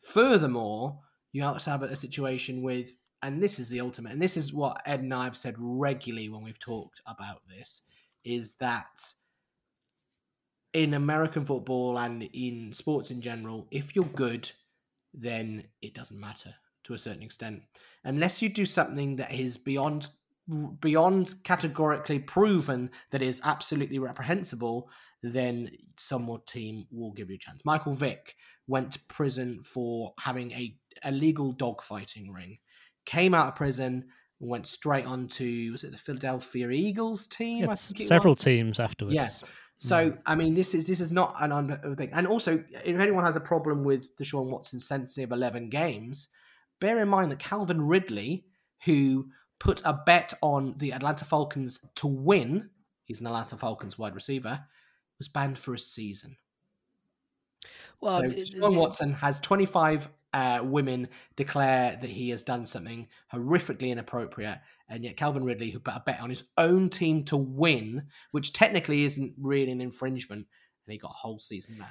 Furthermore, 0.00 1.00
you 1.32 1.44
also 1.44 1.70
have 1.70 1.82
a 1.82 1.96
situation 1.96 2.62
with, 2.62 2.92
and 3.22 3.42
this 3.42 3.58
is 3.58 3.68
the 3.68 3.80
ultimate, 3.80 4.12
and 4.12 4.22
this 4.22 4.36
is 4.36 4.54
what 4.54 4.80
Ed 4.86 5.00
and 5.00 5.12
I 5.12 5.24
have 5.24 5.36
said 5.36 5.56
regularly 5.58 6.30
when 6.30 6.42
we've 6.42 6.58
talked 6.58 7.02
about 7.06 7.42
this, 7.46 7.82
is 8.24 8.54
that 8.54 9.12
in 10.72 10.94
American 10.94 11.44
football 11.44 11.98
and 11.98 12.22
in 12.32 12.72
sports 12.72 13.10
in 13.10 13.20
general, 13.20 13.66
if 13.70 13.94
you're 13.94 14.04
good, 14.06 14.50
then 15.12 15.64
it 15.82 15.92
doesn't 15.92 16.18
matter 16.18 16.54
to 16.84 16.94
a 16.94 16.98
certain 16.98 17.22
extent, 17.22 17.62
unless 18.04 18.40
you 18.40 18.48
do 18.48 18.64
something 18.64 19.16
that 19.16 19.32
is 19.32 19.58
beyond 19.58 20.08
beyond 20.80 21.34
categorically 21.44 22.18
proven 22.18 22.90
that 23.10 23.22
is 23.22 23.40
absolutely 23.44 23.98
reprehensible 23.98 24.88
then 25.22 25.70
some 25.96 26.22
more 26.22 26.40
team 26.40 26.86
will 26.90 27.12
give 27.12 27.28
you 27.28 27.36
a 27.36 27.38
chance. 27.38 27.64
Michael 27.64 27.92
Vick 27.92 28.36
went 28.66 28.92
to 28.92 29.00
prison 29.08 29.62
for 29.64 30.14
having 30.20 30.52
a 30.52 30.74
illegal 31.04 31.52
dogfighting 31.54 32.32
ring. 32.32 32.58
Came 33.04 33.34
out 33.34 33.48
of 33.48 33.56
prison 33.56 34.06
went 34.40 34.68
straight 34.68 35.04
on 35.04 35.26
to 35.26 35.72
was 35.72 35.82
it 35.82 35.90
the 35.90 35.98
Philadelphia 35.98 36.70
Eagles 36.70 37.26
team? 37.26 37.64
Yeah, 37.64 37.74
several 37.74 38.34
was? 38.34 38.44
teams 38.44 38.78
afterwards. 38.78 39.14
Yeah. 39.14 39.28
So 39.78 40.10
mm. 40.10 40.18
I 40.26 40.34
mean, 40.34 40.54
this 40.54 40.74
is 40.74 40.86
this 40.86 41.00
is 41.00 41.12
not 41.12 41.34
an 41.40 41.52
un- 41.52 41.96
thing. 41.96 42.10
And 42.12 42.26
also, 42.26 42.62
if 42.84 42.98
anyone 42.98 43.24
has 43.24 43.36
a 43.36 43.40
problem 43.40 43.84
with 43.84 44.16
Deshaun 44.16 44.50
Watson's 44.50 44.86
sentencing 44.86 45.24
of 45.24 45.32
eleven 45.32 45.68
games, 45.68 46.28
bear 46.80 47.00
in 47.00 47.08
mind 47.08 47.32
that 47.32 47.38
Calvin 47.38 47.82
Ridley, 47.82 48.44
who 48.84 49.28
put 49.58 49.82
a 49.84 49.92
bet 49.92 50.32
on 50.42 50.74
the 50.78 50.92
Atlanta 50.92 51.24
Falcons 51.24 51.78
to 51.96 52.06
win, 52.06 52.70
he's 53.04 53.20
an 53.20 53.26
Atlanta 53.26 53.56
Falcons 53.56 53.98
wide 53.98 54.14
receiver, 54.14 54.64
was 55.18 55.28
banned 55.28 55.58
for 55.58 55.74
a 55.74 55.78
season. 55.78 56.36
Well, 58.00 58.18
so 58.20 58.24
it- 58.24 58.36
Deshaun 58.36 58.72
it- 58.74 58.78
Watson 58.78 59.12
has 59.14 59.40
25 59.40 60.08
uh, 60.34 60.60
women 60.62 61.08
declare 61.36 61.96
that 62.00 62.10
he 62.10 62.28
has 62.30 62.42
done 62.42 62.66
something 62.66 63.08
horrifically 63.32 63.88
inappropriate, 63.88 64.58
and 64.88 65.02
yet 65.02 65.16
Calvin 65.16 65.42
Ridley, 65.42 65.70
who 65.70 65.80
put 65.80 65.94
a 65.96 66.02
bet 66.04 66.20
on 66.20 66.28
his 66.30 66.50
own 66.58 66.90
team 66.90 67.24
to 67.24 67.36
win, 67.36 68.04
which 68.30 68.52
technically 68.52 69.04
isn't 69.04 69.34
really 69.38 69.72
an 69.72 69.80
infringement, 69.80 70.46
and 70.86 70.92
he 70.92 70.98
got 70.98 71.10
a 71.10 71.14
whole 71.14 71.38
season 71.38 71.76
ban. 71.78 71.88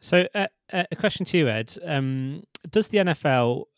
So, 0.00 0.26
uh, 0.34 0.48
uh, 0.72 0.84
a 0.90 0.96
question 0.96 1.24
to 1.26 1.38
you, 1.38 1.48
Ed. 1.48 1.76
Um, 1.84 2.42
does 2.70 2.88
the 2.88 2.98
NFL 2.98 3.64
the 3.64 3.77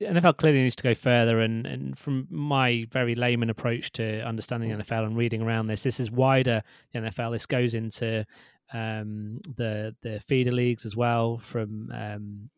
NFL 0.00 0.36
clearly 0.36 0.62
needs 0.62 0.76
to 0.76 0.82
go 0.82 0.94
further, 0.94 1.40
and, 1.40 1.66
and 1.66 1.98
from 1.98 2.26
my 2.30 2.86
very 2.92 3.14
layman 3.14 3.50
approach 3.50 3.92
to 3.92 4.20
understanding 4.22 4.70
the 4.70 4.82
NFL 4.82 5.04
and 5.04 5.16
reading 5.16 5.42
around 5.42 5.66
this, 5.66 5.82
this 5.82 5.98
is 5.98 6.10
wider 6.10 6.62
the 6.92 7.00
NFL. 7.00 7.32
This 7.32 7.46
goes 7.46 7.74
into 7.74 8.24
um, 8.72 9.40
the 9.56 9.94
the 10.02 10.20
feeder 10.20 10.52
leagues 10.52 10.86
as 10.86 10.96
well. 10.96 11.38
From 11.38 11.90
um, 11.92 12.50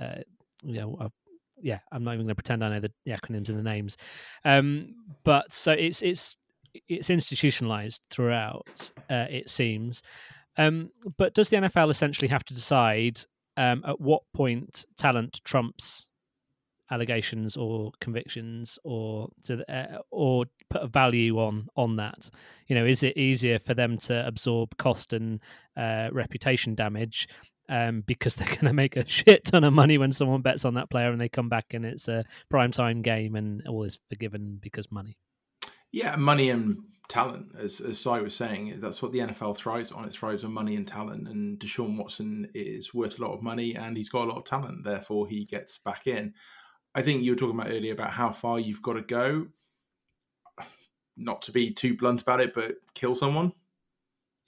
uh, 0.00 0.22
you 0.64 0.80
know, 0.80 0.96
uh, 1.00 1.08
yeah, 1.60 1.80
I'm 1.92 2.04
not 2.04 2.14
even 2.14 2.26
going 2.26 2.28
to 2.28 2.34
pretend 2.34 2.64
I 2.64 2.70
know 2.70 2.80
the, 2.80 2.92
the 3.04 3.12
acronyms 3.12 3.48
and 3.50 3.58
the 3.58 3.62
names, 3.62 3.96
um, 4.44 4.94
but 5.24 5.52
so 5.52 5.72
it's 5.72 6.02
it's 6.02 6.36
it's 6.88 7.10
institutionalized 7.10 8.02
throughout. 8.10 8.90
Uh, 9.10 9.26
it 9.28 9.50
seems. 9.50 10.02
Um, 10.56 10.90
but 11.16 11.34
does 11.34 11.50
the 11.50 11.56
NFL 11.56 11.90
essentially 11.90 12.28
have 12.28 12.44
to 12.46 12.54
decide 12.54 13.20
um, 13.56 13.84
at 13.86 14.00
what 14.00 14.22
point 14.34 14.84
talent 14.96 15.40
trumps 15.44 16.07
allegations 16.90 17.56
or 17.56 17.92
convictions, 18.00 18.78
or 18.84 19.28
to, 19.44 19.64
uh, 19.72 19.98
or 20.10 20.46
put 20.70 20.82
a 20.82 20.86
value 20.86 21.38
on 21.38 21.68
on 21.76 21.96
that? 21.96 22.30
You 22.66 22.76
know, 22.76 22.86
is 22.86 23.02
it 23.02 23.16
easier 23.16 23.58
for 23.58 23.74
them 23.74 23.98
to 23.98 24.26
absorb 24.26 24.76
cost 24.76 25.12
and 25.12 25.40
uh, 25.76 26.08
reputation 26.12 26.74
damage 26.74 27.28
um, 27.68 28.02
because 28.06 28.36
they're 28.36 28.46
going 28.46 28.66
to 28.66 28.72
make 28.72 28.96
a 28.96 29.06
shit 29.06 29.44
ton 29.44 29.64
of 29.64 29.72
money 29.72 29.98
when 29.98 30.12
someone 30.12 30.42
bets 30.42 30.64
on 30.64 30.74
that 30.74 30.90
player 30.90 31.10
and 31.10 31.20
they 31.20 31.28
come 31.28 31.48
back 31.48 31.74
and 31.74 31.84
it's 31.84 32.08
a 32.08 32.24
prime 32.48 32.70
time 32.70 33.02
game 33.02 33.36
and 33.36 33.66
all 33.66 33.84
is 33.84 33.98
forgiven 34.08 34.58
because 34.60 34.90
money. 34.90 35.16
Yeah, 35.90 36.16
money 36.16 36.50
and 36.50 36.78
talent, 37.08 37.52
as 37.58 37.80
as 37.80 37.98
Si 37.98 38.10
was 38.10 38.34
saying, 38.34 38.78
that's 38.80 39.02
what 39.02 39.12
the 39.12 39.20
NFL 39.20 39.56
thrives 39.56 39.90
on. 39.92 40.04
It 40.04 40.12
thrives 40.12 40.44
on 40.44 40.52
money 40.52 40.76
and 40.76 40.86
talent. 40.86 41.28
And 41.28 41.58
Deshaun 41.58 41.96
Watson 41.96 42.50
is 42.54 42.92
worth 42.92 43.18
a 43.18 43.22
lot 43.22 43.34
of 43.34 43.42
money 43.42 43.74
and 43.74 43.96
he's 43.96 44.10
got 44.10 44.24
a 44.24 44.30
lot 44.30 44.38
of 44.38 44.44
talent. 44.44 44.84
Therefore, 44.84 45.26
he 45.26 45.44
gets 45.44 45.78
back 45.78 46.06
in. 46.06 46.34
I 46.98 47.02
think 47.02 47.22
you 47.22 47.30
were 47.30 47.36
talking 47.36 47.54
about 47.58 47.70
earlier 47.70 47.92
about 47.92 48.10
how 48.10 48.32
far 48.32 48.58
you've 48.58 48.82
got 48.82 48.94
to 48.94 49.02
go. 49.02 49.46
Not 51.16 51.42
to 51.42 51.52
be 51.52 51.70
too 51.70 51.96
blunt 51.96 52.22
about 52.22 52.40
it, 52.40 52.54
but 52.54 52.74
kill 52.94 53.14
someone. 53.14 53.52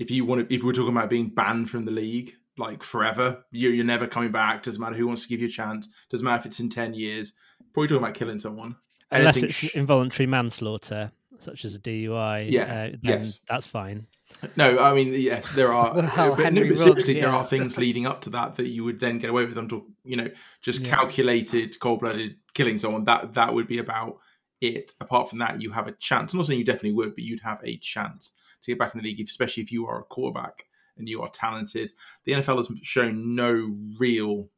If 0.01 0.11
you 0.11 0.25
want 0.25 0.49
to, 0.49 0.53
if 0.55 0.65
we're 0.65 0.73
talking 0.73 0.97
about 0.97 1.11
being 1.11 1.29
banned 1.29 1.71
from 1.71 1.85
the 1.85 1.93
league 1.93 2.35
like 2.59 2.83
forever, 2.83 3.45
you, 3.53 3.71
you're 3.71 3.85
never 3.85 4.09
coming 4.09 4.33
back. 4.33 4.65
Doesn't 4.65 4.81
matter 4.81 4.97
who 4.97 5.07
wants 5.07 5.23
to 5.23 5.29
give 5.29 5.41
you 5.41 5.47
a 5.47 5.51
chance. 5.51 5.89
Doesn't 6.11 6.25
matter 6.25 6.41
if 6.41 6.47
it's 6.47 6.59
in 6.59 6.69
ten 6.69 6.93
years. 6.93 7.35
Probably 7.73 7.87
talking 7.87 8.03
about 8.03 8.15
killing 8.15 8.41
someone. 8.41 8.75
Unless 9.13 9.45
it's 9.45 9.55
sh- 9.55 9.77
involuntary 9.77 10.27
manslaughter, 10.27 11.13
such 11.39 11.65
as 11.65 11.77
a 11.77 11.79
DUI, 11.79 12.51
Yeah, 12.51 12.63
uh, 12.63 12.97
then 13.01 13.21
yes. 13.21 13.39
that's 13.49 13.69
fine. 13.69 14.09
No, 14.57 14.79
I 14.79 14.95
mean 14.95 15.13
yes, 15.13 15.51
there 15.53 15.73
are. 15.73 15.95
Well, 16.17 16.37
but, 16.37 16.53
no, 16.53 16.63
but 16.63 16.71
Ruggs, 16.71 16.83
seriously, 16.83 17.15
there 17.15 17.29
are 17.29 17.45
things 17.45 17.77
leading 17.79 18.07
up 18.07 18.23
to 18.23 18.31
that 18.31 18.57
that 18.57 18.69
you 18.69 18.85
would 18.85 19.01
then 19.01 19.19
get 19.19 19.31
away 19.31 19.45
with. 19.45 19.57
I'm 19.57 19.69
talking, 19.69 19.95
you 20.05 20.17
know, 20.17 20.29
just 20.63 20.83
Yeah. 20.83 20.97
calculated, 20.97 21.79
cold-blooded 21.81 22.37
killing 22.55 22.79
someone. 22.79 23.05
That 23.05 23.35
that 23.35 23.55
would 23.55 23.67
be 23.67 23.79
about 23.79 24.19
it. 24.61 24.95
Apart 25.01 25.31
from 25.31 25.39
that, 25.41 25.61
you 25.61 25.71
have 25.73 25.89
a 25.89 25.93
chance. 25.93 26.33
I'm 26.33 26.39
not 26.39 26.47
saying 26.47 26.59
you 26.59 26.65
definitely 26.65 26.93
would, 26.93 27.15
but 27.15 27.25
you'd 27.25 27.41
have 27.41 27.61
a 27.65 27.77
chance 27.79 28.33
to 28.63 28.71
get 28.71 28.79
back 28.79 28.95
in 28.95 29.01
the 29.01 29.05
league, 29.09 29.21
especially 29.21 29.63
if 29.63 29.73
you 29.73 29.87
are 29.87 30.01
a 30.01 30.05
quarterback 30.05 30.67
and 30.97 31.09
you 31.09 31.23
are 31.23 31.31
talented. 31.31 31.93
The 32.25 32.33
NFL 32.33 32.59
has 32.59 32.71
shown 32.83 33.35
no 33.35 33.75
real 33.99 34.49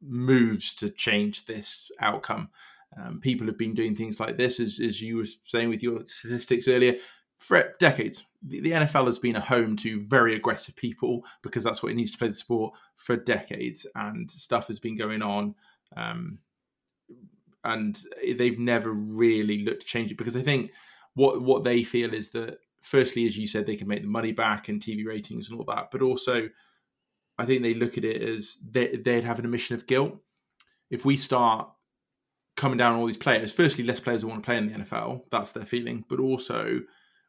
moves 0.00 0.74
to 0.74 0.90
change 0.90 1.46
this 1.46 1.90
outcome. 2.00 2.50
Um, 3.00 3.20
people 3.20 3.46
have 3.46 3.56
been 3.56 3.74
doing 3.74 3.96
things 3.96 4.20
like 4.20 4.36
this, 4.36 4.60
as, 4.60 4.80
as 4.80 5.00
you 5.00 5.16
were 5.18 5.26
saying 5.44 5.68
with 5.70 5.82
your 5.82 6.00
statistics 6.08 6.68
earlier, 6.68 6.96
for 7.42 7.74
decades. 7.80 8.22
The, 8.44 8.60
the 8.60 8.70
NFL 8.70 9.06
has 9.06 9.18
been 9.18 9.34
a 9.34 9.40
home 9.40 9.76
to 9.78 10.00
very 10.00 10.36
aggressive 10.36 10.76
people 10.76 11.24
because 11.42 11.64
that's 11.64 11.82
what 11.82 11.90
it 11.90 11.96
needs 11.96 12.12
to 12.12 12.18
play 12.18 12.28
the 12.28 12.34
sport 12.34 12.72
for 12.94 13.16
decades, 13.16 13.84
and 13.96 14.30
stuff 14.30 14.68
has 14.68 14.78
been 14.78 14.96
going 14.96 15.22
on. 15.22 15.56
Um, 15.96 16.38
and 17.64 18.00
they've 18.36 18.58
never 18.58 18.92
really 18.92 19.62
looked 19.64 19.82
to 19.82 19.86
change 19.86 20.10
it 20.10 20.18
because 20.18 20.36
I 20.36 20.42
think 20.42 20.70
what 21.14 21.42
what 21.42 21.64
they 21.64 21.82
feel 21.82 22.14
is 22.14 22.30
that 22.30 22.58
firstly, 22.80 23.26
as 23.26 23.36
you 23.36 23.46
said, 23.46 23.66
they 23.66 23.76
can 23.76 23.88
make 23.88 24.02
the 24.02 24.08
money 24.08 24.32
back 24.32 24.68
and 24.68 24.80
TV 24.80 25.04
ratings 25.04 25.50
and 25.50 25.58
all 25.58 25.64
that, 25.66 25.90
but 25.90 26.02
also 26.02 26.48
I 27.38 27.44
think 27.44 27.62
they 27.62 27.74
look 27.74 27.98
at 27.98 28.04
it 28.04 28.22
as 28.22 28.58
they, 28.70 28.96
they'd 28.96 29.24
have 29.24 29.40
an 29.40 29.44
admission 29.44 29.74
of 29.74 29.86
guilt 29.86 30.16
if 30.90 31.04
we 31.04 31.16
start 31.16 31.68
coming 32.56 32.78
down 32.78 32.94
on 32.94 33.00
all 33.00 33.06
these 33.06 33.16
players. 33.16 33.52
Firstly, 33.52 33.84
less 33.84 34.00
players 34.00 34.24
will 34.24 34.30
want 34.30 34.42
to 34.42 34.46
play 34.46 34.58
in 34.58 34.72
the 34.72 34.78
NFL. 34.78 35.22
That's 35.30 35.52
their 35.52 35.64
feeling, 35.64 36.04
but 36.08 36.20
also 36.20 36.80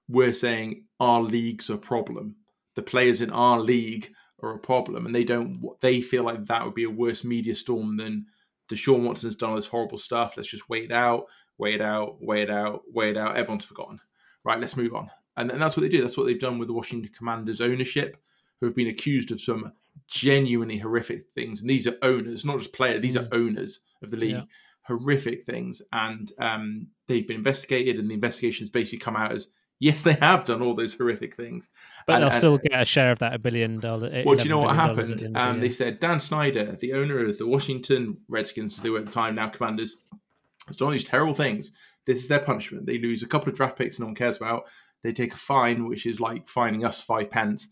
we're 0.08 0.34
saying 0.34 0.86
our 1.00 1.22
league's 1.22 1.70
a 1.70 1.78
problem. 1.78 2.36
The 2.76 2.82
players 2.82 3.22
in 3.22 3.30
our 3.30 3.60
league 3.60 4.12
are 4.42 4.56
a 4.56 4.60
problem, 4.60 5.06
and 5.06 5.14
they 5.14 5.24
don't. 5.24 5.62
They 5.82 6.02
feel 6.02 6.24
like 6.24 6.46
that 6.46 6.66
would 6.66 6.74
be 6.74 6.84
a 6.84 6.90
worse 6.90 7.24
media 7.24 7.56
storm 7.56 7.98
than 7.98 8.26
Deshaun 8.70 9.04
Watson's 9.04 9.36
done 9.36 9.52
all 9.52 9.56
this 9.56 9.68
horrible 9.68 9.98
stuff. 9.98 10.36
Let's 10.36 10.50
just 10.50 10.70
wait 10.70 10.86
it 10.86 10.92
out, 10.92 11.26
wait 11.58 11.76
it 11.76 11.82
out, 11.82 12.18
wait 12.20 12.44
it 12.44 12.50
out, 12.50 12.82
wait 12.92 13.12
it 13.12 13.18
out. 13.18 13.38
Everyone's 13.38 13.66
forgotten. 13.66 14.00
Right, 14.44 14.60
let's 14.60 14.78
move 14.78 14.94
on. 14.94 15.10
And, 15.38 15.52
and 15.52 15.62
that's 15.62 15.78
what 15.78 15.84
they 15.84 15.90
do. 15.90 16.02
That's 16.02 16.18
what 16.18 16.26
they've 16.26 16.40
done 16.40 16.60
with 16.60 16.68
the 16.68 16.74
Washington 16.74 17.12
Commanders 17.16 17.62
ownership, 17.62 18.18
who 18.60 18.66
have 18.66 18.76
been 18.76 18.88
accused 18.88 19.32
of 19.32 19.40
some 19.40 19.72
genuinely 20.08 20.78
horrific 20.78 21.22
things. 21.34 21.62
And 21.62 21.70
these 21.70 21.88
are 21.88 21.98
owners, 22.02 22.44
not 22.44 22.60
just 22.60 22.74
players. 22.74 23.02
These 23.02 23.18
are 23.18 23.28
owners 23.32 23.80
of 24.02 24.12
the 24.12 24.18
league. 24.18 24.32
Yeah. 24.32 24.44
Horrific 24.86 25.46
things, 25.46 25.82
and 25.94 26.30
um, 26.40 26.88
they've 27.08 27.26
been 27.26 27.38
investigated, 27.38 28.00
and 28.00 28.10
the 28.10 28.16
investigations 28.16 28.70
basically 28.70 29.00
come 29.00 29.16
out 29.16 29.32
as 29.32 29.48
yes, 29.80 30.02
they 30.04 30.14
have 30.14 30.46
done 30.46 30.62
all 30.62 30.74
those 30.76 30.94
horrific 30.96 31.36
things. 31.36 31.70
But 32.08 32.14
And- 32.14 32.22
they'll 32.24 32.30
and- 32.30 32.38
still 32.38 32.58
get 32.58 32.82
a 32.82 32.86
share 32.86 33.12
of 33.12 33.20
that 33.20 33.34
a 33.34 33.40
billion 33.40 33.80
dollar. 33.80 34.24
well, 34.26 34.36
do 34.36 34.44
you 34.44 34.50
know 34.50 34.60
what 34.60 34.76
$11 34.76 34.76
billion 34.76 34.90
at 34.90 34.96
the 34.96 35.26
happened? 35.26 35.36
the 35.36 35.40
Um, 35.42 35.60
they 35.60 35.70
said 35.70 36.00
Dan 36.00 36.20
Snyder, 36.20 36.78
the 36.80 36.94
owner 36.94 37.26
of 37.26 37.38
the 37.38 37.48
Washington 37.48 38.18
Redskins, 38.30 38.82
they 38.82 38.90
were 38.90 39.00
at 39.00 39.06
the 39.08 39.12
time 39.12 39.36
now 39.36 39.50
Commanders, 39.50 39.96
has 40.68 40.78
done 40.78 40.88
all 40.88 40.92
these 40.92 41.04
terrible 41.08 41.34
things. 41.34 41.72
This 42.06 42.22
is 42.24 42.28
their 42.28 42.40
punishment. 42.40 42.86
They 42.86 42.98
lose 42.98 43.24
a 43.24 43.28
couple 43.28 43.50
of 43.50 43.56
draft 43.56 43.78
picks 43.78 44.00
no 44.00 44.06
one 44.08 44.16
cares 44.16 44.38
about. 44.38 44.64
They 45.04 45.14
take 45.14 45.34
a 45.34 45.38
fine, 45.38 45.88
which 45.88 46.06
is 46.06 46.20
like 46.20 46.48
fining 46.48 46.86
us 46.86 47.02
five 47.02 47.30
pence. 47.30 47.70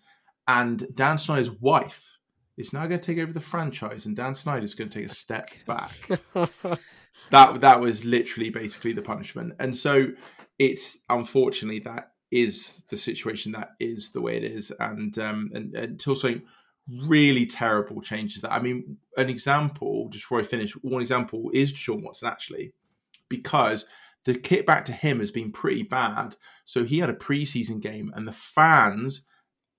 And 0.48 0.86
Dan 0.96 1.18
Snyder's 1.18 1.50
wife 1.52 2.18
is 2.58 2.74
now 2.74 2.86
going 2.88 3.00
to 3.00 3.06
take 3.06 3.22
over 3.22 3.32
the 3.32 3.40
franchise, 3.40 4.06
and 4.06 4.16
Dan 4.16 4.36
Snyder's 4.36 4.74
going 4.74 4.90
to 4.90 5.00
take 5.00 5.10
a 5.10 5.14
step 5.14 5.50
back 5.66 5.98
that 7.32 7.62
that 7.62 7.80
was 7.80 8.04
literally 8.06 8.50
basically 8.50 8.92
the 8.94 9.02
punishment 9.02 9.54
and 9.60 9.76
so 9.76 10.08
it's 10.62 11.00
unfortunately 11.10 11.80
that 11.80 12.12
is 12.30 12.84
the 12.90 12.96
situation 12.96 13.52
that 13.52 13.72
is 13.80 14.12
the 14.12 14.22
way 14.22 14.38
it 14.38 14.44
is. 14.44 14.72
And 14.80 15.18
um 15.18 15.50
and, 15.56 15.76
and 15.76 15.92
until 15.94 16.16
something 16.16 16.44
really 17.06 17.46
terrible 17.46 18.02
changes 18.02 18.42
that 18.42 18.52
i 18.52 18.60
mean 18.60 18.98
an 19.16 19.30
example 19.30 20.10
just 20.10 20.24
before 20.24 20.40
i 20.40 20.44
finish 20.44 20.74
one 20.82 21.00
example 21.00 21.50
is 21.54 21.70
Sean 21.70 22.02
Watson 22.02 22.28
actually 22.28 22.74
because 23.30 23.86
the 24.26 24.34
kit 24.34 24.66
back 24.66 24.84
to 24.86 24.92
him 24.92 25.20
has 25.20 25.32
been 25.32 25.52
pretty 25.52 25.84
bad. 25.84 26.36
So 26.66 26.84
he 26.84 27.00
had 27.00 27.10
a 27.10 27.14
preseason 27.14 27.82
game 27.82 28.12
and 28.16 28.28
the 28.28 28.32
fans 28.32 29.26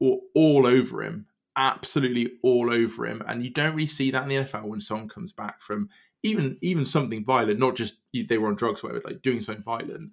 were 0.01 0.17
all 0.35 0.67
over 0.67 1.03
him 1.03 1.27
absolutely 1.55 2.33
all 2.43 2.73
over 2.73 3.07
him. 3.07 3.23
And 3.27 3.45
you 3.45 3.51
don't 3.51 3.75
really 3.75 3.87
see 3.87 4.11
that 4.11 4.23
in 4.23 4.29
the 4.29 4.37
nfl 4.37 4.65
when 4.65 4.81
someone 4.81 5.09
comes 5.09 5.33
back 5.33 5.61
from 5.61 5.89
even 6.23 6.57
even 6.63 6.85
something 6.85 7.25
violent, 7.25 7.59
not 7.59 7.77
just 7.77 7.97
they 8.29 8.39
were 8.39 8.49
on 8.49 8.57
drugs 8.57 8.83
whatever, 8.83 9.03
like 9.05 9.23
doing 9.23 9.41
something 9.41 9.65
violent. 9.65 10.13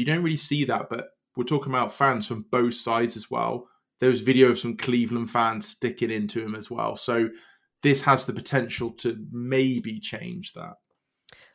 You 0.00 0.06
don't 0.06 0.22
really 0.22 0.36
see 0.36 0.64
that, 0.64 0.88
but 0.88 1.10
we're 1.36 1.44
talking 1.44 1.72
about 1.72 1.92
fans 1.92 2.26
from 2.26 2.46
both 2.50 2.74
sides 2.74 3.16
as 3.16 3.30
well. 3.30 3.68
There 4.00 4.10
was 4.10 4.20
video 4.20 4.48
of 4.48 4.58
some 4.58 4.76
Cleveland 4.76 5.30
fans 5.30 5.68
sticking 5.68 6.10
into 6.10 6.44
him 6.44 6.54
as 6.54 6.70
well. 6.70 6.96
So 6.96 7.28
this 7.82 8.02
has 8.02 8.24
the 8.24 8.32
potential 8.32 8.90
to 8.92 9.24
maybe 9.30 10.00
change 10.00 10.52
that. 10.54 10.74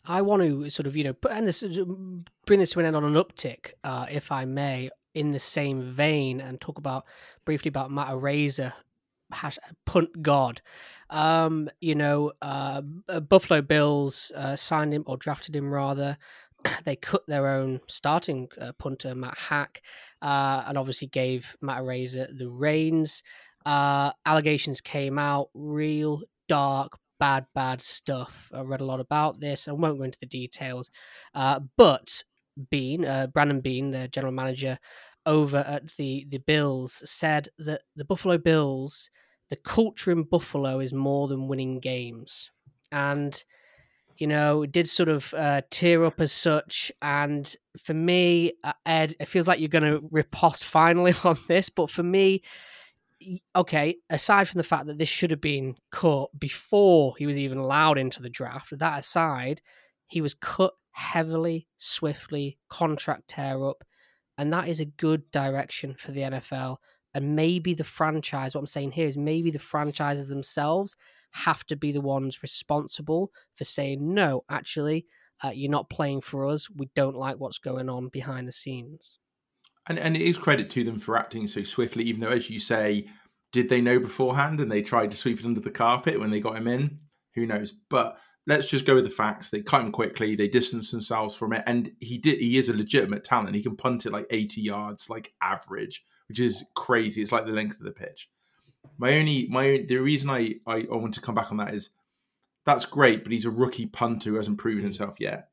I 0.06 0.22
want 0.22 0.42
to 0.42 0.70
sort 0.70 0.88
of, 0.88 0.96
you 0.96 1.04
know, 1.04 1.14
put 1.14 1.32
and 1.32 1.48
this 1.48 1.62
bring 2.46 2.60
this 2.60 2.72
to 2.72 2.80
an 2.80 2.86
end 2.86 2.96
on 2.96 3.04
an 3.04 3.16
uptick, 3.16 3.74
uh, 3.84 4.06
if 4.10 4.32
I 4.32 4.46
may, 4.46 4.90
in 5.14 5.32
the 5.32 5.40
same 5.40 5.82
vein, 5.82 6.40
and 6.40 6.62
talk 6.62 6.78
about 6.78 7.06
briefly 7.44 7.70
about 7.70 7.92
Matt 7.92 8.08
Araiza, 8.08 8.72
hash, 9.32 9.58
punt 9.86 10.22
god. 10.22 10.62
Um, 11.10 11.70
you 11.82 11.96
know, 11.96 12.32
uh, 12.42 12.82
Buffalo 12.82 13.62
Bills 13.62 14.32
uh, 14.36 14.56
signed 14.56 14.94
him 14.94 15.04
or 15.08 15.18
drafted 15.18 15.56
him 15.56 15.74
rather. 15.74 16.18
They 16.86 16.96
cut 16.96 17.26
their 17.28 17.48
own 17.48 17.82
starting 17.88 18.50
uh, 18.60 18.72
punter, 18.74 19.14
Matt 19.16 19.38
Haack, 19.38 19.82
uh, 20.22 20.64
and 20.68 20.78
obviously 20.78 21.08
gave 21.08 21.56
Matt 21.62 21.82
Araiza 21.82 22.38
the 22.38 22.50
reins. 22.50 23.24
Uh, 23.66 24.12
allegations 24.26 24.80
came 24.82 25.20
out, 25.20 25.50
real 25.54 26.22
dark, 26.48 26.98
bad, 27.20 27.46
bad 27.54 27.82
stuff. 27.82 28.50
I 28.54 28.62
read 28.62 28.82
a 28.82 28.86
lot 28.86 29.00
about 29.00 29.40
this. 29.40 29.68
I 29.68 29.74
won't 29.74 29.98
go 29.98 30.04
into 30.04 30.20
the 30.20 30.26
details. 30.26 30.90
Uh, 31.34 31.60
but 31.76 32.24
Beane, 32.70 33.06
uh, 33.06 33.28
Brandon 33.28 33.62
Beane, 33.62 33.92
the 33.92 34.08
general 34.08 34.34
manager 34.34 34.80
over 35.26 35.58
at 35.58 35.96
the, 35.98 36.26
the 36.30 36.40
Bills, 36.40 37.02
said 37.10 37.50
that 37.58 37.82
the 37.96 38.06
Buffalo 38.06 38.38
Bills, 38.38 39.10
the 39.50 39.58
culture 39.58 40.12
in 40.12 40.24
Buffalo 40.24 40.80
is 40.80 40.94
more 40.94 41.28
than 41.28 41.48
winning 41.48 41.80
games. 41.80 42.52
And, 42.92 43.44
you 44.20 44.28
know, 44.28 44.66
did 44.66 44.88
sort 44.88 45.10
of 45.10 45.34
uh, 45.34 45.62
tear 45.70 46.06
up 46.06 46.20
as 46.20 46.32
such. 46.32 46.92
And 47.02 47.54
for 47.84 47.94
me, 47.94 48.54
uh, 48.64 48.74
Ed, 48.86 49.16
it 49.20 49.28
feels 49.28 49.48
like 49.48 49.60
you're 49.60 49.70
going 49.70 49.84
to 49.84 50.08
riposte 50.12 50.64
finally 50.64 51.14
on 51.24 51.38
this. 51.48 51.70
But 51.70 51.90
for 51.90 52.04
me, 52.04 52.42
okay, 53.56 53.98
aside 54.10 54.48
from 54.48 54.58
the 54.58 54.64
fact 54.64 54.88
that 54.88 54.98
this 54.98 55.10
should 55.10 55.32
have 55.32 55.42
been 55.42 55.76
cut 55.92 56.30
before 56.38 57.16
he 57.18 57.26
was 57.26 57.40
even 57.40 57.58
allowed 57.58 57.98
into 57.98 58.22
the 58.22 58.30
draft, 58.30 58.78
that 58.78 59.00
aside, 59.00 59.62
he 60.08 60.22
was 60.22 60.34
cut 60.34 60.74
heavily, 60.92 61.68
swiftly, 61.78 62.58
contract 62.70 63.28
tear 63.28 63.66
up, 63.68 63.84
and 64.38 64.52
that 64.54 64.68
is 64.68 64.80
a 64.80 64.86
good 64.86 65.30
direction 65.32 65.94
for 65.96 66.12
the 66.12 66.22
NFL. 66.22 66.78
And 67.14 67.36
maybe 67.36 67.74
the 67.74 67.84
franchise, 67.84 68.54
what 68.54 68.62
I'm 68.62 68.68
saying 68.68 68.92
here 68.92 69.08
is 69.08 69.18
maybe 69.18 69.50
the 69.50 69.60
franchises 69.60 70.28
themselves 70.28 70.96
have 71.38 71.66
to 71.66 71.76
be 71.76 71.92
the 71.92 72.02
ones 72.02 72.42
responsible 72.42 73.32
for 73.56 73.64
saying, 73.64 74.14
no, 74.14 74.44
actually, 74.50 75.06
uh, 75.44 75.50
you're 75.50 75.72
not 75.72 75.90
playing 75.90 76.22
for 76.22 76.48
us. 76.48 76.70
We 76.70 76.90
don't 76.96 77.16
like 77.16 77.38
what's 77.38 77.60
going 77.60 77.90
on 77.90 78.10
behind 78.10 78.48
the 78.48 78.52
scenes. 78.52 79.20
And 79.88 80.00
and 80.00 80.16
it 80.18 80.22
is 80.22 80.38
credit 80.38 80.70
to 80.72 80.84
them 80.84 81.00
for 81.00 81.18
acting 81.18 81.48
so 81.48 81.64
swiftly, 81.64 82.04
even 82.06 82.22
though, 82.22 82.32
as 82.32 82.50
you 82.50 82.60
say, 82.60 83.08
did 83.52 83.70
they 83.70 83.82
know 83.82 84.00
beforehand 84.00 84.60
and 84.60 84.72
they 84.72 84.82
tried 84.82 85.12
to 85.12 85.18
sweep 85.18 85.40
it 85.40 85.46
under 85.46 85.62
the 85.62 85.72
carpet 85.72 86.20
when 86.20 86.30
they 86.30 86.42
got 86.42 86.58
him 86.58 86.68
in? 86.68 87.00
Who 87.36 87.46
knows? 87.46 87.72
But 87.90 88.18
let's 88.48 88.70
just 88.70 88.86
go 88.86 88.96
with 88.96 89.04
the 89.04 89.10
facts. 89.10 89.50
They 89.50 89.62
cut 89.62 89.82
him 89.82 89.92
quickly. 89.92 90.36
They 90.36 90.48
distanced 90.48 90.92
themselves 90.92 91.36
from 91.36 91.54
it, 91.54 91.64
and 91.68 91.92
he 92.00 92.18
did. 92.18 92.40
He 92.40 92.58
is 92.58 92.70
a 92.70 92.76
legitimate 92.76 93.24
talent. 93.24 93.56
He 93.56 93.64
can 93.64 93.78
punt 93.78 94.06
it 94.06 94.12
like 94.12 94.28
eighty 94.32 94.62
yards, 94.62 95.10
like 95.10 95.34
average, 95.42 96.04
which 96.28 96.40
is 96.40 96.66
crazy. 96.76 97.22
It's 97.22 97.32
like 97.32 97.46
the 97.46 97.54
length 97.54 97.80
of 97.80 97.86
the 97.86 97.92
pitch. 97.92 98.28
My 98.98 99.18
only 99.18 99.48
my 99.50 99.84
the 99.88 99.98
reason 99.98 100.30
I, 100.30 100.56
I 100.66 100.86
I 100.92 100.96
want 100.96 101.14
to 101.16 101.22
come 101.22 101.36
back 101.36 101.52
on 101.52 101.58
that 101.58 101.74
is 101.74 101.92
that's 102.66 102.86
great, 102.86 103.24
but 103.24 103.32
he's 103.32 103.46
a 103.46 103.50
rookie 103.52 103.86
punter 103.86 104.30
who 104.32 104.36
hasn't 104.36 104.58
proven 104.58 104.84
himself 104.84 105.16
yet. 105.20 105.50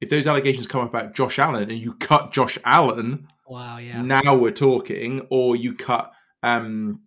If 0.00 0.10
those 0.10 0.26
allegations 0.26 0.66
come 0.66 0.82
up 0.82 0.90
about 0.90 1.14
Josh 1.14 1.38
Allen 1.38 1.70
and 1.70 1.78
you 1.78 1.94
cut 1.94 2.32
Josh 2.32 2.58
Allen, 2.64 3.26
Wow, 3.46 3.78
yeah. 3.78 4.02
now 4.02 4.36
we're 4.36 4.50
talking, 4.50 5.26
or 5.30 5.56
you 5.56 5.74
cut 5.74 6.12
um 6.42 7.00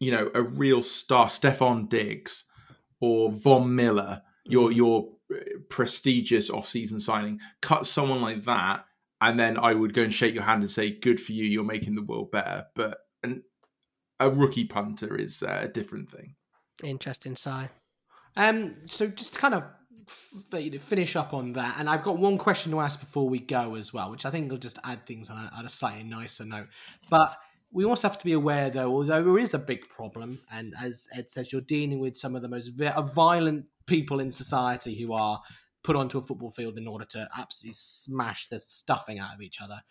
you 0.00 0.10
know 0.10 0.30
a 0.34 0.42
real 0.42 0.82
star 0.82 1.26
Stefon 1.26 1.88
Diggs 1.88 2.44
or 3.00 3.30
Von 3.32 3.74
Miller, 3.74 4.22
your 4.46 4.72
your 4.72 5.10
uh, 5.34 5.38
prestigious 5.68 6.50
off-season 6.50 7.00
signing, 7.00 7.40
cut 7.60 7.86
someone 7.86 8.22
like 8.22 8.42
that, 8.44 8.84
and 9.20 9.38
then 9.38 9.58
I 9.58 9.74
would 9.74 9.92
go 9.92 10.02
and 10.02 10.14
shake 10.14 10.34
your 10.34 10.44
hand 10.44 10.62
and 10.62 10.70
say, 10.70 10.90
"Good 10.90 11.20
for 11.20 11.32
you, 11.32 11.44
you're 11.44 11.64
making 11.64 11.94
the 11.96 12.02
world 12.02 12.30
better." 12.30 12.64
But 12.74 12.98
a 14.20 14.30
rookie 14.30 14.64
punter 14.64 15.16
is 15.16 15.42
uh, 15.42 15.60
a 15.62 15.68
different 15.68 16.10
thing. 16.10 16.34
Interesting, 16.82 17.36
Si. 17.36 17.68
Um, 18.36 18.76
so 18.88 19.06
just 19.06 19.34
to 19.34 19.40
kind 19.40 19.54
of 19.54 19.64
f- 20.08 20.62
you 20.62 20.70
know, 20.70 20.78
finish 20.78 21.16
up 21.16 21.32
on 21.34 21.52
that, 21.52 21.76
and 21.78 21.88
I've 21.88 22.02
got 22.02 22.18
one 22.18 22.38
question 22.38 22.72
to 22.72 22.80
ask 22.80 23.00
before 23.00 23.28
we 23.28 23.38
go 23.38 23.74
as 23.76 23.92
well, 23.92 24.10
which 24.10 24.26
I 24.26 24.30
think 24.30 24.50
will 24.50 24.58
just 24.58 24.78
add 24.84 25.06
things 25.06 25.30
on 25.30 25.36
a, 25.36 25.50
on 25.56 25.66
a 25.66 25.70
slightly 25.70 26.04
nicer 26.04 26.44
note. 26.44 26.68
But 27.10 27.36
we 27.70 27.84
also 27.84 28.08
have 28.08 28.18
to 28.18 28.24
be 28.24 28.32
aware, 28.32 28.70
though, 28.70 28.92
although 28.92 29.22
there 29.22 29.38
is 29.38 29.54
a 29.54 29.58
big 29.58 29.88
problem, 29.88 30.40
and 30.50 30.74
as 30.80 31.08
Ed 31.14 31.30
says, 31.30 31.52
you're 31.52 31.60
dealing 31.60 32.00
with 32.00 32.16
some 32.16 32.34
of 32.36 32.42
the 32.42 32.48
most 32.48 32.68
vi- 32.68 32.94
violent 33.14 33.66
people 33.86 34.20
in 34.20 34.32
society 34.32 34.94
who 34.94 35.12
are 35.12 35.40
put 35.82 35.96
onto 35.96 36.18
a 36.18 36.22
football 36.22 36.50
field 36.50 36.78
in 36.78 36.88
order 36.88 37.04
to 37.04 37.28
absolutely 37.36 37.74
smash 37.74 38.48
the 38.48 38.58
stuffing 38.58 39.18
out 39.18 39.34
of 39.34 39.42
each 39.42 39.60
other. 39.60 39.82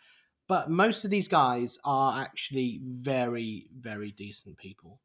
But 0.53 0.69
most 0.69 1.03
of 1.03 1.09
these 1.09 1.27
guys 1.27 1.79
are 1.83 2.21
actually 2.21 2.79
very, 2.83 3.65
very 3.75 4.11
decent 4.11 4.55
people. 4.55 4.99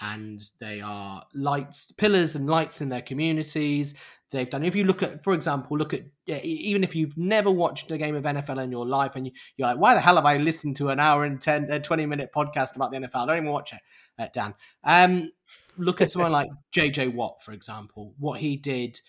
And 0.00 0.40
they 0.60 0.80
are 0.80 1.24
lights, 1.34 1.90
pillars 1.90 2.36
and 2.36 2.46
lights 2.46 2.80
in 2.80 2.88
their 2.88 3.02
communities. 3.02 3.94
They've 4.30 4.48
done. 4.48 4.62
If 4.62 4.76
you 4.76 4.84
look 4.84 5.02
at, 5.02 5.24
for 5.24 5.34
example, 5.34 5.76
look 5.76 5.92
at 5.92 6.02
even 6.28 6.84
if 6.84 6.94
you've 6.94 7.18
never 7.18 7.50
watched 7.50 7.90
a 7.90 7.98
game 7.98 8.14
of 8.14 8.22
NFL 8.22 8.62
in 8.62 8.70
your 8.70 8.86
life, 8.86 9.16
and 9.16 9.26
you, 9.26 9.32
you're 9.56 9.66
like, 9.66 9.78
why 9.78 9.94
the 9.94 10.00
hell 10.00 10.14
have 10.14 10.24
I 10.24 10.36
listened 10.36 10.76
to 10.76 10.90
an 10.90 11.00
hour 11.00 11.24
and 11.24 11.40
10, 11.40 11.72
uh, 11.72 11.78
20 11.80 12.06
minute 12.06 12.30
podcast 12.32 12.76
about 12.76 12.92
the 12.92 12.98
NFL? 12.98 13.24
I 13.24 13.26
don't 13.26 13.36
even 13.38 13.50
watch 13.50 13.72
it, 13.72 13.80
uh, 14.20 14.28
Dan. 14.32 14.54
Um, 14.84 15.32
look 15.78 16.00
at 16.00 16.12
someone 16.12 16.30
like 16.30 16.48
JJ 16.72 17.12
Watt, 17.12 17.42
for 17.42 17.50
example, 17.50 18.14
what 18.20 18.38
he 18.38 18.56
did 18.56 19.00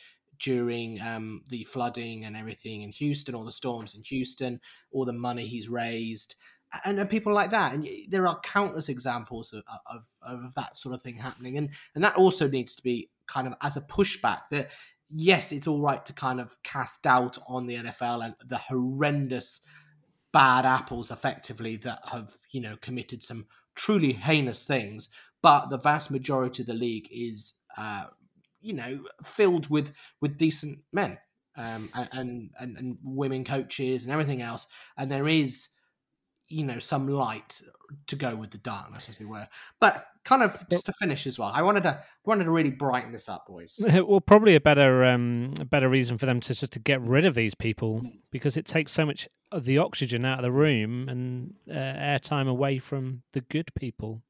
during 0.43 0.99
um, 1.01 1.41
the 1.47 1.63
flooding 1.63 2.25
and 2.25 2.35
everything 2.35 2.81
in 2.81 2.91
Houston, 2.91 3.33
all 3.33 3.45
the 3.45 3.51
storms 3.51 3.95
in 3.95 4.03
Houston, 4.03 4.59
all 4.91 5.05
the 5.05 5.13
money 5.13 5.47
he's 5.47 5.69
raised, 5.69 6.35
and, 6.83 6.99
and 6.99 7.09
people 7.09 7.33
like 7.33 7.49
that. 7.51 7.73
And 7.73 7.87
there 8.09 8.27
are 8.27 8.39
countless 8.41 8.89
examples 8.89 9.53
of, 9.53 9.63
of, 9.89 10.05
of 10.21 10.53
that 10.55 10.75
sort 10.75 10.95
of 10.95 11.01
thing 11.01 11.15
happening. 11.15 11.57
And, 11.57 11.69
and 11.95 12.03
that 12.03 12.17
also 12.17 12.49
needs 12.49 12.75
to 12.75 12.83
be 12.83 13.09
kind 13.25 13.47
of 13.47 13.53
as 13.61 13.77
a 13.77 13.81
pushback 13.81 14.49
that, 14.51 14.71
yes, 15.09 15.53
it's 15.53 15.67
all 15.67 15.79
right 15.79 16.05
to 16.05 16.11
kind 16.11 16.41
of 16.41 16.61
cast 16.61 17.03
doubt 17.03 17.37
on 17.47 17.65
the 17.65 17.75
NFL 17.75 18.25
and 18.25 18.35
the 18.45 18.57
horrendous 18.57 19.61
bad 20.33 20.65
apples 20.65 21.09
effectively 21.09 21.77
that 21.77 21.99
have, 22.11 22.37
you 22.51 22.59
know, 22.59 22.75
committed 22.81 23.23
some 23.23 23.45
truly 23.75 24.11
heinous 24.11 24.65
things. 24.65 25.07
But 25.41 25.69
the 25.69 25.77
vast 25.77 26.11
majority 26.11 26.63
of 26.63 26.67
the 26.67 26.73
league 26.73 27.07
is 27.11 27.53
uh, 27.77 28.05
you 28.63 28.73
know 28.73 29.05
filled 29.23 29.69
with 29.69 29.93
with 30.21 30.37
decent 30.37 30.79
men 30.91 31.19
um, 31.55 31.89
and, 31.93 32.49
and 32.57 32.77
and 32.77 32.97
women 33.03 33.43
coaches 33.43 34.03
and 34.03 34.11
everything 34.11 34.41
else, 34.41 34.65
and 34.97 35.11
there 35.11 35.27
is 35.27 35.69
you 36.47 36.63
know 36.63 36.79
some 36.79 37.07
light 37.07 37.61
to 38.07 38.15
go 38.15 38.35
with 38.35 38.51
the 38.51 38.57
darkness, 38.57 39.09
as 39.09 39.21
it 39.21 39.25
were. 39.25 39.47
But 39.79 40.07
kind 40.23 40.41
of 40.41 40.63
just 40.69 40.85
to 40.85 40.93
finish 40.93 41.27
as 41.27 41.37
well, 41.37 41.51
I 41.53 41.61
wanted 41.61 41.83
to 41.83 42.01
wanted 42.25 42.45
to 42.45 42.51
really 42.51 42.71
brighten 42.71 43.11
this 43.11 43.29
up, 43.29 43.47
boys. 43.47 43.79
well, 43.93 44.21
probably 44.21 44.55
a 44.55 44.61
better 44.61 45.05
um, 45.05 45.53
a 45.59 45.65
better 45.65 45.89
reason 45.89 46.17
for 46.17 46.25
them 46.25 46.39
to 46.41 46.53
just 46.53 46.71
to 46.73 46.79
get 46.79 47.01
rid 47.01 47.25
of 47.25 47.35
these 47.35 47.55
people 47.55 48.01
because 48.31 48.57
it 48.57 48.65
takes 48.65 48.91
so 48.91 49.05
much 49.05 49.27
of 49.51 49.65
the 49.65 49.77
oxygen 49.77 50.25
out 50.25 50.39
of 50.39 50.43
the 50.43 50.51
room 50.51 51.07
and 51.09 51.53
uh, 51.69 51.73
airtime 51.73 52.47
away 52.47 52.79
from 52.79 53.21
the 53.33 53.41
good 53.41 53.69
people. 53.75 54.21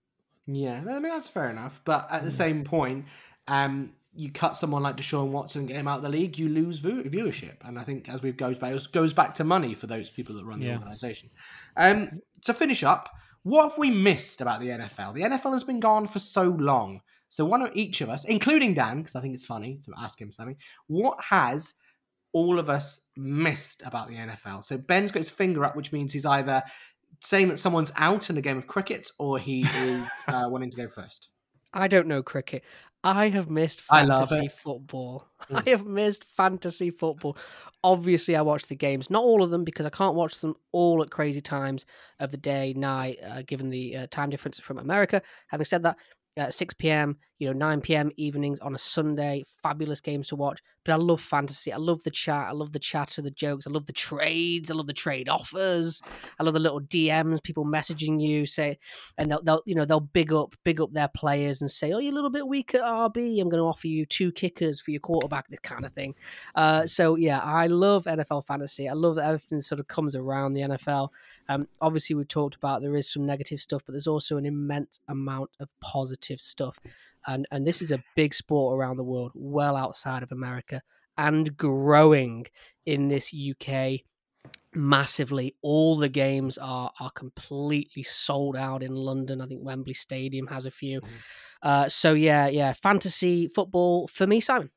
Yeah, 0.45 0.81
I 0.81 0.99
mean 0.99 1.03
that's 1.03 1.29
fair 1.29 1.49
enough. 1.49 1.81
But 1.85 2.07
at 2.11 2.23
the 2.23 2.31
same 2.31 2.63
point, 2.63 3.05
um, 3.47 3.93
you 4.15 4.31
cut 4.31 4.55
someone 4.55 4.83
like 4.83 4.97
Deshaun 4.97 5.29
Watson 5.29 5.61
and 5.61 5.67
get 5.67 5.77
him 5.77 5.87
out 5.87 5.97
of 5.97 6.03
the 6.03 6.09
league, 6.09 6.37
you 6.37 6.47
lose 6.49 6.77
view- 6.77 7.03
viewership. 7.03 7.55
And 7.65 7.79
I 7.79 7.83
think 7.83 8.07
as 8.09 8.21
we 8.21 8.31
goes 8.31 8.57
back, 8.57 8.73
it 8.73 8.87
goes 8.91 9.11
back 9.13 9.33
to 9.35 9.43
money 9.43 9.73
for 9.73 9.87
those 9.87 10.09
people 10.09 10.35
that 10.35 10.45
run 10.45 10.59
the 10.59 10.67
Yeah. 10.67 10.73
organization. 10.77 11.29
Um, 11.75 12.21
to 12.45 12.53
finish 12.53 12.83
up, 12.83 13.09
what 13.41 13.69
have 13.69 13.77
we 13.77 13.89
missed 13.89 14.39
about 14.39 14.59
the 14.59 14.69
NFL? 14.69 15.13
The 15.13 15.23
NFL 15.23 15.53
has 15.53 15.63
been 15.63 15.79
gone 15.79 16.07
for 16.07 16.19
so 16.19 16.43
long. 16.43 17.01
So 17.29 17.43
why 17.45 17.57
don't 17.57 17.75
each 17.75 18.01
of 18.01 18.09
us, 18.09 18.23
including 18.25 18.75
Dan, 18.75 18.97
because 18.97 19.15
I 19.15 19.21
think 19.21 19.33
it's 19.33 19.45
funny 19.45 19.79
to 19.85 19.91
ask 19.97 20.21
him 20.21 20.31
something, 20.31 20.57
what 20.87 21.19
has 21.23 21.73
all 22.31 22.59
of 22.59 22.69
us 22.69 23.07
missed 23.17 23.81
about 23.83 24.07
the 24.07 24.15
NFL? 24.17 24.61
So 24.63 24.77
Ben's 24.77 25.11
got 25.11 25.19
his 25.21 25.31
finger 25.31 25.65
up, 25.65 25.75
which 25.75 25.91
means 25.91 26.13
he's 26.13 26.25
either 26.27 26.61
saying 27.21 27.47
that 27.47 27.57
someone's 27.57 27.91
out 27.95 28.29
in 28.29 28.37
a 28.37 28.41
game 28.41 28.57
of 28.57 28.67
cricket 28.67 29.09
or 29.17 29.39
he 29.39 29.61
is 29.63 30.07
uh, 30.27 30.45
wanting 30.49 30.69
to 30.69 30.77
go 30.77 30.87
first. 30.87 31.29
I 31.73 31.87
don't 31.87 32.07
know 32.07 32.23
cricket. 32.23 32.63
I 33.03 33.27
have 33.29 33.49
missed 33.49 33.81
I 33.89 34.03
love 34.03 34.29
fantasy 34.29 34.49
football. 34.49 35.27
Mm. 35.49 35.67
I 35.67 35.69
have 35.71 35.85
missed 35.85 36.23
fantasy 36.37 36.89
football. 36.89 37.35
Obviously, 37.83 38.33
I 38.37 38.41
watch 38.41 38.67
the 38.67 38.77
games, 38.77 39.09
not 39.09 39.25
all 39.25 39.43
of 39.43 39.51
them, 39.51 39.65
because 39.65 39.85
I 39.85 39.89
can't 39.89 40.15
watch 40.15 40.37
them 40.37 40.55
all 40.71 41.03
at 41.03 41.11
crazy 41.11 41.41
times 41.41 41.85
of 42.21 42.31
the 42.31 42.37
day, 42.37 42.73
night, 42.77 43.19
uh, 43.21 43.41
given 43.41 43.69
the 43.69 43.97
uh, 43.97 44.07
time 44.09 44.29
difference 44.29 44.57
from 44.57 44.77
America. 44.77 45.21
Having 45.47 45.65
said 45.65 45.83
that, 45.83 45.97
uh, 46.37 46.49
6 46.49 46.75
p.m., 46.75 47.17
you 47.39 47.47
know, 47.47 47.53
9 47.53 47.81
p.m. 47.81 48.11
evenings 48.17 48.59
on 48.59 48.75
a 48.75 48.77
Sunday, 48.77 49.43
fabulous 49.61 50.01
games 50.01 50.27
to 50.27 50.35
watch. 50.35 50.61
But 50.85 50.93
I 50.93 50.95
love 50.95 51.21
fantasy. 51.21 51.71
I 51.71 51.77
love 51.77 52.03
the 52.03 52.11
chat. 52.11 52.47
I 52.47 52.51
love 52.51 52.73
the 52.73 52.79
chatter, 52.79 53.21
the 53.21 53.31
jokes. 53.31 53.65
I 53.65 53.69
love 53.69 53.85
the 53.85 53.93
trades. 53.93 54.69
I 54.69 54.73
love 54.73 54.87
the 54.87 54.93
trade 54.93 55.29
offers. 55.29 56.01
I 56.39 56.43
love 56.43 56.53
the 56.53 56.59
little 56.59 56.81
DMs, 56.81 57.41
people 57.41 57.65
messaging 57.65 58.21
you, 58.21 58.45
say, 58.45 58.77
and 59.17 59.31
they'll, 59.31 59.41
they'll 59.43 59.61
you 59.65 59.75
know 59.75 59.85
they'll 59.85 59.99
big 59.99 60.33
up 60.33 60.55
big 60.63 60.81
up 60.81 60.91
their 60.93 61.07
players 61.07 61.61
and 61.61 61.71
say, 61.71 61.93
"Oh, 61.93 61.99
you're 61.99 62.11
a 62.11 62.15
little 62.15 62.29
bit 62.29 62.47
weak 62.47 62.75
at 62.75 62.81
RB. 62.81 63.41
I'm 63.41 63.49
going 63.49 63.61
to 63.61 63.67
offer 63.67 63.87
you 63.87 64.05
two 64.05 64.31
kickers 64.33 64.81
for 64.81 64.91
your 64.91 64.99
quarterback." 64.99 65.47
This 65.47 65.59
kind 65.59 65.85
of 65.85 65.93
thing. 65.93 66.15
Uh, 66.55 66.85
so 66.85 67.15
yeah, 67.15 67.39
I 67.39 67.67
love 67.67 68.05
NFL 68.05 68.45
fantasy. 68.45 68.89
I 68.89 68.93
love 68.93 69.15
that 69.15 69.25
everything 69.25 69.61
sort 69.61 69.79
of 69.79 69.87
comes 69.87 70.15
around 70.15 70.53
the 70.53 70.61
NFL. 70.61 71.09
Um, 71.49 71.67
obviously, 71.81 72.15
we've 72.15 72.27
talked 72.27 72.55
about 72.55 72.81
there 72.81 72.95
is 72.95 73.11
some 73.11 73.25
negative 73.25 73.59
stuff, 73.59 73.83
but 73.85 73.93
there's 73.93 74.07
also 74.07 74.37
an 74.37 74.45
immense 74.45 74.99
amount 75.07 75.51
of 75.59 75.69
positive 75.81 76.39
stuff, 76.39 76.79
and 77.27 77.47
and 77.51 77.65
this 77.65 77.81
is 77.81 77.91
a 77.91 78.03
big 78.15 78.33
sport 78.33 78.77
around 78.77 78.97
the 78.97 79.03
world, 79.03 79.31
well 79.35 79.75
outside 79.75 80.23
of 80.23 80.31
America, 80.31 80.81
and 81.17 81.55
growing 81.57 82.45
in 82.85 83.07
this 83.07 83.33
UK 83.33 84.01
massively. 84.73 85.55
All 85.61 85.97
the 85.97 86.09
games 86.09 86.57
are 86.57 86.91
are 86.99 87.11
completely 87.11 88.03
sold 88.03 88.55
out 88.55 88.83
in 88.83 88.95
London. 88.95 89.41
I 89.41 89.47
think 89.47 89.61
Wembley 89.63 89.93
Stadium 89.93 90.47
has 90.47 90.65
a 90.65 90.71
few. 90.71 91.01
Mhm. 91.01 91.07
Uh, 91.61 91.89
so 91.89 92.13
yeah, 92.13 92.47
yeah, 92.47 92.73
fantasy 92.73 93.47
football 93.47 94.07
for 94.07 94.27
me, 94.27 94.39
Simon. 94.39 94.71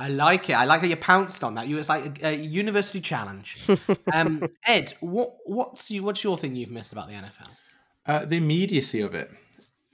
I 0.00 0.08
like 0.08 0.48
it. 0.48 0.54
I 0.54 0.64
like 0.64 0.80
that 0.80 0.88
you 0.88 0.96
pounced 0.96 1.44
on 1.44 1.54
that. 1.56 1.68
You 1.68 1.78
it's 1.78 1.90
like 1.90 2.22
a, 2.22 2.28
a 2.28 2.34
university 2.34 3.00
challenge. 3.00 3.58
Um, 4.12 4.42
Ed, 4.66 4.94
what 5.00 5.36
what's 5.44 5.90
you 5.90 6.02
what's 6.02 6.24
your 6.24 6.36
thing 6.36 6.56
you've 6.56 6.70
missed 6.70 6.92
about 6.92 7.08
the 7.08 7.14
NFL? 7.14 7.50
Uh, 8.06 8.24
the 8.24 8.38
immediacy 8.38 9.02
of 9.02 9.14
it. 9.14 9.30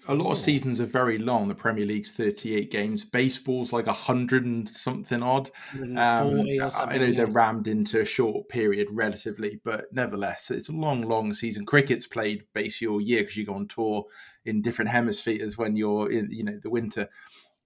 A 0.08 0.14
lot 0.14 0.32
of 0.32 0.38
seasons 0.38 0.80
are 0.80 0.86
very 0.86 1.18
long. 1.18 1.48
The 1.48 1.54
Premier 1.54 1.84
League's 1.84 2.12
38 2.12 2.70
games. 2.70 3.04
Baseball's 3.04 3.72
like 3.72 3.86
100 3.86 4.44
and 4.44 4.68
something 4.68 5.22
odd. 5.22 5.50
Um, 5.74 5.96
140 5.96 6.60
I 6.60 6.96
know 6.96 7.12
they're 7.12 7.26
rammed 7.26 7.68
into 7.68 8.00
a 8.00 8.04
short 8.04 8.48
period 8.48 8.88
relatively, 8.92 9.60
but 9.64 9.92
nevertheless, 9.92 10.50
it's 10.50 10.68
a 10.68 10.72
long, 10.72 11.02
long 11.02 11.32
season. 11.34 11.66
Cricket's 11.66 12.06
played 12.06 12.44
basically 12.54 12.86
all 12.86 13.00
year 13.00 13.22
because 13.22 13.36
you 13.36 13.46
go 13.46 13.54
on 13.54 13.66
tour 13.68 14.04
in 14.44 14.62
different 14.62 14.90
hemispheres 14.90 15.58
when 15.58 15.76
you're 15.76 16.10
in, 16.10 16.30
you 16.30 16.44
know, 16.44 16.58
the 16.62 16.70
winter. 16.70 17.08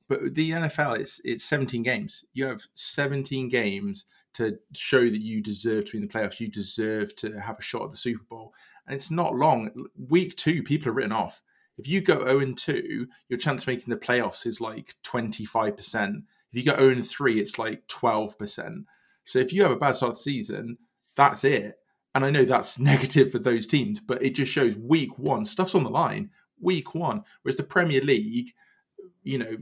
But 0.09 0.35
the 0.35 0.51
NFL, 0.51 0.99
it's 0.99 1.21
it's 1.25 1.45
17 1.45 1.83
games. 1.83 2.25
You 2.33 2.47
have 2.47 2.62
17 2.75 3.49
games 3.49 4.07
to 4.35 4.59
show 4.73 5.03
that 5.03 5.21
you 5.21 5.41
deserve 5.43 5.85
to 5.87 5.93
be 5.93 5.99
in 5.99 6.09
the 6.09 6.12
playoffs. 6.12 6.41
You 6.41 6.49
deserve 6.49 7.15
to 7.17 7.39
have 7.39 7.59
a 7.59 7.62
shot 7.62 7.85
at 7.85 7.91
the 7.91 7.97
Super 7.97 8.25
Bowl, 8.29 8.53
and 8.87 8.97
it's 8.97 9.11
not 9.11 9.37
long. 9.37 9.71
Week 10.09 10.37
two, 10.37 10.62
people 10.62 10.89
are 10.89 10.95
written 10.95 11.12
off. 11.12 11.43
If 11.81 11.89
you 11.89 12.02
go 12.02 12.19
0 12.27 12.40
and 12.40 12.59
2, 12.59 13.07
your 13.31 13.39
chance 13.39 13.62
of 13.62 13.69
making 13.69 13.89
the 13.89 13.97
playoffs 13.97 14.47
is 14.47 14.61
like 14.61 14.94
25%. 15.02 16.16
If 16.16 16.23
you 16.52 16.62
go 16.62 16.77
0 16.77 16.90
and 16.90 17.07
3, 17.07 17.40
it's 17.40 17.59
like 17.59 17.86
12%. 17.89 18.85
So 19.24 19.39
if 19.39 19.51
you 19.51 19.62
have 19.62 19.70
a 19.73 19.77
bad 19.77 19.97
start 19.97 20.16
the 20.16 20.20
season, 20.20 20.77
that's 21.16 21.43
it. 21.43 21.78
And 22.15 22.23
I 22.23 22.28
know 22.28 22.44
that's 22.44 22.78
negative 22.78 23.32
for 23.32 23.39
those 23.39 23.66
teams, 23.66 23.98
but 23.98 24.23
it 24.23 24.35
just 24.35 24.52
shows 24.52 24.77
week 24.77 25.19
one, 25.19 25.47
stuff's 25.47 25.74
on 25.74 25.85
the 25.85 25.89
line, 25.89 26.28
week 26.61 26.94
one. 26.94 27.24
Whereas 27.40 27.57
the 27.57 27.62
Premier 27.62 28.02
League, 28.02 28.52
you 29.23 29.39
know, 29.39 29.57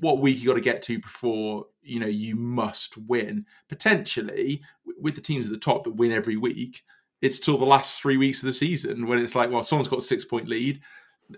what 0.00 0.18
week 0.18 0.40
you 0.40 0.48
got 0.48 0.54
to 0.54 0.60
get 0.60 0.82
to 0.82 0.98
before, 0.98 1.66
you 1.80 2.00
know, 2.00 2.06
you 2.08 2.34
must 2.34 2.96
win. 2.98 3.46
Potentially, 3.68 4.62
with 4.98 5.14
the 5.14 5.20
teams 5.20 5.46
at 5.46 5.52
the 5.52 5.58
top 5.58 5.84
that 5.84 5.94
win 5.94 6.10
every 6.10 6.36
week, 6.36 6.82
it's 7.22 7.38
till 7.38 7.56
the 7.56 7.64
last 7.64 8.00
three 8.00 8.16
weeks 8.16 8.42
of 8.42 8.48
the 8.48 8.52
season 8.52 9.06
when 9.06 9.20
it's 9.20 9.36
like, 9.36 9.48
well, 9.48 9.62
someone's 9.62 9.88
got 9.88 10.00
a 10.00 10.02
six 10.02 10.24
point 10.24 10.48
lead. 10.48 10.80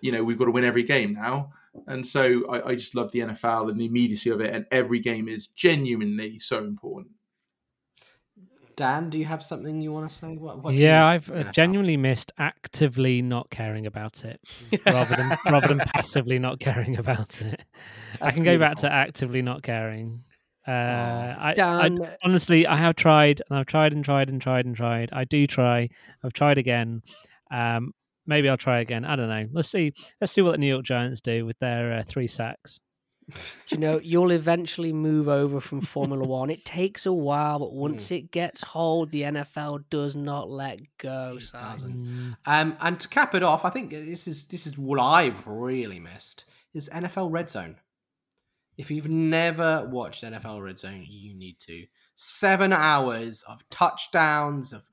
You 0.00 0.12
know 0.12 0.22
we've 0.22 0.38
got 0.38 0.46
to 0.46 0.50
win 0.50 0.64
every 0.64 0.82
game 0.82 1.14
now. 1.14 1.52
And 1.86 2.04
so 2.04 2.44
I, 2.48 2.70
I 2.70 2.74
just 2.74 2.94
love 2.94 3.12
the 3.12 3.20
NFL 3.20 3.70
and 3.70 3.78
the 3.78 3.86
immediacy 3.86 4.30
of 4.30 4.40
it, 4.40 4.54
and 4.54 4.66
every 4.70 4.98
game 4.98 5.28
is 5.28 5.48
genuinely 5.48 6.38
so 6.38 6.58
important. 6.58 7.12
Dan, 8.74 9.10
do 9.10 9.18
you 9.18 9.24
have 9.24 9.42
something 9.42 9.80
you 9.80 9.92
want 9.92 10.08
to 10.08 10.16
say? 10.16 10.36
What, 10.36 10.62
what 10.62 10.72
Yeah, 10.72 11.04
I've 11.04 11.28
uh, 11.30 11.50
genuinely 11.50 11.96
missed 11.96 12.30
actively 12.38 13.22
not 13.22 13.50
caring 13.50 13.86
about 13.86 14.24
it, 14.24 14.40
rather 14.86 15.16
than 15.16 15.36
rather 15.46 15.68
than 15.68 15.78
passively 15.78 16.38
not 16.38 16.60
caring 16.60 16.96
about 16.96 17.40
it. 17.40 17.60
I 18.20 18.26
That's 18.26 18.36
can 18.36 18.44
go 18.44 18.56
back 18.56 18.76
to 18.78 18.92
actively 18.92 19.42
not 19.42 19.62
caring. 19.62 20.22
Uh, 20.68 20.70
I, 20.70 21.54
I 21.58 21.90
honestly, 22.22 22.66
I 22.66 22.76
have 22.76 22.94
tried 22.94 23.40
and 23.48 23.58
I've 23.58 23.66
tried 23.66 23.94
and 23.94 24.04
tried 24.04 24.28
and 24.28 24.40
tried 24.40 24.66
and 24.66 24.76
tried. 24.76 25.08
I 25.12 25.24
do 25.24 25.46
try. 25.46 25.88
I've 26.22 26.34
tried 26.34 26.58
again. 26.58 27.02
Um, 27.50 27.94
maybe 28.28 28.48
I'll 28.48 28.56
try 28.56 28.78
again. 28.78 29.04
I 29.04 29.16
don't 29.16 29.28
know. 29.28 29.48
Let's 29.52 29.68
see. 29.70 29.92
Let's 30.20 30.32
see 30.32 30.42
what 30.42 30.52
the 30.52 30.58
New 30.58 30.68
York 30.68 30.84
Giants 30.84 31.20
do 31.20 31.44
with 31.44 31.58
their 31.58 31.94
uh, 31.94 32.02
three 32.06 32.28
sacks. 32.28 32.78
do 33.30 33.36
you 33.74 33.78
know 33.78 33.98
you'll 34.04 34.30
eventually 34.30 34.92
move 34.92 35.28
over 35.28 35.60
from 35.60 35.80
Formula 35.80 36.24
One. 36.38 36.50
It 36.50 36.64
takes 36.64 37.04
a 37.06 37.12
while, 37.12 37.58
but 37.58 37.72
once 37.72 38.10
it 38.10 38.30
gets 38.30 38.62
hold, 38.62 39.10
the 39.10 39.22
NFL 39.22 39.84
does 39.90 40.14
not 40.14 40.48
let 40.50 40.78
go. 40.98 41.38
It 41.38 41.50
doesn't. 41.52 41.96
Mm, 41.96 42.36
Um, 42.46 42.76
and 42.80 43.00
to 43.00 43.08
cap 43.08 43.34
it 43.34 43.42
off, 43.42 43.64
I 43.64 43.70
think 43.70 43.90
this 43.90 44.28
is 44.28 44.46
this 44.46 44.66
is 44.66 44.78
what 44.78 45.00
I've 45.00 45.46
really 45.46 45.98
missed 45.98 46.44
is 46.74 46.88
NFL 46.92 47.32
Red 47.32 47.50
Zone. 47.50 47.76
If 48.76 48.92
you've 48.92 49.08
never 49.08 49.84
watched 49.90 50.22
NFL 50.22 50.62
Red 50.62 50.78
Zone, 50.78 51.04
you 51.08 51.34
need 51.34 51.58
to. 51.66 51.86
Seven 52.14 52.72
hours 52.72 53.42
of 53.42 53.68
touchdowns, 53.70 54.72
of 54.72 54.88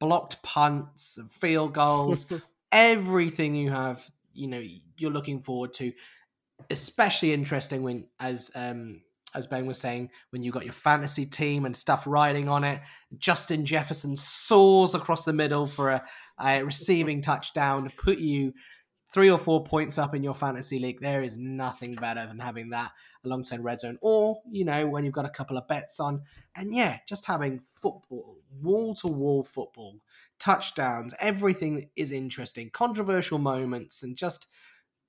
blocked 0.00 0.42
punts, 0.42 1.16
of 1.18 1.30
field 1.30 1.72
goals, 1.74 2.26
everything 2.72 3.54
you 3.54 3.70
have, 3.70 4.08
you 4.32 4.48
know, 4.48 4.62
you're 4.96 5.10
looking 5.10 5.40
forward 5.40 5.72
to. 5.74 5.92
Especially 6.70 7.32
interesting 7.32 7.82
when, 7.82 8.06
as 8.18 8.50
um, 8.56 9.02
as 9.34 9.46
Ben 9.46 9.66
was 9.66 9.78
saying, 9.78 10.10
when 10.30 10.42
you 10.42 10.50
got 10.50 10.64
your 10.64 10.72
fantasy 10.72 11.26
team 11.26 11.64
and 11.64 11.76
stuff 11.76 12.06
riding 12.06 12.48
on 12.48 12.64
it. 12.64 12.80
Justin 13.16 13.64
Jefferson 13.64 14.16
soars 14.16 14.94
across 14.94 15.24
the 15.24 15.32
middle 15.32 15.66
for 15.66 15.90
a, 15.90 16.04
a 16.40 16.62
receiving 16.62 17.20
touchdown 17.20 17.84
to 17.84 17.90
put 17.90 18.18
you 18.18 18.54
three 19.12 19.30
or 19.30 19.38
four 19.38 19.64
points 19.64 19.98
up 19.98 20.14
in 20.14 20.22
your 20.22 20.34
fantasy 20.34 20.78
league. 20.78 21.00
There 21.00 21.22
is 21.22 21.38
nothing 21.38 21.92
better 21.92 22.26
than 22.26 22.38
having 22.38 22.70
that 22.70 22.92
alongside 23.24 23.62
red 23.62 23.80
zone, 23.80 23.98
or 24.00 24.40
you 24.50 24.64
know 24.64 24.86
when 24.86 25.04
you've 25.04 25.14
got 25.14 25.26
a 25.26 25.30
couple 25.30 25.56
of 25.56 25.68
bets 25.68 26.00
on, 26.00 26.22
and 26.54 26.74
yeah, 26.74 26.98
just 27.06 27.26
having 27.26 27.60
football, 27.80 28.38
wall 28.62 28.94
to 28.96 29.08
wall 29.08 29.44
football, 29.44 29.96
touchdowns, 30.38 31.14
everything 31.20 31.90
is 31.96 32.12
interesting, 32.12 32.70
controversial 32.70 33.38
moments, 33.38 34.02
and 34.02 34.16
just 34.16 34.46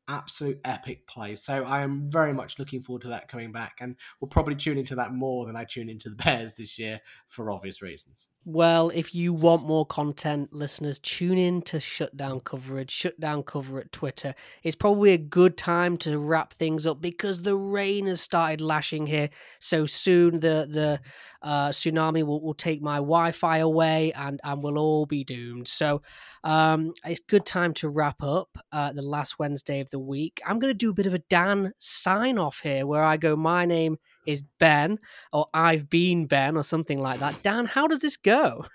absolute 0.10 0.60
epic 0.66 1.06
play. 1.08 1.36
So 1.36 1.64
I 1.64 1.82
am 1.82 2.10
very 2.10 2.34
much 2.34 2.58
looking 2.58 2.82
forward 2.82 3.04
to 3.04 3.10
that 3.10 3.28
coming 3.28 3.52
back, 3.52 3.78
and 3.80 3.96
we'll 4.20 4.30
probably 4.30 4.56
tune 4.56 4.78
into 4.78 4.96
that 4.96 5.14
more 5.14 5.46
than 5.46 5.56
I 5.56 5.64
tune 5.64 5.90
into 5.90 6.10
the 6.10 6.16
Bears 6.24 6.56
this 6.56 6.78
year 6.80 7.00
for 7.28 7.52
obvious 7.52 7.82
reasons. 7.82 8.28
Well, 8.52 8.90
if 8.96 9.14
you 9.14 9.32
want 9.32 9.68
more 9.68 9.86
content, 9.86 10.52
listeners, 10.52 10.98
tune 10.98 11.38
in 11.38 11.62
to 11.64 11.80
Shutdown 11.80 12.40
Coverage, 12.40 12.90
Shutdown 12.90 13.44
Cover 13.44 13.80
at 13.80 13.92
Twitter. 13.92 14.34
It's 14.64 14.76
probably 14.76 15.12
a 15.12 15.20
good 15.20 15.56
time 15.56 15.98
to 15.98 16.18
wrap 16.18 16.54
things 16.54 16.88
up 16.88 17.00
because 17.00 17.44
the 17.44 17.56
rain 17.56 18.08
has 18.08 18.22
started 18.22 18.60
lashing 18.60 19.06
here. 19.06 19.30
So 19.60 19.86
soon 19.86 20.40
the 20.40 20.68
the 20.68 21.00
uh, 21.44 21.70
tsunami 21.70 22.24
will, 22.24 22.42
will 22.42 22.56
take 22.56 22.82
my 22.82 22.96
Wi-Fi 22.96 23.60
away, 23.60 24.14
and 24.14 24.42
and 24.44 24.64
we'll 24.64 24.80
all 24.80 25.06
be 25.06 25.24
doomed. 25.24 25.68
So 25.68 26.02
um, 26.44 26.94
it's 27.06 27.20
good 27.20 27.46
time 27.46 27.76
to 27.76 27.90
wrap 27.90 28.24
up 28.24 28.50
uh, 28.72 28.94
the 28.94 29.04
last 29.04 29.38
Wednesday 29.38 29.80
of 29.80 29.92
the 29.92 30.00
week. 30.00 30.42
I'm 30.44 30.58
going 30.58 30.74
to 30.74 30.78
do 30.78 30.90
a 30.90 30.96
bit 30.96 31.06
of 31.06 31.14
a 31.14 31.20
Dan 31.30 31.74
sign 31.78 32.40
off 32.40 32.62
here, 32.62 32.88
where 32.88 33.04
I 33.04 33.18
go. 33.18 33.36
My 33.36 33.66
name 33.66 34.00
is 34.26 34.44
Ben, 34.60 35.00
or 35.34 35.48
I've 35.54 35.90
been 35.90 36.26
Ben, 36.28 36.58
or 36.58 36.64
something 36.64 37.00
like 37.00 37.20
that. 37.20 37.42
Dan, 37.44 37.66
how 37.66 37.88
does 37.88 38.00
this 38.00 38.18
go? 38.18 38.66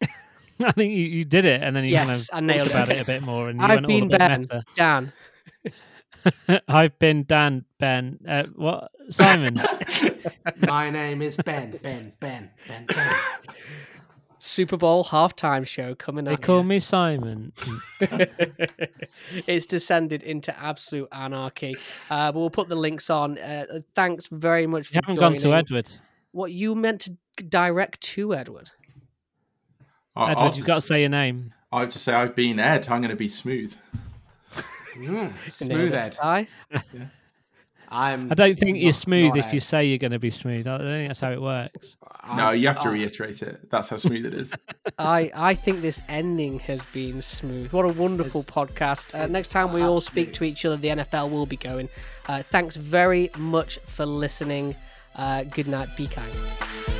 I 0.62 0.72
think 0.72 0.92
you, 0.92 1.04
you 1.04 1.24
did 1.24 1.44
it, 1.44 1.62
and 1.62 1.74
then 1.74 1.84
you 1.84 1.90
Yes, 1.90 2.28
I 2.32 2.40
kind 2.40 2.50
of 2.50 2.56
nailed 2.56 2.68
talked 2.70 2.74
about 2.88 2.90
it. 2.90 2.98
it 2.98 3.00
a 3.02 3.04
bit 3.06 3.22
more, 3.22 3.48
and 3.48 3.60
you 3.60 3.64
I've 3.66 3.76
went 3.76 3.86
been 3.86 4.08
bit 4.08 4.18
Ben. 4.18 4.40
meta. 4.40 4.62
Dan. 4.74 5.12
I've 6.68 6.98
been 6.98 7.24
Dan. 7.24 7.64
Ben. 7.78 8.18
Uh, 8.28 8.44
what? 8.54 8.90
Simon. 9.10 9.60
My 10.68 10.90
name 10.90 11.22
is 11.22 11.36
Ben. 11.38 11.78
Ben. 11.82 12.12
Ben. 12.20 12.50
Ben. 12.68 12.86
Ben. 12.86 13.16
Super 14.42 14.76
Bowl 14.76 15.04
halftime 15.04 15.66
show 15.66 15.94
coming 15.94 16.26
up. 16.26 16.30
they 16.30 16.34
up. 16.34 16.42
call 16.42 16.62
me 16.62 16.78
Simon. 16.78 17.52
it's 19.46 19.66
descended 19.66 20.22
into 20.22 20.58
absolute 20.58 21.08
anarchy. 21.12 21.74
Uh, 22.08 22.32
but 22.32 22.38
we'll 22.40 22.50
put 22.50 22.68
the 22.68 22.74
links 22.74 23.10
on. 23.10 23.38
Uh, 23.38 23.80
thanks 23.94 24.28
very 24.28 24.66
much 24.66 24.88
for 24.88 24.94
You 24.94 25.00
haven't 25.04 25.20
gone 25.20 25.34
to. 25.34 25.54
Edward. 25.54 25.90
What 26.32 26.52
you 26.52 26.74
meant 26.74 27.02
to 27.02 27.16
direct 27.48 28.00
to 28.02 28.34
Edward? 28.34 28.70
I- 30.16 30.30
Edward, 30.30 30.42
I'll 30.42 30.56
you've 30.56 30.66
got 30.66 30.76
to 30.76 30.80
say 30.80 31.00
your 31.00 31.10
name. 31.10 31.52
I 31.70 31.80
have 31.80 31.90
to 31.90 31.98
say 31.98 32.14
I've 32.14 32.34
been 32.34 32.58
Ed. 32.58 32.88
I'm 32.88 33.00
going 33.00 33.10
to 33.10 33.16
be 33.16 33.28
smooth. 33.28 33.76
Mm, 34.96 35.32
smooth 35.48 35.94
Ed. 35.94 36.06
it. 36.08 36.18
Aye. 36.22 36.48
I'm. 37.90 38.30
I 38.30 38.34
don't 38.34 38.58
think 38.58 38.78
you're 38.78 38.92
smooth 38.92 39.34
not 39.34 39.38
if 39.38 39.52
you 39.52 39.60
say 39.60 39.84
you're 39.84 39.98
going 39.98 40.12
to 40.12 40.18
be 40.18 40.30
smooth. 40.30 40.66
I 40.66 40.78
don't 40.78 40.86
think 40.86 41.08
that's 41.08 41.20
how 41.20 41.32
it 41.32 41.42
works. 41.42 41.96
no, 42.36 42.50
you 42.50 42.68
have 42.68 42.80
to 42.82 42.90
reiterate 42.90 43.42
it. 43.42 43.68
That's 43.70 43.88
how 43.88 43.96
smooth 43.96 44.26
it 44.26 44.34
is. 44.34 44.54
I 44.98 45.30
I 45.34 45.54
think 45.54 45.80
this 45.80 46.00
ending 46.08 46.60
has 46.60 46.84
been 46.86 47.20
smooth. 47.22 47.72
What 47.72 47.84
a 47.84 47.88
wonderful 47.88 48.42
It's- 48.42 48.54
podcast. 48.54 49.14
Uh, 49.18 49.26
next 49.26 49.48
time 49.48 49.72
we 49.72 49.82
all 49.82 50.00
speak 50.00 50.32
to 50.34 50.44
each 50.44 50.64
other, 50.64 50.76
the 50.76 50.88
NFL 50.88 51.30
will 51.30 51.46
be 51.46 51.56
going. 51.56 51.88
Uh, 52.28 52.42
thanks 52.44 52.76
very 52.76 53.30
much 53.36 53.78
for 53.78 54.06
listening. 54.06 54.76
Uh, 55.16 55.42
good 55.42 55.66
night. 55.66 55.88
Be 55.96 56.06
kind. 56.06 56.99